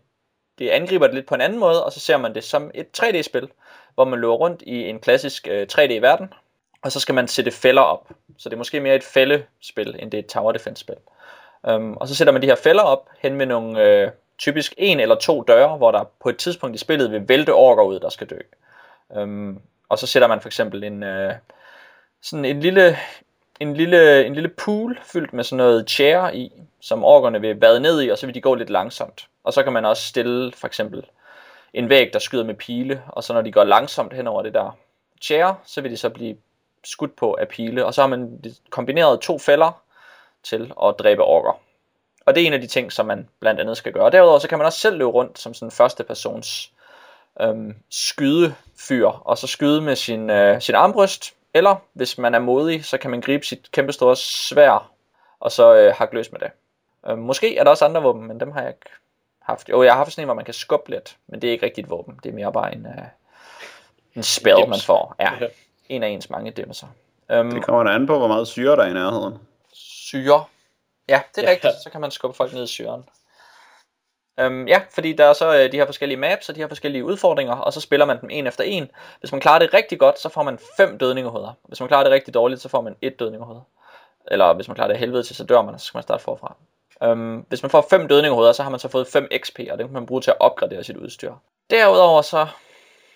det 0.59 0.69
angriber 0.69 1.07
det 1.07 1.15
lidt 1.15 1.27
på 1.27 1.35
en 1.35 1.41
anden 1.41 1.59
måde, 1.59 1.85
og 1.85 1.91
så 1.91 1.99
ser 1.99 2.17
man 2.17 2.35
det 2.35 2.43
som 2.43 2.71
et 2.73 2.87
3D-spil, 3.01 3.49
hvor 3.95 4.05
man 4.05 4.19
løber 4.19 4.33
rundt 4.33 4.61
i 4.61 4.89
en 4.89 4.99
klassisk 4.99 5.47
øh, 5.47 5.67
3D-verden, 5.71 6.33
og 6.81 6.91
så 6.91 6.99
skal 6.99 7.15
man 7.15 7.27
sætte 7.27 7.51
fælder 7.51 7.81
op. 7.81 8.09
Så 8.37 8.49
det 8.49 8.53
er 8.53 8.57
måske 8.57 8.79
mere 8.79 8.95
et 8.95 9.03
fældespil, 9.03 9.95
end 9.99 10.11
det 10.11 10.17
er 10.17 10.23
et 10.23 10.29
tower 10.29 10.51
defense-spil. 10.51 10.95
Øhm, 11.67 11.93
og 11.93 12.07
så 12.07 12.15
sætter 12.15 12.33
man 12.33 12.41
de 12.41 12.47
her 12.47 12.55
fælder 12.55 12.83
op 12.83 13.09
hen 13.19 13.35
med 13.35 13.45
nogle 13.45 13.83
øh, 13.83 14.11
typisk 14.37 14.73
en 14.77 14.99
eller 14.99 15.15
to 15.15 15.41
døre, 15.41 15.77
hvor 15.77 15.91
der 15.91 16.03
på 16.21 16.29
et 16.29 16.37
tidspunkt 16.37 16.75
i 16.75 16.79
spillet 16.79 17.11
vil 17.11 17.29
vælte 17.29 17.53
orker 17.53 17.83
ud, 17.83 17.99
der 17.99 18.09
skal 18.09 18.27
dø. 18.27 18.37
Øhm, 19.15 19.61
og 19.89 19.99
så 19.99 20.07
sætter 20.07 20.27
man 20.27 20.41
for 20.41 20.49
eksempel 20.49 20.83
en, 20.83 21.03
øh, 21.03 21.33
sådan 22.21 22.45
en 22.45 22.59
lille, 22.59 22.97
en 23.61 23.73
lille, 23.73 24.25
en 24.25 24.33
lille 24.33 24.49
pool 24.49 24.99
fyldt 25.03 25.33
med 25.33 25.43
sådan 25.43 25.57
noget 25.57 25.89
chair 25.89 26.29
i, 26.29 26.51
som 26.79 27.03
orkerne 27.03 27.41
vil 27.41 27.55
bade 27.55 27.79
ned 27.79 28.01
i, 28.01 28.09
og 28.09 28.17
så 28.17 28.25
vil 28.25 28.35
de 28.35 28.41
gå 28.41 28.55
lidt 28.55 28.69
langsomt. 28.69 29.27
Og 29.43 29.53
så 29.53 29.63
kan 29.63 29.73
man 29.73 29.85
også 29.85 30.07
stille 30.07 30.51
for 30.51 30.67
eksempel 30.67 31.05
en 31.73 31.89
væg, 31.89 32.13
der 32.13 32.19
skyder 32.19 32.43
med 32.43 32.55
pile, 32.55 33.03
og 33.07 33.23
så 33.23 33.33
når 33.33 33.41
de 33.41 33.51
går 33.51 33.63
langsomt 33.63 34.13
hen 34.13 34.27
over 34.27 34.41
det 34.41 34.53
der 34.53 34.77
chair, 35.21 35.53
så 35.65 35.81
vil 35.81 35.91
de 35.91 35.97
så 35.97 36.09
blive 36.09 36.35
skudt 36.83 37.15
på 37.15 37.33
af 37.33 37.47
pile, 37.47 37.85
og 37.85 37.93
så 37.93 38.01
har 38.01 38.07
man 38.07 38.43
kombineret 38.69 39.19
to 39.19 39.39
fælder 39.39 39.81
til 40.43 40.73
at 40.83 40.95
dræbe 40.99 41.23
orker. 41.23 41.59
Og 42.25 42.35
det 42.35 42.43
er 42.43 42.47
en 42.47 42.53
af 42.53 42.61
de 42.61 42.67
ting, 42.67 42.91
som 42.91 43.05
man 43.05 43.29
blandt 43.39 43.59
andet 43.59 43.77
skal 43.77 43.93
gøre. 43.93 44.11
Derudover 44.11 44.39
så 44.39 44.47
kan 44.47 44.57
man 44.57 44.65
også 44.65 44.79
selv 44.79 44.97
løbe 44.97 45.09
rundt 45.09 45.39
som 45.39 45.53
sådan 45.53 45.67
en 45.67 45.71
første 45.71 46.03
persons 46.03 46.71
øhm, 47.41 47.75
skydefyr, 47.89 49.07
og 49.07 49.37
så 49.37 49.47
skyde 49.47 49.81
med 49.81 49.95
sin, 49.95 50.29
øh, 50.29 50.61
sin 50.61 50.75
armbryst, 50.75 51.33
eller 51.53 51.75
hvis 51.93 52.17
man 52.17 52.35
er 52.35 52.39
modig, 52.39 52.85
så 52.85 52.97
kan 52.97 53.11
man 53.11 53.21
gribe 53.21 53.45
sit 53.45 53.71
kæmpe 53.71 53.93
store 53.93 54.15
svær, 54.15 54.91
og 55.39 55.51
så 55.51 55.75
øh, 55.75 55.93
hakke 55.95 56.15
løs 56.15 56.31
med 56.31 56.39
det. 56.39 56.51
Øhm, 57.07 57.19
måske 57.19 57.57
er 57.57 57.63
der 57.63 57.71
også 57.71 57.85
andre 57.85 58.01
våben, 58.01 58.27
men 58.27 58.39
dem 58.39 58.51
har 58.51 58.61
jeg 58.61 58.69
ikke 58.69 58.89
haft. 59.39 59.69
Jo, 59.69 59.83
jeg 59.83 59.93
har 59.93 59.97
haft 59.97 60.11
sådan 60.11 60.23
en, 60.23 60.27
hvor 60.27 60.33
man 60.33 60.45
kan 60.45 60.53
skubbe 60.53 60.89
lidt, 60.89 61.17
men 61.27 61.41
det 61.41 61.47
er 61.47 61.51
ikke 61.51 61.65
rigtigt 61.65 61.85
et 61.85 61.91
våben. 61.91 62.19
Det 62.23 62.29
er 62.29 62.33
mere 62.33 62.53
bare 62.53 62.73
en, 62.73 62.85
øh, 62.85 63.03
en 64.15 64.23
spell, 64.23 64.67
man 64.69 64.79
får. 64.85 65.15
Ja, 65.19 65.31
en 65.89 66.03
af 66.03 66.07
ens 66.07 66.29
mange 66.29 66.51
dimser. 66.51 66.87
Um, 67.29 67.51
det 67.51 67.63
kommer 67.63 67.83
da 67.83 67.89
an 67.89 68.07
på, 68.07 68.17
hvor 68.17 68.27
meget 68.27 68.47
syre 68.47 68.75
der 68.75 68.83
er 68.83 68.89
i 68.89 68.93
nærheden. 68.93 69.39
Syre? 69.73 70.43
Ja, 71.07 71.21
det 71.35 71.43
er 71.43 71.47
ja. 71.47 71.53
rigtigt. 71.53 71.73
Så 71.83 71.89
kan 71.89 72.01
man 72.01 72.11
skubbe 72.11 72.37
folk 72.37 72.53
ned 72.53 72.63
i 72.63 72.67
syren. 72.67 73.03
Øhm, 74.39 74.67
ja, 74.67 74.81
fordi 74.89 75.13
der 75.13 75.25
er 75.25 75.33
så 75.33 75.55
øh, 75.55 75.71
de 75.71 75.77
her 75.77 75.85
forskellige 75.85 76.17
maps 76.17 76.49
og 76.49 76.55
de 76.55 76.59
her 76.59 76.67
forskellige 76.67 77.05
udfordringer, 77.05 77.55
og 77.55 77.73
så 77.73 77.81
spiller 77.81 78.05
man 78.05 78.21
dem 78.21 78.29
en 78.31 78.47
efter 78.47 78.63
en. 78.63 78.91
Hvis 79.19 79.31
man 79.31 79.41
klarer 79.41 79.59
det 79.59 79.73
rigtig 79.73 79.99
godt, 79.99 80.19
så 80.19 80.29
får 80.29 80.43
man 80.43 80.59
fem 80.77 80.97
dødningehoveder. 80.97 81.53
Hvis 81.67 81.79
man 81.79 81.87
klarer 81.87 82.03
det 82.03 82.11
rigtig 82.11 82.33
dårligt, 82.33 82.61
så 82.61 82.69
får 82.69 82.81
man 82.81 82.95
et 83.01 83.19
dødningehoved. 83.19 83.61
Eller 84.27 84.53
hvis 84.53 84.67
man 84.67 84.75
klarer 84.75 84.87
det 84.87 84.97
helvede 84.97 85.23
til, 85.23 85.35
så 85.35 85.43
dør 85.43 85.61
man, 85.61 85.73
og 85.73 85.79
så 85.79 85.85
skal 85.85 85.97
man 85.97 86.03
starte 86.03 86.23
forfra. 86.23 86.55
Øhm, 87.03 87.45
hvis 87.49 87.63
man 87.63 87.69
får 87.69 87.87
fem 87.89 88.07
dødningehoveder, 88.07 88.53
så 88.53 88.63
har 88.63 88.69
man 88.69 88.79
så 88.79 88.87
fået 88.87 89.07
5 89.07 89.27
XP, 89.43 89.59
og 89.71 89.77
det 89.77 89.85
kan 89.85 89.93
man 89.93 90.05
bruge 90.05 90.21
til 90.21 90.31
at 90.31 90.37
opgradere 90.39 90.83
sit 90.83 90.97
udstyr. 90.97 91.33
Derudover 91.69 92.21
så 92.21 92.47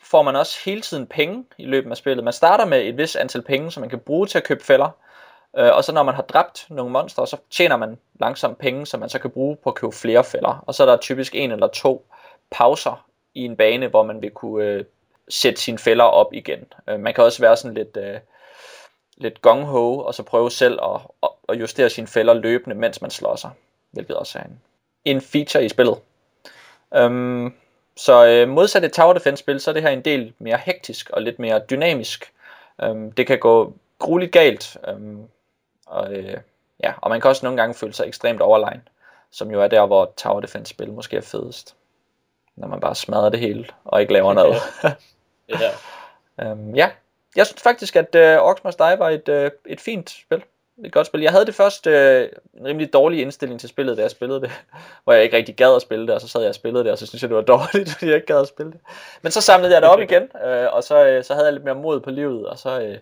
får 0.03 0.21
man 0.21 0.35
også 0.35 0.59
hele 0.65 0.81
tiden 0.81 1.07
penge 1.07 1.45
i 1.57 1.65
løbet 1.65 1.91
af 1.91 1.97
spillet. 1.97 2.23
Man 2.23 2.33
starter 2.33 2.65
med 2.65 2.81
et 2.81 2.97
vis 2.97 3.15
antal 3.15 3.41
penge, 3.41 3.71
som 3.71 3.81
man 3.81 3.89
kan 3.89 3.99
bruge 3.99 4.27
til 4.27 4.37
at 4.37 4.43
købe 4.43 4.63
fælder. 4.63 4.89
Øh, 5.57 5.75
og 5.75 5.83
så 5.83 5.91
når 5.91 6.03
man 6.03 6.15
har 6.15 6.21
dræbt 6.21 6.65
nogle 6.69 6.91
monstre, 6.91 7.27
så 7.27 7.37
tjener 7.49 7.77
man 7.77 7.97
langsomt 8.19 8.57
penge, 8.57 8.85
som 8.85 8.99
man 8.99 9.09
så 9.09 9.19
kan 9.19 9.31
bruge 9.31 9.55
på 9.63 9.69
at 9.69 9.75
købe 9.75 9.91
flere 9.91 10.23
fælder. 10.23 10.63
Og 10.67 10.75
så 10.75 10.83
er 10.83 10.87
der 10.87 10.97
typisk 10.97 11.35
en 11.35 11.51
eller 11.51 11.67
to 11.67 12.05
pauser 12.51 13.05
i 13.33 13.45
en 13.45 13.55
bane, 13.55 13.87
hvor 13.87 14.03
man 14.03 14.21
vil 14.21 14.31
kunne 14.31 14.65
øh, 14.65 14.85
sætte 15.29 15.61
sine 15.61 15.77
fælder 15.77 16.03
op 16.03 16.33
igen. 16.33 16.65
Øh, 16.89 16.99
man 16.99 17.13
kan 17.13 17.23
også 17.23 17.41
være 17.41 17.57
sådan 17.57 17.75
lidt, 17.75 17.97
øh, 17.97 18.19
lidt 19.17 19.41
gung 19.41 19.63
ho 19.63 19.99
og 19.99 20.13
så 20.13 20.23
prøve 20.23 20.51
selv 20.51 20.79
at, 20.83 21.29
at 21.49 21.59
justere 21.59 21.89
sine 21.89 22.07
fælder 22.07 22.33
løbende, 22.33 22.75
mens 22.75 23.01
man 23.01 23.11
slår 23.11 23.35
sig. 23.35 23.49
Hvilket 23.91 24.15
også 24.15 24.39
er 24.39 24.43
en, 24.43 24.61
en 25.05 25.21
feature 25.21 25.65
i 25.65 25.69
spillet. 25.69 25.97
Øhm, 26.95 27.53
så 27.95 28.25
øh, 28.25 28.49
modsat 28.49 28.83
et 28.83 28.93
tower 28.93 29.13
defense 29.13 29.39
spil, 29.39 29.59
så 29.59 29.71
er 29.71 29.73
det 29.73 29.83
her 29.83 29.89
en 29.89 30.01
del 30.01 30.33
mere 30.39 30.57
hektisk 30.57 31.09
og 31.09 31.21
lidt 31.21 31.39
mere 31.39 31.61
dynamisk. 31.69 32.33
Øhm, 32.83 33.11
det 33.11 33.27
kan 33.27 33.39
gå 33.39 33.73
grueligt 33.99 34.31
galt, 34.31 34.77
øhm, 34.87 35.27
og, 35.85 36.13
øh, 36.13 36.37
ja, 36.83 36.93
og 37.01 37.09
man 37.09 37.21
kan 37.21 37.29
også 37.29 37.45
nogle 37.45 37.61
gange 37.61 37.73
føle 37.73 37.93
sig 37.93 38.07
ekstremt 38.07 38.41
overlegen, 38.41 38.87
som 39.31 39.51
jo 39.51 39.61
er 39.61 39.67
der, 39.67 39.85
hvor 39.85 40.13
tower 40.17 40.41
defense 40.41 40.69
spil 40.69 40.91
måske 40.91 41.17
er 41.17 41.21
fedest. 41.21 41.75
Når 42.55 42.67
man 42.67 42.79
bare 42.79 42.95
smadrer 42.95 43.29
det 43.29 43.39
hele, 43.39 43.67
og 43.85 44.01
ikke 44.01 44.13
laver 44.13 44.33
noget. 44.33 44.55
ja. 45.49 45.71
øhm, 46.41 46.75
ja, 46.75 46.89
jeg 47.35 47.45
synes 47.47 47.61
faktisk, 47.61 47.95
at 47.95 48.15
øh, 48.15 48.37
Orcs 48.37 48.63
Must 48.63 48.79
Die 48.79 48.99
var 48.99 49.09
et, 49.09 49.29
øh, 49.29 49.51
et 49.65 49.81
fint 49.81 50.09
spil 50.09 50.43
et 50.83 50.91
godt 50.91 51.07
spil. 51.07 51.21
Jeg 51.21 51.31
havde 51.31 51.45
det 51.45 51.55
først 51.55 51.87
øh, 51.87 52.29
en 52.53 52.65
rimelig 52.65 52.93
dårlig 52.93 53.21
indstilling 53.21 53.59
til 53.59 53.69
spillet, 53.69 53.97
da 53.97 54.01
jeg 54.01 54.11
spillede 54.11 54.41
det, 54.41 54.51
hvor 55.03 55.13
jeg 55.13 55.23
ikke 55.23 55.37
rigtig 55.37 55.55
gad 55.55 55.75
at 55.75 55.81
spille 55.81 56.07
det, 56.07 56.15
og 56.15 56.21
så 56.21 56.27
sad 56.27 56.41
jeg 56.41 56.49
og 56.49 56.55
spillede 56.55 56.83
det, 56.83 56.91
og 56.91 56.97
så 56.97 57.05
synes 57.05 57.21
jeg, 57.21 57.29
det 57.29 57.35
var 57.35 57.41
dårligt, 57.41 57.89
fordi 57.89 58.05
jeg 58.05 58.15
ikke 58.15 58.27
gad 58.27 58.41
at 58.41 58.47
spille 58.47 58.71
det. 58.71 58.79
Men 59.21 59.31
så 59.31 59.41
samlede 59.41 59.73
jeg 59.73 59.81
det 59.81 59.89
op 59.89 59.99
igen, 59.99 60.23
øh, 60.45 60.73
og 60.73 60.83
så, 60.83 61.07
øh, 61.07 61.23
så 61.23 61.33
havde 61.33 61.45
jeg 61.45 61.53
lidt 61.53 61.63
mere 61.63 61.75
mod 61.75 61.99
på 61.99 62.11
livet, 62.11 62.47
og 62.47 62.57
så, 62.57 62.81
øh, 62.81 62.97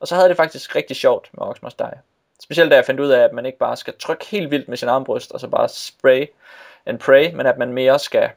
og 0.00 0.08
så 0.08 0.14
havde 0.14 0.28
det 0.28 0.36
faktisk 0.36 0.76
rigtig 0.76 0.96
sjovt 0.96 1.30
med 1.32 1.46
Ox 1.46 1.62
Must 1.62 1.78
Die. 1.78 2.00
Specielt 2.42 2.70
da 2.70 2.76
jeg 2.76 2.84
fandt 2.84 3.00
ud 3.00 3.08
af, 3.08 3.20
at 3.20 3.32
man 3.32 3.46
ikke 3.46 3.58
bare 3.58 3.76
skal 3.76 3.94
trykke 3.98 4.26
helt 4.26 4.50
vildt 4.50 4.68
med 4.68 4.76
sin 4.76 4.88
armbryst, 4.88 5.32
og 5.32 5.40
så 5.40 5.48
bare 5.48 5.68
spray 5.68 6.26
and 6.86 6.98
pray, 6.98 7.32
men 7.34 7.46
at 7.46 7.58
man 7.58 7.72
mere 7.72 7.98
skal 7.98 8.30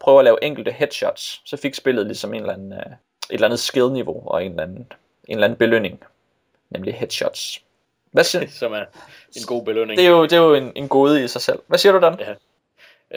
prøve 0.00 0.18
at 0.18 0.24
lave 0.24 0.44
enkelte 0.44 0.70
headshots. 0.70 1.42
Så 1.44 1.56
fik 1.56 1.74
spillet 1.74 2.06
ligesom 2.06 2.34
en 2.34 2.40
eller 2.40 2.54
anden, 2.54 2.72
øh, 2.72 2.78
et 2.78 2.86
eller 3.30 3.46
andet 3.46 3.60
skill-niveau 3.60 4.28
og 4.28 4.44
en 4.44 4.50
eller 4.50 4.62
anden, 4.62 4.92
en 5.28 5.34
eller 5.36 5.44
anden 5.44 5.58
belønning, 5.58 6.00
nemlig 6.70 6.94
headshots. 6.94 7.62
Hvad 8.10 8.24
siger 8.24 8.46
Som 8.48 8.72
er 8.72 8.84
en 9.36 9.42
god 9.46 9.64
belønning. 9.64 9.98
Det 9.98 10.06
er 10.06 10.10
jo, 10.10 10.22
det 10.22 10.32
er 10.32 10.40
jo 10.40 10.54
en, 10.54 10.72
en 10.76 10.88
gode 10.88 11.24
i 11.24 11.28
sig 11.28 11.40
selv. 11.40 11.58
Hvad 11.66 11.78
siger 11.78 11.92
du, 11.92 12.00
Dan? 12.00 12.20
Ja. 12.20 12.34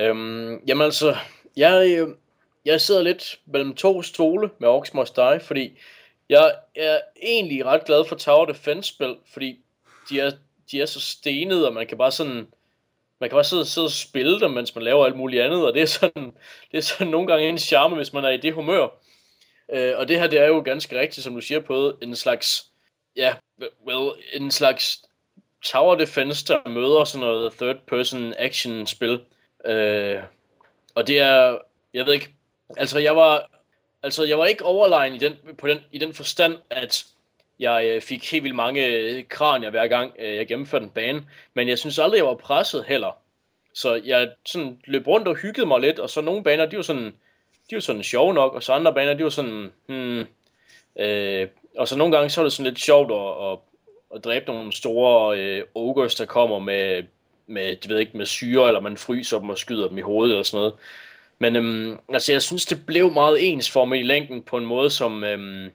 Øhm, 0.08 0.62
jamen 0.68 0.86
altså, 0.86 1.16
jeg, 1.58 1.98
øh, 2.00 2.08
jeg 2.66 2.82
sidder 2.82 3.02
lidt 3.02 3.40
mellem 3.46 3.76
to 3.76 4.02
stole 4.02 4.50
med 4.60 4.70
Orcs 4.70 4.94
Must 4.94 5.16
Die, 5.16 5.40
fordi 5.40 5.80
jeg 6.30 6.56
er 6.76 7.00
egentlig 7.22 7.66
ret 7.66 7.86
glad 7.86 8.06
for 8.06 8.16
Tower 8.16 8.46
Defense 8.46 8.90
spil, 8.90 9.16
fordi 9.34 9.60
de 10.10 10.20
er, 10.20 10.32
de 10.72 10.82
er 10.82 10.86
så 10.86 11.00
stenede, 11.00 11.68
og 11.68 11.74
man 11.74 11.88
kan 11.88 11.98
bare 11.98 12.12
sådan, 12.12 12.48
man 13.20 13.30
kan 13.30 13.36
bare 13.36 13.44
sidde, 13.44 13.66
sidde 13.66 13.86
og 13.86 13.92
spille 13.92 14.40
dem, 14.40 14.52
mens 14.52 14.76
man 14.76 14.84
laver 14.84 15.06
alt 15.06 15.18
muligt 15.18 15.44
andet, 15.44 15.66
og 15.66 15.74
det 15.74 15.82
er 15.82 15.86
sådan, 15.86 16.34
det 16.72 16.78
er 16.78 16.82
sådan 16.82 17.08
nogle 17.08 17.28
gange 17.28 17.50
en 17.50 17.58
charme, 17.58 17.96
hvis 17.96 18.14
man 18.14 18.26
er 18.26 18.30
i 18.30 18.38
det 18.38 18.54
humør. 18.54 18.88
Øh, 19.74 19.94
og 19.98 20.08
det 20.08 20.20
her, 20.20 20.28
det 20.28 20.40
er 20.40 20.48
jo 20.48 20.62
ganske 20.66 21.00
rigtigt, 21.00 21.24
som 21.24 21.36
du 21.36 21.42
siger 21.42 21.60
på, 21.60 21.98
en 22.02 22.16
slags 22.16 22.72
ja, 23.16 23.34
well, 23.88 24.12
en 24.34 24.52
slags 24.52 25.02
tower 25.66 25.96
defense, 25.96 26.46
der 26.46 26.70
møder 26.70 27.04
sådan 27.04 27.28
noget 27.28 27.54
third 27.54 27.78
person 27.88 28.34
action 28.38 28.88
spil. 28.88 29.22
Øh, 29.66 30.24
og 30.96 31.08
det 31.08 31.20
er, 31.20 31.58
jeg 31.94 32.06
ved 32.06 32.14
ikke, 32.14 32.34
altså 32.78 33.00
jeg 33.00 33.16
var, 33.16 33.50
altså 34.04 34.24
jeg 34.24 34.40
var 34.40 34.46
ikke 34.46 34.66
overlegen 34.66 35.14
i 35.14 35.18
den, 35.18 35.38
på 35.58 35.68
den, 35.68 35.80
i 35.92 35.98
den 35.98 36.14
forstand, 36.14 36.58
at 36.70 37.06
jeg 37.60 37.86
øh, 37.86 38.02
fik 38.02 38.32
helt 38.32 38.44
vildt 38.44 38.56
mange 38.56 38.86
øh, 38.86 39.24
kranier 39.30 39.70
hver 39.70 39.88
gang 39.88 40.12
øh, 40.20 40.36
jeg 40.36 40.48
gennemførte 40.48 40.84
en 40.84 40.90
bane, 40.90 41.24
men 41.54 41.68
jeg 41.70 41.78
synes 41.78 42.00
aldrig, 42.00 42.18
jeg 42.18 42.26
var 42.26 42.36
presset 42.36 42.86
heller. 42.88 43.18
Så 43.74 44.02
jeg 44.06 44.32
sådan 44.46 44.80
løb 44.86 45.08
rundt 45.08 45.28
og 45.28 45.36
hyggede 45.36 45.68
mig 45.68 45.82
lidt, 45.82 46.00
og 46.00 46.10
så 46.10 46.22
nogle 46.22 46.44
baner, 46.44 46.66
de 46.66 46.76
var 46.76 46.84
sådan, 46.84 47.14
de 47.70 47.76
var 47.76 47.80
sådan 47.80 48.04
sjove 48.04 48.34
nok, 48.34 48.54
og 48.54 48.64
så 48.64 48.74
andre 48.74 48.94
baner, 48.94 49.14
de 49.14 49.24
var 49.24 49.30
sådan, 49.30 49.72
hmm, 49.88 50.26
øh, 51.00 51.48
og 51.78 51.88
så 51.88 51.98
nogle 51.98 52.18
gange, 52.18 52.30
så 52.30 52.42
var 52.42 52.46
det 52.46 52.54
sådan 52.54 52.72
lidt 52.72 52.80
sjovt 52.80 53.12
at, 53.12 53.52
at, 53.52 53.60
at 54.16 54.24
dræbe 54.24 54.46
nogle 54.46 54.72
store 54.74 55.40
øh, 55.40 55.64
ogres, 55.76 56.16
der 56.16 56.26
kommer 56.26 56.60
med, 56.60 57.04
med, 57.48 57.64
jeg 57.64 57.78
ved 57.88 58.00
ikke, 58.00 58.18
med 58.18 58.26
syre, 58.26 58.68
eller 58.68 58.80
man 58.80 58.98
fryser 58.98 59.40
dem 59.40 59.50
og 59.50 59.58
skyder 59.58 59.88
dem 59.88 59.98
i 59.98 60.02
hovedet 60.02 60.32
eller 60.32 60.44
sådan 60.44 60.58
noget. 60.58 60.74
Men 61.40 61.56
øhm, 61.56 62.00
altså, 62.10 62.32
jeg 62.32 62.42
synes, 62.42 62.66
det 62.66 62.86
blev 62.86 63.12
meget 63.12 63.50
ens 63.52 63.72
for 63.72 63.86
mig 63.86 64.00
i 64.00 64.04
længden 64.04 64.42
på 64.42 64.58
en 64.58 64.66
måde, 64.66 64.90
som, 64.90 65.24
øhm, 65.24 65.72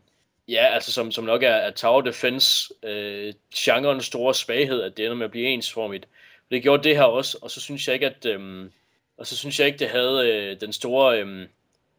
ja, 0.48 0.66
altså, 0.74 0.92
som, 0.92 1.12
som 1.12 1.24
nok 1.24 1.42
er, 1.42 1.48
er 1.48 1.70
Tower 1.70 2.00
Defense 2.00 2.74
øh, 2.82 3.34
genrens 3.54 4.04
store 4.04 4.34
svaghed, 4.34 4.82
at 4.82 4.96
det 4.96 5.04
ender 5.04 5.16
med 5.16 5.24
at 5.24 5.30
blive 5.30 5.48
ensformigt. 5.48 6.08
Det 6.50 6.62
gjorde 6.62 6.82
det 6.82 6.96
her 6.96 7.04
også, 7.04 7.38
og 7.42 7.50
så 7.50 7.60
synes 7.60 7.86
jeg 7.86 7.94
ikke, 7.94 8.06
at 8.06 8.26
øh, 8.26 8.68
og 9.16 9.26
så 9.26 9.36
synes 9.36 9.58
jeg 9.58 9.66
ikke, 9.66 9.78
det 9.78 9.88
havde 9.88 10.28
øh, 10.28 10.60
den 10.60 10.72
store 10.72 11.20
øh, 11.20 11.46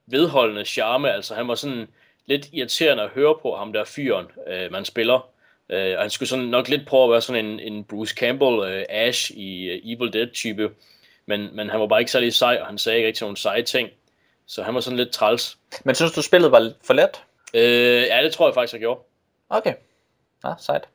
vedholdende 0.06 0.66
charme. 0.66 1.12
Altså, 1.12 1.36
han 1.36 1.48
var 1.48 1.56
sådan 1.56 1.88
lidt 2.26 2.50
irriterende 2.54 3.04
at 3.04 3.10
høre 3.10 3.36
på, 3.42 3.56
ham 3.56 3.74
der 3.74 3.84
fyren, 3.84 4.26
øh, 4.48 4.72
man 4.72 4.86
spiller. 4.86 5.30
Øh, 5.70 5.96
og 5.96 6.02
han 6.02 6.10
skulle 6.10 6.30
sådan 6.30 6.46
nok 6.46 6.70
lidt 6.70 6.88
prøve 6.88 7.04
at 7.04 7.12
være 7.12 7.22
sådan 7.22 7.46
en, 7.46 7.60
en 7.60 7.84
Bruce 7.84 8.16
Campbell, 8.16 8.60
øh, 8.60 8.86
Ash 8.90 9.32
i 9.32 9.70
øh, 9.70 9.82
Evil 9.84 10.14
Dead 10.14 10.28
type. 10.34 10.72
Men, 11.26 11.56
men 11.56 11.70
han 11.70 11.80
var 11.80 11.88
bare 11.88 12.00
ikke 12.00 12.12
særlig 12.12 12.34
sej, 12.34 12.58
og 12.62 12.68
han 12.68 12.78
sagde 12.78 12.98
ikke 12.98 13.08
rigtig 13.08 13.24
nogen 13.24 13.36
seje 13.36 13.62
ting. 13.62 13.90
Så 14.46 14.64
han 14.64 14.76
var 14.76 14.82
sådan 14.82 14.98
lidt 14.98 15.12
træls. 15.12 15.58
Men 15.84 15.96
synes 15.96 16.12
du, 16.12 16.22
spillet 16.22 16.52
var 16.52 16.72
for 16.84 16.94
let? 16.94 17.22
Øh, 17.54 18.02
ja, 18.02 18.24
det 18.24 18.34
tror 18.34 18.48
jeg 18.48 18.54
faktisk, 18.54 18.74
jeg 18.74 18.80
gjorde. 18.80 19.00
Okay. 19.50 19.74
Ja, 20.46 20.54
sejt. 20.60 20.90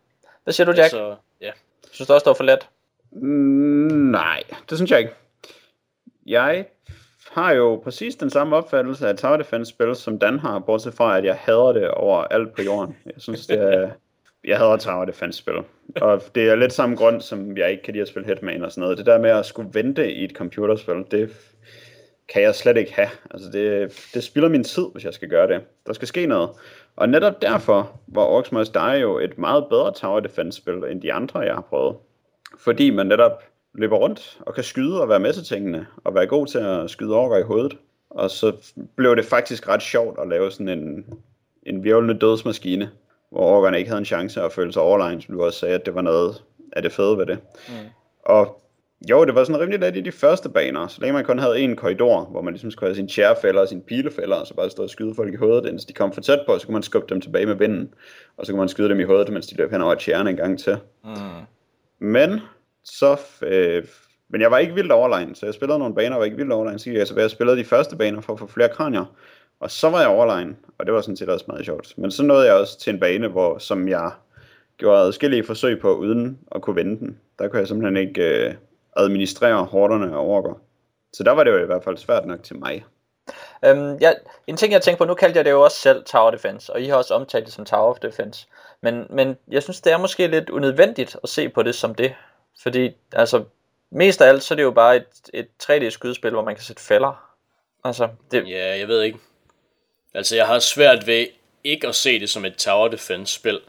Hvad 0.44 0.52
siger 0.52 0.64
du, 0.64 0.72
Jack? 0.72 0.90
Så, 0.90 1.16
ja. 1.40 1.50
Synes 1.92 2.08
du 2.08 2.14
også, 2.14 2.24
det 2.24 2.30
var 2.30 2.34
for 2.34 2.44
let? 2.44 2.68
Mm, 3.12 4.10
nej, 4.10 4.42
det 4.70 4.78
synes 4.78 4.90
jeg 4.90 4.98
ikke. 4.98 5.12
Jeg 6.26 6.66
har 7.30 7.52
jo 7.52 7.80
præcis 7.84 8.16
den 8.16 8.30
samme 8.30 8.56
opfattelse 8.56 9.08
af 9.08 9.16
Tower 9.16 9.36
Defense 9.36 9.70
spil, 9.70 9.96
som 9.96 10.18
Dan 10.18 10.38
har, 10.38 10.58
bortset 10.58 10.94
fra, 10.94 11.18
at 11.18 11.24
jeg 11.24 11.36
hader 11.36 11.72
det 11.72 11.90
over 11.90 12.24
alt 12.24 12.54
på 12.54 12.62
jorden. 12.62 12.96
Jeg 13.06 13.14
synes, 13.18 13.46
det 13.46 13.62
er, 13.62 13.90
jeg 14.44 14.58
hader 14.58 14.76
Tower 14.76 15.04
Defense 15.04 15.38
spil. 15.38 15.54
Og 16.00 16.22
det 16.34 16.50
er 16.50 16.54
lidt 16.54 16.72
samme 16.72 16.96
grund, 16.96 17.20
som 17.20 17.56
jeg 17.56 17.70
ikke 17.70 17.82
kan 17.82 17.92
lide 17.92 18.02
at 18.02 18.08
spille 18.08 18.28
Hitman 18.28 18.64
og 18.64 18.72
sådan 18.72 18.82
noget. 18.82 18.98
Det 18.98 19.06
der 19.06 19.18
med 19.18 19.30
at 19.30 19.46
skulle 19.46 19.70
vente 19.72 20.12
i 20.12 20.24
et 20.24 20.32
computerspil, 20.32 21.04
det 21.10 21.30
kan 22.28 22.42
jeg 22.42 22.54
slet 22.54 22.76
ikke 22.76 22.94
have. 22.94 23.08
Altså 23.30 23.50
det, 23.50 23.92
det 24.14 24.24
spilder 24.24 24.48
min 24.48 24.64
tid, 24.64 24.86
hvis 24.92 25.04
jeg 25.04 25.14
skal 25.14 25.28
gøre 25.28 25.48
det. 25.48 25.60
Der 25.86 25.92
skal 25.92 26.08
ske 26.08 26.26
noget. 26.26 26.50
Og 26.96 27.08
netop 27.08 27.42
derfor 27.42 28.00
var 28.06 28.22
Orcs 28.22 28.52
Must 28.52 28.74
Die 28.74 28.96
jo 28.96 29.18
et 29.18 29.38
meget 29.38 29.66
bedre 29.68 29.92
Tower 29.92 30.20
Defense 30.20 30.56
spil, 30.56 30.74
end 30.90 31.02
de 31.02 31.12
andre, 31.12 31.40
jeg 31.40 31.54
har 31.54 31.60
prøvet. 31.60 31.96
Fordi 32.58 32.90
man 32.90 33.06
netop 33.06 33.42
løber 33.74 33.96
rundt 33.96 34.38
og 34.40 34.54
kan 34.54 34.64
skyde 34.64 35.00
og 35.00 35.08
være 35.08 35.20
med 35.20 35.32
til 35.32 35.44
tingene, 35.44 35.86
og 36.04 36.14
være 36.14 36.26
god 36.26 36.46
til 36.46 36.58
at 36.58 36.90
skyde 36.90 37.14
over 37.14 37.38
i 37.38 37.42
hovedet. 37.42 37.76
Og 38.10 38.30
så 38.30 38.52
blev 38.96 39.16
det 39.16 39.24
faktisk 39.24 39.68
ret 39.68 39.82
sjovt 39.82 40.18
at 40.20 40.28
lave 40.28 40.50
sådan 40.50 40.68
en, 40.68 41.06
en 41.62 41.84
virvlende 41.84 42.18
dødsmaskine, 42.18 42.90
hvor 43.30 43.40
orkerne 43.40 43.78
ikke 43.78 43.88
havde 43.88 43.98
en 43.98 44.04
chance 44.04 44.42
at 44.42 44.52
føle 44.52 44.72
sig 44.72 44.82
overlegen, 44.82 45.20
som 45.20 45.34
du 45.34 45.44
også 45.44 45.58
sagde, 45.58 45.74
at 45.74 45.86
det 45.86 45.94
var 45.94 46.02
noget 46.02 46.42
af 46.72 46.82
det 46.82 46.92
fede 46.92 47.18
ved 47.18 47.26
det. 47.26 47.38
Mm. 47.68 47.74
Og 48.24 48.62
jo, 49.10 49.24
det 49.24 49.34
var 49.34 49.44
sådan 49.44 49.60
rimelig 49.60 49.80
let 49.80 49.96
i 49.96 50.00
de 50.00 50.12
første 50.12 50.48
baner, 50.48 50.86
så 50.86 51.00
længe 51.00 51.12
man 51.12 51.24
kun 51.24 51.38
havde 51.38 51.60
en 51.60 51.76
korridor, 51.76 52.24
hvor 52.24 52.42
man 52.42 52.54
ligesom 52.54 52.70
skulle 52.70 52.88
have 52.88 52.94
sine 52.94 53.08
tjærefælder 53.08 53.60
og 53.60 53.68
sine 53.68 53.82
pilefælder, 53.82 54.36
og 54.36 54.46
så 54.46 54.54
bare 54.54 54.70
stå 54.70 54.82
og 54.82 54.90
skyde 54.90 55.14
folk 55.14 55.32
i 55.32 55.36
hovedet, 55.36 55.68
indtil 55.68 55.88
de 55.88 55.92
kom 55.92 56.12
for 56.12 56.20
tæt 56.20 56.40
på, 56.46 56.58
så 56.58 56.66
kunne 56.66 56.72
man 56.72 56.82
skubbe 56.82 57.14
dem 57.14 57.20
tilbage 57.20 57.46
med 57.46 57.54
vinden, 57.54 57.94
og 58.36 58.46
så 58.46 58.52
kunne 58.52 58.60
man 58.60 58.68
skyde 58.68 58.88
dem 58.88 59.00
i 59.00 59.04
hovedet, 59.04 59.32
mens 59.32 59.46
de 59.46 59.56
løb 59.56 59.70
hen 59.70 59.82
over 59.82 59.94
tjærene 59.94 60.30
en 60.30 60.36
gang 60.36 60.58
til. 60.58 60.76
Mm. 61.04 61.10
Men 61.98 62.40
så, 62.84 63.20
øh, 63.42 63.84
men 64.28 64.40
jeg 64.40 64.50
var 64.50 64.58
ikke 64.58 64.74
vildt 64.74 64.92
overlegen, 64.92 65.34
så 65.34 65.46
jeg 65.46 65.54
spillede 65.54 65.78
nogle 65.78 65.94
baner, 65.94 66.16
og 66.16 66.18
var 66.18 66.24
ikke 66.24 66.36
vildt 66.36 66.52
overlegen, 66.52 66.78
så 66.78 66.90
jeg 66.90 67.06
tilbage 67.06 67.26
og 67.26 67.30
spillede 67.30 67.56
de 67.56 67.64
første 67.64 67.96
baner 67.96 68.20
for 68.20 68.32
at 68.32 68.38
få 68.38 68.46
flere 68.46 68.68
kranier, 68.68 69.14
og 69.60 69.70
så 69.70 69.90
var 69.90 70.00
jeg 70.00 70.08
overlegen, 70.08 70.56
og 70.78 70.86
det 70.86 70.94
var 70.94 71.00
sådan 71.00 71.16
set 71.16 71.28
også 71.28 71.44
meget 71.48 71.64
sjovt. 71.64 71.94
Men 71.96 72.10
så 72.10 72.22
nåede 72.22 72.46
jeg 72.46 72.54
også 72.54 72.78
til 72.78 72.92
en 72.92 73.00
bane, 73.00 73.28
hvor, 73.28 73.58
som 73.58 73.88
jeg 73.88 74.10
gjorde 74.76 75.00
adskillige 75.00 75.44
forsøg 75.44 75.80
på, 75.80 75.96
uden 75.96 76.38
at 76.54 76.62
kunne 76.62 76.76
vende 76.76 76.98
den. 76.98 77.18
Der 77.38 77.48
kunne 77.48 77.58
jeg 77.58 77.68
simpelthen 77.68 77.96
ikke 77.96 78.46
øh, 78.46 78.54
administrere 78.98 79.64
hårderne 79.64 80.16
og 80.16 80.26
orker. 80.26 80.54
Så 81.12 81.22
der 81.22 81.32
var 81.32 81.44
det 81.44 81.50
jo 81.50 81.62
i 81.62 81.66
hvert 81.66 81.84
fald 81.84 81.96
svært 81.96 82.26
nok 82.26 82.42
til 82.42 82.58
mig. 82.58 82.84
Øhm, 83.64 83.96
ja, 84.00 84.12
en 84.46 84.56
ting 84.56 84.72
jeg 84.72 84.82
tænker 84.82 84.98
på, 84.98 85.04
nu 85.04 85.14
kaldte 85.14 85.36
jeg 85.36 85.44
det 85.44 85.50
jo 85.50 85.62
også 85.62 85.76
selv 85.76 86.04
Tower 86.04 86.30
Defense, 86.30 86.72
og 86.72 86.80
I 86.80 86.86
har 86.86 86.96
også 86.96 87.14
omtalt 87.14 87.46
det 87.46 87.54
som 87.54 87.64
Tower 87.64 87.90
of 87.90 87.98
Defense. 87.98 88.46
Men, 88.80 89.06
men 89.10 89.36
jeg 89.50 89.62
synes, 89.62 89.80
det 89.80 89.92
er 89.92 89.98
måske 89.98 90.26
lidt 90.26 90.50
unødvendigt 90.50 91.16
at 91.22 91.28
se 91.28 91.48
på 91.48 91.62
det 91.62 91.74
som 91.74 91.94
det. 91.94 92.14
Fordi, 92.62 92.90
altså, 93.12 93.44
mest 93.90 94.22
af 94.22 94.28
alt, 94.28 94.42
så 94.42 94.54
er 94.54 94.56
det 94.56 94.62
jo 94.62 94.70
bare 94.70 94.96
et, 94.96 95.06
et 95.34 95.48
3D-skydespil, 95.62 96.30
hvor 96.30 96.44
man 96.44 96.54
kan 96.54 96.64
sætte 96.64 96.82
fælder. 96.82 97.34
Altså, 97.84 98.08
det... 98.30 98.48
Ja, 98.48 98.78
jeg 98.78 98.88
ved 98.88 99.02
ikke. 99.02 99.18
Altså, 100.14 100.36
jeg 100.36 100.46
har 100.46 100.58
svært 100.58 101.06
ved 101.06 101.26
ikke 101.64 101.88
at 101.88 101.94
se 101.94 102.20
det 102.20 102.30
som 102.30 102.44
et 102.44 102.56
Tower 102.56 102.88
Defense-spil. 102.88 103.60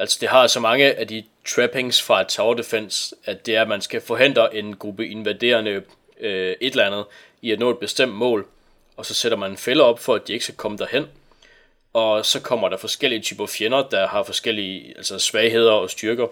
Altså, 0.00 0.18
det 0.20 0.28
har 0.28 0.46
så 0.46 0.60
mange 0.60 0.94
af 0.94 1.08
de 1.08 1.24
trappings 1.48 2.02
fra 2.02 2.20
et 2.20 2.26
Tower 2.26 2.54
Defense, 2.54 3.14
at 3.24 3.46
det 3.46 3.56
er, 3.56 3.62
at 3.62 3.68
man 3.68 3.80
skal 3.80 4.00
forhindre 4.00 4.56
en 4.56 4.76
gruppe 4.76 5.08
invaderende 5.08 5.82
øh, 6.20 6.56
et 6.60 6.70
eller 6.70 6.86
andet 6.86 7.04
i 7.42 7.52
at 7.52 7.58
nå 7.58 7.70
et 7.70 7.78
bestemt 7.78 8.12
mål, 8.12 8.46
og 8.96 9.06
så 9.06 9.14
sætter 9.14 9.38
man 9.38 9.50
en 9.50 9.56
fælde 9.56 9.84
op 9.84 9.98
for, 9.98 10.14
at 10.14 10.26
de 10.26 10.32
ikke 10.32 10.44
skal 10.44 10.56
komme 10.56 10.78
derhen. 10.78 11.06
Og 11.92 12.26
så 12.26 12.40
kommer 12.40 12.68
der 12.68 12.76
forskellige 12.76 13.22
typer 13.22 13.46
fjender, 13.46 13.88
der 13.88 14.06
har 14.06 14.22
forskellige 14.22 14.94
altså 14.96 15.18
svagheder 15.18 15.72
og 15.72 15.90
styrker. 15.90 16.26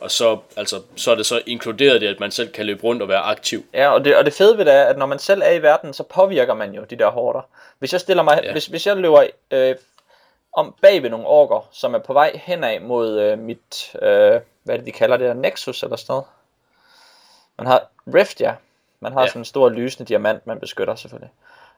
Og 0.00 0.10
så, 0.10 0.38
altså, 0.56 0.80
så 0.96 1.10
er 1.10 1.14
det 1.14 1.26
så 1.26 1.42
inkluderet 1.46 2.00
det, 2.00 2.06
at 2.06 2.20
man 2.20 2.30
selv 2.30 2.52
kan 2.52 2.66
løbe 2.66 2.82
rundt 2.84 3.02
og 3.02 3.08
være 3.08 3.18
aktiv. 3.18 3.64
Ja, 3.74 3.88
og 3.88 4.04
det, 4.04 4.16
og 4.16 4.24
det 4.24 4.32
fede 4.32 4.58
ved 4.58 4.64
det 4.64 4.74
er, 4.74 4.84
at 4.84 4.98
når 4.98 5.06
man 5.06 5.18
selv 5.18 5.42
er 5.44 5.50
i 5.50 5.62
verden, 5.62 5.92
så 5.92 6.02
påvirker 6.02 6.54
man 6.54 6.72
jo 6.74 6.84
de 6.90 6.96
der 6.96 7.10
hårder. 7.10 7.40
Hvis 7.78 7.92
jeg 7.92 8.00
stiller 8.00 8.22
mig, 8.22 8.40
ja. 8.44 8.52
hvis, 8.52 8.66
hvis 8.66 8.86
jeg 8.86 8.96
løber 8.96 9.26
øh, 9.50 9.74
om 10.52 10.74
bag 10.82 11.02
ved 11.02 11.10
nogle 11.10 11.26
orker, 11.26 11.68
som 11.72 11.94
er 11.94 11.98
på 11.98 12.12
vej 12.12 12.32
henad 12.34 12.80
mod 12.80 13.20
øh, 13.20 13.38
mit, 13.38 13.96
øh, 14.02 14.40
hvad 14.62 14.74
er 14.74 14.76
det 14.76 14.86
de 14.86 14.92
kalder 14.92 15.16
det 15.16 15.26
der, 15.26 15.34
Nexus 15.34 15.82
eller 15.82 15.96
sådan 15.96 16.12
noget. 16.12 16.24
Man 17.58 17.66
har 17.66 17.88
Rift, 18.14 18.40
ja. 18.40 18.54
Man 19.00 19.12
har 19.12 19.20
ja. 19.20 19.26
sådan 19.26 19.40
en 19.40 19.44
stor 19.44 19.68
lysende 19.68 20.08
diamant, 20.08 20.46
man 20.46 20.60
beskytter 20.60 20.94
selvfølgelig. 20.94 21.30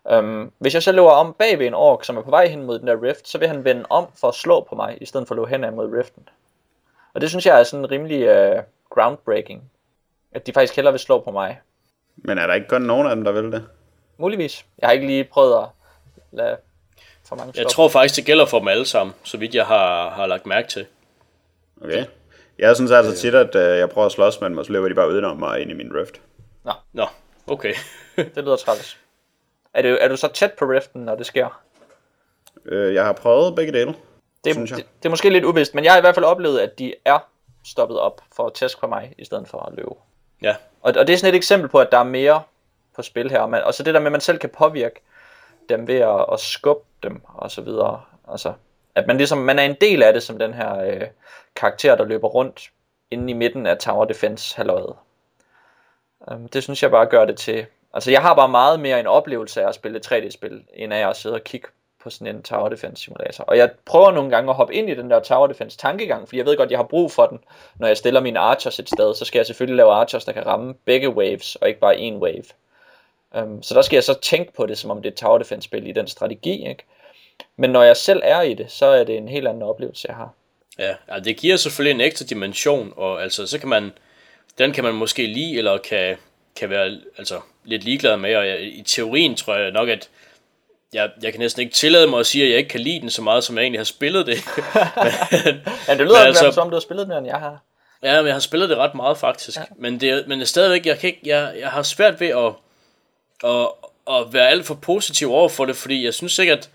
Um, 0.04 0.52
hvis 0.58 0.74
jeg 0.74 0.82
så 0.82 0.92
løber 0.92 1.10
om 1.10 1.34
bag 1.38 1.58
ved 1.58 1.66
en 1.66 1.74
ork, 1.74 2.04
som 2.04 2.16
er 2.16 2.22
på 2.22 2.30
vej 2.30 2.46
hen 2.46 2.62
mod 2.62 2.78
den 2.78 2.86
der 2.86 3.02
rift, 3.02 3.28
så 3.28 3.38
vil 3.38 3.48
han 3.48 3.64
vende 3.64 3.84
om 3.90 4.06
for 4.20 4.28
at 4.28 4.34
slå 4.34 4.60
på 4.60 4.74
mig, 4.74 4.98
i 5.00 5.06
stedet 5.06 5.28
for 5.28 5.34
at 5.34 5.36
løbe 5.36 5.48
henad 5.48 5.70
mod 5.70 5.92
riften. 5.98 6.28
Og 7.14 7.20
det 7.20 7.28
synes 7.28 7.46
jeg 7.46 7.60
er 7.60 7.64
sådan 7.64 7.90
rimelig 7.90 8.20
uh, 8.30 8.62
groundbreaking. 8.90 9.70
At 10.32 10.46
de 10.46 10.52
faktisk 10.52 10.76
hellere 10.76 10.92
vil 10.92 11.00
slå 11.00 11.20
på 11.20 11.30
mig. 11.30 11.60
Men 12.16 12.38
er 12.38 12.46
der 12.46 12.54
ikke 12.54 12.68
kun 12.68 12.82
nogen 12.82 13.06
af 13.06 13.16
dem, 13.16 13.24
der 13.24 13.32
vil 13.32 13.52
det? 13.52 13.66
Muligvis. 14.16 14.66
Jeg 14.78 14.88
har 14.88 14.92
ikke 14.92 15.06
lige 15.06 15.24
prøvet 15.24 15.62
at 15.62 15.68
lade 16.32 16.56
for 17.32 17.44
mange 17.44 17.60
Jeg 17.60 17.66
tror 17.66 17.88
faktisk, 17.88 18.16
det 18.16 18.24
gælder 18.24 18.46
for 18.46 18.58
dem 18.58 18.68
alle 18.68 18.86
sammen, 18.86 19.14
så 19.22 19.36
vidt 19.36 19.54
jeg 19.54 19.66
har, 19.66 20.10
har 20.10 20.26
lagt 20.26 20.46
mærke 20.46 20.68
til. 20.68 20.86
Okay. 21.84 22.04
Jeg 22.58 22.76
synes 22.76 22.90
altså 22.90 23.16
tit, 23.16 23.34
at 23.34 23.54
uh, 23.54 23.78
jeg 23.78 23.90
prøver 23.90 24.06
at 24.06 24.12
slås 24.12 24.40
med 24.40 24.50
dem, 24.50 24.58
og 24.58 24.66
så 24.66 24.72
løber 24.72 24.88
de 24.88 24.94
bare 24.94 25.08
udenom 25.08 25.36
mig 25.36 25.60
ind 25.60 25.70
i 25.70 25.74
min 25.74 25.90
rift. 25.94 26.20
Nå. 26.64 26.72
Nå, 26.92 27.06
okay. 27.46 27.74
det 28.34 28.36
lyder 28.36 28.56
træls. 28.56 28.98
Er 29.74 29.82
du, 29.82 29.88
er 30.00 30.08
du 30.08 30.16
så 30.16 30.28
tæt 30.28 30.52
på 30.52 30.64
riften, 30.64 31.02
når 31.02 31.14
det 31.14 31.26
sker? 31.26 31.62
Øh, 32.64 32.94
jeg 32.94 33.04
har 33.04 33.12
prøvet 33.12 33.56
begge 33.56 33.72
dele, 33.72 33.94
det, 34.44 34.56
det, 34.56 34.68
det, 34.68 34.76
det 34.76 35.04
er 35.04 35.10
måske 35.10 35.30
lidt 35.30 35.44
uvist, 35.44 35.74
men 35.74 35.84
jeg 35.84 35.92
har 35.92 35.98
i 35.98 36.00
hvert 36.00 36.14
fald 36.14 36.24
oplevet, 36.24 36.60
at 36.60 36.78
de 36.78 36.94
er 37.04 37.18
stoppet 37.64 37.98
op 37.98 38.20
for 38.36 38.46
at 38.46 38.52
tæske 38.52 38.80
på 38.80 38.86
mig, 38.86 39.14
i 39.18 39.24
stedet 39.24 39.48
for 39.48 39.58
at 39.58 39.74
løbe. 39.76 39.90
Ja. 40.42 40.56
Og, 40.82 40.94
og 40.96 41.06
det 41.06 41.12
er 41.12 41.16
sådan 41.16 41.34
et 41.34 41.36
eksempel 41.36 41.68
på, 41.68 41.80
at 41.80 41.92
der 41.92 41.98
er 41.98 42.04
mere 42.04 42.42
på 42.96 43.02
spil 43.02 43.30
her. 43.30 43.46
Man, 43.46 43.64
og 43.64 43.74
så 43.74 43.82
det 43.82 43.94
der 43.94 44.00
med, 44.00 44.06
at 44.06 44.12
man 44.12 44.20
selv 44.20 44.38
kan 44.38 44.50
påvirke 44.50 45.00
dem 45.68 45.88
ved 45.88 45.98
at, 45.98 46.26
at 46.32 46.40
skubbe 46.40 46.84
dem, 47.02 47.20
og 47.24 47.50
så 47.50 47.60
videre. 47.60 48.02
Altså, 48.28 48.52
at 48.94 49.06
man 49.06 49.16
ligesom, 49.16 49.38
man 49.38 49.58
er 49.58 49.62
en 49.62 49.76
del 49.80 50.02
af 50.02 50.12
det, 50.12 50.22
som 50.22 50.38
den 50.38 50.54
her 50.54 50.80
øh, 50.80 51.02
karakter, 51.56 51.96
der 51.96 52.04
løber 52.04 52.28
rundt 52.28 52.70
inde 53.10 53.30
i 53.30 53.34
midten 53.34 53.66
af 53.66 53.78
Tower 53.78 54.04
Defense 54.04 54.56
halløjet. 54.56 54.94
Um, 56.30 56.48
det 56.48 56.62
synes 56.62 56.82
jeg 56.82 56.90
bare 56.90 57.06
gør 57.06 57.24
det 57.24 57.36
til... 57.36 57.66
Altså, 57.94 58.10
jeg 58.10 58.22
har 58.22 58.34
bare 58.34 58.48
meget 58.48 58.80
mere 58.80 59.00
en 59.00 59.06
oplevelse 59.06 59.62
af 59.62 59.68
at 59.68 59.74
spille 59.74 60.00
3D-spil, 60.06 60.64
end 60.74 60.94
af 60.94 61.08
at 61.08 61.16
sidde 61.16 61.34
og 61.34 61.44
kigge 61.44 61.68
på 62.02 62.10
sådan 62.10 62.36
en 62.36 62.42
Tower 62.42 62.68
Defense 62.68 63.02
simulator. 63.02 63.44
Og 63.44 63.56
jeg 63.56 63.70
prøver 63.84 64.10
nogle 64.10 64.30
gange 64.30 64.50
at 64.50 64.56
hoppe 64.56 64.74
ind 64.74 64.90
i 64.90 64.94
den 64.94 65.10
der 65.10 65.20
Tower 65.20 65.46
Defense 65.46 65.78
tankegang, 65.78 66.28
fordi 66.28 66.38
jeg 66.38 66.46
ved 66.46 66.56
godt, 66.56 66.70
jeg 66.70 66.78
har 66.78 66.84
brug 66.84 67.12
for 67.12 67.26
den. 67.26 67.40
Når 67.76 67.86
jeg 67.86 67.96
stiller 67.96 68.20
mine 68.20 68.38
archers 68.38 68.78
et 68.78 68.88
sted, 68.88 69.14
så 69.14 69.24
skal 69.24 69.38
jeg 69.38 69.46
selvfølgelig 69.46 69.76
lave 69.76 69.92
archers, 69.92 70.24
der 70.24 70.32
kan 70.32 70.46
ramme 70.46 70.74
begge 70.74 71.10
waves, 71.10 71.56
og 71.56 71.68
ikke 71.68 71.80
bare 71.80 71.98
en 71.98 72.16
wave. 72.16 72.44
Um, 73.34 73.62
så 73.62 73.74
der 73.74 73.82
skal 73.82 73.96
jeg 73.96 74.04
så 74.04 74.14
tænke 74.14 74.52
på 74.52 74.66
det, 74.66 74.78
som 74.78 74.90
om 74.90 75.02
det 75.02 75.06
er 75.06 75.12
et 75.12 75.18
Tower 75.18 75.38
Defense 75.38 75.64
spil 75.64 75.86
i 75.86 75.92
den 75.92 76.06
strategi, 76.06 76.68
ikke? 76.68 76.84
Men 77.56 77.70
når 77.70 77.82
jeg 77.82 77.96
selv 77.96 78.20
er 78.24 78.42
i 78.42 78.54
det, 78.54 78.70
så 78.70 78.86
er 78.86 79.04
det 79.04 79.16
en 79.16 79.28
helt 79.28 79.48
anden 79.48 79.62
oplevelse, 79.62 80.08
jeg 80.08 80.16
har. 80.16 80.34
Ja, 80.78 80.94
altså 81.08 81.24
det 81.24 81.36
giver 81.36 81.56
selvfølgelig 81.56 81.94
en 81.94 82.00
ekstra 82.00 82.26
dimension, 82.26 82.92
og 82.96 83.22
altså 83.22 83.46
så 83.46 83.58
kan 83.58 83.68
man, 83.68 83.92
den 84.58 84.72
kan 84.72 84.84
man 84.84 84.94
måske 84.94 85.26
lide, 85.26 85.58
eller 85.58 85.78
kan, 85.78 86.16
kan 86.56 86.70
være 86.70 86.98
altså, 87.18 87.40
lidt 87.64 87.84
ligeglad 87.84 88.16
med, 88.16 88.36
og 88.36 88.48
jeg, 88.48 88.62
i 88.62 88.82
teorien 88.82 89.36
tror 89.36 89.56
jeg 89.56 89.70
nok, 89.70 89.88
at 89.88 90.08
jeg, 90.92 91.10
jeg 91.22 91.32
kan 91.32 91.40
næsten 91.40 91.62
ikke 91.62 91.74
tillade 91.74 92.06
mig 92.06 92.20
at 92.20 92.26
sige, 92.26 92.44
at 92.44 92.50
jeg 92.50 92.58
ikke 92.58 92.70
kan 92.70 92.80
lide 92.80 93.00
den 93.00 93.10
så 93.10 93.22
meget, 93.22 93.44
som 93.44 93.56
jeg 93.56 93.62
egentlig 93.62 93.80
har 93.80 93.84
spillet 93.84 94.26
det. 94.26 94.36
ja, 95.88 95.94
det 95.94 96.06
lyder 96.06 96.18
altså, 96.18 96.52
som 96.52 96.68
du 96.68 96.74
har 96.74 96.80
spillet 96.80 97.08
mere, 97.08 97.18
end 97.18 97.26
jeg 97.26 97.38
har. 97.38 97.58
Ja, 98.02 98.16
men 98.16 98.26
jeg 98.26 98.34
har 98.34 98.40
spillet 98.40 98.68
det 98.68 98.78
ret 98.78 98.94
meget 98.94 99.18
faktisk. 99.18 99.58
Ja. 99.58 99.64
Men, 99.76 100.00
det, 100.00 100.28
men 100.28 100.38
det 100.38 100.44
er 100.44 100.48
stadigvæk, 100.48 100.86
jeg, 100.86 100.98
kan 100.98 101.08
ikke, 101.08 101.20
jeg, 101.24 101.54
jeg 101.60 101.68
har 101.68 101.82
svært 101.82 102.20
ved 102.20 102.28
at, 102.28 102.52
at, 103.44 103.68
at 104.10 104.32
være 104.32 104.48
alt 104.48 104.66
for 104.66 104.74
positiv 104.74 105.32
over 105.32 105.48
for 105.48 105.64
det, 105.64 105.76
fordi 105.76 106.04
jeg 106.04 106.14
synes 106.14 106.32
sikkert, 106.32 106.68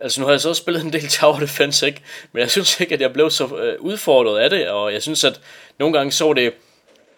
Altså 0.00 0.20
nu 0.20 0.26
har 0.26 0.32
jeg 0.32 0.40
så 0.40 0.48
også 0.48 0.62
spillet 0.62 0.84
en 0.84 0.92
del 0.92 1.08
Tower 1.20 1.38
Defense, 1.38 1.86
ikke? 1.86 2.00
Men 2.32 2.40
jeg 2.40 2.50
synes 2.50 2.80
ikke, 2.80 2.94
at 2.94 3.00
jeg 3.00 3.12
blev 3.12 3.30
så 3.30 3.56
øh, 3.56 3.80
udfordret 3.80 4.38
af 4.38 4.50
det, 4.50 4.68
og 4.68 4.92
jeg 4.92 5.02
synes, 5.02 5.24
at 5.24 5.40
nogle 5.78 5.96
gange 5.98 6.12
så 6.12 6.32
det, 6.32 6.52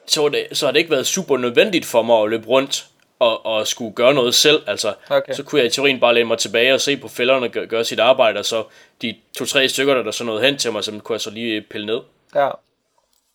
så, 0.07 0.29
det, 0.29 0.47
så 0.53 0.67
har 0.67 0.73
det 0.73 0.79
ikke 0.79 0.91
været 0.91 1.07
super 1.07 1.37
nødvendigt 1.39 1.85
for 1.85 2.03
mig 2.03 2.23
at 2.23 2.31
løbe 2.31 2.47
rundt 2.47 2.87
og, 3.19 3.47
og 3.47 3.67
skulle 3.67 3.95
gøre 3.95 4.15
noget 4.15 4.35
selv. 4.35 4.63
Altså, 4.67 4.95
Okay. 5.09 5.33
så 5.33 5.43
kunne 5.43 5.59
jeg 5.59 5.67
i 5.67 5.71
teorien 5.71 6.01
bare 6.01 6.15
læne 6.15 6.29
mig 6.29 6.39
tilbage 6.39 6.75
og 6.75 6.81
se 6.81 6.97
på 6.97 7.09
fælderne 7.09 7.49
gøre, 7.49 7.67
gøre 7.67 7.85
sit 7.85 8.01
arbejde, 8.01 8.39
og 8.39 8.45
så 8.45 8.65
de 9.03 9.15
to-tre 9.39 9.69
stykker, 9.69 9.95
der, 9.95 10.03
der 10.03 10.11
så 10.11 10.25
nåede 10.25 10.43
hen 10.43 10.59
til 10.59 10.73
mig, 10.73 10.85
så 10.85 10.91
kunne 11.05 11.15
jeg 11.15 11.21
så 11.21 11.31
lige 11.31 11.61
pille 11.61 11.87
ned. 11.87 12.01
Ja. 12.35 12.49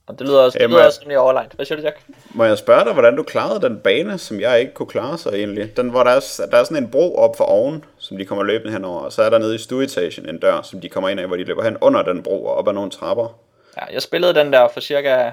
Og 0.10 0.19
det 0.19 0.27
lyder 0.27 0.40
også, 0.40 0.57
det 0.57 0.61
Jamen, 0.64 0.76
lyder 0.76 0.86
også 0.86 0.99
rimelig 1.02 1.18
overlegnet. 1.19 1.53
Hvad 1.53 1.65
siger 1.65 1.77
du, 1.77 1.84
Jack? 1.84 1.99
Må 2.34 2.44
jeg 2.44 2.57
spørge 2.57 2.86
dig, 2.86 2.94
hvordan 2.94 3.15
du 3.15 3.23
klarede 3.23 3.61
den 3.61 3.80
bane, 3.80 4.18
som 4.18 4.40
jeg 4.40 4.60
ikke 4.60 4.73
kunne 4.73 4.88
klare 4.88 5.18
så 5.18 5.30
egentlig? 5.30 5.77
Den, 5.77 5.90
hvor 5.90 6.03
der 6.03 6.11
er, 6.11 6.40
der 6.52 6.57
er 6.57 6.64
sådan 6.64 6.84
en 6.84 6.91
bro 6.91 7.15
op 7.15 7.38
for 7.38 7.44
oven, 7.44 7.86
som 7.98 8.18
de 8.18 8.26
kommer 8.26 8.44
løbende 8.44 8.73
henover, 8.73 8.99
og 8.99 9.11
så 9.14 9.22
er 9.23 9.30
der 9.30 9.38
nede 9.38 9.56
i 9.56 9.57
stueetagen 9.57 10.30
en 10.30 10.40
dør, 10.40 10.61
som 10.61 10.81
de 10.81 10.90
kommer 10.90 11.10
ind 11.10 11.19
af, 11.19 11.27
hvor 11.27 11.36
de 11.36 11.44
løber 11.44 11.64
hen 11.64 11.77
under 11.81 12.02
den 12.02 12.23
bro 12.23 12.45
og 12.45 12.56
op 12.56 12.68
ad 12.68 12.73
nogle 12.73 12.91
trapper. 12.91 13.40
Ja, 13.77 13.86
jeg 13.94 14.02
spillede 14.02 14.34
den 14.34 14.53
der 14.53 14.68
for 14.73 14.80
cirka 14.80 15.31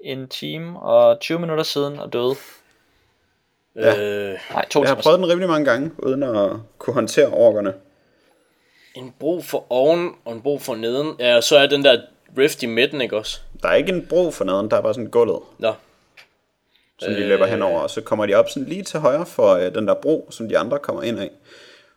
en 0.00 0.28
time 0.28 0.80
og 0.80 1.20
20 1.20 1.38
minutter 1.38 1.64
siden 1.64 1.98
og 1.98 2.12
døde. 2.12 2.34
Ja. 3.76 4.02
Øh, 4.02 4.38
Nej, 4.52 4.68
to 4.70 4.80
Jeg 4.82 4.88
har 4.88 4.96
prøvet 5.02 5.18
den 5.18 5.28
rimelig 5.28 5.48
mange 5.48 5.64
gange, 5.70 5.90
uden 5.98 6.22
at 6.22 6.50
kunne 6.78 6.94
håndtere 6.94 7.26
orkerne. 7.28 7.72
en 8.94 9.14
bro 9.20 9.40
for 9.42 9.66
oven 9.70 10.10
og 10.24 10.32
en 10.32 10.42
bro 10.42 10.58
for 10.58 10.74
neden. 10.74 11.16
Ja, 11.18 11.36
og 11.36 11.42
så 11.44 11.58
er 11.58 11.66
den 11.66 11.84
der 11.84 12.00
rift 12.38 12.62
i 12.62 12.66
midten, 12.66 13.00
ikke 13.00 13.16
også? 13.18 13.40
Der 13.62 13.68
er 13.68 13.74
ikke 13.74 13.92
en 13.92 14.06
bro 14.06 14.30
for 14.30 14.44
neden, 14.44 14.70
der 14.70 14.76
er 14.76 14.80
bare 14.80 14.94
sådan 14.94 15.10
gulvet, 15.10 15.42
Nå, 15.58 15.74
som 16.98 17.12
de 17.12 17.20
løber 17.28 17.46
henover, 17.46 17.80
og 17.80 17.90
så 17.90 18.00
kommer 18.00 18.26
de 18.26 18.34
op 18.34 18.48
sådan 18.48 18.68
lige 18.68 18.82
til 18.82 19.00
højre 19.00 19.26
for 19.26 19.54
øh, 19.54 19.74
den 19.74 19.88
der 19.88 19.94
bro, 19.94 20.28
som 20.30 20.48
de 20.48 20.58
andre 20.58 20.78
kommer 20.78 21.02
ind 21.02 21.20
af. 21.20 21.30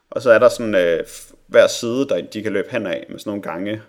Og 0.09 0.21
så 0.21 0.31
er 0.31 0.39
der 0.39 0.49
sådan 0.49 0.75
øh, 0.75 1.07
hver 1.47 1.67
side, 1.67 2.07
der 2.07 2.21
de 2.21 2.43
kan 2.43 2.53
løbe 2.53 2.71
hen 2.71 2.87
af 2.87 3.05
med 3.09 3.19
sådan 3.19 3.29
nogle 3.29 3.41
gange 3.41 3.81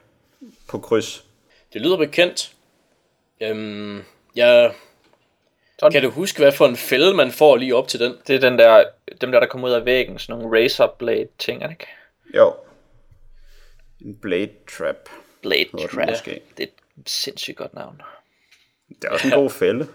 på 0.69 0.78
kryds. 0.78 1.24
det 1.73 1.81
lyder 1.81 1.97
bekendt. 1.97 2.53
Øhm, 3.40 4.03
jeg... 4.36 4.73
Sådan. 5.78 5.93
Kan 5.93 6.03
du 6.03 6.11
huske, 6.11 6.39
hvad 6.39 6.53
for 6.53 6.66
en 6.66 6.77
fælde 6.77 7.15
man 7.15 7.32
får 7.32 7.57
lige 7.57 7.77
op 7.77 7.89
til 7.89 8.01
den? 8.01 8.16
Det 8.27 8.36
er 8.36 8.40
den 8.40 8.59
der, 8.59 8.85
dem 9.20 9.32
der, 9.32 9.40
der 9.40 9.47
kommer 9.47 9.69
ud 9.69 9.73
af 9.73 9.85
væggen, 9.85 10.19
sådan 10.19 10.39
nogle 10.39 10.65
razor 10.65 10.95
blade 10.99 11.28
ting, 11.39 11.62
er 11.62 11.66
det 11.66 11.74
ikke? 11.74 11.86
Jo. 12.35 12.55
En 14.01 14.16
blade 14.16 14.51
trap. 14.78 14.97
Blade 15.43 15.65
trap. 15.65 16.09
måske. 16.09 16.31
Det 16.31 16.62
er 16.62 16.66
et 16.66 16.70
sindssygt 17.06 17.56
godt 17.56 17.74
navn. 17.74 18.02
Det 18.88 19.04
er 19.04 19.10
også 19.10 19.26
en 19.26 19.32
god 19.34 19.50
fælde. 19.50 19.86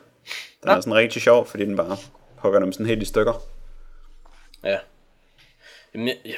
Den 0.64 0.70
er 0.70 0.82
sådan 0.82 0.94
rigtig 0.96 1.22
sjov, 1.22 1.46
fordi 1.48 1.66
den 1.66 1.76
bare 1.78 1.98
hugger 2.36 2.60
dem 2.60 2.72
sådan 2.74 2.86
helt 2.86 3.02
i 3.02 3.06
stykker. 3.06 3.34
Ja. 4.64 4.78
Jamen, 5.94 6.08
jeg, 6.08 6.18
jeg, 6.26 6.36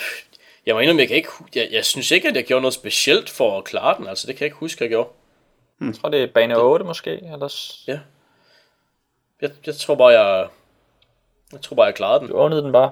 jeg 0.65 0.75
må 0.75 0.79
indrømme, 0.79 0.99
jeg 1.01 1.07
kan 1.07 1.17
ikke... 1.17 1.29
Jeg, 1.55 1.67
jeg 1.71 1.85
synes 1.85 2.11
ikke, 2.11 2.27
at 2.27 2.35
jeg 2.35 2.43
gjorde 2.45 2.61
noget 2.61 2.73
specielt 2.73 3.29
for 3.29 3.57
at 3.57 3.63
klare 3.63 3.97
den. 3.97 4.07
Altså, 4.07 4.27
det 4.27 4.35
kan 4.35 4.41
jeg 4.43 4.47
ikke 4.47 4.57
huske, 4.57 4.83
jeg 4.83 4.89
gjorde. 4.89 5.09
Jeg 5.81 5.95
tror, 5.95 6.09
det 6.09 6.23
er 6.23 6.27
bane 6.33 6.57
8 6.57 6.85
måske, 6.85 7.11
eller 7.33 7.47
s- 7.47 7.83
Ja. 7.87 7.99
Jeg, 9.41 9.51
jeg 9.65 9.75
tror 9.75 9.95
bare, 9.95 10.07
jeg... 10.07 10.47
Jeg 11.51 11.61
tror 11.61 11.75
bare, 11.75 11.85
jeg 11.85 11.95
klarede 11.95 12.19
den. 12.19 12.27
du 12.27 12.33
åbnede 12.35 12.61
den 12.63 12.71
bare. 12.71 12.91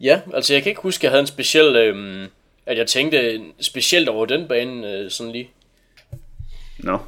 Ja, 0.00 0.20
altså 0.34 0.52
jeg 0.54 0.62
kan 0.62 0.70
ikke 0.70 0.80
huske, 0.82 1.00
at 1.00 1.02
jeg 1.04 1.10
havde 1.10 1.20
en 1.20 1.26
speciel... 1.26 1.76
Øhm, 1.76 2.30
at 2.66 2.78
jeg 2.78 2.86
tænkte 2.86 3.42
specielt 3.60 4.08
over 4.08 4.26
den 4.26 4.48
bane, 4.48 4.92
øh, 4.92 5.10
sådan 5.10 5.32
lige. 5.32 5.50
Nå. 6.78 6.98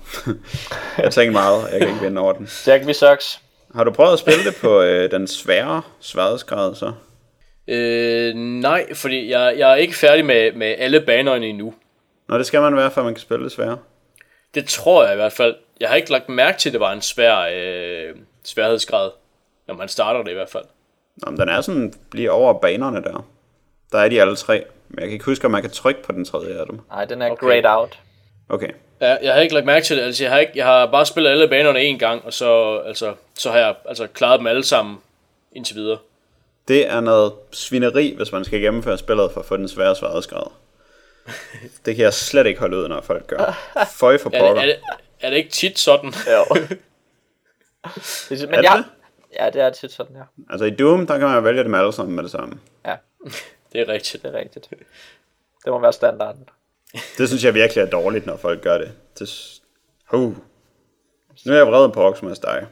jeg 1.05 1.13
tænker 1.13 1.33
meget, 1.33 1.73
jeg 1.73 1.81
kan 1.81 1.89
ikke 1.89 2.01
vinde 2.01 2.21
over 2.21 2.33
den. 2.33 2.49
Jack, 2.67 2.87
vi 2.87 2.93
sucks. 2.93 3.41
Har 3.75 3.85
du 3.85 3.91
prøvet 3.91 4.13
at 4.13 4.19
spille 4.19 4.45
det 4.45 4.57
på 4.61 4.81
øh, 4.81 5.11
den 5.11 5.27
svære 5.27 5.83
sværhedsgrad 6.01 6.75
så? 6.75 6.93
Øh, 7.69 8.35
nej, 8.35 8.95
fordi 8.95 9.31
jeg, 9.31 9.55
jeg 9.59 9.71
er 9.71 9.75
ikke 9.75 9.95
færdig 9.95 10.25
med, 10.25 10.53
med 10.53 10.75
alle 10.79 11.01
banerne 11.01 11.47
endnu. 11.47 11.75
Nå, 12.29 12.39
det 12.39 12.47
skal 12.47 12.61
man 12.61 12.77
være, 12.77 12.91
for 12.91 13.03
man 13.03 13.15
kan 13.15 13.21
spille 13.21 13.45
det 13.45 13.53
svære. 13.53 13.79
Det 14.55 14.67
tror 14.67 15.05
jeg 15.05 15.13
i 15.13 15.17
hvert 15.17 15.33
fald. 15.33 15.57
Jeg 15.81 15.89
har 15.89 15.97
ikke 15.97 16.11
lagt 16.11 16.29
mærke 16.29 16.59
til, 16.59 16.69
at 16.69 16.73
det 16.73 16.81
var 16.81 16.93
en 16.93 17.03
svær 17.03 17.39
øh, 17.39 18.15
sværhedsgrad, 18.45 19.11
når 19.67 19.75
man 19.75 19.89
starter 19.89 20.23
det 20.23 20.31
i 20.31 20.35
hvert 20.35 20.51
fald. 20.51 20.65
Nå, 21.17 21.31
men 21.31 21.41
den 21.41 21.49
er 21.49 21.61
sådan 21.61 21.93
lige 22.13 22.33
over 22.33 22.61
banerne 22.61 23.03
der. 23.03 23.27
Der 23.93 23.99
er 23.99 24.09
de 24.09 24.21
alle 24.21 24.37
tre. 24.37 24.65
Men 24.89 24.99
jeg 24.99 25.09
kan 25.09 25.13
ikke 25.13 25.25
huske, 25.25 25.45
om 25.45 25.51
man 25.51 25.63
kan 25.63 25.71
trykke 25.71 26.03
på 26.03 26.13
den 26.13 26.25
tredje 26.25 26.61
af 26.61 26.67
dem. 26.67 26.81
Nej, 26.91 27.05
den 27.05 27.23
er 27.23 27.31
okay. 27.31 27.47
grayed 27.47 27.65
out. 27.67 27.99
Okay. 28.49 28.71
Ja, 29.01 29.17
jeg 29.23 29.35
har 29.35 29.41
ikke 29.41 29.55
lagt 29.55 29.67
mærke 29.67 29.87
til 29.87 29.97
det. 29.97 30.03
Altså, 30.03 30.25
jeg 30.25 30.33
har, 30.33 30.39
ikke, 30.39 30.53
jeg 30.55 30.65
har 30.65 30.87
bare 30.87 31.07
spillet 31.07 31.31
alle 31.31 31.49
banerne 31.49 31.81
en 31.81 31.99
gang, 31.99 32.25
og 32.25 32.33
så, 32.33 32.79
altså, 32.87 33.15
så 33.35 33.51
har 33.51 33.59
jeg 33.59 33.75
altså, 33.85 34.07
klaret 34.07 34.39
dem 34.39 34.47
alle 34.47 34.65
sammen 34.65 34.99
indtil 35.53 35.77
videre. 35.77 35.99
Det 36.69 36.87
er 36.91 37.01
noget 37.01 37.33
svineri, 37.53 38.15
hvis 38.17 38.33
man 38.33 38.45
skal 38.45 38.61
gennemføre 38.61 38.99
spillet 38.99 39.33
for 39.33 39.41
at 39.41 39.47
få 39.47 39.57
den 39.57 39.69
svære 39.69 39.97
sværhedsgrad. 39.97 40.47
Det 41.87 41.97
kan 41.97 42.05
jeg 42.05 42.15
slet 42.15 42.47
ikke 42.47 42.61
holde 42.61 42.77
ud, 42.77 42.89
når 42.89 43.01
folk 43.01 43.27
gør. 43.27 43.73
Føj 43.97 44.19
for 44.19 44.31
Er 44.35 44.41
pokker. 44.41 44.63
det, 44.63 44.71
er, 44.71 44.75
det, 44.77 44.83
er 45.21 45.31
det 45.31 45.37
ikke 45.37 45.51
tit 45.51 45.79
sådan? 45.79 46.13
Jo. 46.27 46.55
Det 48.29 48.43
er- 48.43 48.47
Men 48.47 48.55
Er 48.55 48.61
det 48.61 48.65
jeg, 48.69 48.77
det? 48.77 48.85
ja, 49.41 49.51
det 49.51 49.61
er 49.63 49.71
tit 49.71 49.93
sådan, 49.93 50.17
ja. 50.17 50.23
Altså 50.51 50.65
i 50.65 50.71
Doom, 50.71 51.07
der 51.07 51.19
kan 51.19 51.29
man 51.29 51.45
vælge 51.45 51.65
dem 51.65 51.75
alle 51.75 51.93
sammen 51.93 52.17
med 52.17 52.23
det 52.23 52.31
samme. 52.31 52.61
Ja, 52.87 52.97
Det 53.73 53.81
er 53.81 53.89
rigtigt. 53.89 54.23
det 54.23 54.35
er 54.35 54.39
rigtigt. 54.39 54.67
Det 55.65 55.73
må 55.73 55.79
være 55.79 55.93
standarden. 55.93 56.49
Det 57.19 57.29
synes 57.29 57.45
jeg 57.45 57.55
virkelig 57.55 57.83
er 57.83 57.91
dårligt, 57.91 58.27
når 58.27 58.37
folk 58.37 58.63
gør 58.63 58.79
det. 58.79 58.93
det 59.19 59.61
uh. 60.13 60.37
Nu 61.47 61.53
er 61.53 61.57
jeg 61.57 61.67
vred 61.67 61.93
på 61.93 62.03
Oxmas 62.03 62.39
dig. 62.39 62.67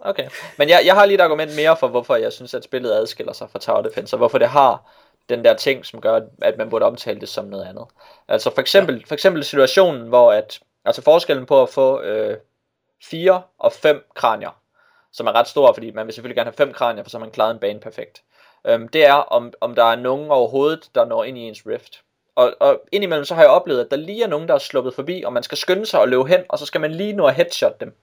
Okay, 0.00 0.28
men 0.58 0.68
jeg, 0.68 0.82
jeg 0.84 0.94
har 0.94 1.06
lige 1.06 1.14
et 1.14 1.20
argument 1.20 1.56
mere 1.56 1.76
for, 1.76 1.88
hvorfor 1.88 2.16
jeg 2.16 2.32
synes, 2.32 2.54
at 2.54 2.64
spillet 2.64 2.92
adskiller 2.92 3.32
sig 3.32 3.50
fra 3.50 3.58
Tower 3.58 3.82
Defense, 3.82 4.16
og 4.16 4.18
hvorfor 4.18 4.38
det 4.38 4.48
har 4.48 4.90
den 5.28 5.44
der 5.44 5.54
ting, 5.54 5.86
som 5.86 6.00
gør, 6.00 6.20
at 6.42 6.58
man 6.58 6.70
burde 6.70 6.84
omtale 6.84 7.20
det 7.20 7.28
som 7.28 7.44
noget 7.44 7.64
andet. 7.64 7.84
Altså 8.28 8.50
for 8.54 8.60
eksempel, 8.60 8.96
ja. 8.96 9.02
for 9.06 9.14
eksempel 9.14 9.44
situationen, 9.44 10.08
hvor 10.08 10.32
at, 10.32 10.60
altså 10.84 11.02
forskellen 11.02 11.46
på 11.46 11.62
at 11.62 11.68
få 11.68 12.00
øh, 12.02 12.36
fire 13.04 13.42
og 13.58 13.72
fem 13.72 14.04
kranier, 14.14 14.60
som 15.12 15.26
er 15.26 15.32
ret 15.32 15.48
stor, 15.48 15.72
fordi 15.72 15.90
man 15.90 16.06
vil 16.06 16.14
selvfølgelig 16.14 16.36
gerne 16.36 16.50
have 16.50 16.66
fem 16.66 16.72
kranier, 16.72 17.02
for 17.02 17.10
så 17.10 17.18
har 17.18 17.24
man 17.24 17.32
klaret 17.32 17.54
en 17.54 17.60
bane 17.60 17.80
perfekt. 17.80 18.22
Øhm, 18.66 18.88
det 18.88 19.06
er, 19.06 19.14
om, 19.14 19.52
om 19.60 19.74
der 19.74 19.84
er 19.84 19.96
nogen 19.96 20.30
overhovedet, 20.30 20.90
der 20.94 21.04
når 21.04 21.24
ind 21.24 21.38
i 21.38 21.40
ens 21.40 21.66
rift. 21.66 22.02
Og, 22.36 22.54
og 22.60 22.80
indimellem 22.92 23.24
så 23.24 23.34
har 23.34 23.42
jeg 23.42 23.50
oplevet, 23.50 23.80
at 23.84 23.90
der 23.90 23.96
lige 23.96 24.22
er 24.22 24.28
nogen, 24.28 24.48
der 24.48 24.54
er 24.54 24.58
sluppet 24.58 24.94
forbi, 24.94 25.22
og 25.26 25.32
man 25.32 25.42
skal 25.42 25.58
skynde 25.58 25.86
sig 25.86 26.00
og 26.00 26.08
løbe 26.08 26.26
hen, 26.26 26.40
og 26.48 26.58
så 26.58 26.66
skal 26.66 26.80
man 26.80 26.92
lige 26.92 27.12
nå 27.12 27.26
at 27.26 27.34
headshot 27.34 27.80
dem, 27.80 27.94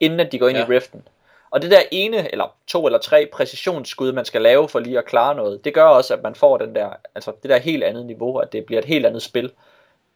inden 0.00 0.20
at 0.20 0.32
de 0.32 0.38
går 0.38 0.48
ind 0.48 0.58
Ja. 0.58 0.64
i 0.64 0.68
riften. 0.68 1.08
Og 1.50 1.62
det 1.62 1.70
der 1.70 1.80
ene, 1.90 2.32
eller 2.32 2.56
to 2.66 2.86
eller 2.86 2.98
tre 2.98 3.28
præcisionsskud, 3.32 4.12
man 4.12 4.24
skal 4.24 4.42
lave 4.42 4.68
for 4.68 4.78
lige 4.78 4.98
at 4.98 5.04
klare 5.04 5.34
noget, 5.34 5.64
det 5.64 5.74
gør 5.74 5.84
også, 5.84 6.14
at 6.14 6.22
man 6.22 6.34
får 6.34 6.56
den 6.58 6.74
der, 6.74 6.90
altså 7.14 7.32
det 7.42 7.50
der 7.50 7.58
helt 7.58 7.84
andet 7.84 8.06
niveau, 8.06 8.38
at 8.38 8.52
det 8.52 8.64
bliver 8.66 8.78
et 8.78 8.84
helt 8.84 9.06
andet 9.06 9.22
spil, 9.22 9.52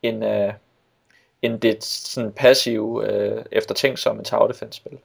end, 0.03 0.24
øh, 0.24 0.53
end 1.43 1.61
det 1.61 1.85
sådan 1.85 2.33
passive, 2.33 3.07
øh, 3.12 3.45
eftertænksomme 3.53 4.24
Tower 4.24 4.47
Defense 4.47 4.77
spil. 4.77 4.99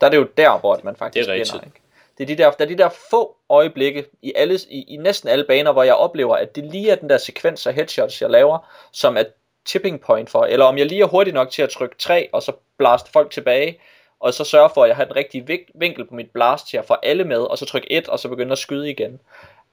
Der 0.00 0.06
er 0.06 0.10
det 0.10 0.16
jo 0.16 0.26
der, 0.36 0.58
hvor 0.58 0.80
man 0.84 0.96
faktisk 0.96 1.26
Det 1.26 1.30
er 1.30 1.34
rigtigt. 1.34 1.52
vinder, 1.54 1.66
ikke? 1.66 1.80
Det 2.18 2.24
er, 2.24 2.26
de 2.26 2.42
der, 2.42 2.50
der 2.50 2.64
er 2.64 2.68
de 2.68 2.78
der 2.78 2.88
få 3.10 3.36
øjeblikke 3.48 4.06
i, 4.22 4.32
alle, 4.36 4.58
i, 4.70 4.94
i 4.94 4.96
næsten 4.96 5.28
alle 5.28 5.44
baner, 5.44 5.72
hvor 5.72 5.82
jeg 5.82 5.94
oplever, 5.94 6.36
at 6.36 6.56
det 6.56 6.64
lige 6.64 6.90
er 6.90 6.94
den 6.94 7.08
der 7.08 7.18
sekvens 7.18 7.66
af 7.66 7.74
headshots, 7.74 8.22
jeg 8.22 8.30
laver, 8.30 8.58
som 8.92 9.16
er 9.16 9.24
tipping 9.64 10.00
point 10.00 10.30
for, 10.30 10.44
eller 10.44 10.64
om 10.64 10.78
jeg 10.78 10.86
lige 10.86 11.02
er 11.02 11.06
hurtig 11.06 11.32
nok 11.32 11.50
til 11.50 11.62
at 11.62 11.70
trykke 11.70 11.96
3, 11.98 12.28
og 12.32 12.42
så 12.42 12.52
blaste 12.78 13.10
folk 13.12 13.30
tilbage, 13.30 13.80
og 14.20 14.34
så 14.34 14.44
sørge 14.44 14.70
for, 14.74 14.84
at 14.84 14.88
jeg 14.88 14.96
har 14.96 15.04
den 15.04 15.16
rigtige 15.16 15.60
vinkel 15.74 16.06
på 16.06 16.14
mit 16.14 16.30
blast 16.30 16.68
til 16.68 16.76
at 16.76 16.84
få 16.84 16.94
alle 17.02 17.24
med, 17.24 17.38
og 17.38 17.58
så 17.58 17.64
trykke 17.66 17.92
1, 17.92 18.08
og 18.08 18.18
så 18.18 18.28
begynde 18.28 18.52
at 18.52 18.58
skyde 18.58 18.90
igen. 18.90 19.20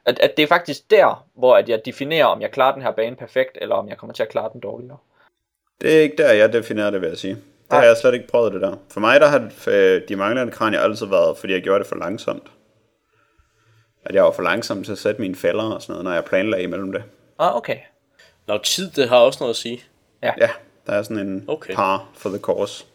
At, 0.05 0.19
at 0.19 0.37
det 0.37 0.43
er 0.43 0.47
faktisk 0.47 0.91
der, 0.91 1.25
hvor 1.33 1.55
at 1.55 1.69
jeg 1.69 1.85
definerer, 1.85 2.25
om 2.25 2.41
jeg 2.41 2.51
klarer 2.51 2.73
den 2.73 2.81
her 2.81 2.91
bane 2.91 3.15
perfekt, 3.15 3.57
eller 3.61 3.75
om 3.75 3.89
jeg 3.89 3.97
kommer 3.97 4.13
til 4.13 4.23
at 4.23 4.29
klare 4.29 4.49
den 4.53 4.61
dårligere. 4.61 4.97
Det 5.81 5.97
er 5.97 6.01
ikke 6.01 6.17
der, 6.17 6.31
jeg 6.31 6.53
definerer 6.53 6.89
det, 6.89 7.01
vil 7.01 7.07
jeg 7.07 7.17
sige. 7.17 7.37
Det 7.71 7.79
har 7.79 7.85
jeg 7.85 7.97
slet 7.97 8.13
ikke 8.13 8.27
prøvet 8.27 8.53
det 8.53 8.61
der. 8.61 8.75
For 8.89 8.99
mig, 8.99 9.19
der 9.19 9.27
har 9.27 9.51
øh, 9.67 10.01
de 10.09 10.15
manglende 10.15 10.51
kranier 10.51 10.79
altid 10.79 11.05
været, 11.05 11.37
fordi 11.37 11.53
jeg 11.53 11.61
gjorde 11.61 11.79
det 11.79 11.87
for 11.87 11.95
langsomt. 11.95 12.43
At 14.05 14.15
jeg 14.15 14.23
var 14.23 14.31
for 14.31 14.43
langsom 14.43 14.83
til 14.83 14.91
at 14.91 14.97
sætte 14.97 15.21
mine 15.21 15.35
fælder 15.35 15.63
og 15.63 15.81
sådan 15.81 15.93
noget, 15.93 16.03
når 16.03 16.13
jeg 16.13 16.25
planlagde 16.25 16.63
imellem 16.63 16.91
det. 16.91 17.03
Ah, 17.39 17.55
okay. 17.55 17.77
Når 18.47 18.57
tid, 18.57 18.91
det 18.91 19.09
har 19.09 19.17
også 19.17 19.37
noget 19.39 19.49
at 19.49 19.55
sige. 19.57 19.83
Ja, 20.23 20.49
der 20.87 20.93
er 20.93 21.03
sådan 21.03 21.27
en 21.27 21.45
Okay. 21.47 21.75
par 21.75 22.09
for 22.17 22.29
the 22.29 22.39
course. 22.39 22.85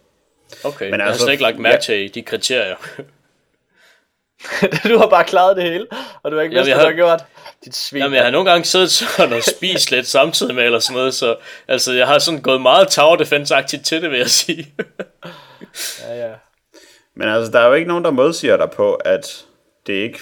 Okay, 0.65 0.85
Men 0.85 0.95
jeg 0.95 1.05
har 1.05 1.07
altså, 1.07 1.23
slet 1.23 1.33
ikke 1.33 1.43
lagt 1.43 1.59
mærke 1.59 1.75
ja. 1.75 1.81
til 1.81 2.15
de 2.15 2.23
kriterier. 2.23 2.77
du 4.89 4.99
har 4.99 5.07
bare 5.09 5.25
klaret 5.25 5.57
det 5.57 5.65
hele, 5.65 5.87
og 6.23 6.31
du 6.31 6.37
har 6.37 6.43
ikke 6.43 6.55
vidst, 6.55 6.71
hvad 6.71 6.81
du 6.81 6.87
har- 6.87 6.93
gjort. 6.93 7.25
Dit 7.65 7.77
svin. 7.77 8.03
Jamen, 8.03 8.17
jeg 8.17 8.25
har 8.25 8.31
nogle 8.31 8.51
gange 8.51 8.65
siddet 8.65 8.91
sådan 8.91 9.33
og 9.33 9.43
spist 9.43 9.91
lidt 9.91 10.07
samtidig 10.07 10.55
med, 10.55 10.65
eller 10.65 10.79
sådan 10.79 10.97
noget, 10.97 11.15
så 11.15 11.37
altså, 11.69 11.93
jeg 11.93 12.07
har 12.07 12.19
sådan 12.19 12.41
gået 12.43 12.61
meget 12.61 12.89
tower 12.89 13.17
defense-agtigt 13.17 13.83
til 13.83 14.03
det, 14.03 14.11
vil 14.11 14.19
jeg 14.19 14.31
sige. 14.31 14.67
Ja, 16.09 16.27
ja. 16.27 16.33
Men 17.15 17.29
altså, 17.29 17.53
der 17.53 17.61
er 17.61 17.67
jo 17.67 17.73
ikke 17.73 17.89
nogen, 17.89 18.05
der 18.05 18.11
modsiger 18.11 18.57
dig 18.57 18.71
på, 18.71 18.95
at 18.95 19.45
det 19.87 19.93
ikke 19.93 20.19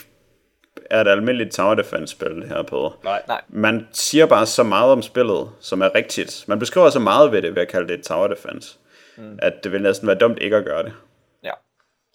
er 0.91 1.01
et 1.01 1.09
almindeligt 1.09 1.55
tower 1.55 1.75
defense 1.75 2.13
spil, 2.13 2.29
det 2.31 2.49
her 2.49 2.63
på. 2.63 2.93
Nej. 3.05 3.23
Nej. 3.29 3.41
Man 3.49 3.89
siger 3.93 4.27
bare 4.27 4.47
så 4.47 4.63
meget 4.63 4.93
om 4.93 5.03
spillet, 5.03 5.51
som 5.61 5.83
er 5.83 5.95
rigtigt. 5.95 6.45
Man 6.47 6.59
beskriver 6.59 6.91
så 6.91 6.99
meget 6.99 7.33
ved 7.33 7.43
det, 7.43 7.55
ved 7.55 7.63
at 7.63 7.69
kalde 7.69 7.89
det 7.89 7.99
et 7.99 8.05
tower 8.07 8.27
defense. 8.27 8.79
Mm. 9.17 9.39
At 9.43 9.53
det 9.65 9.73
vil 9.73 9.83
næsten 9.83 10.09
være 10.09 10.17
dumt 10.19 10.39
ikke 10.41 10.57
at 10.57 10.65
gøre 10.65 10.83
det. 10.83 10.93
Ja. 11.45 11.53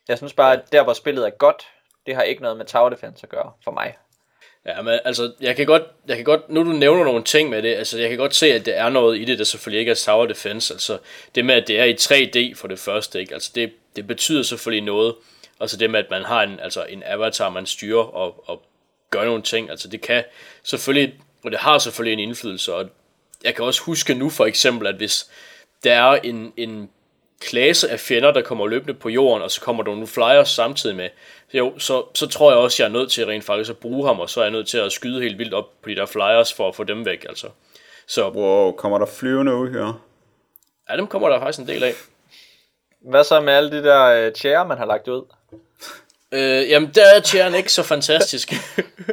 Jeg 0.08 0.18
synes 0.18 0.34
bare, 0.34 0.54
at 0.54 0.62
der 0.72 0.84
hvor 0.84 0.94
spillet 0.94 1.26
er 1.26 1.30
godt, 1.30 1.64
det 2.10 2.18
har 2.18 2.24
ikke 2.24 2.42
noget 2.42 2.58
med 2.58 2.66
Tower 2.66 2.90
Defense 2.90 3.24
at 3.24 3.30
gøre 3.30 3.52
for 3.64 3.72
mig. 3.72 3.96
Ja, 4.66 4.82
men 4.82 5.00
altså, 5.06 5.32
jeg 5.42 5.56
kan 5.56 5.66
godt, 5.66 5.84
jeg 6.08 6.16
kan 6.16 6.26
godt, 6.26 6.50
nu 6.50 6.64
du 6.64 6.70
nævner 6.70 7.04
nogle 7.04 7.24
ting 7.24 7.50
med 7.50 7.62
det, 7.62 7.76
altså 7.76 8.00
jeg 8.00 8.10
kan 8.10 8.18
godt 8.18 8.36
se, 8.36 8.54
at 8.54 8.66
der 8.66 8.74
er 8.74 8.90
noget 8.90 9.20
i 9.20 9.26
det, 9.26 9.40
der 9.40 9.44
selvfølgelig 9.44 9.80
ikke 9.80 9.92
er 9.92 9.96
tower 9.96 10.26
defense, 10.26 10.74
altså 10.74 10.98
det 11.36 11.46
med, 11.46 11.56
at 11.56 11.68
det 11.68 11.80
er 11.80 11.84
i 11.84 11.94
3D 11.94 12.56
for 12.56 12.68
det 12.68 12.80
første, 12.80 13.20
ikke? 13.20 13.34
altså 13.34 13.52
det, 13.56 13.74
det 13.96 14.08
betyder 14.08 14.44
selvfølgelig 14.44 14.86
noget, 14.86 15.16
altså 15.60 15.78
det 15.78 15.90
med, 15.90 16.00
at 16.00 16.10
man 16.10 16.24
har 16.24 16.44
en, 16.44 16.60
altså 16.60 16.86
en 16.90 17.04
avatar, 17.06 17.50
man 17.50 17.66
styrer 17.66 18.04
og, 18.04 18.50
og 18.50 18.62
gør 19.10 19.26
nogle 19.26 19.42
ting, 19.42 19.70
altså 19.70 19.88
det 19.88 20.02
kan 20.02 20.24
selvfølgelig, 20.64 21.20
og 21.44 21.52
det 21.52 21.60
har 21.60 21.78
selvfølgelig 21.78 22.14
en 22.14 22.30
indflydelse, 22.30 22.74
og 22.74 22.90
jeg 23.44 23.56
kan 23.56 23.66
også 23.66 23.82
huske 23.82 24.14
nu 24.14 24.30
for 24.30 24.46
eksempel, 24.46 24.88
at 24.88 24.96
hvis 24.96 25.30
der 25.84 25.94
er 25.94 26.16
en, 26.16 26.54
en 26.58 26.90
klasse 27.40 27.90
af 27.90 28.00
fjender, 28.00 28.32
der 28.32 28.42
kommer 28.42 28.68
løbende 28.68 28.94
på 28.94 29.10
jorden, 29.10 29.44
og 29.44 29.52
så 29.52 29.62
kommer 29.62 29.84
der 29.84 29.92
nogle 29.92 30.08
flyers 30.08 30.50
samtidig 30.50 30.96
med, 30.96 31.10
jo, 31.54 31.80
så, 31.80 32.04
så 32.16 32.28
tror 32.28 32.52
jeg 32.52 32.60
også, 32.60 32.84
jeg 32.84 32.88
er 32.90 32.94
nødt 32.94 33.12
til 33.12 33.26
rent 33.26 33.44
faktisk 33.44 33.70
at 33.70 33.78
bruge 33.78 34.08
ham, 34.08 34.20
og 34.20 34.30
så 34.30 34.40
er 34.40 34.44
jeg 34.44 34.52
nødt 34.52 34.68
til 34.68 34.78
at 34.78 34.92
skyde 34.92 35.22
helt 35.22 35.38
vildt 35.38 35.54
op 35.54 35.66
på 35.84 35.90
de 35.90 35.96
der 35.96 36.06
flyers 36.06 36.54
for 36.54 36.68
at 36.68 36.76
få 36.76 36.84
dem 36.84 37.06
væk, 37.06 37.26
altså. 37.30 37.48
Så 38.08 38.30
Wow, 38.30 38.72
kommer 38.72 38.98
der 38.98 39.06
flyvende 39.06 39.56
ud 39.56 39.70
her? 39.72 40.02
ja, 40.90 40.98
dem 40.98 41.08
kommer 41.08 41.30
der 41.30 41.40
faktisk 41.40 41.60
en 41.60 41.68
del 41.68 41.84
af. 41.84 41.94
Hvad 43.10 43.24
så 43.24 43.40
med 43.42 43.54
alle 43.54 43.72
de 43.72 43.84
der 43.84 44.06
øh, 44.06 44.32
chair, 44.34 44.64
man 44.64 44.78
har 44.78 44.86
lagt 44.86 45.08
ud? 45.08 45.26
Øh, 46.32 46.70
jamen, 46.70 46.92
der 46.96 47.06
er 47.16 47.20
Tjern 47.20 47.56
ikke 47.56 47.72
så 47.72 47.84
fantastisk. 47.84 48.54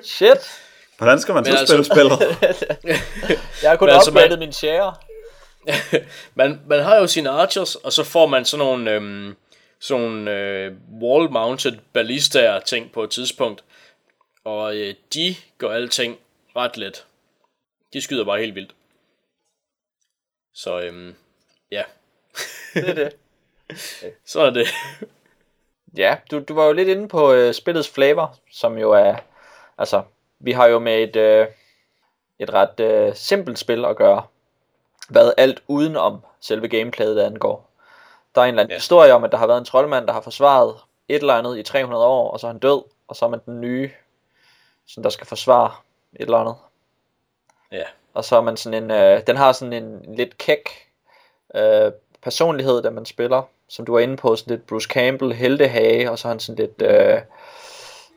Shit! 0.04 0.50
Hvordan 0.98 1.20
skal 1.20 1.34
man 1.34 1.44
så 1.44 1.50
Men 1.50 1.58
spille 1.66 1.78
altså- 1.78 1.94
spillet? 1.94 3.00
Jeg 3.62 3.70
har 3.70 3.76
kun 3.76 3.86
Men 3.86 3.94
altså, 3.94 4.10
man- 4.10 4.38
min 4.38 4.52
chair. 4.52 5.02
man, 6.34 6.60
man 6.66 6.82
har 6.82 6.96
jo 6.96 7.06
sine 7.06 7.30
archers, 7.30 7.74
og 7.74 7.92
så 7.92 8.04
får 8.04 8.26
man 8.26 8.44
sådan 8.44 8.66
nogle, 8.66 8.90
øhm, 8.90 9.36
sådan 9.78 10.02
nogle 10.02 10.30
øh, 10.30 10.72
wall-mounted 11.02 11.78
ballistaer 11.92 12.60
ting 12.60 12.92
på 12.92 13.02
et 13.02 13.10
tidspunkt. 13.10 13.64
Og 14.44 14.76
øh, 14.76 14.94
de 15.14 15.36
gør 15.58 15.70
alting 15.70 16.18
ret 16.56 16.76
let. 16.76 17.06
De 17.92 18.00
skyder 18.00 18.24
bare 18.24 18.38
helt 18.38 18.54
vildt. 18.54 18.74
Så 20.54 20.80
øhm, 20.80 21.14
ja, 21.70 21.82
Det 22.74 22.88
er 22.88 22.94
det. 22.94 23.16
så 24.32 24.40
er 24.40 24.50
det. 24.50 24.68
Ja, 25.96 26.16
du, 26.30 26.38
du 26.48 26.54
var 26.54 26.66
jo 26.66 26.72
lidt 26.72 26.88
inde 26.88 27.08
på 27.08 27.32
øh, 27.32 27.54
spillets 27.54 27.90
flavor, 27.90 28.38
som 28.52 28.78
jo 28.78 28.92
er, 28.92 29.16
altså, 29.78 30.02
vi 30.38 30.52
har 30.52 30.66
jo 30.66 30.78
med 30.78 31.02
et, 31.02 31.16
øh, 31.16 31.46
et 32.38 32.52
ret 32.52 32.80
øh, 32.80 33.14
simpelt 33.14 33.58
spil 33.58 33.84
at 33.84 33.96
gøre, 33.96 34.26
hvad 35.08 35.32
alt 35.36 35.62
udenom 35.68 36.20
selve 36.40 36.68
gameplayet 36.68 37.20
angår. 37.20 37.70
Der 38.34 38.40
er 38.40 38.44
en 38.44 38.48
eller 38.48 38.62
anden 38.62 38.70
Ja. 38.72 38.76
historie 38.76 39.14
om, 39.14 39.24
at 39.24 39.32
der 39.32 39.38
har 39.38 39.46
været 39.46 39.58
en 39.58 39.64
troldmand, 39.64 40.06
der 40.06 40.12
har 40.12 40.20
forsvaret 40.20 40.74
et 41.08 41.16
eller 41.16 41.34
andet 41.34 41.58
i 41.58 41.62
300 41.62 42.04
år, 42.04 42.30
og 42.30 42.40
så 42.40 42.46
er 42.46 42.50
han 42.50 42.58
død, 42.58 42.82
og 43.08 43.16
så 43.16 43.24
er 43.24 43.28
man 43.28 43.40
den 43.46 43.60
nye, 43.60 43.90
som 44.86 45.02
der 45.02 45.10
skal 45.10 45.26
forsvare 45.26 45.70
et 46.16 46.20
eller 46.24 46.38
andet. 46.38 46.54
Ja, 47.72 47.82
Og 48.14 48.24
så 48.24 48.36
er 48.36 48.40
man 48.40 48.56
sådan 48.56 48.84
en, 48.84 48.90
øh, 48.90 49.22
den 49.26 49.36
har 49.36 49.52
sådan 49.52 49.72
en, 49.72 50.14
lidt 50.16 50.38
kæk 50.38 50.70
øh, 51.54 51.92
personlighed, 52.22 52.82
da 52.82 52.90
man 52.90 53.06
spiller, 53.06 53.42
som 53.68 53.84
du 53.86 53.92
var 53.92 54.00
inde 54.00 54.16
på, 54.16 54.36
sådan 54.36 54.56
lidt 54.56 54.66
Bruce 54.66 54.88
Campbell, 54.88 55.32
heldehage, 55.32 56.10
og 56.10 56.18
så 56.18 56.28
er 56.28 56.30
han 56.30 56.40
sådan 56.40 56.56
lidt, 56.66 56.82
øh, 56.82 57.20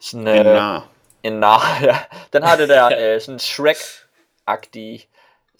sådan, 0.01 0.27
øh, 0.27 0.37
En 0.39 0.45
nar. 0.45 0.87
en 1.23 1.33
nar, 1.33 1.61
ja. 1.87 1.97
Den 2.33 2.43
har 2.43 2.55
det 2.57 2.69
der 2.69 2.89
øh, 3.15 3.21
sådan 3.21 3.39
Shrek-agtige, 3.39 5.05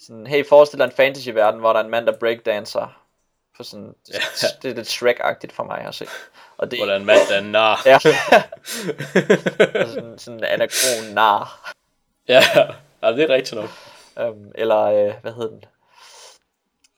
sådan, 0.06 0.26
hey, 0.26 0.46
forestil 0.48 0.78
dig 0.78 0.84
en 0.84 0.90
fantasy-verden, 0.92 1.60
hvor 1.60 1.72
der 1.72 1.80
er 1.80 1.84
en 1.84 1.90
mand, 1.90 2.06
der 2.06 2.18
breakdancer, 2.18 3.00
for 3.56 3.62
sådan, 3.62 3.94
Ja. 4.12 4.46
det 4.62 4.70
er 4.70 4.74
lidt 4.74 4.88
Shrek-agtigt 4.88 5.52
for 5.54 5.64
mig 5.64 5.78
at 5.78 5.94
se. 5.94 6.06
Og 6.56 6.70
det, 6.70 6.78
hvor 6.78 6.86
der 6.86 6.92
er 6.92 6.98
en 6.98 7.06
mand, 7.06 7.18
der 7.28 7.36
er 7.36 7.40
nar. 7.40 7.82
ja, 7.86 7.94
Og 9.82 9.88
sådan, 9.88 10.18
sådan 10.18 10.38
en 10.38 10.44
anakron 10.44 11.14
nar. 11.14 11.72
Ja, 12.28 12.42
ja, 13.02 13.12
det 13.12 13.22
er 13.22 13.28
rigtigt 13.34 13.60
nok. 13.60 13.70
Um, 14.28 14.52
eller, 14.54 14.80
øh, 14.82 15.12
hvad 15.22 15.32
hed 15.32 15.50
den? 15.50 15.64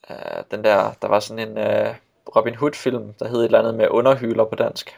Uh, 0.09 0.43
den 0.51 0.63
der, 0.63 0.93
der 1.01 1.07
var 1.07 1.19
sådan 1.19 1.57
en 1.57 1.57
uh, 1.87 1.95
Robin 2.35 2.55
Hood 2.55 2.73
film, 2.73 3.13
der 3.13 3.27
hed 3.27 3.39
et 3.39 3.45
eller 3.45 3.59
andet 3.59 3.75
med 3.75 3.87
underhyler 3.89 4.45
på 4.45 4.55
dansk. 4.55 4.95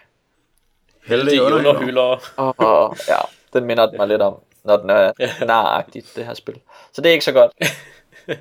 Heldig 1.06 1.32
De 1.38 1.44
underhylder. 1.44 1.69
underhylder. 1.69 2.34
Og, 2.38 2.56
og 2.57 2.98
ja, 3.07 3.18
den 3.53 3.65
minder 3.65 3.91
mig 3.98 4.07
lidt 4.07 4.22
om, 4.22 4.40
når 4.64 4.77
den 4.77 4.90
er 4.90 5.11
Ja. 5.19 5.32
naragtigt, 5.45 6.11
det 6.15 6.26
her 6.26 6.34
spil. 6.34 6.60
Så 6.94 7.02
det 7.02 7.10
er 7.10 7.14
ikke 7.14 7.26
så 7.26 7.32
godt. 7.32 7.52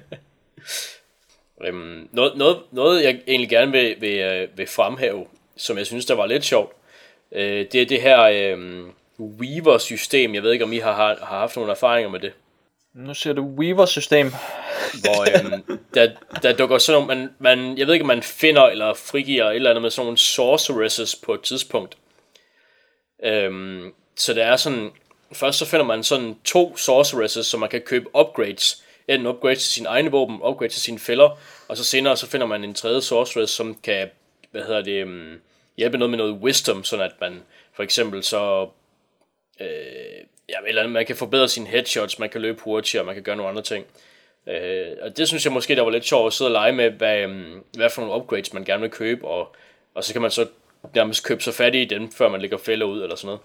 Øhm, 1.64 2.08
noget, 2.12 2.36
noget, 2.36 2.58
noget, 2.70 3.04
jeg 3.04 3.20
egentlig 3.26 3.50
gerne 3.50 3.72
vil, 3.72 3.96
vil, 4.00 4.18
øh, 4.18 4.58
vil 4.58 4.66
fremhæve, 4.66 5.26
som 5.56 5.78
jeg 5.78 5.86
synes, 5.86 6.06
der 6.06 6.14
var 6.14 6.26
lidt 6.26 6.44
sjovt, 6.44 6.72
øh, 7.32 7.66
det 7.72 7.82
er 7.82 7.86
det 7.86 8.02
her 8.02 8.22
øh, 8.22 8.84
Weaver-system. 9.18 10.34
Jeg 10.34 10.42
ved 10.42 10.52
ikke, 10.52 10.64
om 10.64 10.72
I 10.72 10.78
har, 10.78 10.92
har, 10.92 11.16
har 11.22 11.38
haft 11.38 11.56
nogle 11.56 11.72
erfaringer 11.72 12.10
med 12.10 12.20
det. 12.20 12.32
Nu 12.94 13.14
ser 13.14 13.32
du 13.32 13.42
Weaver-system. 13.42 14.30
Hvor 15.00 15.22
øhm, 15.22 15.80
der, 15.94 16.10
der 16.42 16.52
dukker 16.52 16.78
sådan 16.78 17.02
nogle, 17.02 17.16
man, 17.16 17.30
man, 17.38 17.78
jeg 17.78 17.86
ved 17.86 17.94
ikke, 17.94 18.02
om 18.02 18.08
man 18.08 18.22
finder 18.22 18.62
eller 18.62 18.94
frigiver 18.94 19.44
et 19.44 19.56
eller 19.56 19.70
andet 19.70 19.82
med 19.82 19.90
sådan 19.90 20.06
nogle 20.06 20.18
sorceresses 20.18 21.16
på 21.16 21.34
et 21.34 21.40
tidspunkt. 21.40 21.96
Øhm, 23.24 23.92
så 24.16 24.34
der 24.34 24.44
er 24.44 24.56
sådan, 24.56 24.90
først 25.32 25.58
så 25.58 25.66
finder 25.66 25.86
man 25.86 26.02
sådan 26.02 26.36
to 26.44 26.76
sorceresses, 26.76 27.46
som 27.46 27.60
man 27.60 27.68
kan 27.68 27.80
købe 27.80 28.06
upgrades. 28.16 28.83
Enten 29.08 29.26
upgrade 29.26 29.54
til 29.54 29.72
sine 29.72 29.88
egne 29.88 30.10
våben, 30.10 30.34
upgrade 30.34 30.72
til 30.72 30.80
sine 30.82 30.98
fælder, 30.98 31.38
og 31.68 31.76
så 31.76 31.84
senere 31.84 32.16
så 32.16 32.26
finder 32.26 32.46
man 32.46 32.64
en 32.64 32.74
tredje 32.74 33.02
sorceress, 33.02 33.52
som 33.52 33.78
kan, 33.82 34.10
hvad 34.50 34.62
hedder 34.62 34.82
det, 34.82 35.04
um, 35.04 35.40
hjælpe 35.76 35.98
noget 35.98 36.10
med 36.10 36.18
noget 36.18 36.32
wisdom, 36.32 36.84
sådan 36.84 37.04
at 37.04 37.12
man 37.20 37.42
for 37.72 37.82
eksempel 37.82 38.22
så 38.22 38.68
øh, 39.60 39.66
ja, 40.48 40.54
eller 40.66 40.88
man 40.88 41.06
kan 41.06 41.16
forbedre 41.16 41.48
sine 41.48 41.66
headshots, 41.66 42.18
man 42.18 42.30
kan 42.30 42.40
løbe 42.40 42.60
hurtigere, 42.60 43.04
man 43.04 43.14
kan 43.14 43.24
gøre 43.24 43.36
nogle 43.36 43.50
andre 43.50 43.62
ting. 43.62 43.86
Øh, 44.46 44.86
og 45.02 45.16
det 45.16 45.28
synes 45.28 45.44
jeg 45.44 45.52
måske, 45.52 45.76
der 45.76 45.82
var 45.82 45.90
lidt 45.90 46.04
sjovt 46.04 46.26
at 46.26 46.32
sidde 46.32 46.48
og 46.48 46.52
lege 46.52 46.72
med, 46.72 46.90
hvad, 46.90 47.24
um, 47.24 47.64
hvad 47.76 47.90
for 47.90 48.02
nogle 48.02 48.16
upgrades 48.16 48.52
man 48.52 48.64
gerne 48.64 48.82
vil 48.82 48.90
købe, 48.90 49.26
og, 49.26 49.56
og 49.94 50.04
så 50.04 50.12
kan 50.12 50.22
man 50.22 50.30
så 50.30 50.46
nærmest 50.94 51.24
købe 51.24 51.42
sig 51.42 51.54
fat 51.54 51.74
i 51.74 51.84
dem, 51.84 52.12
før 52.12 52.28
man 52.28 52.40
lægger 52.40 52.58
fælder 52.58 52.86
ud 52.86 53.02
eller 53.02 53.16
sådan 53.16 53.26
noget. 53.26 53.40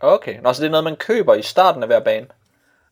Okay, 0.00 0.40
Nå, 0.42 0.52
så 0.52 0.62
det 0.62 0.66
er 0.66 0.70
noget, 0.70 0.84
man 0.84 0.96
køber 0.96 1.34
i 1.34 1.42
starten 1.42 1.82
af 1.82 1.88
hver 1.88 2.00
bane. 2.00 2.26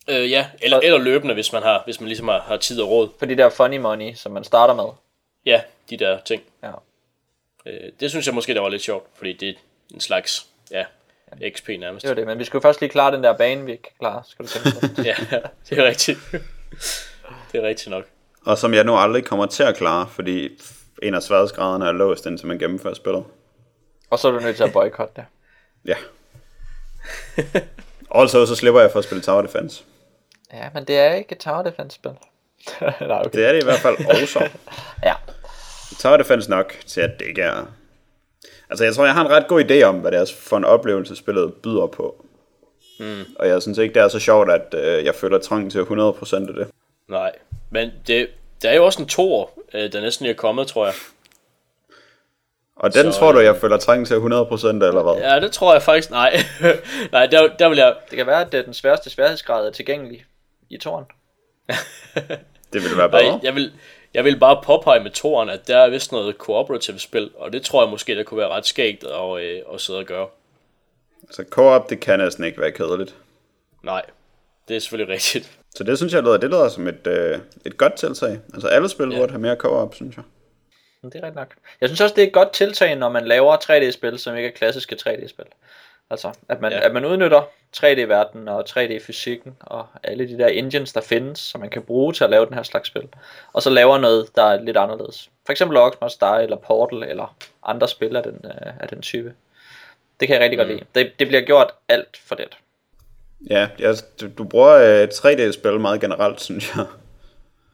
Øh, 0.09 0.31
ja, 0.31 0.47
eller, 0.61 0.81
eller 0.81 0.99
løbende, 0.99 1.35
hvis 1.35 1.53
man 1.53 1.62
har, 1.62 1.83
hvis 1.85 2.01
man 2.01 2.07
ligesom 2.09 2.29
har, 2.29 2.41
har 2.41 2.57
tid 2.57 2.81
og 2.81 2.89
råd. 2.89 3.09
For 3.19 3.27
de 3.27 3.37
der 3.37 3.51
funny 3.51 3.77
money, 3.77 4.15
som 4.15 4.33
man 4.33 4.45
starter 4.45 4.74
med. 4.74 4.85
Ja, 5.47 5.62
de 5.91 5.97
der 5.97 6.20
ting. 6.20 6.43
Ja. 6.62 6.73
Øh, 7.66 7.93
det 8.01 8.11
synes 8.11 8.27
jeg 8.27 8.35
måske, 8.35 8.55
der 8.55 8.61
var 8.61 8.69
lidt 8.69 8.83
sjovt, 8.83 9.07
fordi 9.15 9.33
det 9.33 9.49
er 9.49 9.55
en 9.95 10.01
slags, 10.01 10.47
ja, 10.70 10.85
XP 11.51 11.69
nærmest. 11.69 12.03
Det 12.03 12.09
var 12.09 12.15
det, 12.15 12.27
men 12.27 12.39
vi 12.39 12.45
skal 12.45 12.57
jo 12.57 12.61
først 12.62 12.81
lige 12.81 12.91
klare 12.91 13.15
den 13.16 13.24
der 13.24 13.37
bane, 13.37 13.65
vi 13.65 13.73
ikke 13.73 13.83
kan 13.83 13.93
klare, 13.99 14.23
skal 14.29 14.45
du 14.45 14.51
tænke 14.51 14.69
på. 14.81 14.87
Ja, 15.11 15.15
det 15.70 15.79
er 15.79 15.85
rigtigt. 15.85 16.19
det 17.53 17.62
er 17.62 17.69
rigtigt 17.69 17.91
nok. 17.91 18.05
Og 18.45 18.59
som 18.59 18.74
jeg 18.74 18.85
nu 18.85 18.97
aldrig 18.97 19.24
kommer 19.24 19.47
til 19.47 19.62
at 19.62 19.77
klare, 19.77 20.09
fordi 20.09 20.49
en 21.03 21.15
af 21.15 21.23
sværhedsgraderne 21.23 21.87
er 21.87 21.93
låst, 21.93 22.27
indtil 22.27 22.47
man 22.47 22.59
gennemfører 22.59 22.95
spillet. 22.95 23.24
Og 24.11 24.19
så 24.19 24.29
er 24.29 24.33
du 24.33 24.41
nødt 24.41 24.57
til 24.57 24.65
at 24.65 24.73
boykotte 24.73 25.15
det. 25.16 25.24
Ja. 25.85 25.97
Also, 28.15 28.47
så 28.47 28.55
slipper 28.55 28.81
jeg 28.81 28.91
for 28.93 28.99
at 28.99 29.05
spille 29.05 29.23
Tower 29.23 29.43
Defense. 29.43 29.85
Ja, 30.53 30.69
men 30.74 30.85
det 30.85 30.99
er 30.99 31.15
ikke 31.15 31.33
et 31.33 31.39
tower 31.39 31.62
defense 31.62 31.95
spil. 31.95 32.11
Nej, 32.81 33.20
okay. 33.20 33.39
Det 33.39 33.47
er 33.47 33.53
det 33.53 33.62
i 33.62 33.65
hvert 33.65 33.79
fald 33.79 34.23
også. 34.23 34.49
Ja. 35.05 35.15
Tower 35.99 36.16
Defense 36.16 36.51
nok 36.51 36.77
til, 36.87 37.01
at 37.01 37.11
det 37.19 37.27
ikke 37.27 37.43
er... 37.43 37.66
Altså, 38.70 38.85
jeg 38.85 38.95
tror, 38.95 39.05
jeg 39.05 39.15
har 39.15 39.24
en 39.24 39.31
ret 39.31 39.49
god 39.49 39.65
idé 39.65 39.83
om, 39.83 39.99
hvad 39.99 40.12
det 40.12 40.20
er 40.20 40.33
for 40.39 40.57
en 40.57 40.65
oplevelse, 40.65 41.16
spillet 41.16 41.55
byder 41.55 41.87
på. 41.87 42.27
Mm. 43.01 43.23
Og 43.39 43.49
jeg 43.49 43.62
synes 43.62 43.79
ikke, 43.79 43.95
det 43.95 44.03
er 44.03 44.09
så 44.09 44.19
sjovt, 44.19 44.51
at 44.51 44.74
øh, 44.74 45.05
jeg 45.05 45.15
føler 45.15 45.39
trang 45.39 45.73
til 45.73 45.79
100% 45.79 46.37
af 46.37 46.55
det. 46.55 46.69
Nej, 47.09 47.33
men 47.70 47.91
det, 48.07 48.29
der 48.62 48.70
er 48.70 48.74
jo 48.74 48.85
også 48.85 49.03
en 49.03 49.09
toer, 49.09 49.47
øh, 49.74 49.93
der 49.93 50.01
næsten 50.01 50.27
er 50.27 50.33
kommet, 50.33 50.66
tror 50.66 50.85
jeg. 50.85 50.95
Og 52.77 52.95
den 52.95 53.12
Så, 53.12 53.19
tror 53.19 53.33
du, 53.33 53.41
jeg 53.41 53.57
føler 53.57 53.77
trang 53.77 54.07
til 54.07 54.15
100% 54.15 54.19
eller 54.20 55.03
hvad? 55.03 55.31
Ja, 55.31 55.41
det 55.41 55.53
tror 55.53 55.73
jeg 55.73 55.83
faktisk, 55.83 56.11
nej. 56.11 56.37
nej, 57.12 57.27
der, 57.27 57.57
der 57.59 57.69
vil 57.69 57.79
jeg... 57.79 57.95
Det 58.11 58.16
kan 58.16 58.27
være, 58.27 58.41
at 58.41 58.53
det 58.53 58.61
er 58.61 58.65
den 58.65 58.74
sværeste 58.74 59.11
sværhedsgrad 59.11 59.66
er 59.66 59.70
tilgængelig 59.70 60.24
i 60.74 60.78
toren. 60.78 61.05
Det 62.73 62.82
ville 62.82 62.97
være 62.97 63.09
bedre. 63.11 63.23
Nej, 63.28 63.40
jeg 63.43 63.55
vil, 63.55 63.73
jeg 64.15 64.24
vil 64.24 64.39
bare 64.39 64.62
påpege 64.65 65.01
med 65.03 65.11
toren, 65.11 65.49
at 65.49 65.69
der 65.69 65.77
er 65.78 65.89
vist 65.90 66.12
noget 66.12 66.36
cooperative 66.36 66.99
spil, 66.99 67.31
og 67.36 67.53
det 67.53 67.62
tror 67.62 67.82
jeg 67.82 67.90
måske, 67.90 68.16
der 68.16 68.23
kunne 68.23 68.39
være 68.39 68.49
ret 68.49 68.66
skægt 68.66 69.05
at, 69.05 69.40
øh, 69.40 69.61
at 69.74 69.81
sidde 69.81 69.99
og 69.99 70.05
gøre. 70.05 70.28
Så 71.31 71.44
co-op, 71.51 71.90
det 71.90 72.01
kan 72.01 72.19
næsten 72.19 72.44
ikke 72.44 72.61
være 72.61 72.73
kedeligt. 72.73 73.15
Nej, 73.82 74.03
det 74.69 74.77
er 74.77 74.81
selvfølgelig 74.81 75.15
rigtigt. 75.15 75.59
Så 75.74 75.85
det 75.85 75.97
synes 75.99 76.12
jeg 76.12 76.23
lyder, 76.23 76.36
det 76.36 76.51
lyder 76.51 76.69
som 76.69 76.89
et, 76.89 77.07
øh, 77.07 77.39
et 77.66 77.77
godt 77.77 77.94
tiltag. 77.94 78.39
Altså 78.55 78.69
alle 78.69 78.89
spil 78.89 79.09
Ja. 79.12 79.16
burde 79.19 79.31
have 79.32 79.40
mere 79.40 79.57
co-op, 79.57 79.94
synes 79.94 80.16
jeg. 80.16 80.24
Men 81.03 81.12
Det 81.12 81.19
er 81.19 81.23
rigtigt 81.23 81.36
nok. 81.36 81.55
Jeg 81.81 81.89
synes 81.89 82.01
også, 82.01 82.15
det 82.15 82.23
er 82.23 82.27
et 82.27 82.32
godt 82.32 82.53
tiltag, 82.53 82.97
når 82.97 83.09
man 83.09 83.24
laver 83.24 83.57
3D-spil, 83.57 84.19
som 84.19 84.36
ikke 84.36 84.49
er 84.49 84.53
klassiske 84.53 84.97
3D-spil. 84.97 85.44
Altså, 86.12 86.32
at 86.48 86.60
man, 86.60 86.72
Ja. 86.72 86.80
at 86.86 86.93
man 86.93 87.05
udnytter 87.05 87.43
3D-verdenen 87.76 88.48
og 88.48 88.64
3D-fysikken 88.68 89.56
og 89.60 89.86
alle 90.02 90.28
de 90.28 90.39
der 90.39 90.47
engines, 90.47 90.93
der 90.93 91.01
findes, 91.01 91.39
som 91.39 91.60
man 91.60 91.70
kan 91.70 91.82
bruge 91.82 92.12
til 92.12 92.24
at 92.24 92.30
lave 92.30 92.47
den 92.47 92.55
her 92.55 92.62
slags 92.62 92.89
spil. 92.89 93.09
Og 93.52 93.62
så 93.62 93.70
laver 93.70 93.98
noget, 93.98 94.28
der 94.36 94.43
er 94.43 94.62
lidt 94.62 94.76
anderledes. 94.76 95.30
For 95.47 95.52
eksempel 95.52 95.76
Oxmods 95.76 96.16
Die 96.16 96.43
eller 96.43 96.56
Portal 96.56 97.02
eller 97.02 97.36
andre 97.62 97.89
spil 97.89 98.16
af 98.16 98.22
den, 98.22 98.40
øh, 98.44 98.72
af 98.80 98.89
den 98.89 99.02
type. 99.02 99.34
Det 100.20 100.28
kan 100.28 100.34
jeg 100.34 100.43
rigtig 100.44 100.59
mm. 100.59 100.60
godt 100.66 100.68
lide. 100.68 100.84
Det, 100.94 101.12
det 101.18 101.28
bliver 101.28 101.43
gjort 101.43 101.70
alt 101.89 102.16
for 102.26 102.34
let. 102.34 102.56
Ja, 103.51 103.68
du, 104.20 104.28
du 104.39 104.44
bruger 104.44 104.72
øh, 105.02 105.09
3D-spil 105.14 105.80
meget 105.80 106.01
generelt, 106.01 106.40
synes 106.40 106.76
jeg. 106.76 106.86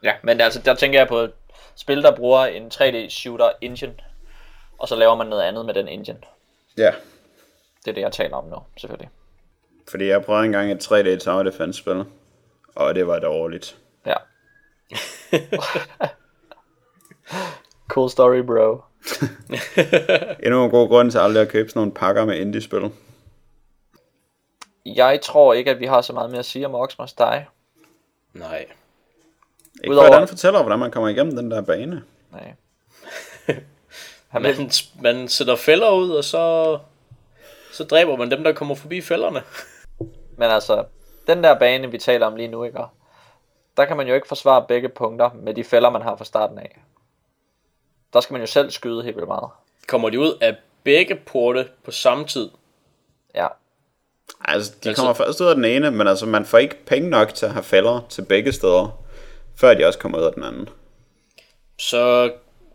Ja, 0.03 0.13
men 0.23 0.41
altså, 0.41 0.61
der 0.65 0.75
tænker 0.75 0.99
jeg 1.01 1.09
på 1.09 1.19
et 1.19 1.33
spil, 1.77 2.03
der 2.03 2.17
bruger 2.17 2.47
en 2.47 2.71
3D-shooter 2.75 3.51
engine, 3.61 3.95
og 4.79 4.89
så 4.89 4.97
laver 4.97 5.15
man 5.17 5.27
noget 5.27 5.43
andet 5.43 5.67
med 5.67 5.75
den 5.75 5.89
engine. 5.89 6.19
Ja, 6.79 6.93
Det 7.89 7.93
er 7.93 7.95
det, 7.95 8.01
jeg 8.03 8.13
taler 8.13 8.37
om 8.37 8.45
nu, 8.45 8.57
selvfølgelig. 8.77 9.11
fordi 9.91 10.07
jeg 10.07 10.25
prøvede 10.25 10.45
engang 10.45 10.73
et 10.73 10.93
3D 10.93 11.19
Tower 11.19 11.43
Defense-spil, 11.43 12.05
og 12.75 12.95
det 12.95 13.07
var 13.07 13.19
dårligt. 13.19 13.79
Ja. 14.07 14.15
cool 17.89 18.11
story, 18.11 18.41
bro. 18.43 18.81
Endnu 20.45 20.65
en 20.65 20.71
god 20.71 20.89
grund 20.89 21.11
til 21.11 21.19
aldrig 21.19 21.43
at 21.43 21.49
købe 21.49 21.69
sådan 21.69 21.81
nogle 21.81 21.93
pakker 21.95 22.25
med 22.25 22.37
indie-spil. 22.39 22.91
Jeg 24.87 25.21
tror 25.23 25.53
ikke, 25.55 25.71
at 25.71 25.81
vi 25.81 25.87
har 25.87 26.01
så 26.01 26.13
meget 26.13 26.31
mere 26.31 26.39
at 26.39 26.47
sige 26.47 26.67
om 26.67 26.75
Oxmars 26.75 27.13
Die. 27.13 27.47
Nej. 28.33 28.67
Ikke 29.85 29.91
Udover- 29.95 30.09
hvordan 30.09 30.29
fortæller, 30.29 30.63
hvordan 30.63 30.79
man 30.79 30.91
kommer 30.91 31.09
igennem 31.09 31.37
den 31.37 31.51
der 31.51 31.63
bane. 31.63 32.03
Nej. 32.33 32.55
Man, 34.41 34.71
man 35.03 35.29
sætter 35.29 35.57
fælder 35.57 35.91
ud, 35.91 36.11
og 36.11 36.25
så, 36.25 36.79
så 37.79 37.85
dræber 37.85 38.17
man 38.17 38.31
dem, 38.31 38.45
der 38.45 38.53
kommer 38.53 38.75
forbi 38.75 39.01
fælderne. 39.01 39.43
men 40.39 40.51
altså, 40.51 40.85
den 41.27 41.45
der 41.45 41.59
bane, 41.59 41.91
vi 41.91 41.99
taler 41.99 42.27
om 42.27 42.37
lige 42.37 42.49
nu, 42.49 42.65
ikke? 42.65 42.79
Der 43.77 43.85
kan 43.85 43.97
man 43.97 44.09
jo 44.09 44.15
ikke 44.15 44.29
forsvare 44.29 44.65
begge 44.69 44.89
punkter 44.89 45.31
med 45.35 45.55
de 45.55 45.65
fælder, 45.65 45.91
man 45.91 46.03
har 46.03 46.17
fra 46.17 46.25
starten 46.25 46.59
af. 46.59 46.81
Der 48.13 48.21
skal 48.21 48.35
man 48.35 48.41
jo 48.43 48.47
selv 48.47 48.71
skyde 48.71 49.03
helt 49.03 49.17
vildt 49.17 49.29
meget. 49.29 49.51
Kommer 49.87 50.11
de 50.11 50.21
ud 50.21 50.39
af 50.41 50.57
begge 50.85 51.15
porte 51.27 51.69
på 51.85 51.91
samme 51.91 52.25
tid? 52.25 52.51
Ja, 53.35 53.47
Altså, 54.45 54.73
de 54.85 54.89
Altså- 54.89 55.03
kommer 55.03 55.15
først 55.15 55.41
ud 55.41 55.47
af 55.47 55.55
den 55.55 55.65
ene, 55.65 55.91
men 55.91 56.09
altså, 56.09 56.27
man 56.27 56.45
får 56.45 56.59
ikke 56.59 56.85
penge 56.87 57.11
nok 57.11 57.35
til 57.35 57.47
at 57.47 57.53
have 57.53 57.63
fælder 57.63 58.07
til 58.09 58.23
begge 58.25 58.53
steder, 58.53 59.03
før 59.57 59.75
de 59.75 59.87
også 59.87 59.99
kommer 59.99 60.19
ud 60.19 60.25
af 60.25 60.33
den 60.33 60.43
anden. 60.45 60.69
Så 61.79 62.33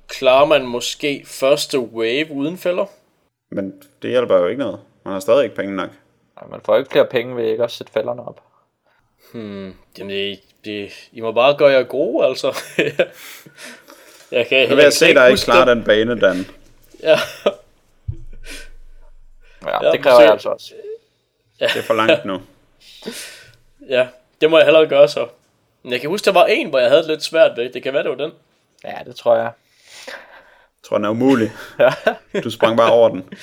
klarer 0.08 0.46
man 0.46 0.66
måske 0.66 1.24
første 1.28 1.80
wave 1.80 2.32
uden 2.32 2.58
fælder? 2.58 2.86
Men 3.52 3.82
det 4.02 4.10
hjælper 4.10 4.38
jo 4.38 4.48
ikke 4.48 4.60
noget. 4.60 4.80
Man 5.04 5.14
har 5.14 5.20
stadig 5.20 5.44
ikke 5.44 5.56
penge 5.56 5.76
nok. 5.76 5.90
Ej, 6.38 6.48
man 6.48 6.62
får 6.66 6.78
ikke 6.78 6.92
flere 6.92 7.06
penge 7.06 7.36
ved 7.36 7.46
ikke 7.46 7.64
at 7.64 7.72
sætte 7.72 7.94
fælderne 7.94 8.28
op. 8.28 8.42
Jamen, 9.34 10.10
det, 10.10 10.40
det, 10.66 11.10
I 11.12 11.22
må 11.22 11.32
bare 11.32 11.58
gøre 11.58 11.72
jer 11.72 11.84
gode, 11.84 12.26
altså. 12.28 12.58
jeg 14.32 14.48
kan, 14.48 14.70
Nu 14.70 14.76
vil 14.76 14.84
jeg 14.84 14.94
se 14.94 15.14
dig 15.14 15.30
ikke 15.30 15.42
klare 15.42 15.70
den 15.76 15.84
bane, 15.84 16.20
Dan. 16.20 16.46
Ja. 17.04 17.20
Ja, 19.66 19.86
Ja, 19.86 19.92
det 19.92 20.04
kræver 20.04 20.22
jeg 20.22 20.32
altså 20.32 20.50
også. 20.50 20.74
Det 21.60 21.76
er 21.78 21.82
for 21.82 21.94
langt 21.94 22.26
nu. 22.26 22.42
ja, 23.96 24.08
det 24.42 24.50
må 24.50 24.58
jeg 24.58 24.66
hellere 24.66 24.88
gøre 24.88 25.08
så. 25.08 25.28
Men 25.84 25.92
jeg 25.92 26.02
kan 26.02 26.10
huske, 26.10 26.26
der 26.26 26.32
var 26.32 26.46
en, 26.46 26.70
hvor 26.70 26.80
jeg 26.80 26.90
havde 26.90 27.02
det 27.02 27.10
lidt 27.10 27.24
svært 27.24 27.58
ved. 27.58 27.70
Det 27.70 27.84
kan 27.84 27.94
være, 27.94 28.04
det 28.04 28.10
var 28.10 28.18
den. 28.18 28.32
Ja, 28.84 28.98
det 29.06 29.16
tror 29.16 29.36
jeg. 29.36 29.52
Jeg 30.08 30.84
tror, 30.84 30.98
den 30.98 31.06
er 31.06 31.10
umulig. 31.10 31.52
Du 32.44 32.50
sprang 32.52 32.78
bare 32.78 32.92
over 32.92 33.10
den. 33.10 33.34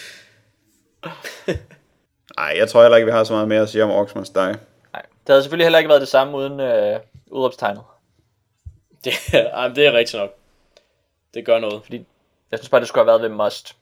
Nej, 2.36 2.54
jeg 2.56 2.68
tror 2.68 2.82
heller 2.82 2.96
ikke, 2.96 3.06
vi 3.06 3.12
har 3.12 3.24
så 3.24 3.32
meget 3.32 3.48
mere 3.48 3.62
at 3.62 3.68
sige 3.68 3.84
om 3.84 3.90
Oxmars 3.90 4.30
Die. 4.30 4.42
Nej, 4.42 5.02
det 5.02 5.28
havde 5.28 5.42
selvfølgelig 5.42 5.64
heller 5.64 5.78
ikke 5.78 5.88
været 5.88 6.00
det 6.00 6.08
samme 6.08 6.36
uden 6.36 6.60
øh, 6.60 7.00
udråbstegnet. 7.26 7.82
Det, 9.04 9.12
ej, 9.34 9.68
det 9.68 9.86
er 9.86 9.92
rigtigt 9.92 10.20
nok. 10.20 10.30
Det 11.34 11.44
gør 11.44 11.58
noget. 11.58 11.82
Fordi 11.84 12.06
jeg 12.50 12.58
synes 12.58 12.68
bare, 12.68 12.80
det 12.80 12.88
skulle 12.88 13.00
have 13.00 13.20
været 13.20 13.22
ved 13.22 13.44
must. 13.44 13.76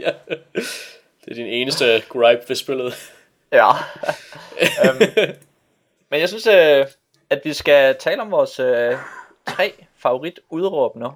ja. 0.00 0.12
Det 1.24 1.30
er 1.30 1.34
din 1.34 1.46
eneste 1.46 2.02
gripe 2.08 2.42
ved 2.48 2.56
spillet. 2.56 3.12
Ja. 3.52 3.70
øhm, 4.84 5.34
men 6.10 6.20
jeg 6.20 6.28
synes, 6.28 6.46
øh, 6.46 6.86
at 7.30 7.40
vi 7.44 7.52
skal 7.52 7.96
tale 7.98 8.22
om 8.22 8.30
vores 8.30 8.60
øh, 8.60 8.96
tre 9.46 9.74
favorit 9.96 10.40
udråb 10.50 10.96
nu. 10.96 11.12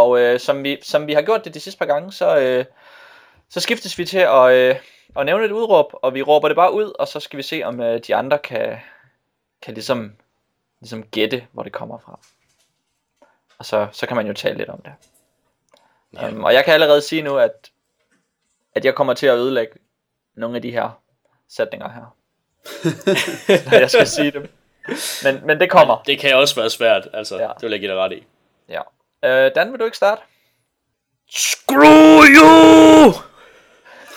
Og 0.00 0.20
øh, 0.20 0.40
som, 0.40 0.64
vi, 0.64 0.78
som 0.82 1.06
vi 1.06 1.12
har 1.12 1.22
gjort 1.22 1.44
det 1.44 1.54
de 1.54 1.60
sidste 1.60 1.78
par 1.78 1.86
gange, 1.86 2.12
så, 2.12 2.38
øh, 2.38 2.64
så 3.48 3.60
skiftes 3.60 3.98
vi 3.98 4.04
til 4.04 4.18
at, 4.18 4.52
øh, 4.52 4.76
at 5.16 5.26
nævne 5.26 5.44
et 5.44 5.50
udråb, 5.50 5.92
og 5.92 6.14
vi 6.14 6.22
råber 6.22 6.48
det 6.48 6.56
bare 6.56 6.72
ud, 6.72 6.92
og 6.98 7.08
så 7.08 7.20
skal 7.20 7.36
vi 7.36 7.42
se, 7.42 7.62
om 7.62 7.80
øh, 7.80 8.00
de 8.06 8.14
andre 8.14 8.38
kan, 8.38 8.78
kan 9.62 9.74
ligesom, 9.74 10.12
ligesom 10.80 11.02
gætte, 11.02 11.46
hvor 11.52 11.62
det 11.62 11.72
kommer 11.72 11.98
fra. 11.98 12.18
Og 13.58 13.66
så, 13.66 13.86
så 13.92 14.06
kan 14.06 14.16
man 14.16 14.26
jo 14.26 14.32
tale 14.32 14.58
lidt 14.58 14.68
om 14.68 14.82
det. 14.82 14.92
Ja. 16.14 16.28
Um, 16.28 16.44
og 16.44 16.54
jeg 16.54 16.64
kan 16.64 16.74
allerede 16.74 17.02
sige 17.02 17.22
nu, 17.22 17.36
at, 17.36 17.70
at 18.74 18.84
jeg 18.84 18.94
kommer 18.94 19.14
til 19.14 19.26
at 19.26 19.36
ødelægge 19.36 19.72
nogle 20.34 20.56
af 20.56 20.62
de 20.62 20.70
her 20.70 21.00
sætninger 21.48 21.88
her. 21.88 22.16
Når 23.70 23.78
jeg 23.78 23.90
skal 23.90 24.06
sige 24.06 24.30
dem. 24.30 24.48
Men, 25.24 25.46
men 25.46 25.60
det 25.60 25.70
kommer. 25.70 26.02
Det 26.06 26.18
kan 26.18 26.36
også 26.36 26.54
være 26.54 26.70
svært, 26.70 27.08
altså. 27.12 27.38
Ja. 27.38 27.48
Det 27.48 27.62
vil 27.62 27.70
jeg 27.70 27.80
give 27.80 27.90
dig 27.90 27.98
ret 27.98 28.12
i. 28.12 28.26
Ja. 28.68 28.80
Øh, 29.24 29.50
Dan, 29.54 29.72
vil 29.72 29.80
du 29.80 29.84
ikke 29.84 29.96
starte? 29.96 30.22
Screw 31.30 32.22
you! 32.36 33.12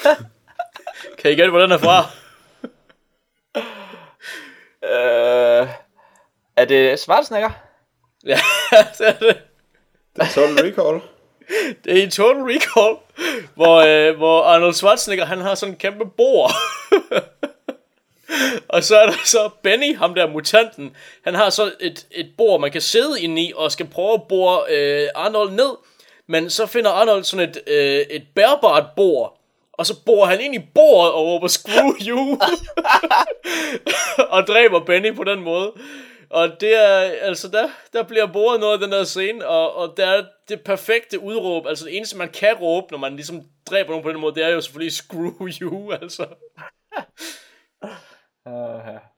kan 1.20 1.32
I 1.32 1.36
gætte, 1.36 1.50
hvor 1.50 1.60
den 1.60 1.72
er 1.72 1.78
fra? 1.78 2.06
Øh, 4.84 5.68
er 6.58 6.66
det 6.66 7.00
Schwarzenegger? 7.00 7.50
ja, 8.26 8.40
det 8.98 9.08
er 9.08 9.18
det. 9.20 9.42
Det 10.16 10.22
er 10.22 10.32
Total 10.34 10.66
Recall. 10.66 11.02
Det 11.84 12.00
er 12.00 12.08
i 12.08 12.10
Total 12.10 12.42
Recall, 12.42 12.98
hvor, 13.56 13.76
øh, 13.78 14.18
hvor 14.18 14.44
Arnold 14.44 14.74
Schwarzenegger, 14.74 15.26
han 15.26 15.42
har 15.42 15.56
sådan 15.56 15.74
en 15.74 15.80
kæmpe 15.80 16.06
bord 16.18 16.52
og 18.68 18.84
så 18.84 18.98
er 18.98 19.06
der 19.06 19.18
så 19.26 19.50
Benny, 19.64 19.98
ham 19.98 20.16
der 20.16 20.28
mutanten, 20.28 20.96
han 21.24 21.36
har 21.36 21.50
så 21.50 21.72
et, 21.80 22.08
et 22.12 22.30
bord, 22.38 22.62
man 22.62 22.72
kan 22.72 22.82
sidde 22.82 23.22
inde 23.22 23.42
i, 23.42 23.54
og 23.56 23.72
skal 23.72 23.88
prøve 23.88 24.14
at 24.14 24.24
bore 24.30 24.64
øh, 24.70 25.10
Arnold 25.16 25.52
ned. 25.52 25.78
Men 26.28 26.50
så 26.50 26.66
finder 26.66 26.92
Arnold 26.92 27.24
sådan 27.24 27.50
et, 27.50 27.58
øh, 27.68 28.06
et 28.10 28.24
bærbart 28.36 28.86
bord, 28.96 29.40
og 29.74 29.86
så 29.86 30.04
borer 30.06 30.28
han 30.28 30.42
ind 30.42 30.56
i 30.56 30.70
bordet 30.76 31.14
og 31.14 31.26
råber, 31.26 31.48
screw 31.48 31.94
you, 32.08 32.40
og 34.36 34.48
dræber 34.48 34.80
Benny 34.86 35.16
på 35.16 35.24
den 35.24 35.40
måde. 35.40 35.72
Og 36.30 36.62
det 36.62 36.76
er, 36.76 36.98
altså 37.22 37.48
der, 37.48 37.70
der 37.94 38.04
bliver 38.04 38.26
boret 38.26 38.60
noget 38.60 38.74
af 38.74 38.80
den 38.80 38.92
der 38.92 39.04
scene, 39.04 39.48
og, 39.48 39.76
og 39.76 39.94
der 39.98 40.06
er 40.06 40.24
det 40.50 40.62
perfekte 40.62 41.20
udråb, 41.20 41.68
altså 41.68 41.86
det 41.86 41.98
eneste 41.98 42.18
man 42.18 42.30
kan 42.30 42.56
råbe, 42.56 42.88
når 42.92 42.98
man 42.98 43.16
ligesom 43.16 43.42
dræber 43.70 43.90
nogen 43.90 44.04
på 44.04 44.10
den 44.10 44.20
måde, 44.20 44.36
det 44.36 44.44
er 44.44 44.50
jo 44.50 44.62
selvfølgelig 44.62 44.94
screw 44.94 45.48
you, 45.62 45.92
altså. 46.02 46.26
Uh, 48.46 48.54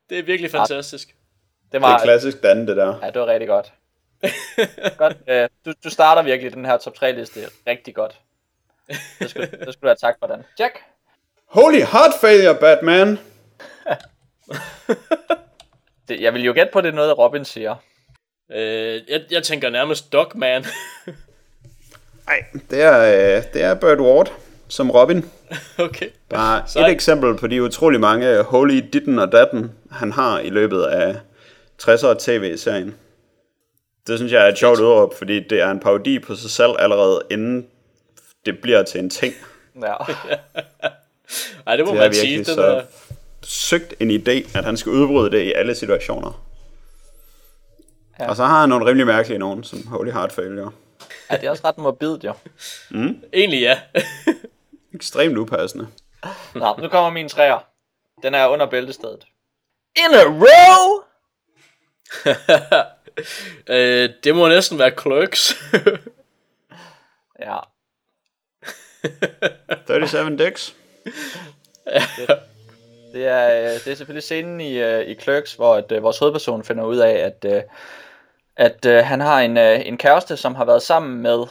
Det 0.09 0.19
er 0.19 0.23
virkelig 0.23 0.51
fantastisk. 0.51 1.07
det 1.07 1.15
Det 1.71 1.81
var, 1.81 1.99
er 1.99 2.03
klassisk 2.03 2.43
Dan, 2.43 2.67
det 2.67 2.77
der. 2.77 2.99
ja, 3.01 3.09
det 3.11 3.21
var 3.21 3.27
rigtig 3.27 3.47
godt. 3.47 3.73
godt 4.97 5.17
øh, 5.27 5.49
du, 5.65 5.73
du 5.83 5.89
starter 5.89 6.21
virkelig 6.21 6.53
den 6.53 6.65
her 6.65 6.77
top 6.77 6.93
3 6.95 7.11
liste 7.11 7.39
rigtig 7.67 7.95
godt. 7.95 8.21
Det 9.19 9.29
skal, 9.29 9.41
det 9.51 9.73
skal 9.73 9.81
du 9.81 9.87
have 9.87 9.95
tak 9.95 10.15
for, 10.19 10.27
Dan. 10.27 10.43
Jack? 10.59 10.73
Holy 11.47 11.77
heart 11.77 12.13
failure, 12.21 12.55
Batman! 12.55 13.19
Det, 16.07 16.21
jeg 16.21 16.33
vil 16.33 16.43
jo 16.43 16.53
gætte 16.53 16.71
på, 16.73 16.81
det 16.81 16.87
er 16.89 16.93
noget, 16.93 17.17
Robin 17.17 17.45
siger. 17.45 17.75
Øh, 18.51 19.01
jeg, 19.09 19.21
jeg 19.31 19.43
tænker 19.43 19.69
nærmest 19.69 20.13
Dogman. 20.13 20.65
Nej, 22.27 22.43
det 22.69 22.81
er, 22.81 22.99
øh, 23.37 23.43
det 23.53 23.63
er 23.63 23.73
Burt 23.73 23.99
Ward 23.99 24.31
som 24.67 24.91
Robin. 24.91 25.25
okay. 25.77 26.07
Bare 26.29 26.63
Sej. 26.67 26.85
et 26.87 26.91
eksempel 26.91 27.35
på 27.37 27.47
de 27.47 27.63
utrolig 27.63 27.99
mange 27.99 28.41
holy 28.43 28.81
ditten 28.93 29.19
og 29.19 29.31
datten, 29.31 29.71
han 29.91 30.11
har 30.11 30.39
i 30.39 30.49
løbet 30.49 30.83
af 30.83 31.15
60'er 31.83 32.15
tv-serien. 32.19 32.95
Det 34.07 34.17
synes 34.19 34.31
jeg 34.31 34.43
er 34.45 34.47
et 34.51 34.57
sjovt 34.57 34.79
udråb, 34.79 35.17
fordi 35.17 35.39
det 35.39 35.61
er 35.61 35.71
en 35.71 35.79
parodi 35.79 36.19
på 36.19 36.35
sig 36.35 36.49
selv 36.49 36.71
allerede 36.79 37.21
inden 37.31 37.67
det 38.45 38.59
bliver 38.61 38.83
til 38.83 38.99
en 38.99 39.09
ting. 39.09 39.33
Ja. 39.81 39.93
Ej, 41.67 41.75
det 41.75 41.85
må 41.85 41.91
Det 41.91 41.99
man 41.99 42.13
sige. 42.13 42.45
så 42.45 42.61
er, 42.65 42.81
søgt 43.43 43.93
en 43.99 44.11
idé, 44.11 44.57
at 44.57 44.63
han 44.65 44.77
skal 44.77 44.91
udbryde 44.91 45.31
det 45.31 45.43
i 45.43 45.53
alle 45.53 45.75
situationer. 45.75 46.45
Ja. 48.19 48.29
Og 48.29 48.35
så 48.35 48.43
har 48.45 48.59
han 48.59 48.69
nogle 48.69 48.85
rimelig 48.85 49.05
mærkelige 49.07 49.39
nogen, 49.39 49.63
som 49.63 49.87
Holy 49.87 50.11
Heart 50.11 50.31
Failure. 50.31 50.71
ja, 51.31 51.37
det 51.37 51.43
er 51.45 51.49
også 51.49 51.63
ret 51.65 51.77
morbidt, 51.77 52.23
jo. 52.23 52.33
egentlig 53.33 53.59
ja. 53.61 53.79
Ekstremt 54.95 55.37
upassende. 55.37 55.87
Nå, 56.55 56.75
nu 56.81 56.89
kommer 56.89 57.09
min 57.09 57.29
træer. 57.29 57.59
Den 58.23 58.33
er 58.33 58.47
under 58.47 58.65
bæltestedet. 58.65 59.27
In 59.95 60.13
a 60.13 60.23
row! 60.23 61.03
øh, 63.75 64.09
det 64.23 64.35
må 64.35 64.47
næsten 64.47 64.79
være 64.79 64.91
Clerks. 65.01 65.53
Ja, 67.39 67.59
37 69.87 70.37
Dicks. 70.37 70.75
det 73.13 73.25
er, 73.25 73.59
øh, 73.59 73.73
det 73.73 73.87
er 73.87 73.95
selvfølgelig 73.95 74.23
scenen 74.23 74.61
i, 74.61 74.77
øh, 74.77 75.07
i 75.07 75.15
Clerks, 75.15 75.53
hvor 75.53 75.75
at, 75.75 75.91
øh, 75.91 76.03
vores 76.03 76.19
hovedperson 76.19 76.63
finder 76.63 76.83
ud 76.83 76.97
af, 76.97 77.11
at, 77.11 77.65
at 78.55 78.85
øh, 78.85 79.05
han 79.05 79.19
har 79.19 79.39
en, 79.41 79.57
en 79.57 79.97
kæreste, 79.97 80.37
som 80.37 80.55
har 80.55 80.65
været 80.65 80.81
sammen 80.81 81.21
med 81.21 81.45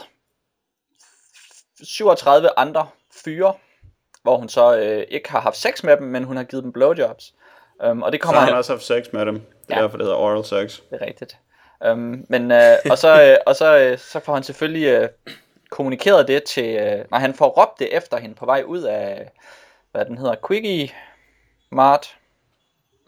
37 1.83 2.49
andre 2.59 2.87
fyre, 3.23 3.53
hvor 4.23 4.37
hun 4.37 4.49
så 4.49 4.77
øh, 4.77 5.05
ikke 5.09 5.31
har 5.31 5.39
haft 5.39 5.57
sex 5.57 5.83
med 5.83 5.97
dem, 5.97 6.07
men 6.07 6.23
hun 6.23 6.37
har 6.37 6.43
givet 6.43 6.63
dem 6.63 6.71
blowjobs. 6.71 7.33
Um, 7.89 8.01
og 8.03 8.11
det 8.11 8.21
Så 8.21 8.23
kommer 8.25 8.39
har 8.39 8.45
han 8.45 8.53
han, 8.53 8.57
også 8.57 8.73
haft 8.73 8.83
sex 8.83 9.05
med 9.13 9.25
dem. 9.25 9.35
Det 9.35 9.73
er 9.73 9.75
Ja. 9.77 9.81
derfor, 9.83 9.97
det 9.97 10.05
hedder 10.05 10.17
oral 10.17 10.45
sex. 10.45 10.79
det 10.91 11.01
er 11.01 11.05
rigtigt. 11.05 11.37
Um, 11.91 12.25
men, 12.29 12.51
øh, 12.51 12.73
og 12.89 12.97
så, 12.97 13.23
øh, 13.23 13.37
og 13.45 13.55
så, 13.55 13.77
øh, 13.77 13.97
så 13.97 14.19
får 14.19 14.33
han 14.33 14.43
selvfølgelig 14.43 14.87
øh, 14.87 15.09
kommunikeret 15.69 16.27
det 16.27 16.43
til, 16.43 16.75
øh, 16.75 17.05
nej, 17.11 17.19
han 17.19 17.33
får 17.33 17.47
råbt 17.49 17.79
det 17.79 17.97
efter 17.97 18.17
hende 18.17 18.35
på 18.35 18.45
vej 18.45 18.63
ud 18.65 18.81
af, 18.81 19.31
hvad 19.91 20.05
den 20.05 20.17
hedder, 20.17 20.35
Quickie 20.47 20.89
Mart, 21.71 22.17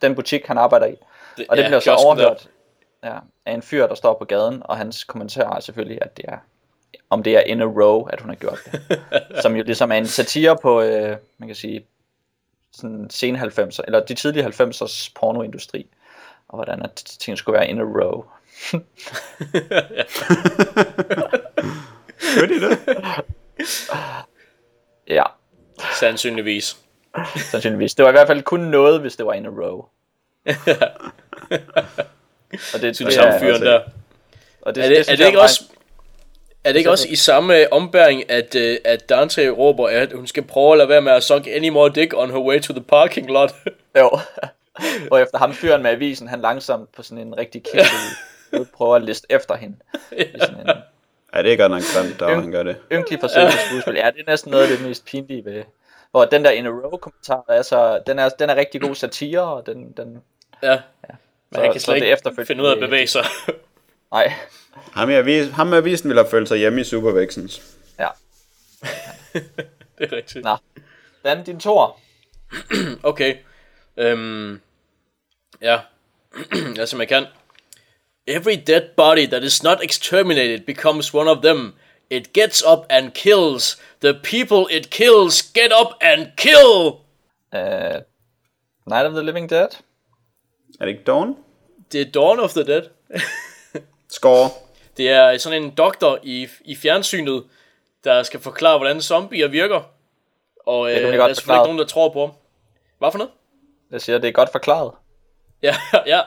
den 0.02 0.16
butik, 0.16 0.46
han 0.46 0.58
arbejder 0.58 0.86
i. 0.86 0.96
Og 1.50 1.58
det 1.58 1.64
ja, 1.64 1.68
bliver 1.68 1.80
så 1.80 1.94
overhørt 1.94 2.50
ja, 3.04 3.18
af 3.46 3.54
en 3.54 3.62
fyr, 3.62 3.88
der 3.88 3.96
står 3.96 4.14
på 4.14 4.26
gaden, 4.26 4.62
og 4.66 4.78
hans 4.78 5.04
kommentar 5.04 5.56
er 5.56 5.60
selvfølgelig, 5.60 6.00
at 6.02 6.18
det 6.18 6.26
er, 6.28 6.38
om 7.10 7.24
det 7.24 7.36
er 7.38 7.42
in 7.42 7.62
a 7.62 7.66
row, 7.66 8.04
at 8.06 8.22
hun 8.22 8.30
har 8.30 8.36
gjort 8.36 8.60
det. 8.72 9.02
Som 9.42 9.56
jo 9.56 9.64
ligesom 9.64 9.92
er 9.92 9.96
en 9.96 10.08
satire 10.08 10.58
på, 10.62 10.82
øh, 10.82 11.18
man 11.38 11.50
kan 11.50 11.56
sige, 11.56 11.86
sådan 12.74 13.08
sen 13.10 13.36
90'er, 13.36 13.80
eller 13.88 14.00
de 14.06 14.14
tidlige 14.14 14.46
90'ers 14.46 15.12
pornoindustri, 15.16 15.88
og 16.48 16.56
hvordan 16.58 16.82
at 16.84 16.96
ting 17.20 17.38
skulle 17.38 17.58
være 17.60 17.68
in 17.70 17.80
a 17.80 17.84
row. 17.84 18.24
Hørte 22.40 22.56
I 22.56 22.60
det? 22.60 22.80
Ja, 25.10 25.24
Sandsynligvis. 26.00 26.78
sandsynligvis. 27.52 27.96
Det 27.96 28.04
var 28.04 28.10
i 28.10 28.12
hvert 28.12 28.28
fald 28.28 28.44
kun 28.44 28.60
noget, 28.60 29.02
hvis 29.02 29.16
det 29.16 29.26
var 29.26 29.34
in 29.34 29.46
a 29.46 29.50
row. 29.50 29.86
og 32.74 32.82
det, 32.82 32.96
Synes 32.96 33.16
det 33.16 33.24
er, 33.26 33.40
fyren 33.40 33.62
der. 33.62 33.82
og 34.62 34.76
det, 34.76 34.84
Er 34.86 34.90
det, 34.90 35.00
er 35.00 35.04
synes 35.04 35.20
det 35.20 35.26
ikke 35.28 35.42
også... 35.42 35.64
Er 36.68 36.72
det 36.72 36.80
ikke 36.80 36.88
Så 36.88 36.92
også 36.92 37.08
i 37.10 37.16
samme 37.16 37.60
øh, 37.60 37.66
ombæring, 37.72 38.32
at, 38.32 38.56
øh, 38.56 38.78
at 38.86 39.10
Dante 39.10 39.50
råber, 39.50 39.88
at 39.88 40.14
hun 40.14 40.28
skal 40.28 40.44
prøve 40.44 40.72
at 40.72 40.78
lade 40.78 40.90
være 40.90 41.02
med 41.02 41.12
at 41.12 41.24
suck 41.24 41.48
any 41.48 41.70
more 41.70 41.90
dick 41.96 42.14
on 42.18 42.32
her 42.32 42.40
way 42.40 42.60
to 42.62 42.74
the 42.74 42.84
parking 42.84 43.30
lot? 43.32 43.52
Jo. 44.00 44.20
og 45.12 45.22
efter 45.22 45.38
ham 45.38 45.54
fyren 45.54 45.84
med 45.84 45.92
avisen, 45.92 46.28
han 46.28 46.42
langsomt 46.42 46.92
på 46.96 47.04
sådan 47.04 47.28
en 47.28 47.38
rigtig 47.38 47.64
kæmpe 47.64 48.66
prøver 48.78 48.96
at 48.96 49.04
liste 49.04 49.28
efter 49.30 49.56
hende. 49.56 49.76
I 50.18 50.24
sådan 50.40 50.60
en 50.60 50.68
Ja, 51.36 51.44
det 51.44 51.54
er 51.54 51.58
godt 51.58 51.72
nok 51.72 51.82
grimt, 51.96 52.20
der 52.20 52.36
han 52.36 52.52
gør 52.52 52.64
det. 52.64 52.76
ynkelig 52.92 53.20
forsøg 53.20 53.44
på 53.46 53.52
skuespil. 53.70 53.94
Ja, 53.96 54.06
det 54.12 54.20
er 54.28 54.32
næsten 54.32 54.52
noget 54.52 54.64
af 54.64 54.78
det 54.78 54.88
mest 54.88 55.06
pinlige 55.06 55.46
ved. 55.46 55.64
Hvor 56.12 56.26
den 56.26 56.46
der 56.46 56.52
in 56.52 56.66
a 56.66 56.70
row 56.70 56.98
kommentar, 56.98 57.44
altså, 57.50 58.00
den 58.08 58.20
er, 58.20 58.30
den 58.30 58.50
er 58.50 58.56
rigtig 58.56 58.82
god 58.82 58.96
satire, 58.96 59.42
og 59.42 59.66
den, 59.66 59.92
den 59.98 60.22
Ja. 60.64 60.70
Men 60.70 61.56
Så- 61.56 61.62
han 61.62 61.72
kan 61.72 61.82
slet 61.82 62.02
det 62.02 62.08
ikke 62.36 62.46
finde 62.46 62.64
ud 62.64 62.68
af 62.68 62.74
at 62.74 62.80
bevæge 62.80 63.08
sig. 63.08 63.26
Nej, 64.12 64.34
Ham, 64.94 65.10
i 65.10 65.14
avis, 65.14 65.50
ham 65.52 65.68
med 65.68 65.78
avisen 65.78 66.10
ville 66.10 66.22
have 66.22 66.30
følt 66.30 66.48
sig 66.48 66.58
hjemme 66.58 66.82
i 66.82 66.84
Supervæksens. 66.84 67.62
ja. 68.00 68.08
det 69.98 70.12
er 70.12 70.12
rigtigt. 70.12 70.44
Nå. 70.46 70.58
Dan, 71.24 71.44
din 71.44 71.60
tor. 71.60 72.00
Okay. 73.04 73.36
Øhm, 73.98 74.62
ja. 75.62 75.80
ja, 76.78 76.86
som 76.86 77.00
jeg 77.00 77.08
kan. 77.08 77.26
Every 78.28 78.64
dead 78.68 78.82
body 78.98 79.28
that 79.28 79.44
is 79.44 79.64
not 79.64 79.84
exterminated 79.84 80.60
becomes 80.66 81.14
one 81.14 81.32
of 81.32 81.38
them. 81.44 81.74
It 82.10 82.34
gets 82.34 82.64
up 82.72 82.80
and 82.90 83.12
kills. 83.14 83.82
The 84.02 84.14
people 84.14 84.78
it 84.78 84.90
kills 84.90 85.52
get 85.54 85.72
up 85.82 85.88
and 86.02 86.28
kill. 86.38 87.02
Uh, 87.54 88.02
Night 88.86 89.06
of 89.06 89.14
the 89.14 89.24
Living 89.24 89.50
Dead. 89.50 89.68
Er 90.80 90.86
det 90.86 90.88
ikke 90.88 91.04
Dawn? 91.04 91.36
Det 91.92 92.02
er 92.02 92.12
Dawn 92.12 92.40
of 92.40 92.52
the 92.54 92.64
Dead. 92.64 92.82
Score. 94.10 94.50
Det 94.98 95.10
er 95.10 95.38
sådan 95.38 95.64
en 95.64 95.70
doktor 95.70 96.20
i, 96.24 96.48
i 96.66 96.76
fjernsynet, 96.76 97.44
der 98.04 98.24
skal 98.24 98.40
forklare, 98.40 98.78
hvordan 98.78 99.02
zombier 99.02 99.48
virker. 99.48 99.82
Og 100.66 100.92
øh, 100.92 100.96
der 100.96 101.08
vi 101.10 101.16
er 101.16 101.18
godt 101.18 101.30
selvfølgelig 101.30 101.44
forklare. 101.44 101.58
ikke 101.58 101.68
nogen, 101.68 101.80
der 101.80 101.86
tror 101.86 102.10
på 102.10 102.20
ham. 102.20 102.32
Hvad 103.00 103.12
for 103.12 103.18
noget? 103.18 103.32
Jeg 103.92 104.02
siger, 104.02 104.18
det 104.18 104.28
er 104.28 104.32
godt 104.32 104.52
forklaret. 104.52 104.92
Ja, 105.64 105.76
ja. 106.06 106.22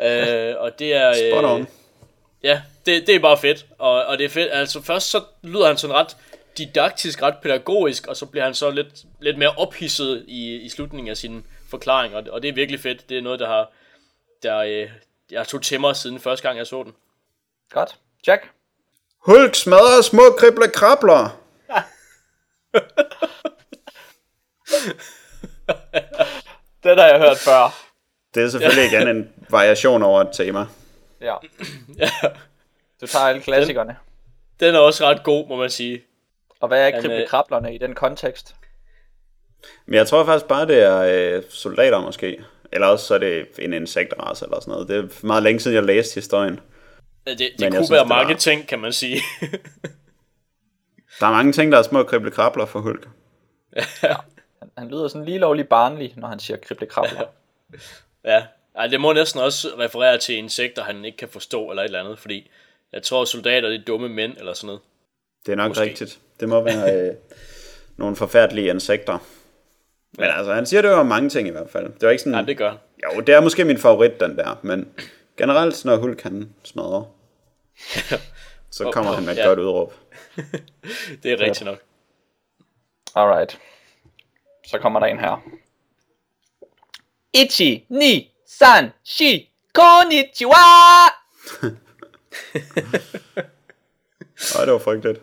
Øh, 0.00 0.60
og 0.60 0.78
det 0.78 0.94
er... 0.94 1.12
Spot 1.32 1.44
on. 1.44 1.68
Ja, 2.42 2.62
det, 2.86 3.06
det 3.06 3.14
er 3.14 3.18
bare 3.18 3.38
fedt. 3.38 3.66
Og, 3.78 4.04
og 4.04 4.18
det 4.18 4.24
er 4.24 4.28
fedt. 4.28 4.48
Altså 4.52 4.82
først 4.82 5.10
så 5.10 5.22
lyder 5.42 5.66
han 5.66 5.76
sådan 5.76 5.96
ret 5.96 6.16
didaktisk, 6.58 7.22
ret 7.22 7.36
pædagogisk, 7.42 8.06
og 8.06 8.16
så 8.16 8.26
bliver 8.26 8.44
han 8.44 8.54
så 8.54 8.70
lidt, 8.70 9.04
lidt 9.20 9.38
mere 9.38 9.54
ophidset 9.56 10.24
i, 10.28 10.54
i 10.54 10.68
slutningen 10.68 11.10
af 11.10 11.16
sin 11.16 11.44
forklaring. 11.70 12.16
Og, 12.16 12.24
og 12.30 12.42
det 12.42 12.48
er 12.48 12.52
virkelig 12.52 12.80
fedt. 12.80 13.08
Det 13.08 13.18
er 13.18 13.22
noget, 13.22 13.40
der 13.40 13.46
har... 13.46 13.72
Der, 14.42 14.58
øh, 14.58 14.90
jeg 15.30 15.46
tog 15.46 15.62
til 15.62 15.80
mig 15.80 15.96
siden 15.96 16.20
første 16.20 16.48
gang, 16.48 16.58
jeg 16.58 16.66
så 16.66 16.82
den. 16.82 16.94
Godt. 17.70 17.98
Jack. 18.26 18.50
Hulk 19.18 19.54
smadrer 19.54 20.02
små 20.02 20.22
krible 20.38 20.68
krabler. 20.74 21.40
Den 26.84 26.98
har 26.98 27.06
jeg 27.06 27.18
hørt 27.18 27.38
før. 27.38 27.74
Det 28.34 28.42
er 28.42 28.48
selvfølgelig 28.48 28.92
igen 28.92 29.08
en 29.08 29.30
variation 29.50 30.02
over 30.02 30.20
et 30.20 30.28
tema. 30.32 30.66
Ja. 31.20 31.34
Du 33.00 33.06
tager 33.06 33.24
alle 33.24 33.42
klassikerne. 33.42 33.96
Den 34.60 34.74
er 34.74 34.78
også 34.78 35.04
ret 35.04 35.24
god, 35.24 35.48
må 35.48 35.56
man 35.56 35.70
sige. 35.70 36.04
Og 36.60 36.68
hvad 36.68 36.88
er 36.88 36.92
Han, 36.92 37.02
krible 37.02 37.22
øh, 37.22 37.28
krablerne 37.28 37.74
i 37.74 37.78
den 37.78 37.94
kontekst? 37.94 38.54
Men 39.86 39.94
jeg 39.94 40.06
tror 40.06 40.24
faktisk 40.24 40.46
bare, 40.46 40.66
det 40.66 40.82
er 40.82 41.00
øh, 41.36 41.42
soldater 41.48 42.00
måske. 42.00 42.44
Eller 42.72 42.86
også 42.86 43.06
så 43.06 43.14
er 43.14 43.18
det 43.18 43.46
en 43.58 43.72
insektrace 43.72 44.44
eller 44.44 44.60
sådan 44.60 44.72
noget. 44.72 44.88
Det 44.88 44.96
er 44.96 45.26
meget 45.26 45.42
længe 45.42 45.60
siden, 45.60 45.74
jeg 45.74 45.84
læste 45.84 46.14
historien. 46.14 46.60
Det, 47.26 47.38
det 47.38 47.50
jeg 47.60 47.70
kunne 47.70 47.72
synes, 47.78 47.90
være 47.90 48.00
det 48.00 48.08
var- 48.08 48.16
mange 48.22 48.34
ting, 48.36 48.66
kan 48.68 48.78
man 48.78 48.92
sige. 48.92 49.20
Der 51.20 51.26
er 51.26 51.30
mange 51.30 51.52
ting, 51.52 51.72
der 51.72 51.78
er 51.78 51.82
små 51.82 52.02
krible 52.02 52.30
krabler 52.30 52.66
for 52.66 52.80
Hulk. 52.80 53.08
Han, 54.00 54.70
han 54.78 54.88
lyder 54.88 55.08
sådan 55.08 55.24
lige 55.24 55.38
lovlig 55.38 55.68
barnlig, 55.68 56.14
når 56.16 56.28
han 56.28 56.38
siger 56.38 56.56
krible 56.56 56.86
krabler. 56.86 57.24
ja, 58.24 58.44
Ej, 58.76 58.86
det 58.86 59.00
må 59.00 59.12
næsten 59.12 59.40
også 59.40 59.68
referere 59.78 60.18
til 60.18 60.34
insekter, 60.36 60.82
han 60.84 61.04
ikke 61.04 61.16
kan 61.18 61.28
forstå, 61.28 61.70
eller 61.70 61.82
et 61.82 61.86
eller 61.86 62.00
andet, 62.00 62.18
fordi 62.18 62.50
jeg 62.92 63.02
tror, 63.02 63.24
soldater 63.24 63.68
det 63.68 63.80
er 63.80 63.84
dumme 63.84 64.08
mænd, 64.08 64.36
eller 64.38 64.52
sådan 64.52 64.66
noget. 64.66 64.80
Det 65.46 65.52
er 65.52 65.56
nok 65.56 65.68
Måske. 65.68 65.82
Rigtigt. 65.82 66.18
Det 66.40 66.48
må 66.48 66.60
være 66.60 67.08
øh, 67.08 67.14
nogle 67.96 68.16
forfærdelige 68.16 68.70
insekter. 68.70 69.18
Men 70.18 70.26
altså, 70.30 70.54
han 70.54 70.66
siger 70.66 70.82
det 70.82 70.88
jo 70.88 70.94
om 70.94 71.06
mange 71.06 71.28
ting 71.28 71.48
i 71.48 71.50
hvert 71.50 71.70
fald. 71.70 71.84
Det 71.84 72.02
var 72.02 72.10
ikke 72.10 72.22
sådan... 72.22 72.38
Ja, 72.38 72.44
det 72.46 72.56
gør. 72.58 72.74
Jo, 73.04 73.20
det 73.20 73.34
er 73.34 73.40
måske 73.40 73.64
min 73.64 73.78
favorit, 73.78 74.20
den 74.20 74.36
der. 74.36 74.60
Men 74.62 74.88
generelt, 75.36 75.84
når 75.84 75.96
Hulk 75.96 76.22
han 76.22 76.54
smadrer, 76.62 77.04
så 78.70 78.90
kommer 78.92 79.12
han 79.12 79.24
med 79.24 79.32
et 79.32 79.38
ja. 79.38 79.46
godt 79.46 79.58
udråb. 79.58 79.94
Det 81.22 81.32
er 81.32 81.40
rigtigt 81.40 81.64
nok. 81.64 81.78
Alright. 83.14 83.58
Så 84.66 84.78
kommer 84.78 85.00
der 85.00 85.06
en 85.06 85.18
her. 85.18 85.42
Ichi, 87.32 87.86
ni, 87.88 88.32
san, 88.46 88.92
shi, 89.04 89.50
konnichiwa! 89.72 90.54
Ej, 94.58 94.64
det 94.64 94.72
var 94.72 94.78
frygteligt. 94.78 95.20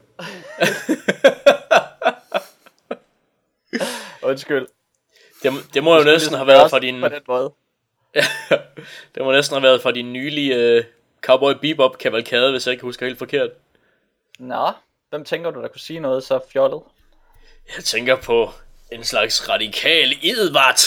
Undskyld. 4.24 4.68
Det, 5.44 5.52
det 5.74 5.84
må 5.84 5.98
jo 5.98 6.04
næsten 6.04 6.36
have 6.36 6.48
været 6.48 6.70
fra 6.70 6.80
din... 6.80 7.02
På 7.02 7.08
den 7.08 7.22
måde. 7.28 7.54
det 9.16 9.24
må 9.24 9.32
næsten 9.32 9.56
have 9.56 9.64
været 9.64 9.82
fra 9.82 9.92
din 9.92 10.14
nylige 10.14 10.78
uh, 10.78 10.84
Cowboy 11.22 11.54
Bebop 11.62 11.98
kavalkade, 11.98 12.52
hvis 12.52 12.68
jeg 12.68 12.72
ikke 12.72 12.84
husker 12.84 13.06
helt 13.06 13.18
forkert. 13.18 13.50
Nå, 14.40 14.72
hvem 15.10 15.26
tænker 15.26 15.52
du, 15.52 15.62
der 15.62 15.68
kunne 15.68 15.82
sige 15.82 16.00
noget 16.00 16.24
så 16.24 16.40
fjollet? 16.54 16.82
Jeg 17.76 17.84
tænker 17.84 18.16
på 18.16 18.52
en 18.92 19.04
slags 19.04 19.50
radikal 19.50 20.14
Edvard. 20.24 20.80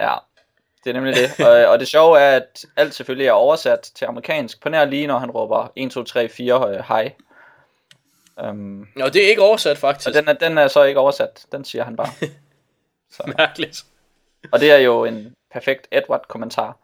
Ja, 0.00 0.14
det 0.84 0.90
er 0.90 0.94
nemlig 0.94 1.14
det. 1.16 1.46
Og, 1.46 1.66
og 1.66 1.78
det 1.78 1.88
sjove 1.88 2.20
er, 2.20 2.36
at 2.36 2.64
alt 2.76 2.94
selvfølgelig 2.94 3.26
er 3.26 3.32
oversat 3.32 3.90
til 3.94 4.04
amerikansk. 4.04 4.62
På 4.62 4.68
nær 4.68 4.84
lige, 4.84 5.06
når 5.06 5.18
han 5.18 5.30
råber 5.30 5.72
1, 5.76 5.90
2, 5.90 6.04
3, 6.04 6.28
4, 6.28 6.84
hej. 6.88 7.12
Um, 8.36 8.88
Nå, 8.96 9.08
det 9.08 9.24
er 9.24 9.28
ikke 9.28 9.42
oversat 9.42 9.78
faktisk. 9.78 10.08
og 10.08 10.14
den 10.14 10.28
er, 10.28 10.32
den 10.32 10.58
er 10.58 10.68
så 10.68 10.82
ikke 10.82 11.00
oversat. 11.00 11.46
Den 11.52 11.64
siger 11.64 11.84
han 11.84 11.96
bare. 11.96 12.08
Mærkeligt. 13.38 13.84
Og 14.52 14.60
det 14.60 14.70
er 14.70 14.76
jo 14.76 15.04
en 15.04 15.34
perfekt 15.52 15.88
Edward-kommentar. 15.92 16.78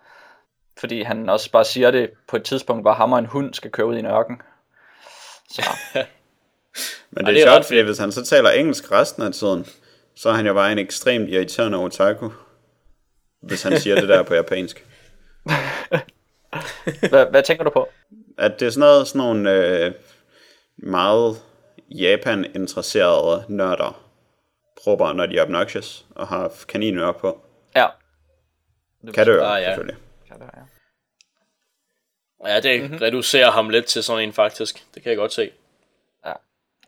Fordi 0.78 1.02
han 1.02 1.28
også 1.28 1.50
bare 1.50 1.64
siger 1.64 1.90
det 1.90 2.10
på 2.28 2.36
et 2.36 2.44
tidspunkt, 2.44 2.84
hvor 2.84 2.92
ham 2.92 3.12
og 3.12 3.18
en 3.18 3.26
hund 3.26 3.54
skal 3.54 3.70
køre 3.70 3.86
ud 3.86 3.96
i 3.96 3.98
en 3.98 4.06
ørken. 4.06 4.40
Så 5.50 5.62
Men 7.10 7.26
det 7.26 7.34
det 7.34 7.42
er 7.42 7.46
er 7.46 7.50
sjovt, 7.50 7.58
ret 7.58 7.66
fordi 7.66 7.80
hvis 7.80 7.98
han 7.98 8.12
så 8.12 8.24
taler 8.24 8.50
engelsk 8.50 8.92
resten 8.92 9.22
af 9.22 9.32
tiden, 9.32 9.66
så 10.14 10.28
er 10.28 10.32
han 10.32 10.46
jo 10.46 10.54
bare 10.54 10.72
en 10.72 10.78
ekstremt 10.78 11.30
irriterende 11.30 11.78
otaku. 11.78 12.30
Hvis 13.42 13.62
han 13.62 13.80
siger 13.80 14.00
det 14.00 14.08
der 14.08 14.22
på 14.22 14.34
japansk. 14.34 14.86
hvad, 17.10 17.30
hvad 17.30 17.42
tænker 17.42 17.64
du 17.64 17.70
på? 17.70 17.88
At 18.38 18.60
det 18.60 18.66
er 18.66 18.70
sådan 18.70 18.80
noget, 18.80 19.08
sådan 19.08 19.18
nogle 19.18 19.52
øh, 19.52 19.92
meget 20.76 21.36
Japan-interesserede 21.90 23.44
nørder 23.48 24.02
råber, 24.86 25.12
når 25.12 25.26
de 25.26 25.38
er 25.38 25.42
obnoxious 25.42 26.06
og 26.10 26.26
har 26.28 26.52
kaninører 26.68 27.12
på. 27.12 27.40
Ja. 29.06 29.12
Kan 29.12 29.28
Ah, 29.28 29.62
ja. 29.62 29.68
selvfølgelig. 29.68 29.96
Kan 30.28 30.40
det 30.40 30.50
være. 30.54 30.66
Ja, 32.46 32.60
det 32.60 32.80
Mhm. 32.80 32.90
mm-hmm. 32.90 33.02
reducerer 33.02 33.50
ham 33.50 33.70
lidt 33.70 33.86
til 33.86 34.02
sådan 34.02 34.22
en 34.24 34.32
faktisk. 34.32 34.86
Det 34.94 35.02
kan 35.02 35.10
jeg 35.10 35.16
godt 35.16 35.32
se. 35.32 35.50
Ja. 36.26 36.32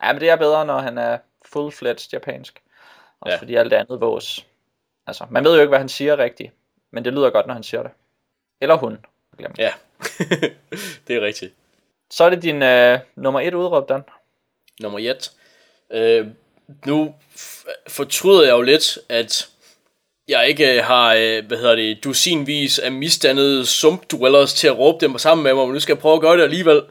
ja, 0.03 0.13
men 0.13 0.21
det 0.21 0.29
er 0.29 0.35
bedre, 0.35 0.65
når 0.65 0.79
han 0.79 0.97
er 0.97 1.17
full-fledged 1.45 2.09
japansk. 2.13 2.61
Også 3.21 3.33
Ja. 3.33 3.39
fordi 3.39 3.55
alt 3.55 3.71
det 3.71 3.77
andet 3.77 4.01
vås. 4.01 4.45
Altså, 5.07 5.25
man 5.29 5.43
ved 5.43 5.53
jo 5.55 5.61
ikke, 5.61 5.69
hvad 5.69 5.79
han 5.79 5.89
siger 5.89 6.17
rigtigt. 6.17 6.53
Men 6.91 7.05
det 7.05 7.13
lyder 7.13 7.29
godt, 7.29 7.47
når 7.47 7.53
han 7.53 7.63
siger 7.63 7.83
det. 7.83 7.91
Eller 8.61 8.75
hun. 8.75 9.05
Glem. 9.37 9.51
Ja, 9.57 9.73
det 11.07 11.15
er 11.15 11.21
rigtigt. 11.21 11.53
Så 12.11 12.23
er 12.23 12.29
det 12.29 12.41
din 12.41 12.61
øh, 12.63 12.99
nummer 13.15 13.39
et 13.39 13.53
udråb, 13.53 13.89
Dan. 13.89 14.03
Nummer 14.81 14.99
1. 14.99 15.31
Øh, 15.91 16.27
nu 16.85 17.15
f- 17.35 17.65
fortryder 17.87 18.43
jeg 18.43 18.51
jo 18.51 18.61
lidt, 18.61 18.99
at 19.09 19.49
jeg 20.27 20.47
ikke 20.47 20.77
øh, 20.77 20.83
har, 20.83 21.13
øh, 21.13 21.45
hvad 21.47 21.57
hedder 21.57 21.75
det, 21.75 22.03
dusinvis 22.03 22.79
af 22.79 22.91
misdannede 22.91 23.65
sumpdwellers 23.65 24.53
til 24.53 24.67
at 24.67 24.77
råbe 24.77 25.05
dem 25.05 25.17
sammen 25.17 25.43
med 25.43 25.53
mig, 25.53 25.65
men 25.65 25.73
nu 25.73 25.79
skal 25.79 25.93
jeg 25.93 26.01
prøve 26.01 26.15
at 26.15 26.21
gøre 26.21 26.37
det 26.37 26.43
alligevel. 26.43 26.81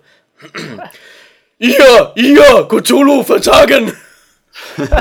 I 1.60 1.66
her, 1.66 2.12
I 2.18 2.22
her, 2.22 2.80
Cthulhu 2.82 3.22
for 3.22 3.38
takken! 3.38 3.90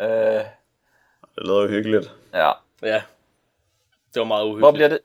Øh, 0.00 0.08
Det 0.08 1.44
lyder 1.44 1.62
jo 1.62 1.68
hyggeligt. 1.68 2.10
ja. 2.34 2.50
Ja, 2.82 3.02
det 4.14 4.20
var 4.20 4.24
meget 4.24 4.42
uhyggeligt. 4.44 4.62
Hvor 4.62 4.70
bliver 4.72 4.88
det? 4.88 4.98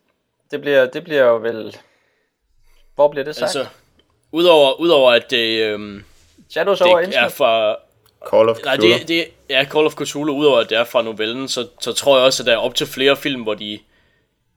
Det 0.51 0.61
bliver, 0.61 0.85
det 0.85 1.03
bliver 1.03 1.23
jo 1.23 1.35
vel... 1.37 1.77
Hvor 2.95 3.07
bliver 3.07 3.23
det 3.23 3.35
sagt? 3.35 3.43
Altså, 3.43 3.65
udover, 4.31 4.79
udover 4.79 5.11
at 5.11 5.29
det, 5.29 5.61
øhm, 5.63 6.03
Shadows 6.49 6.81
over 6.81 6.97
det 6.97 7.03
er 7.03 7.07
Innsmouth? 7.07 7.35
fra... 7.35 7.75
Call 8.29 8.49
of 8.49 8.57
Nej, 8.65 8.75
Cthulhu. 8.75 8.97
det, 8.97 9.07
det 9.07 9.27
er 9.49 9.65
Call 9.65 9.85
of 9.85 9.93
Cthulhu, 9.93 10.35
udover 10.35 10.59
at 10.59 10.69
det 10.69 10.77
er 10.77 10.83
fra 10.83 11.01
novellen, 11.01 11.47
så, 11.47 11.67
så 11.79 11.93
tror 11.93 12.17
jeg 12.17 12.25
også, 12.25 12.43
at 12.43 12.47
der 12.47 12.53
er 12.53 12.57
op 12.57 12.75
til 12.75 12.87
flere 12.87 13.15
film, 13.17 13.41
hvor 13.41 13.53
de, 13.53 13.79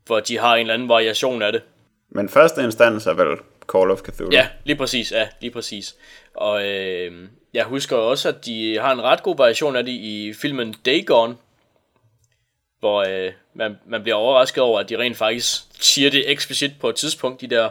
hvor 0.07 0.21
de 0.21 0.39
har 0.39 0.55
en 0.55 0.61
eller 0.61 0.75
anden 0.75 0.89
variation 0.89 1.43
af 1.43 1.53
det. 1.53 1.63
Men 2.11 2.29
første 2.29 2.63
instans 2.63 3.07
er 3.07 3.15
vel 3.15 3.39
Call 3.73 3.91
of 3.91 4.01
Cthulhu. 4.01 4.33
Ja, 4.33 4.49
lige 4.65 4.77
præcis, 4.77 5.13
ja, 5.13 5.29
lige 5.41 5.51
præcis. 5.51 5.97
Og 6.35 6.67
øh, 6.69 7.13
jeg 7.55 7.65
husker 7.65 7.97
også, 7.97 8.29
at 8.29 8.45
de 8.45 8.79
har 8.79 8.93
en 8.93 9.03
ret 9.03 9.23
god 9.23 9.37
variation 9.37 9.77
af 9.77 9.85
det 9.85 9.93
i 9.93 10.35
filmen 10.41 10.75
Dagon, 10.87 11.39
hvor 12.81 13.27
øh, 13.27 13.33
man, 13.55 13.79
man 13.87 14.03
bliver 14.03 14.17
overrasket 14.17 14.63
over, 14.63 14.81
at 14.81 14.89
de 14.89 14.99
rent 14.99 15.17
faktisk 15.17 15.63
siger 15.81 16.11
det 16.11 16.31
eksplicit 16.31 16.71
på 16.81 16.89
et 16.89 16.95
tidspunkt, 16.95 17.41
de 17.41 17.47
der 17.47 17.69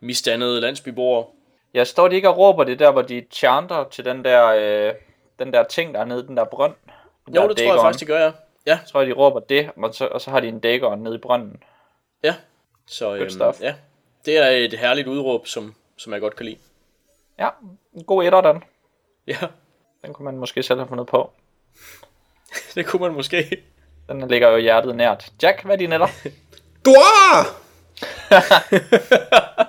misdannede 0.00 0.60
landsbyboere. 0.60 1.24
Jeg 1.74 1.86
står 1.86 2.08
de 2.08 2.16
ikke 2.16 2.28
og 2.28 2.38
råber 2.38 2.64
det 2.64 2.78
der, 2.78 2.90
hvor 2.90 3.02
de 3.02 3.24
chanter 3.32 3.84
til 3.90 4.04
den 4.04 4.24
der, 4.24 4.46
øh, 4.46 4.94
den 5.38 5.52
der 5.52 5.62
ting, 5.64 5.94
der 5.94 6.00
er 6.00 6.04
nede 6.04 6.26
den 6.26 6.36
der 6.36 6.44
brønd? 6.44 6.74
Den 7.26 7.34
Jo, 7.34 7.40
der 7.42 7.48
det 7.48 7.56
tror 7.56 7.72
jeg 7.74 7.80
faktisk, 7.80 8.00
de 8.00 8.06
gør, 8.06 8.18
ja. 8.18 8.24
Ja, 8.26 8.32
Jeg 8.66 8.78
tror, 8.92 9.04
de 9.04 9.12
råber 9.12 9.40
det, 9.40 9.70
og 9.76 9.94
så, 9.94 10.06
og 10.06 10.20
så 10.20 10.30
har 10.30 10.40
de 10.40 10.48
en 10.48 10.60
Dagon 10.60 10.98
nede 10.98 11.14
i 11.14 11.18
brønden. 11.18 11.62
ja. 12.22 12.34
Så 12.88 13.14
øhm, 13.14 13.22
ja, 13.60 13.74
det 14.24 14.38
er 14.38 14.46
et 14.50 14.78
herligt 14.78 15.08
udråb, 15.08 15.46
som, 15.46 15.74
som 15.96 16.12
jeg 16.12 16.20
godt 16.20 16.36
kan 16.36 16.46
lide. 16.46 16.56
Ja, 17.38 17.48
en 17.94 18.04
god 18.04 18.24
etter, 18.24 18.40
den. 18.40 18.64
Ja, 19.26 19.36
Den 20.04 20.14
kunne 20.14 20.24
man 20.24 20.36
måske 20.36 20.62
selv 20.62 20.78
have 20.78 20.88
fundet 20.88 21.06
på. 21.06 21.30
det 22.74 22.86
kunne 22.86 23.02
man 23.02 23.12
måske. 23.12 23.62
Den 24.08 24.28
ligger 24.28 24.48
jo 24.48 24.56
hjertet 24.56 24.96
nært. 24.96 25.32
Jack, 25.42 25.62
hvad 25.64 25.74
er 25.74 25.78
din 25.78 25.92
etter? 25.92 26.06
Dua! 26.84 27.42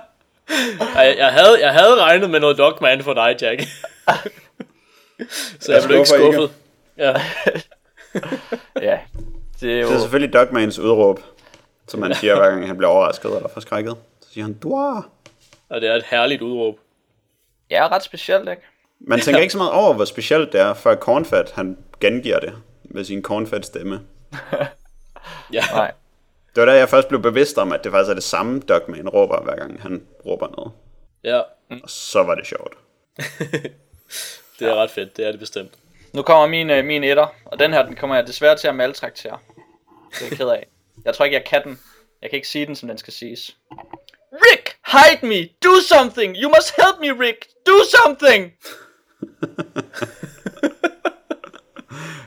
Jeg, 0.94 1.14
jeg, 1.18 1.32
havde, 1.32 1.60
jeg 1.60 1.72
havde 1.72 2.02
regnet 2.02 2.30
med 2.30 2.40
noget 2.40 2.58
Dogman 2.58 3.02
for 3.02 3.14
dig, 3.14 3.36
Jack. 3.42 3.62
Så 5.60 5.72
jeg, 5.72 5.80
Jeg 5.80 5.86
blev 5.88 5.96
ikke 5.98 6.08
skuffer 6.08 6.26
ikke. 6.26 6.36
skuffet. 6.38 6.56
Ja. 6.96 7.14
ja, 8.90 8.98
det 9.60 9.72
er 9.76 9.80
jo... 9.80 9.88
Det 9.88 9.94
er 9.94 10.00
selvfølgelig 10.00 10.32
Dogmans 10.32 10.78
udråb, 10.78 11.20
som 11.88 12.02
han 12.02 12.14
siger, 12.14 12.36
hver 12.36 12.50
gang 12.50 12.66
han 12.66 12.76
bliver 12.76 12.90
overrasket 12.90 13.36
eller 13.36 13.48
forskrækket. 13.48 13.96
Så 14.20 14.32
siger 14.32 14.44
han, 14.44 14.54
Dua! 14.54 15.02
Og 15.68 15.80
det 15.80 15.88
er 15.88 15.94
et 15.94 16.04
herligt 16.10 16.42
udråb. 16.42 16.74
Ja, 17.70 17.88
ret 17.88 18.02
specielt, 18.02 18.48
ikke? 18.48 18.62
Man 19.00 19.20
tænker 19.20 19.40
ikke 19.40 19.52
så 19.52 19.58
meget 19.58 19.72
over, 19.72 19.94
hvor 19.94 20.04
specielt 20.04 20.52
det 20.52 20.60
er, 20.60 20.74
før 20.74 20.96
Cornfat, 20.96 21.50
han 21.54 21.78
gengiver 22.00 22.40
det 22.40 22.54
med 22.84 23.04
sin 23.04 23.22
Cornfat 23.22 23.66
stemme. 23.66 24.00
Ja. 25.52 25.62
Nej. 25.72 25.92
Det 26.54 26.60
var 26.60 26.64
da 26.64 26.72
jeg 26.78 26.88
først 26.88 27.08
blev 27.08 27.22
bevidst 27.22 27.58
om, 27.58 27.72
at 27.72 27.84
det 27.84 27.92
faktisk 27.92 28.10
er 28.10 28.14
det 28.14 28.22
samme, 28.22 28.60
Dogman 28.60 29.08
råber, 29.08 29.40
hver 29.42 29.56
gang 29.56 29.82
han 29.82 30.02
råber 30.26 30.48
noget. 30.56 30.72
ja, 31.24 31.38
Og 31.82 31.90
så 31.90 32.22
var 32.22 32.34
det 32.34 32.46
sjovt. 32.46 32.74
Det 34.58 34.68
er 34.68 34.74
ret 34.74 34.90
fedt. 34.90 35.16
Det 35.16 35.26
er 35.26 35.30
det 35.30 35.40
bestemt. 35.40 35.72
Nu 36.12 36.22
kommer 36.22 36.46
min, 36.46 36.70
øh, 36.70 36.84
min 36.84 37.04
etter, 37.04 37.26
og 37.44 37.58
den 37.58 37.72
her, 37.72 37.82
den 37.82 37.96
kommer 37.96 38.16
jeg 38.16 38.26
desværre 38.26 38.56
til 38.56 38.68
at 38.68 38.74
maltraktere. 38.74 39.38
Det 40.10 40.22
er 40.22 40.26
jeg 40.30 40.38
ked 40.38 40.48
af. 40.48 40.66
Jeg 41.04 41.14
tror 41.14 41.24
ikke, 41.24 41.36
jeg 41.36 41.44
kan 41.44 41.62
den. 41.64 41.78
Jeg 42.22 42.30
kan 42.30 42.36
ikke 42.36 42.48
sige 42.48 42.66
den, 42.66 42.76
som 42.76 42.88
den 42.88 42.98
skal 42.98 43.12
siges. 43.12 43.56
Rick, 44.32 44.76
hide 44.86 45.26
me! 45.26 45.48
Do 45.64 45.70
something! 45.88 46.36
You 46.36 46.48
must 46.48 46.74
help 46.76 47.00
me, 47.00 47.26
Rick! 47.26 47.46
Do 47.66 47.72
something! 47.96 48.50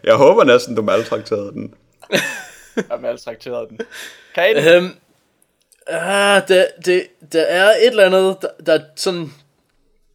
Jeg 0.03 0.15
håber 0.15 0.43
næsten, 0.43 0.75
du 0.75 0.81
maltrakterede 0.81 1.51
den. 1.51 1.73
Jeg 2.75 2.83
har 2.91 2.97
maltrakteret 2.97 3.69
den. 3.69 3.79
Kan 4.35 4.51
I 4.51 4.53
den? 4.53 4.83
Øhm, 4.83 4.89
ah, 5.87 6.47
der, 6.47 6.65
det, 6.85 7.07
der 7.33 7.41
er 7.41 7.69
et 7.69 7.87
eller 7.87 8.05
andet, 8.05 8.37
der, 8.41 8.47
der 8.65 8.73
er 8.73 8.79
sådan... 8.95 9.33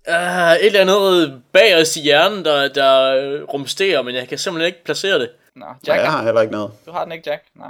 Ah, 0.06 0.56
et 0.56 0.66
eller 0.66 0.80
andet 0.80 1.42
bag 1.52 1.80
os 1.80 1.96
i 1.96 2.00
hjernen, 2.02 2.44
der, 2.44 2.68
der 2.68 3.16
øh, 3.16 3.42
rumsterer, 3.42 4.02
men 4.02 4.14
jeg 4.14 4.28
kan 4.28 4.38
simpelthen 4.38 4.66
ikke 4.66 4.84
placere 4.84 5.18
det. 5.18 5.30
Nå, 5.54 5.66
Ja, 5.66 5.92
Jack, 5.92 6.02
jeg 6.02 6.12
har 6.12 6.22
heller 6.22 6.40
ikke 6.40 6.52
noget. 6.52 6.72
du 6.86 6.90
har 6.92 7.04
den 7.04 7.12
ikke, 7.12 7.30
Jack? 7.30 7.44
Nej. 7.54 7.68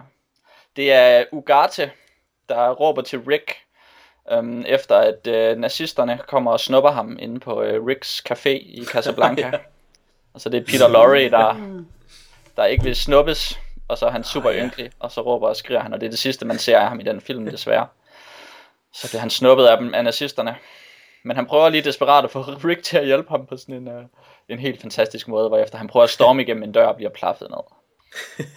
Det 0.76 0.92
er 0.92 1.24
Ugarte, 1.32 1.90
der 2.48 2.70
råber 2.70 3.02
til 3.02 3.18
Rick, 3.18 3.56
øhm, 4.32 4.64
efter 4.66 4.96
at 4.96 5.26
øh, 5.26 5.56
nazisterne 5.58 6.18
kommer 6.28 6.52
og 6.52 6.60
snupper 6.60 6.90
ham 6.90 7.16
inde 7.20 7.40
på 7.40 7.62
øh, 7.62 7.84
Ricks 7.86 8.22
Café 8.30 8.48
i 8.48 8.84
Casablanca. 8.84 9.46
Ja. 9.52 9.58
Og 10.34 10.40
så 10.40 10.48
det 10.48 10.60
er 10.60 10.64
Peter 10.64 10.88
Lorre, 10.88 11.30
der, 11.30 11.80
der 12.56 12.64
ikke 12.64 12.84
vil 12.84 12.96
snuppes, 12.96 13.58
og 13.88 13.98
så 13.98 14.06
er 14.06 14.10
han 14.10 14.24
super 14.24 14.50
ja. 14.50 14.64
ynkelig, 14.64 14.90
og 15.00 15.12
så 15.12 15.20
råber 15.20 15.48
og 15.48 15.56
skriger 15.56 15.80
han, 15.80 15.92
og 15.94 16.00
det 16.00 16.06
er 16.06 16.10
det 16.10 16.18
sidste, 16.18 16.44
man 16.44 16.58
ser 16.58 16.78
af 16.78 16.88
ham 16.88 17.00
i 17.00 17.02
den 17.02 17.20
film, 17.20 17.50
desværre. 17.50 17.86
Så 18.94 19.08
bliver 19.08 19.20
han 19.20 19.30
snuppet 19.30 19.66
af 19.66 19.78
dem 19.78 19.94
af 19.94 20.04
nazisterne. 20.04 20.56
Men 21.26 21.36
han 21.36 21.46
prøver 21.46 21.68
lige 21.68 21.84
desperat 21.84 22.24
at 22.24 22.30
få 22.30 22.42
Rick 22.68 22.82
til 22.82 22.96
at 22.96 23.06
hjælpe 23.06 23.28
ham 23.28 23.46
på 23.46 23.56
sådan 23.56 23.74
en, 23.74 23.88
uh, 23.88 24.04
en 24.48 24.58
helt 24.58 24.80
fantastisk 24.80 25.28
måde, 25.28 25.48
hvorefter 25.48 25.78
han 25.78 25.88
prøver 25.88 26.04
at 26.04 26.10
storme 26.10 26.42
igennem 26.42 26.62
en 26.62 26.72
dør 26.72 26.86
og 26.86 26.96
bliver 26.96 27.10
plaffet 27.10 27.48
ned. 27.50 27.58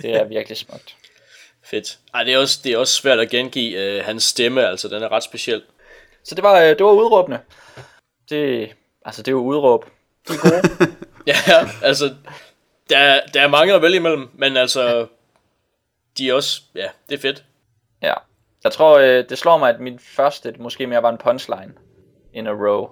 Det 0.02 0.16
er 0.16 0.24
virkelig 0.36 0.58
smukt. 0.58 0.96
Fedt. 1.64 2.00
Ej, 2.14 2.24
det 2.24 2.34
er 2.34 2.38
også, 2.38 2.60
det 2.64 2.74
er 2.74 2.78
også 2.78 2.94
svært 2.94 3.20
at 3.20 3.30
gengive 3.30 3.78
øh, 3.78 4.06
hans 4.06 4.24
stemme, 4.24 4.68
altså 4.68 4.88
den 4.88 5.04
er 5.04 5.12
ret 5.12 5.24
speciel. 5.24 5.62
Så 6.24 6.36
det 6.36 6.44
var, 6.44 6.60
øh, 6.60 6.70
det 6.70 6.86
var 6.86 6.92
udråbende. 6.92 7.40
Det, 8.30 8.72
altså 9.06 9.22
det 9.22 9.28
er 9.28 9.36
jo 9.36 9.42
udråb. 9.42 9.86
De 10.28 10.34
er 10.34 10.50
gode. 10.50 10.92
Ja, 11.28 11.70
altså, 11.84 12.16
der, 12.90 13.22
der 13.34 13.42
er 13.42 13.48
mange 13.48 13.74
at 13.74 13.82
vælge 13.82 13.96
imellem, 13.96 14.30
men 14.34 14.58
altså, 14.58 15.08
de 16.18 16.30
er 16.30 16.34
også, 16.34 16.62
ja, 16.76 16.88
det 17.10 17.16
er 17.16 17.22
fedt. 17.22 17.44
ja. 18.02 18.14
Jeg 18.64 18.72
tror, 18.72 18.98
øh, 18.98 19.30
det 19.30 19.38
slår 19.38 19.58
mig, 19.58 19.70
at 19.70 19.80
min 19.80 20.00
første 20.00 20.56
måske 20.60 20.88
mere 20.88 21.04
var 21.04 21.10
en 21.10 21.18
punchline 21.18 21.74
in 22.34 22.48
a 22.48 22.52
row. 22.52 22.90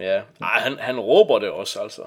Ja. 0.00 0.22
Ej, 0.40 0.60
han, 0.60 0.78
han 0.78 1.00
råber 1.00 1.38
det 1.38 1.50
også, 1.50 1.80
altså. 1.80 2.02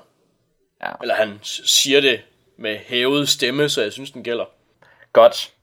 Ja. 0.82 0.92
Eller 1.02 1.16
han 1.16 1.40
siger 1.42 2.02
det 2.02 2.22
med 2.58 2.78
hævet 2.78 3.30
stemme, 3.30 3.70
så 3.70 3.82
jeg 3.82 3.94
synes, 3.94 4.12
den 4.12 4.24
gælder. 4.24 4.46
Godt. 5.14 5.54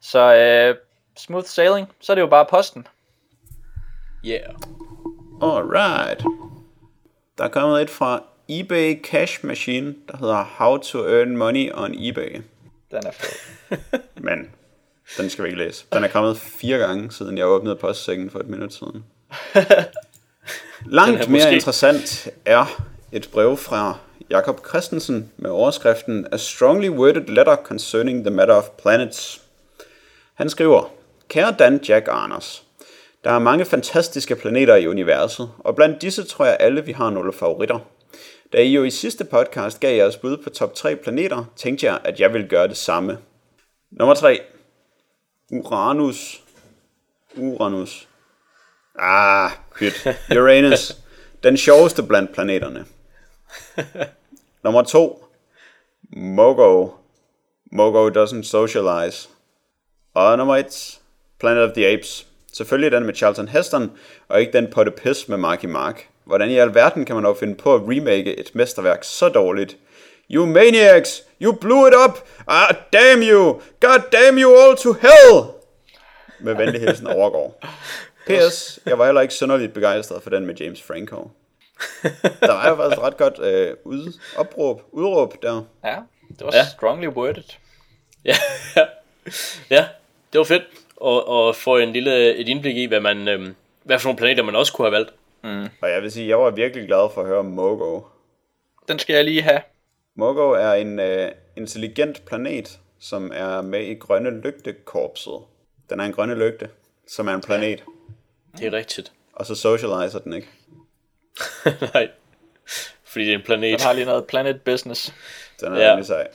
Så 0.00 0.34
øh, 0.34 0.76
smooth 1.16 1.46
sailing, 1.46 1.88
så 2.00 2.12
er 2.12 2.14
det 2.14 2.22
jo 2.22 2.26
bare 2.26 2.46
posten. 2.50 2.86
Yeah. 4.26 4.54
Alright. 5.42 6.24
Der 7.38 7.44
er 7.44 7.48
kommet 7.48 7.82
et 7.82 7.90
fra 7.90 8.22
eBay 8.48 9.02
Cash 9.02 9.46
Machine, 9.46 9.94
der 10.08 10.16
hedder 10.16 10.44
How 10.44 10.76
to 10.76 10.98
Earn 10.98 11.36
Money 11.36 11.70
on 11.74 11.94
eBay. 11.94 12.40
Den 12.90 13.06
er 13.06 13.10
fed. 13.10 13.78
Men 14.26 14.50
den 15.18 15.30
skal 15.30 15.44
vi 15.44 15.48
ikke 15.48 15.64
læse. 15.64 15.86
Den 15.92 16.04
er 16.04 16.08
kommet 16.08 16.36
fire 16.36 16.78
gange, 16.78 17.12
siden 17.12 17.38
jeg 17.38 17.46
åbnede 17.46 17.76
postsækken 17.76 18.30
for 18.30 18.38
et 18.38 18.48
minut 18.48 18.72
siden. 18.72 19.04
Langt 20.86 21.20
er 21.20 21.28
mere 21.28 21.28
måske- 21.28 21.52
interessant 21.54 22.28
er 22.44 22.82
et 23.12 23.28
brev 23.32 23.56
fra 23.56 23.98
Jakob 24.30 24.66
Christensen 24.68 25.32
med 25.36 25.50
overskriften 25.50 26.26
A 26.32 26.36
strongly 26.36 26.88
worded 26.88 27.26
letter 27.26 27.56
concerning 27.56 28.24
the 28.24 28.34
matter 28.34 28.54
of 28.54 28.64
planets. 28.82 29.42
Han 30.34 30.50
skriver, 30.50 30.92
Kære 31.28 31.54
Dan, 31.58 31.80
Jack 31.88 32.08
Anders, 32.10 32.62
der 33.24 33.30
er 33.30 33.38
mange 33.38 33.64
fantastiske 33.64 34.36
planeter 34.36 34.76
i 34.76 34.86
universet, 34.86 35.50
og 35.58 35.76
blandt 35.76 36.02
disse 36.02 36.24
tror 36.24 36.44
jeg 36.44 36.56
alle, 36.60 36.84
vi 36.84 36.92
har 36.92 37.10
nogle 37.10 37.32
favoritter. 37.32 37.78
Da 38.52 38.58
I 38.62 38.68
jo 38.68 38.84
i 38.84 38.90
sidste 38.90 39.24
podcast 39.24 39.80
gav 39.80 39.96
jeres 39.96 40.16
bud 40.16 40.36
på 40.36 40.50
top 40.50 40.74
3 40.74 40.96
planeter, 40.96 41.44
tænkte 41.56 41.86
jeg, 41.86 42.00
at 42.04 42.20
jeg 42.20 42.32
ville 42.32 42.48
gøre 42.48 42.68
det 42.68 42.76
samme. 42.76 43.18
Nummer 43.90 44.14
3. 44.14 44.40
Uranus. 45.50 46.42
Uranus. 47.36 48.08
Ah, 48.98 49.50
pyt. 49.78 50.06
Uranus. 50.30 50.96
Den 51.42 51.56
sjoveste 51.56 52.02
blandt 52.02 52.32
planeterne. 52.32 52.84
Nummer 54.64 54.82
2. 54.82 55.24
Mogo. 56.16 56.88
Mogo 57.72 58.10
doesn't 58.10 58.42
socialize. 58.42 59.28
Og 60.14 60.38
nummer 60.38 60.56
1. 60.56 61.00
Planet 61.40 61.62
of 61.62 61.74
the 61.74 61.86
Apes. 61.86 62.26
Selvfølgelig 62.52 62.92
den 62.92 63.06
med 63.06 63.14
Charlton 63.14 63.48
Heston, 63.48 63.92
og 64.28 64.40
ikke 64.40 64.52
den 64.52 64.70
på 64.70 64.84
det 64.84 64.94
pis 64.94 65.28
med 65.28 65.36
Marky 65.36 65.64
Mark. 65.64 66.08
Hvordan 66.24 66.50
i 66.50 66.58
alverden 66.58 67.04
kan 67.04 67.14
man 67.14 67.24
dog 67.24 67.36
finde 67.36 67.54
på 67.54 67.74
at 67.74 67.80
remake 67.80 68.38
et 68.38 68.50
mesterværk 68.54 69.04
så 69.04 69.28
dårligt? 69.28 69.76
You 70.30 70.46
maniacs! 70.46 71.22
You 71.42 71.52
blew 71.52 71.86
it 71.86 71.94
up! 72.06 72.18
Ah, 72.46 72.74
damn 72.92 73.22
you! 73.22 73.60
God 73.80 74.00
damn 74.12 74.38
you 74.38 74.56
all 74.56 74.76
to 74.76 74.92
hell! 74.92 75.44
Med 76.40 76.54
venlig 76.54 76.80
hilsen 76.80 77.06
overgår. 77.06 77.58
P.S. 78.26 78.80
Jeg 78.86 78.98
var 78.98 79.04
heller 79.04 79.20
ikke 79.20 79.34
synderligt 79.34 79.74
begejstret 79.74 80.22
for 80.22 80.30
den 80.30 80.46
med 80.46 80.54
James 80.54 80.82
Franco. 80.82 81.30
Der 82.40 82.52
var 82.52 82.68
jo 82.68 82.76
faktisk 82.76 83.00
ret 83.02 83.16
godt 83.16 83.38
øh, 83.38 83.76
ud, 83.84 84.18
opråb, 84.36 84.82
udråb 84.92 85.42
der. 85.42 85.64
Ja, 85.84 85.96
det 86.28 86.40
var 86.46 86.50
Ja. 86.56 86.64
strongly 86.76 87.06
worded. 87.06 87.42
Ja, 88.24 88.34
ja 89.70 89.86
det 90.32 90.38
var 90.38 90.44
fedt 90.44 90.62
at, 91.04 91.48
at 91.48 91.56
få 91.56 91.76
en 91.76 91.92
lille, 91.92 92.34
et 92.36 92.48
indblik 92.48 92.76
i, 92.76 92.84
hvad, 92.86 93.00
man, 93.00 93.28
øhm, 93.28 93.54
hvad 93.82 93.98
for 93.98 94.08
nogle 94.08 94.18
planeter 94.18 94.42
man 94.42 94.56
også 94.56 94.72
kunne 94.72 94.86
have 94.86 94.92
valgt. 94.92 95.14
Og 95.82 95.90
jeg 95.90 96.02
vil 96.02 96.12
sige, 96.12 96.28
jeg 96.28 96.38
var 96.38 96.50
virkelig 96.50 96.86
glad 96.86 97.10
for 97.14 97.20
at 97.20 97.26
høre 97.26 97.38
om 97.38 97.44
Mogo. 97.44 98.00
Den 98.88 98.98
skal 98.98 99.14
jeg 99.14 99.24
lige 99.24 99.42
have. 99.42 99.60
Mogo 100.16 100.50
er 100.50 100.72
en 100.72 101.00
øh, 101.00 101.32
intelligent 101.56 102.24
planet, 102.26 102.78
som 103.00 103.32
er 103.34 103.62
med 103.62 103.80
i 103.80 103.94
Grønne 103.94 104.40
Lygtekorpset. 104.40 105.38
Den 105.90 106.00
er 106.00 106.04
en 106.04 106.12
grønne 106.12 106.34
lygte, 106.34 106.68
som 107.08 107.28
er 107.28 107.34
en 107.34 107.40
planet. 107.40 107.84
Det 108.58 108.66
er 108.66 108.72
rigtigt. 108.72 109.12
Og 109.32 109.46
så 109.46 109.54
socialiser 109.54 110.18
den 110.18 110.32
ikke. 110.32 110.48
Nej, 111.94 112.08
fordi 113.04 113.24
det 113.24 113.32
er 113.34 113.38
en 113.38 113.44
planet. 113.44 113.78
Den 113.78 113.86
har 113.86 113.92
lige 113.92 114.04
noget 114.04 114.26
planet 114.26 114.62
business. 114.62 115.12
Den 115.60 115.72
er 115.72 115.76
Ja. 115.78 115.84
ja. 115.84 115.90
rimelig 115.90 116.06
sej. 116.06 116.28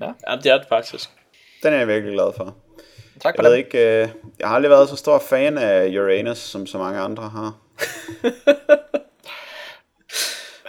Ja, 0.00 0.36
det 0.36 0.46
er 0.52 0.58
det 0.58 0.66
faktisk. 0.68 1.10
Den 1.62 1.72
er 1.72 1.78
jeg 1.78 1.88
virkelig 1.88 2.14
glad 2.14 2.32
for. 2.36 2.56
Tak 3.20 3.34
for 3.36 3.42
Jeg 3.42 3.50
ved 3.50 3.58
ikke, 3.58 3.78
øh, 4.02 4.08
jeg 4.38 4.48
har 4.48 4.54
aldrig 4.56 4.70
været 4.70 4.88
så 4.88 4.96
stor 4.96 5.18
fan 5.18 5.58
af 5.58 5.88
Uranus, 5.88 6.38
som 6.38 6.66
så 6.66 6.78
mange 6.78 7.00
andre 7.00 7.28
har. 7.28 7.56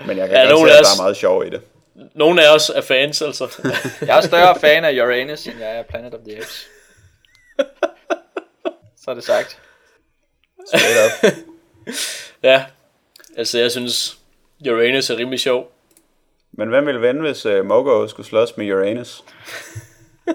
Men 0.07 0.18
jeg 0.18 0.27
kan 0.30 0.38
Ja, 0.38 0.43
ja, 0.43 0.49
godt 0.49 0.69
se, 0.72 0.77
at 0.77 0.84
der 0.85 0.91
er 0.97 1.01
meget 1.03 1.18
sjov 1.18 1.45
i 1.45 1.49
det. 1.49 1.61
Nogle 2.15 2.45
af 2.47 2.55
os 2.55 2.69
er 2.69 2.81
fans, 2.81 3.22
altså. 3.22 3.69
Jeg 4.01 4.18
er 4.18 4.22
større 4.22 4.59
fan 4.59 4.85
af 4.85 4.93
Uranus, 5.05 5.47
end 5.47 5.59
jeg 5.59 5.77
er 5.77 5.84
Planet 5.84 6.14
of 6.14 6.19
the 6.27 6.38
Apes. 6.38 6.68
Så 9.03 9.11
er 9.11 9.15
det 9.15 9.23
sagt. 9.23 9.59
Straight 10.68 10.98
up. 11.06 11.34
ja, 12.49 12.65
altså 13.38 13.60
jeg 13.60 13.72
synes, 13.72 14.18
Uranus 14.69 15.10
er 15.10 15.18
rimelig 15.18 15.39
sjov. 15.39 15.72
Men 16.52 16.69
hvem 16.69 16.85
ville 16.85 17.02
vinde, 17.02 17.22
hvis 17.22 17.45
uh, 17.45 17.65
Mogo 17.65 18.07
skulle 18.07 18.27
slås 18.27 18.57
med 18.57 18.72
Uranus? 18.73 19.23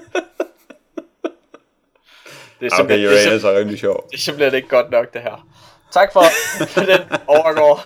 Det 2.60 2.72
er 2.72 2.82
Okay, 2.82 2.98
det 2.98 3.04
er 3.04 3.26
Uranus 3.26 3.44
er 3.44 3.58
rimelig 3.58 3.78
sjov. 3.78 4.06
Det 4.10 4.16
er 4.16 4.20
simpelthen 4.20 4.54
ikke 4.54 4.68
godt 4.68 4.90
nok, 4.90 5.14
det 5.14 5.22
her. 5.22 5.46
Tak 5.92 6.12
for, 6.12 6.22
for 6.66 6.80
den 6.92 7.00
overgår. 7.26 7.84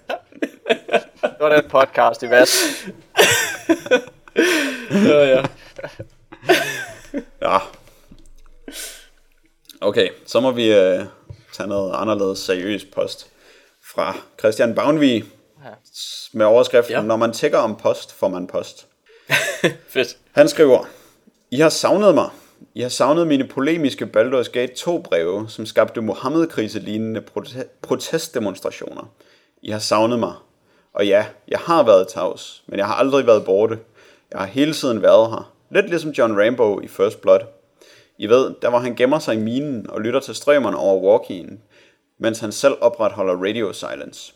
Det 1.23 1.37
var 1.41 1.49
den 1.49 1.71
podcast 1.71 2.23
i 2.23 2.31
Vas. 2.31 2.57
Ja, 4.91 5.25
ja. 5.25 5.45
Ja. 7.43 7.59
Okay, 9.81 10.09
så 10.27 10.41
må 10.41 10.51
vi 10.51 10.71
uh, 10.79 11.07
tage 11.57 11.69
noget 11.69 11.93
anderledes 11.97 12.39
seriøst 12.39 12.87
post 12.95 13.31
fra 13.95 14.17
Christian 14.39 14.75
Bagnvig 14.75 15.25
med 16.33 16.47
overskriften, 16.47 16.93
Ja. 16.93 17.01
ja. 17.01 17.07
når 17.07 17.17
man 17.17 17.33
tækker 17.33 17.59
om 17.59 17.77
post, 17.77 18.13
får 18.13 18.29
man 18.29 18.47
post. 18.47 18.87
Fedt. 19.89 20.17
Han 20.33 20.49
skriver, 20.49 20.85
I 21.51 21.57
har 21.61 21.69
savnet 21.69 22.15
mig. 22.15 22.31
I 22.75 22.81
har 22.83 22.89
savnet 22.89 23.27
mine 23.27 23.45
polemiske 23.49 24.05
Baldur's 24.17 24.51
Gate 24.51 24.75
2 24.75 24.99
breve, 24.99 25.49
som 25.49 25.67
skabte 25.67 26.01
Mohammed-krise-lignende 26.01 27.23
prote- 27.31 27.79
protestdemonstrationer. 27.83 29.11
I 29.63 29.71
har 29.71 29.79
savnet 29.79 30.19
mig. 30.19 30.33
Og 30.95 31.07
ja, 31.07 31.27
jeg 31.49 31.59
har 31.59 31.83
været 31.83 32.09
tavs, 32.09 32.63
men 32.67 32.79
jeg 32.79 32.87
har 32.87 32.95
aldrig 32.95 33.27
været 33.27 33.45
borte. 33.45 33.79
Jeg 34.31 34.39
har 34.41 34.47
hele 34.47 34.73
tiden 34.73 35.03
været 35.03 35.31
her. 35.31 35.53
Lidt 35.71 35.89
ligesom 35.89 36.11
John 36.11 36.41
Rambo 36.41 36.81
i 36.81 36.89
First 36.89 37.21
Blood. 37.21 37.41
I 38.19 38.27
ved, 38.27 38.55
der 38.63 38.71
hvor 38.71 38.79
han 38.79 38.95
gemmer 38.95 39.19
sig 39.19 39.35
i 39.35 39.39
minen 39.39 39.91
og 39.91 40.01
lytter 40.01 40.21
til 40.21 40.35
strømmerne 40.35 40.77
over 40.77 41.03
walkien, 41.03 41.61
mens 42.19 42.39
han 42.39 42.53
selv 42.53 42.75
opretholder 42.81 43.35
radio 43.35 43.73
silence. 43.73 44.35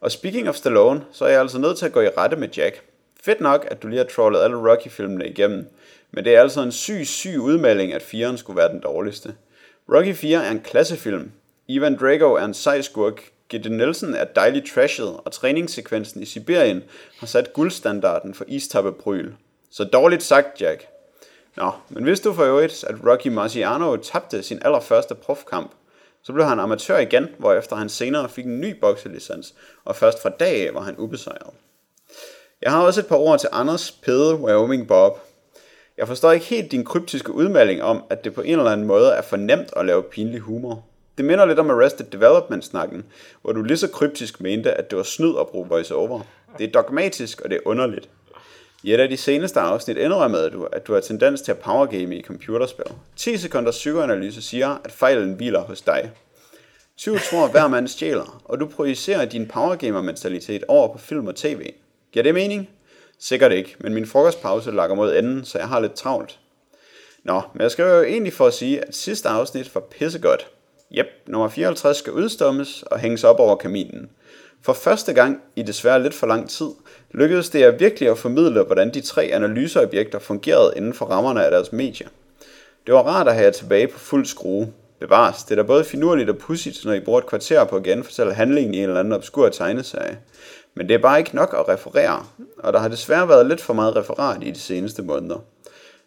Og 0.00 0.12
speaking 0.12 0.48
of 0.48 0.54
Stallone, 0.54 1.04
så 1.12 1.24
er 1.24 1.28
jeg 1.28 1.40
altså 1.40 1.58
nødt 1.58 1.78
til 1.78 1.86
at 1.86 1.92
gå 1.92 2.00
i 2.00 2.08
rette 2.08 2.36
med 2.36 2.48
Jack. 2.48 2.82
Fedt 3.22 3.40
nok, 3.40 3.66
at 3.70 3.82
du 3.82 3.88
lige 3.88 3.98
har 3.98 4.06
trollet 4.06 4.42
alle 4.42 4.70
Rocky-filmene 4.70 5.28
igennem, 5.28 5.66
men 6.10 6.24
det 6.24 6.34
er 6.34 6.40
altså 6.40 6.62
en 6.62 6.72
syg, 6.72 7.06
syg 7.06 7.38
udmelding, 7.40 7.92
at 7.92 8.02
4'eren 8.02 8.36
skulle 8.36 8.56
være 8.56 8.72
den 8.72 8.80
dårligste. 8.80 9.34
Rocky 9.88 10.14
4 10.14 10.46
er 10.46 10.50
en 10.50 10.60
klassefilm. 10.60 11.32
Ivan 11.68 11.96
Drago 11.96 12.34
er 12.34 12.44
en 12.44 12.54
sej 12.54 12.80
skurk. 12.80 13.22
Gitte 13.48 13.70
Nielsen 13.70 14.14
er 14.14 14.24
dejligt 14.24 14.70
trashet, 14.74 15.16
og 15.24 15.32
træningssekvensen 15.32 16.22
i 16.22 16.24
Sibirien 16.24 16.82
har 17.18 17.26
sat 17.26 17.52
guldstandarden 17.52 18.34
for 18.34 18.44
istappepryl. 18.48 19.32
Så 19.70 19.84
dårligt 19.84 20.22
sagt, 20.22 20.60
Jack. 20.60 20.86
Nå, 21.56 21.70
men 21.88 22.06
vidste 22.06 22.28
du 22.28 22.34
for 22.34 22.44
øvrigt, 22.44 22.84
at 22.84 22.94
Rocky 23.06 23.28
Marciano 23.28 23.96
tabte 23.96 24.42
sin 24.42 24.58
allerførste 24.64 25.14
profkamp? 25.14 25.70
Så 26.22 26.32
blev 26.32 26.46
han 26.46 26.60
amatør 26.60 26.98
igen, 26.98 27.28
hvorefter 27.38 27.76
han 27.76 27.88
senere 27.88 28.28
fik 28.28 28.44
en 28.44 28.60
ny 28.60 28.80
bokselicens, 28.80 29.54
og 29.84 29.96
først 29.96 30.22
fra 30.22 30.28
dag 30.28 30.68
af 30.68 30.74
var 30.74 30.80
han 30.80 30.94
ubesejret. 30.98 31.50
Jeg 32.62 32.72
har 32.72 32.82
også 32.82 33.00
et 33.00 33.06
par 33.06 33.16
ord 33.16 33.38
til 33.40 33.48
Anders 33.52 33.90
Pede 33.90 34.34
Wyoming 34.34 34.88
Bob. 34.88 35.18
Jeg 35.96 36.08
forstår 36.08 36.32
ikke 36.32 36.46
helt 36.46 36.72
din 36.72 36.84
kryptiske 36.84 37.32
udmelding 37.32 37.82
om, 37.82 38.04
at 38.10 38.24
det 38.24 38.34
på 38.34 38.40
en 38.40 38.58
eller 38.58 38.70
anden 38.70 38.86
måde 38.86 39.10
er 39.10 39.22
for 39.22 39.36
nemt 39.36 39.70
at 39.76 39.86
lave 39.86 40.02
pinlig 40.02 40.40
humor. 40.40 40.84
Det 41.18 41.24
minder 41.24 41.44
lidt 41.44 41.58
om 41.58 41.70
Arrested 41.70 42.06
Development-snakken, 42.06 43.04
hvor 43.42 43.52
du 43.52 43.62
lige 43.62 43.76
så 43.76 43.88
kryptisk 43.90 44.40
mente, 44.40 44.72
at 44.72 44.90
det 44.90 44.96
var 44.96 45.04
snyd 45.04 45.34
at 45.40 45.48
bruge 45.48 45.68
voiceover. 45.68 46.20
Det 46.58 46.68
er 46.68 46.72
dogmatisk, 46.72 47.40
og 47.40 47.50
det 47.50 47.56
er 47.56 47.68
underligt. 47.68 48.08
I 48.84 48.94
et 48.94 49.00
af 49.00 49.08
de 49.08 49.16
seneste 49.16 49.60
afsnit 49.60 49.96
indrømmede 49.96 50.50
du, 50.50 50.64
at 50.64 50.86
du 50.86 50.94
har 50.94 51.00
tendens 51.00 51.40
til 51.40 51.52
at 51.52 51.58
powergame 51.58 52.16
i 52.16 52.22
computerspil. 52.22 52.84
10 53.16 53.36
sekunders 53.36 53.74
psykoanalyse 53.74 54.42
siger, 54.42 54.78
at 54.84 54.92
fejlen 54.92 55.32
hviler 55.32 55.60
hos 55.60 55.80
dig. 55.80 56.10
20 56.96 57.18
tror 57.18 57.48
hver 57.48 57.68
mand 57.68 57.88
stjæler, 57.88 58.42
og 58.44 58.60
du 58.60 58.66
projicerer 58.66 59.24
din 59.24 59.46
powergamer-mentalitet 59.46 60.64
over 60.68 60.92
på 60.92 60.98
film 60.98 61.26
og 61.26 61.36
tv. 61.36 61.72
Giver 62.12 62.22
det 62.22 62.34
mening? 62.34 62.68
Sikkert 63.18 63.52
ikke, 63.52 63.76
men 63.80 63.94
min 63.94 64.06
frokostpause 64.06 64.70
lakker 64.70 64.96
mod 64.96 65.16
enden, 65.16 65.44
så 65.44 65.58
jeg 65.58 65.68
har 65.68 65.80
lidt 65.80 65.94
travlt. 65.94 66.38
Nå, 67.22 67.42
men 67.54 67.62
jeg 67.62 67.70
skriver 67.70 67.94
jo 67.94 68.02
egentlig 68.02 68.32
for 68.32 68.46
at 68.46 68.54
sige, 68.54 68.84
at 68.84 68.94
sidste 68.94 69.28
afsnit 69.28 69.74
var 69.74 69.80
pissegodt. 69.80 70.46
Jep, 70.90 71.06
nummer 71.26 71.48
54 71.48 71.96
skal 71.96 72.12
udstommes 72.12 72.82
og 72.82 72.98
hænges 72.98 73.24
op 73.24 73.40
over 73.40 73.56
kaminen. 73.56 74.10
For 74.64 74.72
første 74.72 75.12
gang 75.12 75.40
i 75.56 75.62
desværre 75.62 76.02
lidt 76.02 76.14
for 76.14 76.26
lang 76.26 76.50
tid, 76.50 76.66
lykkedes 77.10 77.50
det 77.50 77.60
jer 77.60 77.70
virkelig 77.70 78.10
at 78.10 78.18
formidle, 78.18 78.62
hvordan 78.62 78.94
de 78.94 79.00
tre 79.00 79.22
analyseobjekter 79.22 80.18
fungerede 80.18 80.72
inden 80.76 80.94
for 80.94 81.06
rammerne 81.06 81.44
af 81.44 81.50
deres 81.50 81.72
medier. 81.72 82.08
Det 82.86 82.94
var 82.94 83.02
rart 83.02 83.28
at 83.28 83.34
have 83.34 83.44
jer 83.44 83.50
tilbage 83.50 83.88
på 83.88 83.98
fuld 83.98 84.26
skrue. 84.26 84.72
Bevares, 85.00 85.44
det 85.44 85.50
er 85.50 85.62
da 85.62 85.62
både 85.62 85.84
finurligt 85.84 86.30
og 86.30 86.38
pudsigt, 86.38 86.84
når 86.84 86.92
I 86.92 87.00
bruger 87.00 87.18
et 87.18 87.26
kvarter 87.26 87.64
på 87.64 87.76
at 87.76 87.82
genfortælle 87.82 88.34
handlingen 88.34 88.74
i 88.74 88.78
en 88.78 88.82
eller 88.82 89.00
anden 89.00 89.12
obskur 89.12 89.48
tegneserie. 89.48 90.18
Men 90.74 90.88
det 90.88 90.94
er 90.94 90.98
bare 90.98 91.18
ikke 91.18 91.36
nok 91.36 91.54
at 91.58 91.68
referere, 91.68 92.26
og 92.58 92.72
der 92.72 92.78
har 92.78 92.88
desværre 92.88 93.28
været 93.28 93.46
lidt 93.46 93.60
for 93.60 93.74
meget 93.74 93.96
referat 93.96 94.42
i 94.42 94.50
de 94.50 94.60
seneste 94.60 95.02
måneder. 95.02 95.44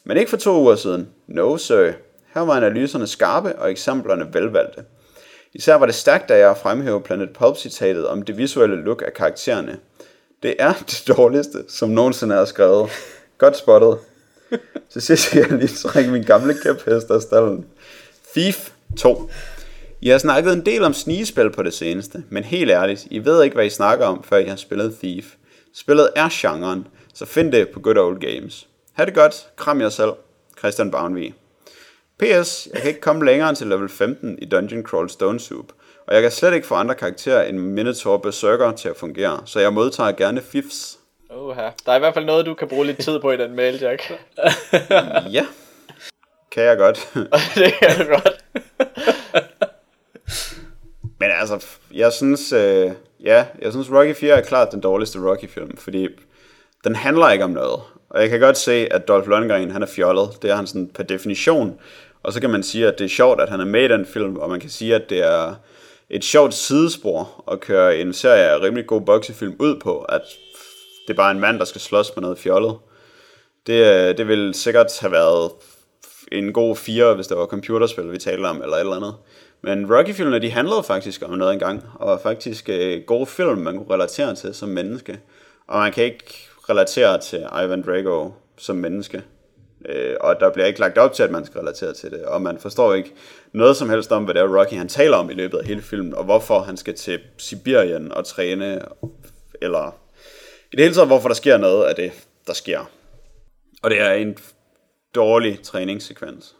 Men 0.04 0.18
ikke 0.18 0.30
for 0.30 0.38
to 0.38 0.62
uger 0.62 0.76
siden. 0.76 1.10
No, 1.28 1.58
sir. 1.58 1.92
Her 2.34 2.42
var 2.42 2.54
analyserne 2.54 3.08
skarpe 3.08 3.60
og 3.60 3.72
eksemplerne 3.72 4.34
velvalgte. 4.34 4.84
Især 5.54 5.76
var 5.76 5.86
det 5.86 5.96
stærkt, 5.96 6.30
da 6.30 6.38
jeg 6.38 6.58
fremhævede 6.58 7.02
Planet 7.04 7.30
Pulp-citatet 7.30 8.08
om 8.08 8.22
det 8.22 8.38
visuelle 8.38 8.84
look 8.84 9.04
af 9.06 9.14
karaktererne. 9.14 9.78
Det 10.44 10.56
er 10.60 10.74
det 10.90 11.04
dårligste, 11.18 11.64
som 11.68 11.90
nogensinde 11.90 12.36
er 12.36 12.46
skrevet. 12.46 12.90
Godt 13.38 13.58
spottet. 13.58 13.98
Så 14.90 15.00
sidst 15.00 15.24
skal 15.24 15.40
jeg 15.40 15.60
lige 15.60 15.68
trække 15.68 16.12
min 16.12 16.24
gamle 16.24 16.56
kæphest 16.64 17.12
af 17.12 17.22
stallen. 17.22 17.66
Thief 18.36 18.70
2. 18.98 19.30
I 20.02 20.10
har 20.10 20.18
snakket 20.18 20.54
en 20.54 20.66
del 20.66 20.84
om 20.84 20.94
snigespil 20.94 21.50
på 21.50 21.64
det 21.64 21.74
seneste, 21.74 22.24
men 22.30 22.44
helt 22.44 22.72
ærligt, 22.72 23.08
I 23.12 23.26
ved 23.26 23.44
ikke, 23.44 23.54
hvad 23.54 23.66
I 23.66 23.70
snakker 23.70 24.06
om, 24.06 24.24
før 24.24 24.38
I 24.38 24.46
har 24.46 24.56
spillet 24.56 24.98
Thief. 25.04 25.26
Spillet 25.74 26.10
er 26.16 26.30
genren, 26.32 26.88
så 27.14 27.26
find 27.26 27.52
det 27.52 27.70
på 27.70 27.80
Good 27.80 27.98
Old 27.98 28.20
Games. 28.20 28.68
Ha' 28.94 29.06
det 29.06 29.14
godt, 29.14 29.48
kram 29.56 29.82
jer 29.82 29.90
selv. 29.90 30.12
Christian 30.58 30.92
Bavnvig. 30.92 31.34
P.S. 32.20 32.68
Jeg 32.74 32.82
kan 32.82 32.90
ikke 32.90 33.02
komme 33.02 33.26
længere 33.26 33.50
end 33.50 33.58
til 33.58 33.68
level 33.68 33.90
15 33.90 34.40
i 34.42 34.46
Dungeon 34.46 34.84
Crawl 34.84 35.10
Stone 35.10 35.40
Soup, 35.40 35.66
og 36.08 36.14
jeg 36.14 36.22
kan 36.22 36.32
slet 36.32 36.54
ikke 36.54 36.68
få 36.68 36.76
andre 36.76 36.96
karakterer 36.96 37.44
end 37.44 37.60
Minotaur 37.60 38.18
Berserker 38.18 38.72
til 38.72 38.90
at 38.90 38.98
fungere, 38.98 39.42
så 39.46 39.60
jeg 39.60 39.74
modtager 39.74 40.12
gerne 40.12 40.42
fifs. 40.42 41.00
Uha. 41.38 41.70
Der 41.86 41.92
er 41.92 41.96
i 41.96 42.00
hvert 42.00 42.14
fald 42.14 42.26
noget, 42.26 42.46
du 42.46 42.54
kan 42.54 42.68
bruge 42.68 42.86
lidt 42.86 42.98
tid 42.98 43.20
på 43.20 43.32
i 43.32 43.38
den 43.38 43.56
mail, 43.56 43.80
Jack. 43.80 44.02
Ja, 45.38 45.46
kan 46.52 46.64
jeg 46.64 46.78
godt. 46.78 47.10
det 47.56 47.74
er 47.82 48.04
du 48.04 48.10
godt. 48.10 48.44
Men 51.20 51.30
altså, 51.40 51.66
jeg 51.94 52.14
synes, 52.14 52.54
øh, 52.54 52.92
ja, 53.24 53.46
jeg 53.62 53.72
synes 53.72 53.92
Rocky 53.92 54.16
4 54.16 54.38
er 54.38 54.42
klart 54.42 54.72
den 54.72 54.82
dårligste 54.82 55.20
Rocky-film, 55.20 55.78
fordi 55.78 56.08
den 56.84 56.96
handler 56.96 57.30
ikke 57.30 57.44
om 57.44 57.52
noget. 57.52 57.82
Og 58.10 58.22
jeg 58.22 58.30
kan 58.30 58.40
godt 58.40 58.58
se, 58.58 58.88
at 58.92 59.08
Dolph 59.08 59.30
Lundgren, 59.30 59.72
han 59.72 59.82
er 59.82 59.88
fjollet. 59.88 60.30
Det 60.42 60.52
er 60.52 60.56
han 60.56 60.68
sådan 60.68 60.88
per 60.96 61.04
definition. 61.04 61.80
Og 62.28 62.34
så 62.34 62.42
kan 62.42 62.50
man 62.50 62.64
sige, 62.64 62.88
at 62.88 63.00
det 63.00 63.06
er 63.06 63.10
sjovt, 63.10 63.42
at 63.42 63.50
han 63.50 63.60
er 63.60 63.66
med 63.66 63.84
i 63.84 63.88
den 63.88 64.06
film, 64.06 64.36
og 64.36 64.50
man 64.50 64.60
kan 64.60 64.70
sige, 64.70 64.96
at 64.96 65.10
det 65.10 65.20
er 65.20 65.56
et 66.10 66.24
sjovt 66.24 66.54
sidespor 66.54 67.44
at 67.52 67.60
køre 67.60 67.98
en 67.98 68.14
serie 68.14 68.44
af 68.44 68.62
rimelig 68.62 68.88
god 68.88 69.02
boksefilm 69.02 69.56
ud 69.60 69.80
på, 69.80 70.00
at 70.00 70.22
det 71.08 71.14
er 71.14 71.18
bare 71.18 71.32
en 71.32 71.40
mand, 71.40 71.60
der 71.60 71.66
skal 71.66 71.82
slås 71.82 72.16
med 72.16 72.22
noget 72.22 72.38
fjollet. 72.38 72.76
Det, 73.68 73.74
øh, 73.74 74.18
det 74.18 74.28
ville 74.28 74.54
sikkert 74.54 75.00
have 75.00 75.12
været 75.12 75.52
en 76.32 76.54
god 76.54 76.76
fire, 76.76 77.14
hvis 77.14 77.28
det 77.28 77.38
var 77.38 77.46
computerspil, 77.46 78.12
vi 78.12 78.18
talte 78.18 78.46
om, 78.46 78.62
eller 78.62 78.76
et 78.76 78.80
eller 78.80 78.96
andet. 78.96 79.16
Men 79.62 79.96
Rocky-filmene, 79.96 80.40
de 80.40 80.52
handlede 80.52 80.84
faktisk 80.84 81.22
om 81.26 81.38
noget 81.38 81.54
engang, 81.54 81.84
og 81.96 82.08
var 82.08 82.18
faktisk 82.18 82.70
øh, 82.70 83.02
gode 83.04 83.26
film, 83.26 83.58
man 83.58 83.78
kunne 83.78 83.94
relatere 83.94 84.36
til 84.36 84.54
som 84.54 84.70
menneske. 84.70 85.20
Og 85.68 85.80
man 85.80 85.92
kan 85.92 86.04
ikke 86.04 86.50
relatere 86.70 87.20
til 87.22 87.40
Ivan 87.64 87.82
Drago 87.82 88.30
som 88.58 88.76
menneske. 88.76 89.24
Øh, 89.86 90.16
og 90.22 90.40
der 90.40 90.52
bliver 90.52 90.66
ikke 90.66 90.80
lagt 90.80 90.98
op 90.98 91.14
til, 91.14 91.24
at 91.24 91.32
man 91.32 91.46
skal 91.46 91.60
relatere 91.60 91.94
til 91.94 92.12
det. 92.12 92.26
Og 92.26 92.42
man 92.42 92.58
forstår 92.58 92.94
ikke 92.94 93.14
noget 93.52 93.78
som 93.78 93.90
helst 93.90 94.12
om, 94.12 94.24
hvad 94.24 94.34
det 94.34 94.42
er 94.42 94.60
Rocky 94.60 94.74
han 94.74 94.88
taler 94.88 95.18
om 95.18 95.30
i 95.30 95.34
løbet 95.34 95.58
af 95.58 95.66
hele 95.66 95.82
filmen, 95.82 96.14
og 96.14 96.24
hvorfor 96.24 96.60
han 96.60 96.78
skal 96.78 96.96
til 96.96 97.20
Sibirien 97.38 98.12
og 98.12 98.26
træne, 98.26 98.82
eller 99.62 99.96
i 100.72 100.76
det 100.76 100.80
hele 100.80 100.94
taget, 100.94 101.08
hvorfor 101.08 101.28
der 101.28 101.36
sker 101.36 101.58
noget 101.58 101.86
af 101.86 101.96
det, 101.96 102.12
der 102.48 102.54
sker. 102.54 102.90
Og 103.84 103.90
det 103.90 104.02
er 104.02 104.14
en 104.14 104.38
dårlig 105.16 105.62
træningssekvens. 105.64 106.56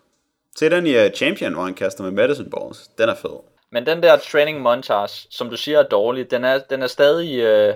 Se 0.58 0.70
den 0.70 0.88
i 0.88 0.96
øh, 0.96 1.12
Champion, 1.12 1.54
hvor 1.54 1.64
han 1.64 1.74
kaster 1.74 2.04
med 2.04 2.12
medicine 2.12 2.50
balls. 2.50 2.88
Den 2.98 3.10
er 3.10 3.16
fed. 3.16 3.40
Men 3.72 3.86
den 3.86 4.04
der 4.04 4.18
training 4.18 4.62
montage, 4.62 5.28
som 5.30 5.50
du 5.50 5.58
siger 5.58 5.80
er 5.80 5.84
dårlig, 5.84 6.32
den 6.32 6.44
er, 6.44 6.60
den 6.70 6.82
er 6.82 6.88
stadig 6.88 7.40
Øh 7.40 7.74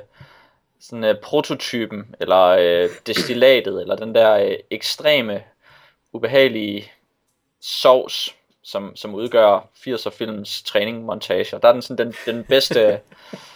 sådan 0.81 1.03
uh, 1.03 1.15
prototypen, 1.23 2.15
eller 2.19 2.53
uh, 2.83 2.89
destillatet, 3.07 3.81
eller 3.81 3.95
den 3.95 4.15
der 4.15 4.45
uh, 4.45 4.51
ekstreme, 4.69 5.43
ubehagelige 6.13 6.91
sovs, 7.61 8.35
som, 8.63 8.95
som 8.95 9.15
udgør 9.15 9.67
80'er 9.87 10.09
films 10.09 10.61
træning 10.63 11.05
montage. 11.05 11.59
Der 11.61 11.67
er 11.67 11.71
den 11.71 11.81
sådan 11.81 12.05
den, 12.05 12.15
den 12.25 12.43
bedste, 12.43 12.99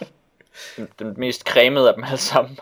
den, 0.76 0.88
den 0.98 1.14
mest 1.16 1.42
cremede 1.42 1.88
af 1.88 1.94
dem 1.94 2.04
alle 2.04 2.18
sammen. 2.18 2.58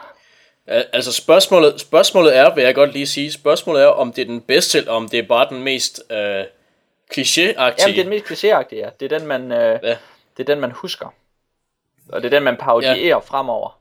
Altså 0.66 1.12
spørgsmålet, 1.12 1.81
spørgsmålet 1.81 2.36
er, 2.36 2.55
vil 2.55 2.65
jeg 2.65 2.74
godt 2.74 2.93
lige 2.93 3.07
sige, 3.07 3.32
spørgsmålet 3.32 3.82
er, 3.82 3.86
om 3.86 4.12
det 4.12 4.23
er 4.23 4.27
den 4.27 4.41
bedste, 4.41 4.78
eller 4.78 4.93
om 4.93 5.09
det 5.09 5.19
er 5.19 5.27
bare 5.27 5.49
den 5.49 5.62
mest 5.62 6.03
øh, 6.11 6.45
klichéagtige. 7.15 7.62
Jamen, 7.62 7.77
det 7.78 7.99
er 7.99 8.03
den 8.03 8.09
mest 8.09 8.24
klichéagtige, 8.24 8.77
ja. 8.77 8.89
Det 9.01 9.12
er 9.12 9.19
den, 9.19 9.28
man, 9.28 9.53
øh, 9.53 9.81
ja. 9.82 9.97
det 10.36 10.49
er 10.49 10.55
den, 10.55 10.61
man 10.61 10.70
husker. 10.70 11.15
Og 12.09 12.23
det 12.23 12.27
er 12.32 12.36
den, 12.36 12.43
man 12.43 12.57
parodierer 12.57 13.07
ja. 13.07 13.19
fremover. 13.19 13.78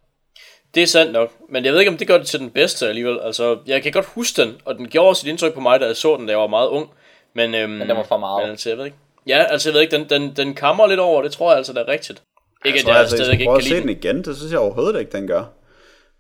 Det 0.76 0.84
er 0.84 0.88
sandt 0.88 1.12
nok, 1.12 1.32
men 1.50 1.66
jeg 1.66 1.74
ved 1.74 1.80
ikke, 1.80 1.92
om 1.92 1.98
det 1.98 2.08
gør 2.08 2.18
det 2.18 2.28
til 2.28 2.40
den 2.40 2.50
bedste 2.50 2.88
alligevel. 2.88 3.20
Altså, 3.24 3.58
jeg 3.66 3.84
kan 3.84 3.92
godt 3.92 4.06
huske 4.06 4.42
den, 4.42 4.62
og 4.66 4.76
den 4.76 4.88
gjorde 4.88 5.10
også 5.10 5.28
et 5.28 5.30
indtryk 5.30 5.54
på 5.54 5.60
mig, 5.60 5.80
da 5.80 5.86
jeg 5.86 5.96
så 5.96 6.16
den, 6.18 6.28
da 6.28 6.32
jeg 6.32 6.40
var 6.40 6.48
meget 6.48 6.68
ung. 6.68 6.90
Men, 7.34 7.56
øhm, 7.56 7.72
men 7.72 7.90
den 7.90 7.98
var 7.98 8.04
for 8.04 8.18
meget. 8.18 8.44
Men, 8.44 8.52
altså, 8.52 8.70
jeg 8.70 8.78
ved 8.78 8.86
ikke. 8.86 8.98
Ja, 9.28 9.44
altså 9.50 9.70
jeg 9.70 9.74
ved 9.74 9.82
ikke, 9.82 9.98
den, 9.98 10.10
den, 10.10 10.34
den 10.36 10.54
kammer 10.54 10.88
lidt 10.88 11.00
over, 11.00 11.22
det 11.22 11.32
tror 11.32 11.50
jeg 11.50 11.58
altså, 11.58 11.74
det 11.74 11.80
er 11.80 11.88
rigtigt. 11.88 12.24
Ikke, 12.66 12.78
jeg 12.78 12.84
tror, 12.84 12.92
at 12.92 12.96
jeg 12.96 13.02
altså, 13.02 13.18
stadig 13.18 13.34
ikke 13.34 13.46
kan 13.46 13.62
lide 13.62 13.82
den 13.82 13.90
igen, 13.90 14.24
det 14.24 14.38
synes 14.38 14.52
jeg 14.52 14.60
overhovedet 14.60 15.00
ikke, 15.00 15.12
den 15.12 15.28
gør. 15.28 15.44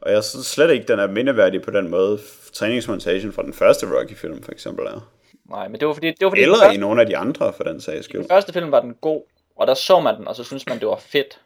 Og 0.01 0.11
jeg 0.11 0.23
synes 0.23 0.45
slet 0.45 0.71
ikke, 0.71 0.85
den 0.87 0.99
er 0.99 1.07
mindeværdig 1.07 1.61
på 1.61 1.71
den 1.71 1.89
måde, 1.89 2.19
træningsmontagen 2.53 3.33
fra 3.33 3.43
den 3.43 3.53
første 3.53 3.99
Rocky-film 3.99 4.43
for 4.43 4.51
eksempel 4.51 4.85
er. 4.85 5.09
Nej, 5.49 5.67
men 5.67 5.79
det 5.79 5.87
var 5.87 5.93
fordi... 5.93 6.07
Det 6.07 6.17
var 6.21 6.29
fordi 6.29 6.41
Eller 6.41 6.55
første, 6.59 6.75
i 6.75 6.79
nogle 6.79 7.01
af 7.01 7.07
de 7.07 7.17
andre, 7.17 7.53
for 7.53 7.63
den 7.63 7.81
sags 7.81 8.05
skyld. 8.05 8.21
Den 8.21 8.29
første 8.29 8.53
film 8.53 8.71
var 8.71 8.81
den 8.81 8.95
god, 9.01 9.21
og 9.55 9.67
der 9.67 9.73
så 9.73 9.99
man 9.99 10.17
den, 10.17 10.27
og 10.27 10.35
så 10.35 10.43
synes 10.43 10.65
man, 10.67 10.79
det 10.79 10.87
var 10.87 10.99
fedt. 10.99 11.39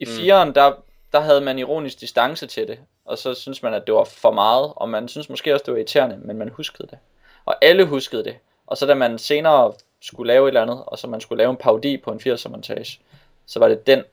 I 0.00 0.04
mm. 0.04 0.10
firen, 0.10 0.54
der, 0.54 0.72
der 1.12 1.20
havde 1.20 1.40
man 1.40 1.58
ironisk 1.58 2.00
distance 2.00 2.46
til 2.46 2.68
det, 2.68 2.78
og 3.04 3.18
så 3.18 3.34
synes 3.34 3.62
man, 3.62 3.74
at 3.74 3.86
det 3.86 3.94
var 3.94 4.04
for 4.04 4.30
meget, 4.30 4.72
og 4.76 4.88
man 4.88 5.08
synes 5.08 5.28
måske 5.28 5.54
også, 5.54 5.62
det 5.66 5.72
var 5.72 5.78
irriterende, 5.78 6.18
men 6.24 6.38
man 6.38 6.48
huskede 6.48 6.88
det. 6.90 6.98
Og 7.44 7.56
alle 7.62 7.84
huskede 7.84 8.24
det. 8.24 8.36
Og 8.66 8.76
så 8.76 8.86
da 8.86 8.94
man 8.94 9.18
senere 9.18 9.72
skulle 10.00 10.32
lave 10.32 10.44
et 10.44 10.48
eller 10.48 10.62
andet, 10.62 10.82
og 10.86 10.98
så 10.98 11.06
man 11.06 11.20
skulle 11.20 11.38
lave 11.38 11.50
en 11.50 11.56
parodi 11.56 11.96
på 11.96 12.10
en 12.10 12.20
80'er 12.26 12.48
montage, 12.48 13.00
så 13.46 13.58
var 13.58 13.68
det 13.68 13.86
den, 13.86 14.04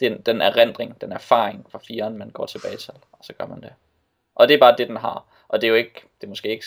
den, 0.00 0.20
den 0.20 0.40
erindring, 0.40 1.00
den 1.00 1.12
erfaring 1.12 1.66
fra 1.70 1.78
4'eren, 1.78 2.08
man 2.08 2.30
går 2.30 2.46
tilbage 2.46 2.76
til, 2.76 2.94
og 3.12 3.18
så 3.24 3.32
gør 3.32 3.46
man 3.46 3.60
det. 3.60 3.72
Og 4.34 4.48
det 4.48 4.54
er 4.54 4.58
bare 4.58 4.74
det, 4.78 4.88
den 4.88 4.96
har. 4.96 5.24
Og 5.48 5.60
det 5.60 5.66
er 5.66 5.68
jo 5.68 5.74
ikke, 5.74 6.02
det 6.20 6.26
er 6.26 6.28
måske 6.28 6.48
ikke, 6.48 6.66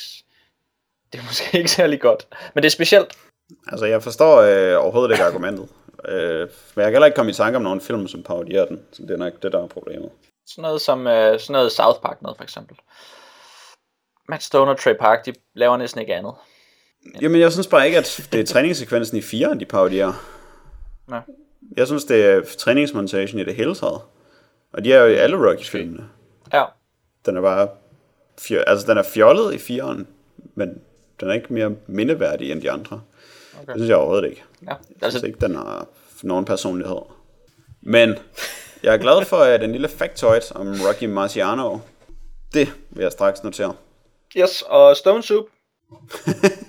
det 1.13 1.19
er 1.19 1.23
måske 1.23 1.57
ikke 1.57 1.71
særlig 1.71 2.01
godt, 2.01 2.27
men 2.53 2.63
det 2.63 2.67
er 2.67 2.71
specielt. 2.71 3.17
Altså, 3.67 3.85
jeg 3.85 4.03
forstår 4.03 4.37
øh, 4.37 4.83
overhovedet 4.83 5.11
ikke 5.11 5.23
argumentet. 5.23 5.69
Øh, 6.07 6.39
men 6.39 6.83
jeg 6.83 6.85
kan 6.85 6.93
heller 6.93 7.05
ikke 7.05 7.15
komme 7.15 7.31
i 7.31 7.33
tanke 7.33 7.55
om 7.55 7.61
nogen 7.61 7.81
film, 7.81 8.07
som 8.07 8.23
parodierer 8.23 8.65
den. 8.65 8.81
Så 8.91 9.01
det 9.01 9.11
er 9.11 9.17
nok 9.17 9.43
det, 9.43 9.51
der 9.51 9.63
er 9.63 9.67
problemet. 9.67 10.09
Sådan 10.47 10.61
noget 10.61 10.81
som 10.81 11.07
øh, 11.07 11.39
sådan 11.39 11.53
noget 11.53 11.71
South 11.71 12.01
Park 12.01 12.21
noget, 12.21 12.37
for 12.37 12.43
eksempel. 12.43 12.77
Matt 14.29 14.43
Stone 14.43 14.71
og 14.71 14.79
Trey 14.79 14.93
Park, 14.99 15.25
de 15.25 15.33
laver 15.53 15.77
næsten 15.77 16.01
ikke 16.01 16.15
andet. 16.15 16.33
Jamen, 17.21 17.41
jeg 17.41 17.51
synes 17.51 17.67
bare 17.67 17.85
ikke, 17.85 17.97
at 17.97 18.27
det 18.31 18.39
er 18.39 18.45
træningssekvensen 18.45 19.17
i 19.17 19.21
4, 19.21 19.55
de 19.59 19.65
parodierer. 19.65 20.13
Nej. 21.07 21.21
Jeg 21.77 21.87
synes, 21.87 22.05
det 22.05 22.25
er 22.25 22.41
træningsmontagen 22.57 23.39
i 23.39 23.43
det 23.43 23.55
hele 23.55 23.75
taget. 23.75 24.01
Og 24.73 24.83
de 24.83 24.93
er 24.93 24.99
jo 25.01 25.07
i 25.07 25.13
alle 25.15 25.49
Rocky-filmene. 25.49 26.09
Ja. 26.53 26.65
Den 27.25 27.37
er 27.37 27.41
bare... 27.41 27.69
Fjo- 28.41 28.63
altså, 28.67 28.87
den 28.87 28.97
er 28.97 29.03
fjollet 29.03 29.53
i 29.53 29.79
4'eren, 29.79 30.05
men 30.55 30.81
den 31.19 31.29
er 31.29 31.33
ikke 31.33 31.53
mere 31.53 31.75
mindeværdig 31.87 32.51
end 32.51 32.61
de 32.61 32.71
andre. 32.71 33.01
Okay. 33.53 33.73
Det 33.73 33.75
synes 33.75 33.89
jeg 33.89 33.97
overhovedet 33.97 34.29
ikke. 34.29 34.43
Ja. 34.61 34.67
Jeg 34.67 34.77
synes 35.01 35.15
altså... 35.15 35.27
ikke, 35.27 35.39
den 35.39 35.55
har 35.55 35.87
nogen 36.23 36.45
personlighed. 36.45 37.01
Men 37.81 38.15
jeg 38.83 38.93
er 38.93 38.97
glad 38.97 39.25
for 39.25 39.37
at 39.37 39.61
den 39.61 39.71
lille 39.71 39.87
factoid 39.87 40.55
om 40.55 40.75
Rocky 40.87 41.03
Marciano. 41.03 41.79
Det 42.53 42.73
vil 42.89 43.01
jeg 43.01 43.11
straks 43.11 43.43
notere. 43.43 43.73
Yes, 44.37 44.63
og 44.67 44.97
Stone 44.97 45.23
Soup. 45.23 45.45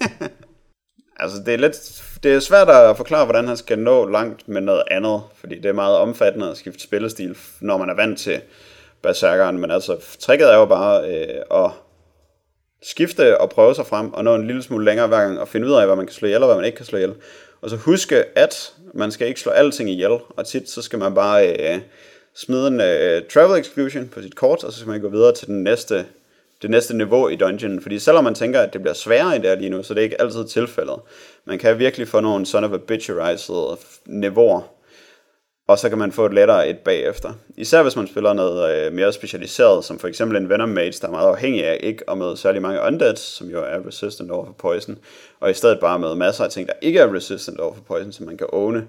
altså, 1.23 1.43
det 1.47 1.55
er 1.55 1.59
lidt 1.59 2.03
det 2.23 2.35
er 2.35 2.41
svært 2.41 2.69
at 2.69 2.97
forklare, 2.97 3.25
hvordan 3.25 3.49
han 3.49 3.57
skal 3.57 3.79
nå 3.79 4.09
langt 4.09 4.49
med 4.49 4.61
noget 4.61 4.83
andet, 4.91 5.23
fordi 5.35 5.55
det 5.55 5.67
er 5.67 5.73
meget 5.73 5.97
omfattende 5.97 6.51
at 6.51 6.57
skifte 6.57 6.83
spillestil, 6.83 7.39
når 7.61 7.77
man 7.77 7.91
er 7.91 7.95
vant 7.95 8.19
til 8.19 8.41
Berserkeren, 9.03 9.59
men 9.59 9.71
altså, 9.71 9.97
tricket 10.21 10.53
er 10.53 10.57
jo 10.57 10.65
bare 10.65 11.11
øh, 11.11 11.65
at 11.65 11.71
skifte 12.83 13.41
og 13.41 13.51
prøve 13.51 13.75
sig 13.75 13.87
frem, 13.87 14.13
og 14.13 14.25
nå 14.25 14.35
en 14.35 14.47
lille 14.47 14.63
smule 14.63 14.85
længere 14.85 15.07
hver 15.07 15.21
gang, 15.21 15.41
og 15.41 15.49
finde 15.49 15.67
ud 15.67 15.73
af, 15.73 15.87
hvad 15.87 15.97
man 15.97 16.07
kan 16.07 16.15
slå 16.15 16.27
ihjel, 16.27 16.43
og 16.43 16.47
hvad 16.47 16.57
man 16.57 16.65
ikke 16.65 16.77
kan 16.77 16.87
slå 16.87 16.99
ihjel. 16.99 17.15
Og 17.61 17.71
så 17.71 17.77
huske, 17.77 18.25
at 18.39 18.73
man 18.95 19.13
skal 19.13 19.29
ikke 19.29 19.41
slå 19.41 19.53
alting 19.53 19.91
ihjel, 19.91 20.19
og 20.29 20.47
tit 20.47 20.71
så 20.71 20.83
skal 20.83 20.99
man 20.99 21.15
bare 21.15 21.49
øh, 21.49 21.81
smide 22.35 22.69
en 22.69 22.81
øh, 22.81 23.23
travel 23.35 23.61
exclusion 23.61 24.09
på 24.09 24.23
sit 24.23 24.37
kort, 24.37 24.65
og 24.65 24.73
så 24.73 24.79
skal 24.79 24.91
man 24.91 25.01
gå 25.01 25.09
videre 25.09 25.35
til 25.35 25.47
den 25.47 25.63
næste 25.63 26.07
det 26.63 26.71
næste 26.71 26.97
niveau 26.97 27.29
i 27.29 27.37
dungeon. 27.37 27.81
Fordi 27.83 27.99
selvom 27.99 28.25
man 28.25 28.35
tænker, 28.35 28.61
at 28.61 28.73
det 28.73 28.81
bliver 28.81 28.95
sværere 28.95 29.37
i 29.37 29.39
det 29.39 29.59
lige 29.59 29.71
nu, 29.71 29.83
så 29.83 29.95
det 29.95 30.01
er 30.01 30.05
ikke 30.05 30.21
altid 30.21 30.49
tilfældet. 30.49 30.97
Man 31.45 31.59
kan 31.59 31.79
virkelig 31.79 32.09
få 32.09 32.21
nogle 32.21 32.47
son 32.47 32.65
of 32.65 32.73
a 32.73 32.77
bitch 32.77 33.11
niveauer, 34.07 34.63
og 35.69 35.79
så 35.79 35.89
kan 35.89 35.99
man 35.99 36.13
få 36.13 36.27
et 36.27 36.35
lettere 36.35 36.69
et 36.69 36.79
bagefter. 36.79 37.33
Især 37.57 37.83
hvis 37.83 37.97
man 37.97 38.07
spiller 38.07 38.33
noget 38.33 38.87
øh, 38.87 38.93
mere 38.93 39.13
specialiseret, 39.13 39.85
som 39.85 39.99
for 39.99 40.09
eksempel 40.09 40.37
en 40.37 40.49
Venom 40.49 40.69
Mage, 40.69 40.93
der 41.01 41.07
er 41.07 41.11
meget 41.11 41.29
afhængig 41.29 41.65
af 41.65 41.79
ikke 41.83 42.11
at 42.11 42.19
møde 42.19 42.37
særlig 42.37 42.63
mange 42.63 42.81
undeads, 42.87 43.21
som 43.21 43.49
jo 43.49 43.63
er 43.63 43.87
resistant 43.87 44.31
over 44.31 44.47
for 44.47 44.53
poison, 44.53 44.99
og 45.41 45.51
i 45.51 45.55
stedet 45.55 45.81
bare 45.81 45.99
med 45.99 46.15
masser 46.15 46.45
af 46.45 46.51
ting, 46.51 46.69
der 46.69 46.75
ikke 46.83 46.99
er 46.99 47.15
resistant 47.15 47.61
over 47.61 47.75
for 47.75 47.83
poison, 47.83 48.13
som 48.13 48.27
man 48.27 48.37
kan 48.37 48.47
åne. 48.53 48.89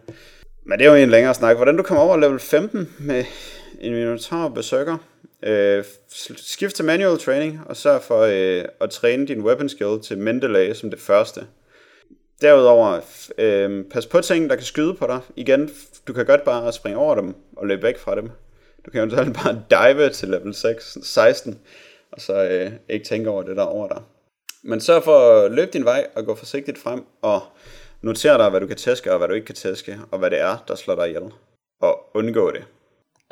Men 0.66 0.80
det 0.80 0.86
er 0.86 0.90
jo 0.90 0.96
en 0.96 1.10
længere 1.10 1.34
snak. 1.34 1.56
Hvordan 1.56 1.78
du 1.78 1.84
kommer 1.84 2.04
over 2.04 2.18
level 2.18 2.40
15 2.40 2.90
med 3.00 3.26
en 3.82 3.94
Minotaur 3.94 4.50
Berserker? 4.50 4.98
Øh, 5.44 5.84
skift 6.36 6.76
til 6.76 6.86
manual 6.86 7.20
training, 7.20 7.62
og 7.66 7.78
sørg 7.78 8.02
for 8.02 8.20
øh, 8.20 8.66
at 8.82 8.90
træne 8.90 9.28
din 9.28 9.42
weapon 9.42 9.70
skill 9.70 10.02
til 10.04 10.18
Mendeley 10.18 10.74
som 10.74 10.90
det 10.90 11.00
første. 11.00 11.42
Derudover, 12.44 13.00
øh, 13.38 13.86
pas 13.92 14.06
på 14.06 14.22
ting, 14.22 14.50
der 14.50 14.56
kan 14.56 14.66
skyde 14.66 14.94
på 14.94 15.08
dig. 15.08 15.20
Igen, 15.36 15.70
du 16.08 16.14
kan 16.14 16.26
godt 16.26 16.44
bare 16.44 16.74
springe 16.74 17.00
over 17.00 17.16
dem 17.16 17.36
og 17.58 17.68
løbe 17.68 17.84
væk 17.84 17.98
fra 17.98 18.16
dem. 18.16 18.32
Du 18.86 18.92
kan 18.92 19.10
jo 19.10 19.16
bare 19.44 19.62
dive 19.70 20.10
til 20.10 20.30
level 20.30 20.56
6, 20.56 20.98
16, 21.04 21.60
og 22.12 22.22
så 22.22 22.44
øh, 22.44 22.72
ikke 22.90 23.06
tænke 23.06 23.30
over 23.30 23.44
det 23.44 23.58
der 23.58 23.64
over 23.64 23.88
dig. 23.88 24.02
Men 24.64 24.82
sørg 24.82 25.04
for 25.04 25.20
at 25.20 25.52
løbe 25.52 25.72
din 25.72 25.86
vej 25.86 26.08
og 26.16 26.26
gå 26.26 26.36
forsigtigt 26.36 26.78
frem, 26.78 27.06
og 27.22 27.42
notere 28.02 28.38
dig, 28.38 28.50
hvad 28.50 28.62
du 28.62 28.68
kan 28.68 28.78
tæske 28.78 29.12
og 29.12 29.18
hvad 29.18 29.28
du 29.28 29.34
ikke 29.34 29.46
kan 29.46 29.56
tæske, 29.56 30.00
og 30.12 30.20
hvad 30.20 30.30
det 30.30 30.40
er, 30.40 30.64
der 30.68 30.76
slår 30.76 30.96
dig 30.96 31.08
ihjel. 31.08 31.32
Og 31.82 32.00
undgå 32.14 32.52
det. 32.52 32.64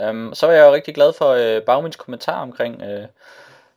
Um, 0.09 0.33
så 0.33 0.45
var 0.45 0.53
jeg 0.53 0.65
jo 0.67 0.73
rigtig 0.73 0.95
glad 0.95 1.13
for 1.13 1.57
uh, 1.57 1.63
Bagmins 1.63 1.95
kommentar 1.95 2.41
omkring 2.41 2.81
uh, 2.81 3.05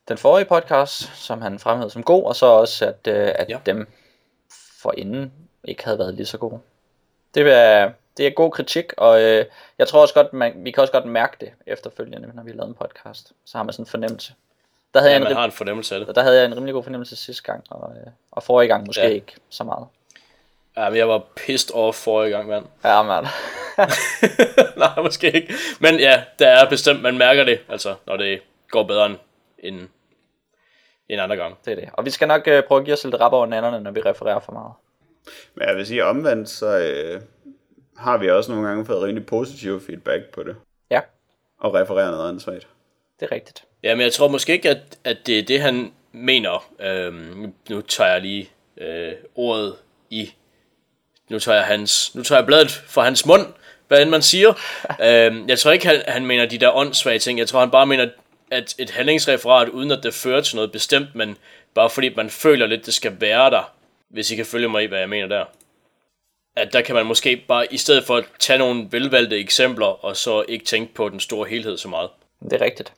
den 0.07 0.17
forrige 0.17 0.45
podcast, 0.45 1.25
som 1.25 1.41
han 1.41 1.59
fremhævede 1.59 1.93
som 1.93 2.03
god, 2.03 2.23
og 2.23 2.35
så 2.35 2.45
også, 2.45 2.85
at, 2.85 3.07
uh, 3.07 3.31
at 3.35 3.49
ja. 3.49 3.59
dem 3.65 3.87
forinden 4.85 5.33
ikke 5.63 5.83
havde 5.83 5.99
været 5.99 6.13
lige 6.13 6.25
så 6.25 6.37
gode. 6.37 6.59
Det 7.35 7.53
er, 7.53 7.91
det 8.17 8.27
er 8.27 8.29
god 8.29 8.51
kritik, 8.51 8.93
og 8.97 9.13
uh, 9.13 9.45
jeg 9.79 9.87
tror 9.87 10.01
også 10.01 10.13
godt, 10.13 10.33
man, 10.33 10.53
vi 10.55 10.71
kan 10.71 10.81
også 10.81 10.93
godt 10.93 11.05
mærke 11.05 11.37
det 11.39 11.51
efterfølgende, 11.65 12.31
når 12.33 12.43
vi 12.43 12.51
har 12.51 12.57
lavet 12.57 12.69
en 12.69 12.75
podcast. 12.75 13.31
Så 13.45 13.57
har 13.57 13.63
man 13.63 13.73
sådan 13.73 13.83
en 13.83 13.87
fornemmelse. 13.87 14.33
Der 14.93 14.99
havde 14.99 15.13
ja, 15.13 15.19
jeg 15.19 15.29
en, 15.29 15.37
har 15.37 15.45
en 15.45 15.51
fornemmelse 15.51 15.95
af 15.95 16.05
det. 16.05 16.15
Der 16.15 16.21
havde 16.21 16.37
jeg 16.37 16.45
en 16.45 16.55
rimelig 16.55 16.73
god 16.73 16.83
fornemmelse 16.83 17.15
sidste 17.15 17.43
gang, 17.43 17.63
og, 17.69 17.89
uh, 17.89 18.11
og 18.31 18.43
forrige 18.43 18.67
gang 18.67 18.85
måske 18.85 19.01
ja. 19.01 19.07
ikke 19.07 19.35
så 19.49 19.63
meget. 19.63 19.87
Ja, 20.77 20.89
men 20.89 20.97
jeg 20.97 21.09
var 21.09 21.23
pissed 21.35 21.75
off 21.75 21.97
forrige 21.97 22.31
gang, 22.31 22.47
mand. 22.47 22.65
Ja, 22.83 23.03
mand. 23.03 23.25
Nej, 24.83 25.03
måske 25.03 25.31
ikke. 25.31 25.53
Men 25.79 25.99
ja, 25.99 26.23
der 26.39 26.47
er 26.47 26.69
bestemt, 26.69 27.01
man 27.01 27.17
mærker 27.17 27.43
det, 27.43 27.59
altså, 27.69 27.95
når 28.07 28.17
det 28.17 28.41
går 28.69 28.83
bedre 28.83 29.15
end, 29.59 29.87
end 31.09 31.21
andre 31.21 31.35
gang. 31.35 31.57
Det 31.65 31.71
er 31.71 31.75
det. 31.75 31.89
Og 31.93 32.05
vi 32.05 32.09
skal 32.09 32.27
nok 32.27 32.41
uh, 32.47 32.63
prøve 32.67 32.79
at 32.79 32.85
give 32.85 32.93
os 32.93 33.03
lidt 33.03 33.15
rap 33.21 33.33
over 33.33 33.45
nannerne, 33.45 33.79
når 33.81 33.91
vi 33.91 34.01
refererer 34.01 34.39
for 34.39 34.51
meget. 34.51 34.71
Men 35.55 35.67
jeg 35.67 35.75
vil 35.75 35.85
sige 35.85 36.05
omvendt, 36.05 36.49
så 36.49 36.65
uh, 37.15 37.21
har 37.97 38.17
vi 38.17 38.29
også 38.29 38.51
nogle 38.51 38.67
gange 38.67 38.85
fået 38.85 39.01
rimelig 39.03 39.25
positiv 39.25 39.81
feedback 39.81 40.23
på 40.33 40.43
det. 40.43 40.55
Ja, 40.89 41.01
Og 41.59 41.73
refererer 41.73 42.11
noget 42.11 42.29
åndssvagt. 42.29 42.67
det 43.19 43.25
er 43.25 43.35
rigtigt. 43.35 43.63
Ja, 43.83 43.95
men 43.95 44.01
jeg 44.03 44.13
tror 44.13 44.27
måske 44.27 44.53
ikke, 44.53 44.69
at, 44.69 44.77
at 45.03 45.17
det 45.25 45.39
er 45.39 45.43
det, 45.43 45.61
han 45.61 45.93
mener. 46.11 46.65
Øhm, 46.79 47.53
nu 47.69 47.81
tager 47.81 48.11
jeg 48.11 48.21
lige 48.21 48.49
øh, 48.77 49.11
ordet 49.35 49.75
i... 50.09 50.33
Nu 51.29 51.39
tager 51.39 51.57
jeg, 51.57 51.65
hans, 51.65 52.15
nu 52.15 52.23
tager 52.23 52.39
jeg 52.39 52.45
bladet 52.45 52.71
fra 52.71 53.03
hans 53.03 53.25
mund, 53.25 53.41
hvad 53.87 54.01
end 54.01 54.09
man 54.09 54.21
siger. 54.21 54.49
øhm, 55.07 55.47
jeg 55.49 55.59
tror 55.59 55.71
ikke, 55.71 55.87
han, 55.87 56.01
han 56.07 56.25
mener 56.25 56.45
de 56.45 56.57
der 56.57 56.75
åndssvage 56.75 57.19
ting. 57.19 57.39
Jeg 57.39 57.47
tror, 57.47 57.59
han 57.59 57.71
bare 57.71 57.85
mener, 57.85 58.09
at 58.51 58.75
et 58.77 58.89
handlingsreferat, 58.89 59.69
uden 59.69 59.91
at 59.91 60.03
det 60.03 60.13
fører 60.13 60.41
til 60.41 60.55
noget 60.55 60.71
bestemt, 60.71 61.15
men 61.15 61.37
bare 61.73 61.89
fordi 61.89 62.15
man 62.15 62.29
føler 62.29 62.65
lidt, 62.67 62.85
det 62.85 62.93
skal 62.93 63.21
være 63.21 63.49
der, 63.49 63.71
hvis 64.09 64.31
I 64.31 64.35
kan 64.35 64.45
følge 64.45 64.69
mig 64.69 64.83
i, 64.83 64.85
hvad 64.85 64.99
jeg 64.99 65.09
mener 65.09 65.27
der. 65.27 65.45
At 66.55 66.73
der 66.73 66.81
kan 66.81 66.95
man 66.95 67.05
måske 67.05 67.37
bare, 67.47 67.73
i 67.73 67.77
stedet 67.77 68.03
for 68.05 68.15
at 68.17 68.25
tage 68.39 68.59
nogle 68.59 68.87
velvalgte 68.91 69.37
eksempler, 69.39 70.05
og 70.05 70.17
så 70.17 70.45
ikke 70.47 70.65
tænke 70.65 70.93
på 70.93 71.09
den 71.09 71.19
store 71.19 71.49
helhed 71.49 71.77
så 71.77 71.87
meget. 71.87 72.09
Det 72.41 72.53
er 72.53 72.61
rigtigt. 72.61 72.93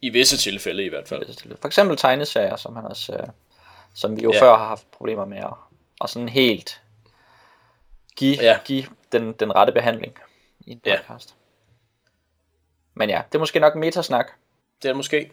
I 0.00 0.08
visse 0.10 0.36
tilfælde 0.36 0.84
i 0.84 0.88
hvert 0.88 1.08
fald. 1.08 1.56
For 1.60 1.66
eksempel 1.68 1.96
tegneserier, 1.96 2.56
som 2.56 2.76
han 2.76 2.84
også, 2.84 3.12
øh, 3.12 3.28
som 3.94 4.16
vi 4.16 4.22
jo 4.22 4.32
Ja. 4.32 4.40
før 4.40 4.56
har 4.56 4.66
haft 4.68 4.90
problemer 4.90 5.24
med 5.24 5.38
at, 5.38 5.52
og 6.00 6.08
sådan 6.08 6.28
helt 6.28 6.80
give, 8.16 8.36
Ja. 8.42 8.58
give 8.64 8.84
den, 9.12 9.32
den 9.32 9.54
rette 9.56 9.72
behandling 9.72 10.14
i 10.66 10.70
en 10.72 10.80
Ja. 10.86 10.98
Men 12.96 13.10
ja, 13.10 13.22
det 13.32 13.34
er 13.34 13.38
måske 13.38 13.60
nok 13.60 13.74
metasnak. 13.74 14.26
Det 14.82 14.88
er 14.88 14.92
det 14.92 14.96
måske. 14.96 15.32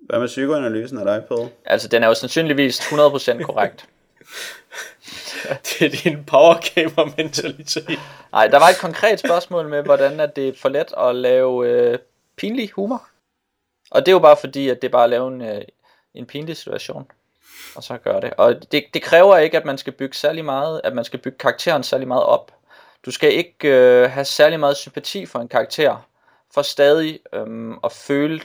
Hvad 0.00 0.18
med 0.18 0.26
psykoanalysen 0.26 0.98
af 0.98 1.04
dig, 1.04 1.24
Paul? 1.28 1.48
Altså, 1.64 1.88
den 1.88 2.02
er 2.02 2.08
jo 2.08 2.14
sandsynligvis 2.14 2.80
100% 2.80 3.42
korrekt. 3.48 3.88
Det 5.62 5.82
er 5.82 5.88
din 6.04 6.24
power 6.24 6.74
gamer 6.74 7.12
mentalitet. 7.16 7.98
Nej, 8.32 8.46
der 8.46 8.58
var 8.58 8.68
et 8.68 8.78
konkret 8.80 9.20
spørgsmål 9.20 9.68
med, 9.68 9.82
hvordan 9.82 10.20
er 10.20 10.26
det 10.26 10.58
for 10.58 10.68
let 10.68 10.94
at 10.98 11.14
lave 11.14 11.68
øh, 11.68 11.98
pinlig 12.36 12.70
humor. 12.70 13.08
Og 13.90 14.00
det 14.00 14.08
er 14.08 14.12
jo 14.12 14.18
bare 14.18 14.36
fordi, 14.36 14.68
at 14.68 14.82
det 14.82 14.88
er 14.88 14.92
bare 14.92 15.04
at 15.04 15.10
lave 15.10 15.28
en, 15.28 15.42
øh, 15.42 15.62
en 16.14 16.26
pinlig 16.26 16.56
situation. 16.56 17.10
Og 17.76 17.82
så 17.82 17.96
gøre 17.96 18.20
det. 18.20 18.32
Og 18.36 18.72
det, 18.72 18.84
det 18.94 19.02
kræver 19.02 19.36
ikke, 19.36 19.56
at 19.56 19.64
man 19.64 19.78
skal 19.78 19.92
bygge 19.92 20.16
særlig 20.16 20.44
meget, 20.44 20.80
at 20.84 20.94
man 20.94 21.04
skal 21.04 21.18
bygge 21.18 21.38
karakteren 21.38 21.82
særlig 21.82 22.08
meget 22.08 22.24
op. 22.24 22.52
Du 23.06 23.10
skal 23.10 23.32
ikke 23.32 23.68
øh, 23.68 24.10
have 24.10 24.24
særlig 24.24 24.60
meget 24.60 24.76
sympati 24.76 25.26
for 25.26 25.38
en 25.38 25.48
karakter, 25.48 26.08
for 26.54 26.62
stadig 26.62 27.20
øhm, 27.32 27.78
at 27.84 27.92
føle 27.92 28.40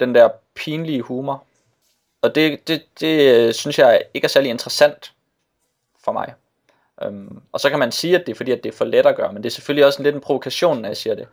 den 0.00 0.14
der 0.14 0.28
pinlige 0.54 1.02
humor. 1.02 1.44
Og 2.22 2.34
det, 2.34 2.68
det, 2.68 2.82
det 3.00 3.34
øh, 3.34 3.54
synes 3.54 3.78
jeg 3.78 4.02
ikke 4.14 4.24
er 4.24 4.28
særlig 4.28 4.50
interessant 4.50 5.12
for 6.04 6.12
mig. 6.12 6.34
Øhm, 7.02 7.42
og 7.52 7.60
så 7.60 7.70
kan 7.70 7.78
man 7.78 7.92
sige, 7.92 8.18
at 8.18 8.26
det 8.26 8.32
er 8.32 8.36
fordi, 8.36 8.50
at 8.50 8.64
det 8.64 8.72
er 8.72 8.76
for 8.76 8.84
let 8.84 9.06
at 9.06 9.16
gøre, 9.16 9.32
men 9.32 9.42
det 9.42 9.48
er 9.48 9.52
selvfølgelig 9.52 9.86
også 9.86 9.98
en 9.98 10.04
lidt 10.04 10.14
en 10.14 10.20
provokation, 10.20 10.80
når 10.80 10.88
jeg 10.88 10.96
siger 10.96 11.14
det. 11.14 11.28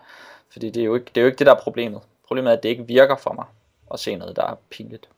Fordi 0.50 0.70
det 0.70 0.82
er 0.82 0.86
jo 0.86 0.96
ikke 0.96 1.06
det, 1.16 1.18
er 1.18 1.22
jo 1.22 1.28
ikke 1.28 1.40
det 1.40 1.48
der 1.48 1.56
er 1.56 1.60
problemet. 1.60 2.02
Problemet 2.28 2.52
er, 2.52 2.58
at 2.58 2.64
det 2.64 2.70
ikke 2.70 2.88
virker 2.88 3.18
for 3.18 3.34
mig 3.34 3.46
at 3.94 4.00
se 4.00 4.16
noget, 4.16 4.36
der 4.36 4.44
er 4.44 4.56
pinligt. 4.70 5.10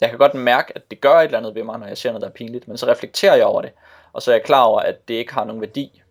Jeg 0.00 0.08
kan 0.08 0.18
godt 0.18 0.34
mærke, 0.34 0.72
at 0.76 0.90
det 0.90 1.00
gør 1.00 1.14
et 1.14 1.24
eller 1.24 1.38
andet 1.38 1.54
ved 1.54 1.64
mig, 1.64 1.78
når 1.78 1.86
jeg 1.86 1.98
ser 1.98 2.10
noget, 2.10 2.22
der 2.22 2.28
er 2.28 2.32
pinligt, 2.32 2.68
men 2.68 2.78
så 2.78 2.86
reflekterer 2.86 3.34
jeg 3.34 3.46
over 3.46 3.62
det, 3.62 3.70
og 4.12 4.22
så 4.22 4.30
er 4.30 4.34
jeg 4.34 4.44
klar 4.44 4.62
over, 4.62 4.80
at 4.80 5.08
det 5.08 5.14
ikke 5.14 5.34
har 5.34 5.44
nogen 5.44 5.60
værdi. 5.60 6.02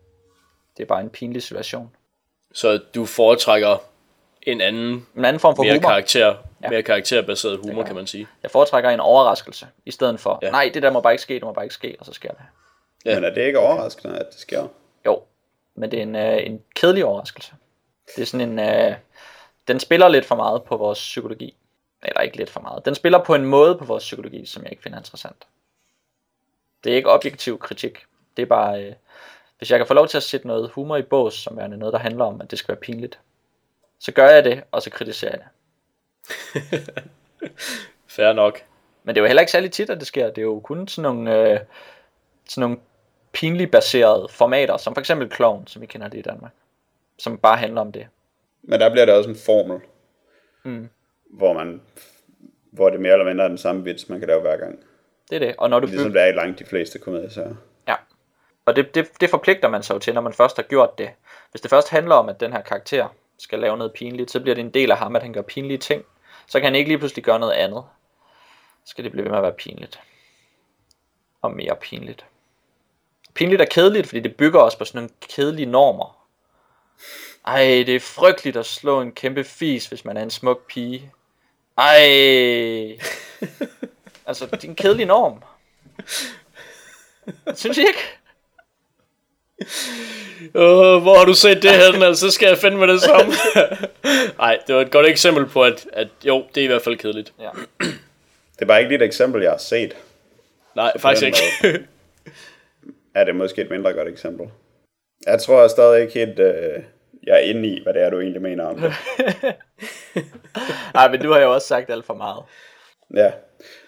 Det 0.78 0.84
er 0.84 0.88
bare 0.88 1.02
en 1.02 1.10
pinlig 1.10 1.44
situation. 1.44 1.92
Så 2.56 2.80
du 2.96 3.06
foretrækker 3.06 3.78
en 4.42 4.62
anden, 4.62 5.08
En 5.16 5.26
anden 5.26 5.40
form 5.40 5.56
for 5.56 5.64
mere, 5.64 5.74
humor. 5.74 5.90
karakter, 5.90 6.36
Ja. 6.64 6.70
mere 6.70 6.84
karakterbaseret 6.84 7.60
humor, 7.64 7.84
kan 7.84 7.96
man 7.96 8.08
sige. 8.08 8.28
Jeg 8.44 8.52
foretrækker 8.52 8.90
en 8.90 9.00
overraskelse, 9.00 9.68
i 9.86 9.92
stedet 9.92 10.20
for, 10.20 10.40
Ja. 10.42 10.52
nej, 10.52 10.72
det 10.74 10.84
der 10.84 10.92
må 10.92 11.02
bare 11.02 11.14
ikke 11.14 11.22
ske, 11.24 11.34
det 11.34 11.44
må 11.44 11.54
bare 11.54 11.66
ikke 11.66 11.76
ske, 11.76 11.96
og 12.00 12.06
så 12.06 12.14
sker 12.14 12.30
det. 12.30 12.40
Ja. 13.06 13.10
Ja. 13.10 13.16
Men 13.16 13.24
er 13.24 13.34
det 13.34 13.46
ikke 13.46 13.60
overraskende, 13.60 14.20
at 14.20 14.26
det 14.32 14.40
sker? 14.40 14.68
Jo, 15.06 15.22
men 15.76 15.92
det 15.92 16.00
er 16.00 16.04
en, 16.04 16.16
øh, 16.16 16.46
en 16.46 16.62
kedelig 16.76 17.06
overraskelse. 17.06 17.52
Det 18.16 18.22
er 18.22 18.26
sådan 18.26 18.50
en, 18.50 18.60
øh, 18.60 18.96
den 19.68 19.80
spiller 19.80 20.08
lidt 20.08 20.26
for 20.26 20.36
meget 20.36 20.64
på 20.64 20.78
vores 20.78 21.00
psykologi. 21.00 21.58
Eller 22.04 22.22
ikke 22.22 22.38
lidt 22.38 22.50
for 22.50 22.60
meget. 22.60 22.86
Den 22.86 22.96
spiller 22.96 23.24
på 23.24 23.36
en 23.36 23.46
måde 23.46 23.78
på 23.78 23.86
vores 23.86 24.04
psykologi, 24.04 24.46
som 24.46 24.64
jeg 24.64 24.72
ikke 24.72 24.84
finder 24.84 24.98
interessant. 24.98 25.48
Det 26.84 26.92
er 26.92 26.96
ikke 26.96 27.10
objektiv 27.12 27.60
kritik. 27.60 28.06
Det 28.38 28.44
er 28.44 28.48
bare, 28.48 28.84
øh, 28.84 28.94
hvis 29.58 29.72
jeg 29.72 29.80
kan 29.80 29.88
få 29.88 29.94
lov 29.94 30.08
til 30.08 30.18
at 30.18 30.24
sætte 30.24 30.48
noget 30.48 30.70
humor 30.70 30.98
i 30.98 31.02
bås, 31.02 31.34
som 31.34 31.58
er 31.60 31.68
noget, 31.68 31.94
der 31.94 32.00
handler 32.00 32.26
om, 32.26 32.42
at 32.42 32.52
det 32.52 32.60
skal 32.60 32.68
være 32.68 32.82
pinligt, 32.82 33.20
så 34.00 34.12
gør 34.12 34.30
jeg 34.30 34.44
det, 34.44 34.64
og 34.72 34.82
så 34.82 34.90
kritiserer 34.90 35.32
jeg 35.32 35.40
det. 35.42 35.48
Fair 38.16 38.34
nok. 38.34 38.62
Men 39.04 39.16
det 39.16 39.22
er 39.22 39.24
jo 39.24 39.28
heller 39.28 39.42
ikke 39.42 39.52
særlig 39.52 39.72
tit, 39.72 39.90
at 39.90 40.00
det 40.00 40.08
sker. 40.08 40.28
Det 40.28 40.38
er 40.38 40.42
jo 40.42 40.60
kun 40.60 40.88
sådan 40.88 41.04
nogle, 41.16 41.52
øh, 41.52 41.60
sådan 42.50 42.62
nogle 42.62 42.78
pinligt 43.32 43.72
baserede 43.72 44.28
formater, 44.30 44.78
som 44.78 44.94
for 44.96 45.00
eksempel 45.00 45.32
Clown, 45.32 45.68
som 45.68 45.82
vi 45.82 45.86
kender 45.86 46.08
det 46.08 46.18
i 46.18 46.22
Danmark. 46.22 46.52
Som 47.18 47.38
bare 47.38 47.58
handler 47.58 47.82
om 47.82 47.92
det. 47.92 48.08
Men 48.62 48.80
der 48.80 48.90
bliver 48.90 49.06
det 49.06 49.16
også 49.16 49.30
en 49.30 49.36
formel, 49.36 49.80
Mm. 50.64 50.90
hvor 51.30 51.54
man 51.54 51.82
hvor 52.72 52.90
det 52.90 53.00
mere 53.00 53.12
eller 53.14 53.26
mindre 53.26 53.44
er 53.44 53.48
den 53.48 53.58
samme 53.58 53.84
vits, 53.84 54.10
man 54.10 54.20
kan 54.20 54.28
lave 54.28 54.42
hver 54.42 54.58
gang. 54.58 54.80
Det 55.30 55.36
er 55.36 55.40
det. 55.40 55.56
Og 55.58 55.70
når 55.70 55.80
du 55.80 55.88
Ligesom 55.88 56.14
det 56.14 56.22
er 56.22 56.26
i 56.26 56.32
langt 56.32 56.60
de 56.60 56.66
fleste 56.66 57.00
komedieserier. 57.00 57.50
Ja. 57.50 57.56
Og 58.66 58.76
det, 58.76 58.96
det, 58.96 59.12
det 59.22 59.30
forpligter 59.30 59.70
man 59.70 59.84
sig 59.84 59.94
jo 59.94 60.00
til, 60.00 60.14
når 60.14 60.22
man 60.22 60.34
først 60.34 60.56
har 60.56 60.64
gjort 60.64 60.98
det. 60.98 61.10
Hvis 61.52 61.62
det 61.62 61.70
først 61.70 61.90
handler 61.90 62.16
om, 62.16 62.30
at 62.30 62.40
den 62.40 62.54
her 62.54 62.62
karakter 62.62 63.08
skal 63.38 63.60
lave 63.60 63.78
noget 63.78 63.94
pinligt, 63.94 64.32
så 64.32 64.40
bliver 64.40 64.56
det 64.56 64.62
en 64.62 64.74
del 64.74 64.92
af 64.92 64.98
ham, 64.98 65.16
at 65.16 65.22
han 65.22 65.34
gør 65.34 65.42
pinlige 65.42 65.78
ting. 65.78 66.06
Så 66.48 66.60
kan 66.60 66.66
han 66.66 66.76
ikke 66.76 66.90
lige 66.90 66.98
pludselig 66.98 67.24
gøre 67.24 67.40
noget 67.40 67.54
andet. 67.54 67.84
Så 68.86 68.90
skal 68.90 69.04
det 69.04 69.12
blive 69.12 69.24
ved 69.24 69.30
med 69.30 69.38
at 69.38 69.44
være 69.44 69.54
pinligt. 69.54 70.00
Og 71.42 71.52
mere 71.52 71.76
pinligt. 71.82 72.26
Pinligt 73.34 73.62
er 73.62 73.66
kedeligt, 73.66 74.08
fordi 74.08 74.20
det 74.20 74.36
bygger 74.36 74.60
også 74.60 74.78
på 74.78 74.86
sådan 74.86 74.98
nogle 74.98 75.10
kedelige 75.22 75.66
normer. 75.66 76.28
Ej, 77.46 77.84
det 77.86 77.96
er 77.96 78.00
frygteligt 78.00 78.58
at 78.58 78.66
slå 78.66 79.02
en 79.02 79.12
kæmpe 79.12 79.44
fis, 79.44 79.86
hvis 79.86 80.06
man 80.06 80.18
er 80.18 80.24
en 80.24 80.30
smuk 80.30 80.68
pige. 80.68 81.12
Ej. 81.78 81.98
altså, 84.28 84.46
det 84.46 84.64
er 84.64 84.68
en 84.68 84.76
kedelig 84.76 85.06
norm. 85.06 85.44
Synes 87.56 87.78
I 87.78 87.82
ikke? 87.82 88.20
Uh, 90.46 91.02
hvor 91.02 91.18
har 91.18 91.26
du 91.26 91.34
set 91.34 91.64
det 91.64 91.72
her? 91.72 92.04
Altså, 92.06 92.28
så 92.28 92.32
skal 92.32 92.48
jeg 92.48 92.58
finde 92.58 92.78
med 92.78 92.88
det 92.88 93.02
samme. 93.02 93.34
Nej, 94.38 94.60
det 94.68 94.76
var 94.76 94.82
et 94.82 94.92
godt 94.92 95.08
eksempel 95.08 95.46
på, 95.46 95.64
at, 95.64 95.88
at 95.94 96.08
jo, 96.24 96.46
det 96.56 96.62
er 96.62 96.66
i 96.66 96.68
hvert 96.68 96.82
fald 96.82 96.98
kedeligt. 96.98 97.34
Ja. 97.40 97.50
Det 98.56 98.62
er 98.62 98.66
bare 98.66 98.80
ikke 98.80 98.90
lige 98.90 99.04
et 99.04 99.06
eksempel, 99.06 99.42
jeg 99.42 99.52
har 99.52 99.58
set. 99.58 99.96
Nej, 100.76 100.92
faktisk 101.00 101.22
den 101.22 101.74
ikke. 101.74 101.86
Er 103.16 103.24
det 103.24 103.36
måske 103.36 103.62
et 103.62 103.70
mindre 103.70 103.94
godt 103.94 104.08
eksempel? 104.08 104.48
Jeg 105.26 105.42
tror 105.42 105.62
jeg 105.62 105.70
stadig 105.70 106.02
ikke 106.02 106.14
helt, 106.14 106.40
øh, 106.40 106.84
jeg 107.24 107.36
er 107.36 107.40
inde 107.40 107.68
i, 107.68 107.84
hvad 107.84 107.94
det 107.94 108.02
er, 108.02 108.10
du 108.10 108.20
egentlig 108.20 108.42
mener 108.42 108.66
om 108.66 108.80
det. 108.80 108.94
Ej, 110.96 111.12
men 111.12 111.22
du 111.22 111.32
har 111.32 111.40
jo 111.40 111.54
også 111.54 111.68
sagt 111.68 111.90
alt 111.90 112.06
for 112.06 112.14
meget. 112.14 112.44
Ja, 113.16 113.32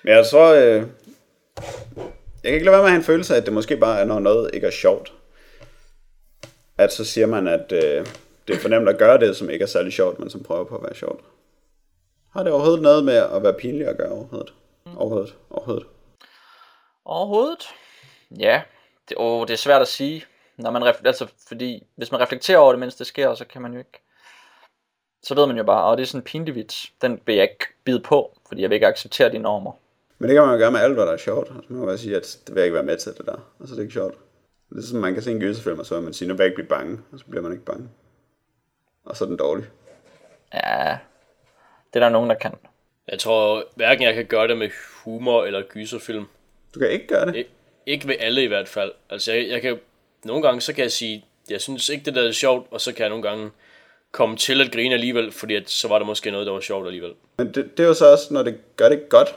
men 0.03 0.13
jeg 0.13 0.25
tror, 0.25 0.53
øh, 0.53 0.83
jeg 2.43 2.43
kan 2.43 2.53
ikke 2.53 2.65
lade 2.65 2.71
være 2.71 2.81
med 2.81 2.85
at 2.85 2.91
have 2.91 2.99
en 2.99 3.03
følelse 3.03 3.33
af, 3.33 3.37
at 3.37 3.45
det 3.45 3.53
måske 3.53 3.77
bare 3.77 3.99
er, 3.99 4.05
når 4.05 4.19
noget 4.19 4.51
ikke 4.53 4.67
er 4.67 4.71
sjovt. 4.71 5.13
At 6.77 6.93
så 6.93 7.05
siger 7.05 7.27
man, 7.27 7.47
at 7.47 7.71
øh, 7.71 8.05
det 8.47 8.55
er 8.55 8.59
for 8.59 8.69
nemt 8.69 8.89
at 8.89 8.97
gøre 8.97 9.19
det, 9.19 9.35
som 9.35 9.49
ikke 9.49 9.63
er 9.63 9.67
særlig 9.67 9.93
sjovt, 9.93 10.19
men 10.19 10.29
som 10.29 10.43
prøver 10.43 10.63
på 10.63 10.75
at 10.75 10.83
være 10.83 10.95
sjovt. 10.95 11.21
Har 12.29 12.43
det 12.43 12.51
overhovedet 12.51 12.81
noget 12.81 13.05
med 13.05 13.15
at 13.15 13.43
være 13.43 13.53
pinlig 13.53 13.87
at 13.87 13.97
gøre 13.97 14.11
overhovedet? 14.11 14.53
Overhovedet, 14.95 15.35
overhovedet. 15.49 15.87
Overhovedet? 17.05 17.67
Ja, 18.39 18.61
det, 19.09 19.17
åh, 19.19 19.47
det 19.47 19.53
er 19.53 19.57
svært 19.57 19.81
at 19.81 19.87
sige. 19.87 20.25
Når 20.57 20.71
man 20.71 20.93
altså, 21.05 21.27
fordi 21.47 21.83
hvis 21.95 22.11
man 22.11 22.21
reflekterer 22.21 22.57
over 22.57 22.71
det, 22.71 22.79
mens 22.79 22.95
det 22.95 23.07
sker, 23.07 23.35
så 23.35 23.45
kan 23.45 23.61
man 23.61 23.73
jo 23.73 23.79
ikke... 23.79 24.03
Så 25.23 25.35
ved 25.35 25.47
man 25.47 25.57
jo 25.57 25.63
bare, 25.63 25.91
at 25.91 25.97
det 25.97 26.03
er 26.03 26.07
sådan 26.07 26.21
en 26.21 26.25
pinlig 26.25 26.55
vits. 26.55 26.91
Den 27.01 27.21
vil 27.25 27.35
jeg 27.35 27.43
ikke 27.43 27.65
bide 27.83 27.99
på, 27.99 28.37
fordi 28.47 28.61
jeg 28.61 28.69
vil 28.69 28.75
ikke 28.75 28.87
acceptere 28.87 29.31
de 29.31 29.39
normer. 29.39 29.71
Men 30.17 30.29
det 30.29 30.35
kan 30.35 30.43
man 30.43 30.53
jo 30.53 30.59
gøre 30.59 30.71
med 30.71 30.79
alt, 30.79 30.93
hvad 30.93 31.05
der 31.05 31.11
er 31.11 31.17
sjovt. 31.17 31.47
Altså, 31.47 31.65
man 31.69 31.79
kan 31.79 31.87
bare 31.87 31.97
sige, 31.97 32.15
at 32.15 32.39
det 32.47 32.55
vil 32.55 32.61
jeg 32.61 32.65
ikke 32.65 32.75
være 32.75 32.83
med 32.83 32.97
til 32.97 33.11
det 33.17 33.25
der. 33.25 33.49
Altså, 33.59 33.75
det 33.75 33.79
er 33.79 33.83
ikke 33.83 33.93
sjovt. 33.93 34.15
Det 34.69 34.77
er 34.77 34.81
sådan, 34.81 35.01
man 35.01 35.13
kan 35.13 35.23
se 35.23 35.31
en 35.31 35.39
gyserfilm, 35.39 35.79
og 35.79 35.85
så 35.85 35.95
vil 35.95 36.03
man 36.03 36.13
sige, 36.13 36.27
nu 36.27 36.33
vil 36.33 36.43
jeg 36.43 36.45
ikke 36.47 36.55
blive 36.55 36.67
bange. 36.67 36.99
Og 37.11 37.19
så 37.19 37.25
bliver 37.25 37.43
man 37.43 37.51
ikke 37.51 37.65
bange. 37.65 37.89
Og 39.05 39.17
så 39.17 39.23
er 39.23 39.27
den 39.27 39.37
dårlig. 39.37 39.65
Ja, 40.53 40.97
det 41.93 41.99
er 41.99 41.99
der 41.99 42.09
nogen, 42.09 42.29
der 42.29 42.35
kan. 42.35 42.51
Jeg 43.07 43.19
tror 43.19 43.63
hverken 43.75 44.03
jeg 44.03 44.13
kan 44.13 44.25
gøre 44.25 44.47
det 44.47 44.57
med 44.57 44.69
humor 45.03 45.45
eller 45.45 45.61
gyserfilm. 45.69 46.25
Du 46.75 46.79
kan 46.79 46.89
ikke 46.89 47.07
gøre 47.07 47.25
det. 47.25 47.43
Ik- 47.43 47.47
ikke 47.85 48.07
ved 48.07 48.15
alle 48.19 48.43
i 48.43 48.47
hvert 48.47 48.67
fald. 48.67 48.91
Altså 49.09 49.33
jeg, 49.33 49.47
jeg 49.49 49.61
kan, 49.61 49.79
nogle 50.25 50.41
gange 50.41 50.61
så 50.61 50.73
kan 50.73 50.83
jeg 50.83 50.91
sige, 50.91 51.25
jeg 51.49 51.61
synes 51.61 51.89
ikke 51.89 52.05
det 52.05 52.15
der 52.15 52.27
er 52.27 52.31
sjovt, 52.31 52.67
og 52.71 52.81
så 52.81 52.93
kan 52.93 53.01
jeg 53.01 53.09
nogle 53.09 53.23
gange 53.23 53.51
komme 54.11 54.37
til 54.37 54.61
at 54.61 54.71
grine 54.71 54.93
alligevel, 54.93 55.31
fordi 55.31 55.55
at, 55.55 55.69
så 55.69 55.87
var 55.87 55.99
der 55.99 56.05
måske 56.05 56.31
noget, 56.31 56.47
der 56.47 56.53
var 56.53 56.59
sjovt 56.59 56.85
alligevel. 56.85 57.13
Men 57.37 57.47
det, 57.47 57.77
det 57.77 57.83
er 57.83 57.87
jo 57.87 57.93
så 57.93 58.11
også, 58.11 58.33
når 58.33 58.43
det 58.43 58.57
gør 58.75 58.89
det 58.89 59.09
godt. 59.09 59.35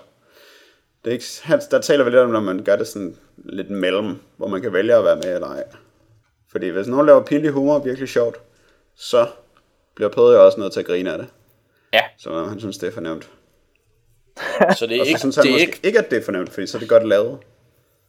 Det 1.05 1.11
er 1.11 1.13
ikke, 1.13 1.65
der 1.71 1.81
taler 1.81 2.05
vi 2.05 2.11
lidt 2.11 2.21
om, 2.21 2.31
når 2.31 2.41
man 2.41 2.65
gør 2.65 2.77
det 2.77 2.87
sådan 2.87 3.17
lidt 3.37 3.71
mellem, 3.71 4.19
hvor 4.37 4.49
man 4.49 4.63
kan 4.63 4.73
vælge 4.73 4.95
at 4.95 5.05
være 5.05 5.17
med 5.17 5.35
eller 5.35 5.49
ej. 5.49 5.65
Fordi 6.51 6.69
hvis 6.69 6.87
nogen 6.87 7.07
laver 7.07 7.25
pinlig 7.25 7.51
humor 7.51 7.79
virkelig 7.79 8.09
sjovt, 8.09 8.41
så 8.97 9.27
bliver 9.95 10.11
Peder 10.11 10.33
jo 10.33 10.47
også 10.47 10.61
nødt 10.61 10.73
til 10.73 10.81
at 10.81 10.87
grine 10.87 11.13
af 11.13 11.19
det. 11.19 11.29
Ja. 11.93 12.01
Så 12.19 12.45
han 12.45 12.61
synes, 12.61 12.79
det 12.79 12.87
er 12.87 12.93
fornemt. 12.93 13.31
Så 14.79 14.87
det 14.87 14.97
er 14.97 15.05
ikke, 15.05 15.21
synes 15.21 15.37
han 15.37 15.45
det 15.45 15.55
er 15.55 15.59
ikke, 15.59 15.81
ikke, 15.83 15.99
at 15.99 16.11
det 16.11 16.19
er 16.19 16.25
fornemt, 16.25 16.53
fordi 16.53 16.67
så 16.67 16.77
er 16.77 16.79
det 16.79 16.89
godt 16.89 17.09
lavet. 17.09 17.39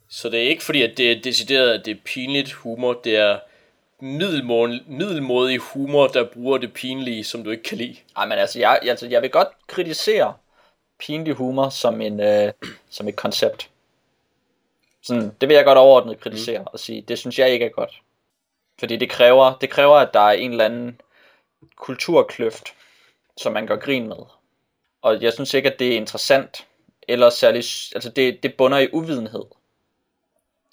så 0.10 0.30
det 0.30 0.40
er 0.40 0.50
ikke 0.50 0.64
fordi, 0.64 0.82
at 0.82 0.98
det 0.98 1.12
er 1.12 1.22
decideret, 1.22 1.70
at 1.80 1.86
det 1.86 1.92
er 1.92 2.00
pinligt 2.06 2.52
humor, 2.52 2.94
det 3.04 3.16
er 3.16 3.40
middelmådig 4.02 5.58
humor, 5.58 6.08
der 6.08 6.28
bruger 6.34 6.58
det 6.58 6.74
pinlige, 6.74 7.24
som 7.24 7.44
du 7.44 7.50
ikke 7.50 7.64
kan 7.64 7.78
lide. 7.78 7.96
Ej, 8.18 8.26
men 8.26 8.38
altså 8.38 8.60
jeg, 8.60 8.80
altså, 8.82 9.08
jeg 9.08 9.22
vil 9.22 9.30
godt 9.30 9.48
kritisere 9.68 10.34
pinlig 11.02 11.34
humor 11.34 11.70
som, 11.70 12.02
en, 12.02 12.20
øh, 12.20 12.54
som 12.90 13.08
et 13.08 13.16
koncept. 13.16 13.70
Sådan, 15.02 15.32
det 15.42 15.50
vil 15.50 15.56
jeg 15.56 15.66
godt 15.66 15.78
overordnet 15.78 16.20
kritisere 16.20 16.60
mm. 16.60 16.68
og 16.68 16.80
sige, 16.80 17.02
det 17.02 17.20
synes 17.20 17.40
jeg 17.40 17.50
ikke 17.50 17.66
er 17.66 17.70
godt. 17.70 18.02
Fordi 18.80 18.98
det 18.98 19.10
kræver, 19.10 19.58
det 19.62 19.70
kræver, 19.70 19.96
at 19.96 20.14
der 20.14 20.20
er 20.20 20.32
en 20.32 20.52
eller 20.52 20.66
anden 20.66 21.02
kulturkløft, 21.76 22.74
som 23.38 23.54
man 23.54 23.68
gør 23.68 23.76
grin 23.76 24.08
med. 24.08 24.18
Og 25.02 25.22
jeg 25.22 25.34
synes 25.34 25.54
ikke, 25.54 25.72
at 25.72 25.80
det 25.80 25.94
er 25.94 25.98
interessant, 25.98 26.68
eller 27.08 27.30
særligt, 27.30 27.92
altså 27.96 28.10
det, 28.10 28.44
det 28.44 28.58
bunder 28.58 28.78
i 28.78 28.90
uvidenhed, 28.92 29.46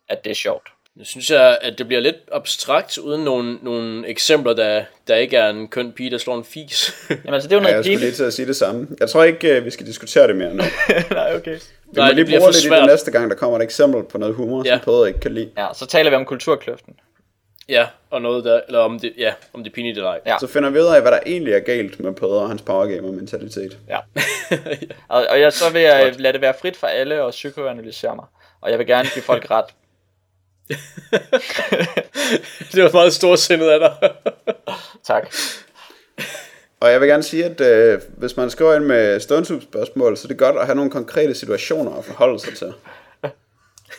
at 0.09 0.25
det 0.25 0.31
er 0.31 0.35
sjovt. 0.35 0.73
Nu 0.99 1.05
synes 1.05 1.31
jeg, 1.31 1.59
at 1.61 1.79
det 1.79 1.87
bliver 1.87 2.01
lidt 2.01 2.17
abstrakt, 2.33 2.99
uden 2.99 3.25
nogle, 3.25 3.59
nogle 3.63 4.09
eksempler, 4.09 4.53
der, 4.55 4.85
der 5.09 5.17
ikke 5.17 5.37
er 5.37 5.49
en 5.51 5.69
køn 5.69 5.93
pige, 5.93 6.11
der 6.11 6.19
slår 6.19 6.37
en 6.39 6.45
fis. 6.45 6.93
Jamen 7.11 7.35
altså, 7.35 7.49
det 7.49 7.57
er 7.57 7.61
jo 7.61 7.67
Ja, 7.67 7.73
noget 7.73 7.75
jeg 7.77 7.85
skulle 7.85 7.99
lige 8.07 8.13
til 8.13 8.25
at 8.25 8.33
sige 8.35 8.47
det 8.47 8.57
samme. 8.57 8.89
Jeg 9.01 9.09
tror 9.11 9.25
ikke, 9.25 9.57
øh, 9.57 9.65
vi 9.65 9.71
skal 9.71 9.87
diskutere 9.87 10.29
det 10.29 10.37
mere 10.37 10.55
nu. 10.55 10.63
Nej, 11.11 11.35
okay. 11.37 11.55
Vi 11.55 11.61
Nej, 11.93 12.09
må 12.09 12.15
lige 12.15 12.25
bruge 12.39 12.51
lidt 12.51 12.65
i 12.65 12.69
svært. 12.69 12.81
det 12.83 12.91
næste 12.91 13.11
gang, 13.11 13.31
der 13.31 13.37
kommer 13.37 13.59
et 13.59 13.63
eksempel 13.63 14.03
på 14.05 14.19
noget 14.19 14.35
humor, 14.35 14.63
Ja. 14.67 14.71
som 14.77 14.85
Peder 14.85 15.07
ikke 15.07 15.21
kan 15.21 15.35
lide. 15.35 15.51
Ja, 15.59 15.67
så 15.75 15.87
taler 15.87 16.11
vi 16.11 16.17
om 16.17 16.25
kulturkløften. 16.25 16.95
ja, 17.69 17.87
og 18.11 18.23
noget 18.23 18.45
der, 18.45 18.61
eller 18.67 18.81
om 18.81 18.99
det, 19.01 19.13
ja, 19.19 19.33
om 19.53 19.65
det 19.65 19.73
pinligt 19.73 19.97
eller 19.97 20.11
ej. 20.11 20.21
Ja. 20.27 20.37
Så 20.41 20.47
finder 20.47 20.71
vi 20.71 20.79
ud 20.79 20.85
af, 20.87 21.01
hvad 21.03 21.13
der 21.13 21.19
egentlig 21.27 21.55
er 21.55 21.61
galt 21.61 22.01
med 22.01 22.13
Peder 22.13 22.41
og 22.41 22.49
hans 22.49 22.63
powergamer-mentalitet. 22.63 23.79
Ja. 23.89 23.99
og, 25.15 25.27
og 25.31 25.41
jeg, 25.41 25.53
så 25.53 25.73
vil 25.73 25.83
jeg 25.83 26.15
lade 26.19 26.33
det 26.33 26.41
være 26.41 26.55
frit 26.61 26.77
for 26.77 26.87
alle 26.87 27.23
og 27.23 27.31
psykoanalysere 27.31 28.17
mig. 28.17 28.25
Og 28.61 28.71
jeg 28.71 28.79
vil 28.79 28.87
gerne 28.87 29.09
give 29.15 29.23
folk 29.23 29.51
ret. 29.51 29.65
det 32.73 32.83
var 32.83 32.93
meget 32.93 33.13
storsindet 33.13 33.69
af 33.69 33.81
dig. 33.81 34.13
Tak. 35.05 35.35
Og 36.81 36.91
jeg 36.93 37.01
vil 37.01 37.09
gerne 37.09 37.23
sige, 37.23 37.45
at 37.45 37.61
øh, 37.61 38.01
hvis 38.17 38.37
man 38.37 38.51
skriver 38.51 38.75
ind 38.75 38.85
med 38.85 39.21
stående 39.21 39.61
spørgsmål, 39.63 40.17
så 40.17 40.27
er 40.27 40.29
det 40.29 40.39
godt 40.39 40.57
at 40.57 40.67
have 40.67 40.77
nogle 40.77 40.91
konkrete 40.91 41.35
situationer 41.35 41.99
at 41.99 42.05
forholde 42.05 42.41
sig 42.41 42.57
til. 42.57 42.75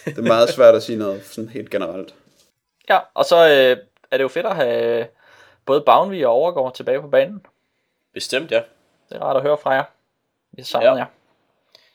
Det 0.06 0.18
er 0.18 0.22
meget 0.22 0.50
svært 0.50 0.76
at 0.76 0.84
sige 0.84 0.98
noget 0.98 1.26
sådan 1.26 1.50
helt 1.50 1.70
generelt. 1.70 2.14
Ja, 2.90 3.00
og 3.14 3.26
så 3.26 3.48
øh, 3.48 3.78
er 4.12 4.18
det 4.18 4.24
jo 4.24 4.28
fedt 4.28 4.46
at 4.46 4.56
have 4.56 5.08
både 5.66 5.82
Bavnvig 5.82 6.28
og 6.28 6.34
Overgaard 6.34 6.76
tilbage 6.76 7.02
på 7.02 7.08
banen. 7.08 7.46
Bestemt, 8.14 8.52
ja. 8.52 8.62
Det 9.10 9.18
er 9.18 9.22
rart 9.22 9.36
at 9.36 9.42
høre 9.42 9.58
fra 9.58 9.72
jer. 9.72 9.84
Vi 10.52 10.64
savner 10.64 10.90
Ja. 10.90 10.96
jer. 10.96 11.06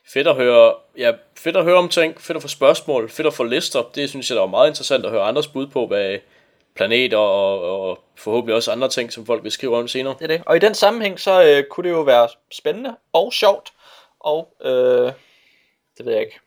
Fedt 0.07 0.29
at 0.29 0.37
høre, 0.37 0.75
ja, 0.99 1.13
fedt 1.37 1.57
at 1.57 1.65
høre 1.65 1.77
om 1.77 1.89
ting, 1.89 2.21
fedt 2.21 2.37
at 2.37 2.43
få 2.43 2.49
spørgsmål, 2.49 3.11
fedt 3.11 3.27
at 3.27 3.35
få 3.35 3.45
lister. 3.45 3.83
Det 3.95 4.11
synes 4.11 4.31
jeg, 4.31 4.37
der 4.37 4.43
er 4.43 4.47
meget 4.47 4.69
interessant 4.69 5.05
at 5.05 5.11
høre 5.11 5.23
andres 5.23 5.49
bud 5.49 5.67
på, 5.67 5.87
hvad 5.87 6.19
planeter 6.75 7.17
og, 7.17 7.89
og 7.89 7.99
forhåbentlig 8.17 8.55
også 8.57 8.73
andre 8.73 8.89
ting, 8.89 9.13
som 9.13 9.27
folk 9.27 9.43
vil 9.43 9.53
skrive 9.53 9.77
om 9.77 9.89
senere. 9.89 10.15
Det 10.19 10.23
er 10.23 10.37
det. 10.37 10.43
Og 10.47 10.57
i 10.57 10.59
den 10.59 10.75
sammenhæng, 10.75 11.21
så 11.21 11.45
øh, 11.45 11.65
kunne 11.71 11.89
det 11.89 11.95
jo 11.95 12.01
være 12.01 12.29
spændende 12.53 12.97
og 13.13 13.33
sjovt. 13.33 13.73
Og, 14.21 14.49
øh, 14.65 15.13
det 15.99 16.07
ved 16.07 16.13
jeg 16.13 16.21
ikke, 16.21 16.41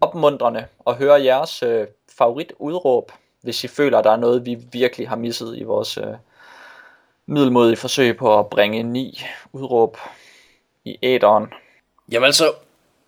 opmuntrende 0.00 0.66
at 0.86 0.94
høre 0.94 1.24
jeres 1.24 1.62
øh, 1.62 1.86
favoritudråb, 2.18 3.12
hvis 3.40 3.64
I 3.64 3.68
føler, 3.68 3.98
at 3.98 4.04
der 4.04 4.10
er 4.10 4.16
noget, 4.16 4.46
vi 4.46 4.58
virkelig 4.72 5.08
har 5.08 5.16
misset 5.16 5.58
i 5.58 5.62
vores 5.62 5.98
øh, 5.98 6.14
middelmodige 7.26 7.76
forsøg 7.76 8.16
på 8.16 8.38
at 8.38 8.50
bringe 8.50 8.82
ni 8.82 9.20
udråb 9.52 9.96
i 10.84 10.98
æderen. 11.02 11.52
Jamen 12.10 12.26
altså, 12.26 12.52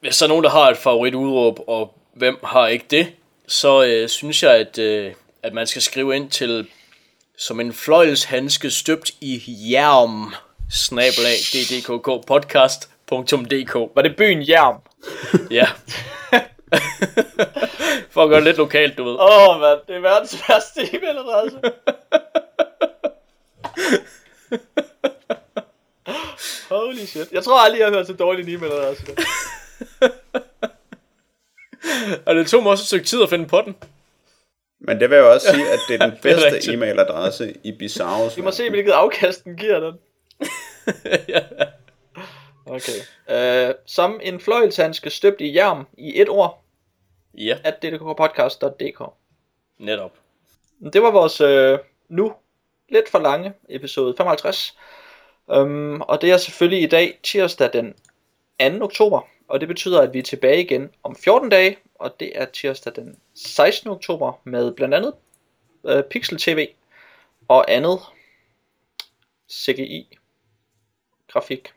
hvis 0.00 0.18
der 0.18 0.26
er 0.26 0.28
nogen, 0.28 0.44
der 0.44 0.50
har 0.50 0.70
et 0.70 0.76
favoritudråb, 0.76 1.60
og 1.66 1.98
hvem 2.12 2.38
har 2.44 2.66
ikke 2.66 2.86
det, 2.90 3.12
så 3.46 3.84
øh, 3.84 4.08
synes 4.08 4.42
jeg, 4.42 4.54
at, 4.54 4.78
øh, 4.78 5.12
at 5.42 5.54
man 5.54 5.66
skal 5.66 5.82
skrive 5.82 6.16
ind 6.16 6.30
til 6.30 6.66
som 7.36 7.60
en 7.60 7.72
fløjelshandske 7.72 8.70
støbt 8.70 9.10
i 9.20 9.42
jerm, 9.72 10.34
snabelag, 10.70 11.36
ddkkpodcast.dk. 11.52 13.74
Var 13.94 14.02
det 14.02 14.16
byen 14.16 14.42
Hjerm? 14.42 14.80
Ja. 15.50 15.66
For 18.10 18.22
at 18.22 18.28
gøre 18.28 18.38
det 18.38 18.44
lidt 18.44 18.56
lokalt, 18.56 18.98
du 18.98 19.04
ved. 19.04 19.12
Åh, 19.12 19.48
oh, 19.48 19.60
mand, 19.60 19.78
det 19.86 19.96
er 19.96 20.00
verdens 20.00 20.42
værste 20.48 20.80
e-mailadresse. 20.80 21.58
Holy 26.68 27.04
shit. 27.06 27.32
Jeg 27.32 27.44
tror 27.44 27.58
aldrig, 27.58 27.78
jeg 27.78 27.86
har 27.88 27.94
hørt 27.94 28.06
så 28.06 28.12
dårlig 28.12 28.48
en 28.48 28.54
e-mailadresse. 28.58 29.06
Og 32.26 32.34
det 32.34 32.46
tog 32.46 32.62
mig 32.62 32.72
også 32.72 32.82
et 32.82 32.86
stykke 32.86 33.06
tid 33.06 33.22
at 33.22 33.30
finde 33.30 33.46
på 33.46 33.60
den. 33.64 33.76
Men 34.80 35.00
det 35.00 35.10
vil 35.10 35.16
jeg 35.16 35.24
også 35.24 35.46
sige, 35.52 35.68
at 35.70 35.78
det 35.88 35.94
er 35.94 35.98
den 36.06 36.10
Det 36.10 36.18
er 36.18 36.22
bedste 36.22 36.52
rigtigt. 36.52 36.74
e-mailadresse 36.74 37.54
i 37.64 37.72
Bizarros. 37.72 38.36
Vi 38.36 38.42
må 38.42 38.50
se, 38.50 38.70
hvilket 38.70 38.92
afkast 38.92 39.44
den 39.44 39.56
giver 39.56 39.80
den. 39.80 39.94
Okay. 42.66 42.98
Uh, 43.68 43.74
som 43.86 44.20
en 44.22 44.40
fløjelshandske 44.40 45.10
støbt 45.10 45.40
i 45.40 45.54
jern 45.56 45.84
i 45.98 46.20
et 46.20 46.28
ord, 46.28 46.64
Ja, 47.34 47.58
at 47.64 47.82
ddkpodcast.dk. 47.82 49.02
netop. 49.78 50.12
Det 50.92 51.02
var 51.02 51.10
vores 51.10 51.40
øh, 51.40 51.78
nu 52.08 52.32
lidt 52.88 53.08
for 53.08 53.18
lange 53.18 53.52
episode 53.68 54.14
55. 54.16 54.76
Um, 55.46 56.00
og 56.00 56.20
det 56.20 56.30
er 56.30 56.36
selvfølgelig 56.36 56.82
i 56.82 56.86
dag 56.86 57.18
tirsdag 57.22 57.72
den 57.72 57.94
2. 58.78 58.84
oktober. 58.84 59.20
Og 59.48 59.60
det 59.60 59.68
betyder, 59.68 60.00
at 60.00 60.12
vi 60.12 60.18
er 60.18 60.22
tilbage 60.22 60.62
igen 60.62 60.90
om 61.02 61.16
14 61.16 61.48
dage. 61.48 61.76
Og 61.94 62.20
det 62.20 62.32
er 62.34 62.44
tirsdag 62.44 62.92
den 62.96 63.18
16. 63.34 63.90
oktober 63.90 64.40
med 64.44 64.72
blandt 64.72 64.94
andet 64.94 65.14
øh, 65.86 66.02
Pixel 66.02 66.38
TV 66.38 66.66
og 67.48 67.72
andet 67.72 68.00
CGI, 69.52 70.18
grafik 71.28 71.72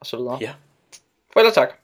og 0.00 0.06
så 0.06 0.16
videre. 0.16 0.38
Ja. 0.40 0.54
Farvel 1.34 1.48
og 1.48 1.54
tak. 1.54 1.78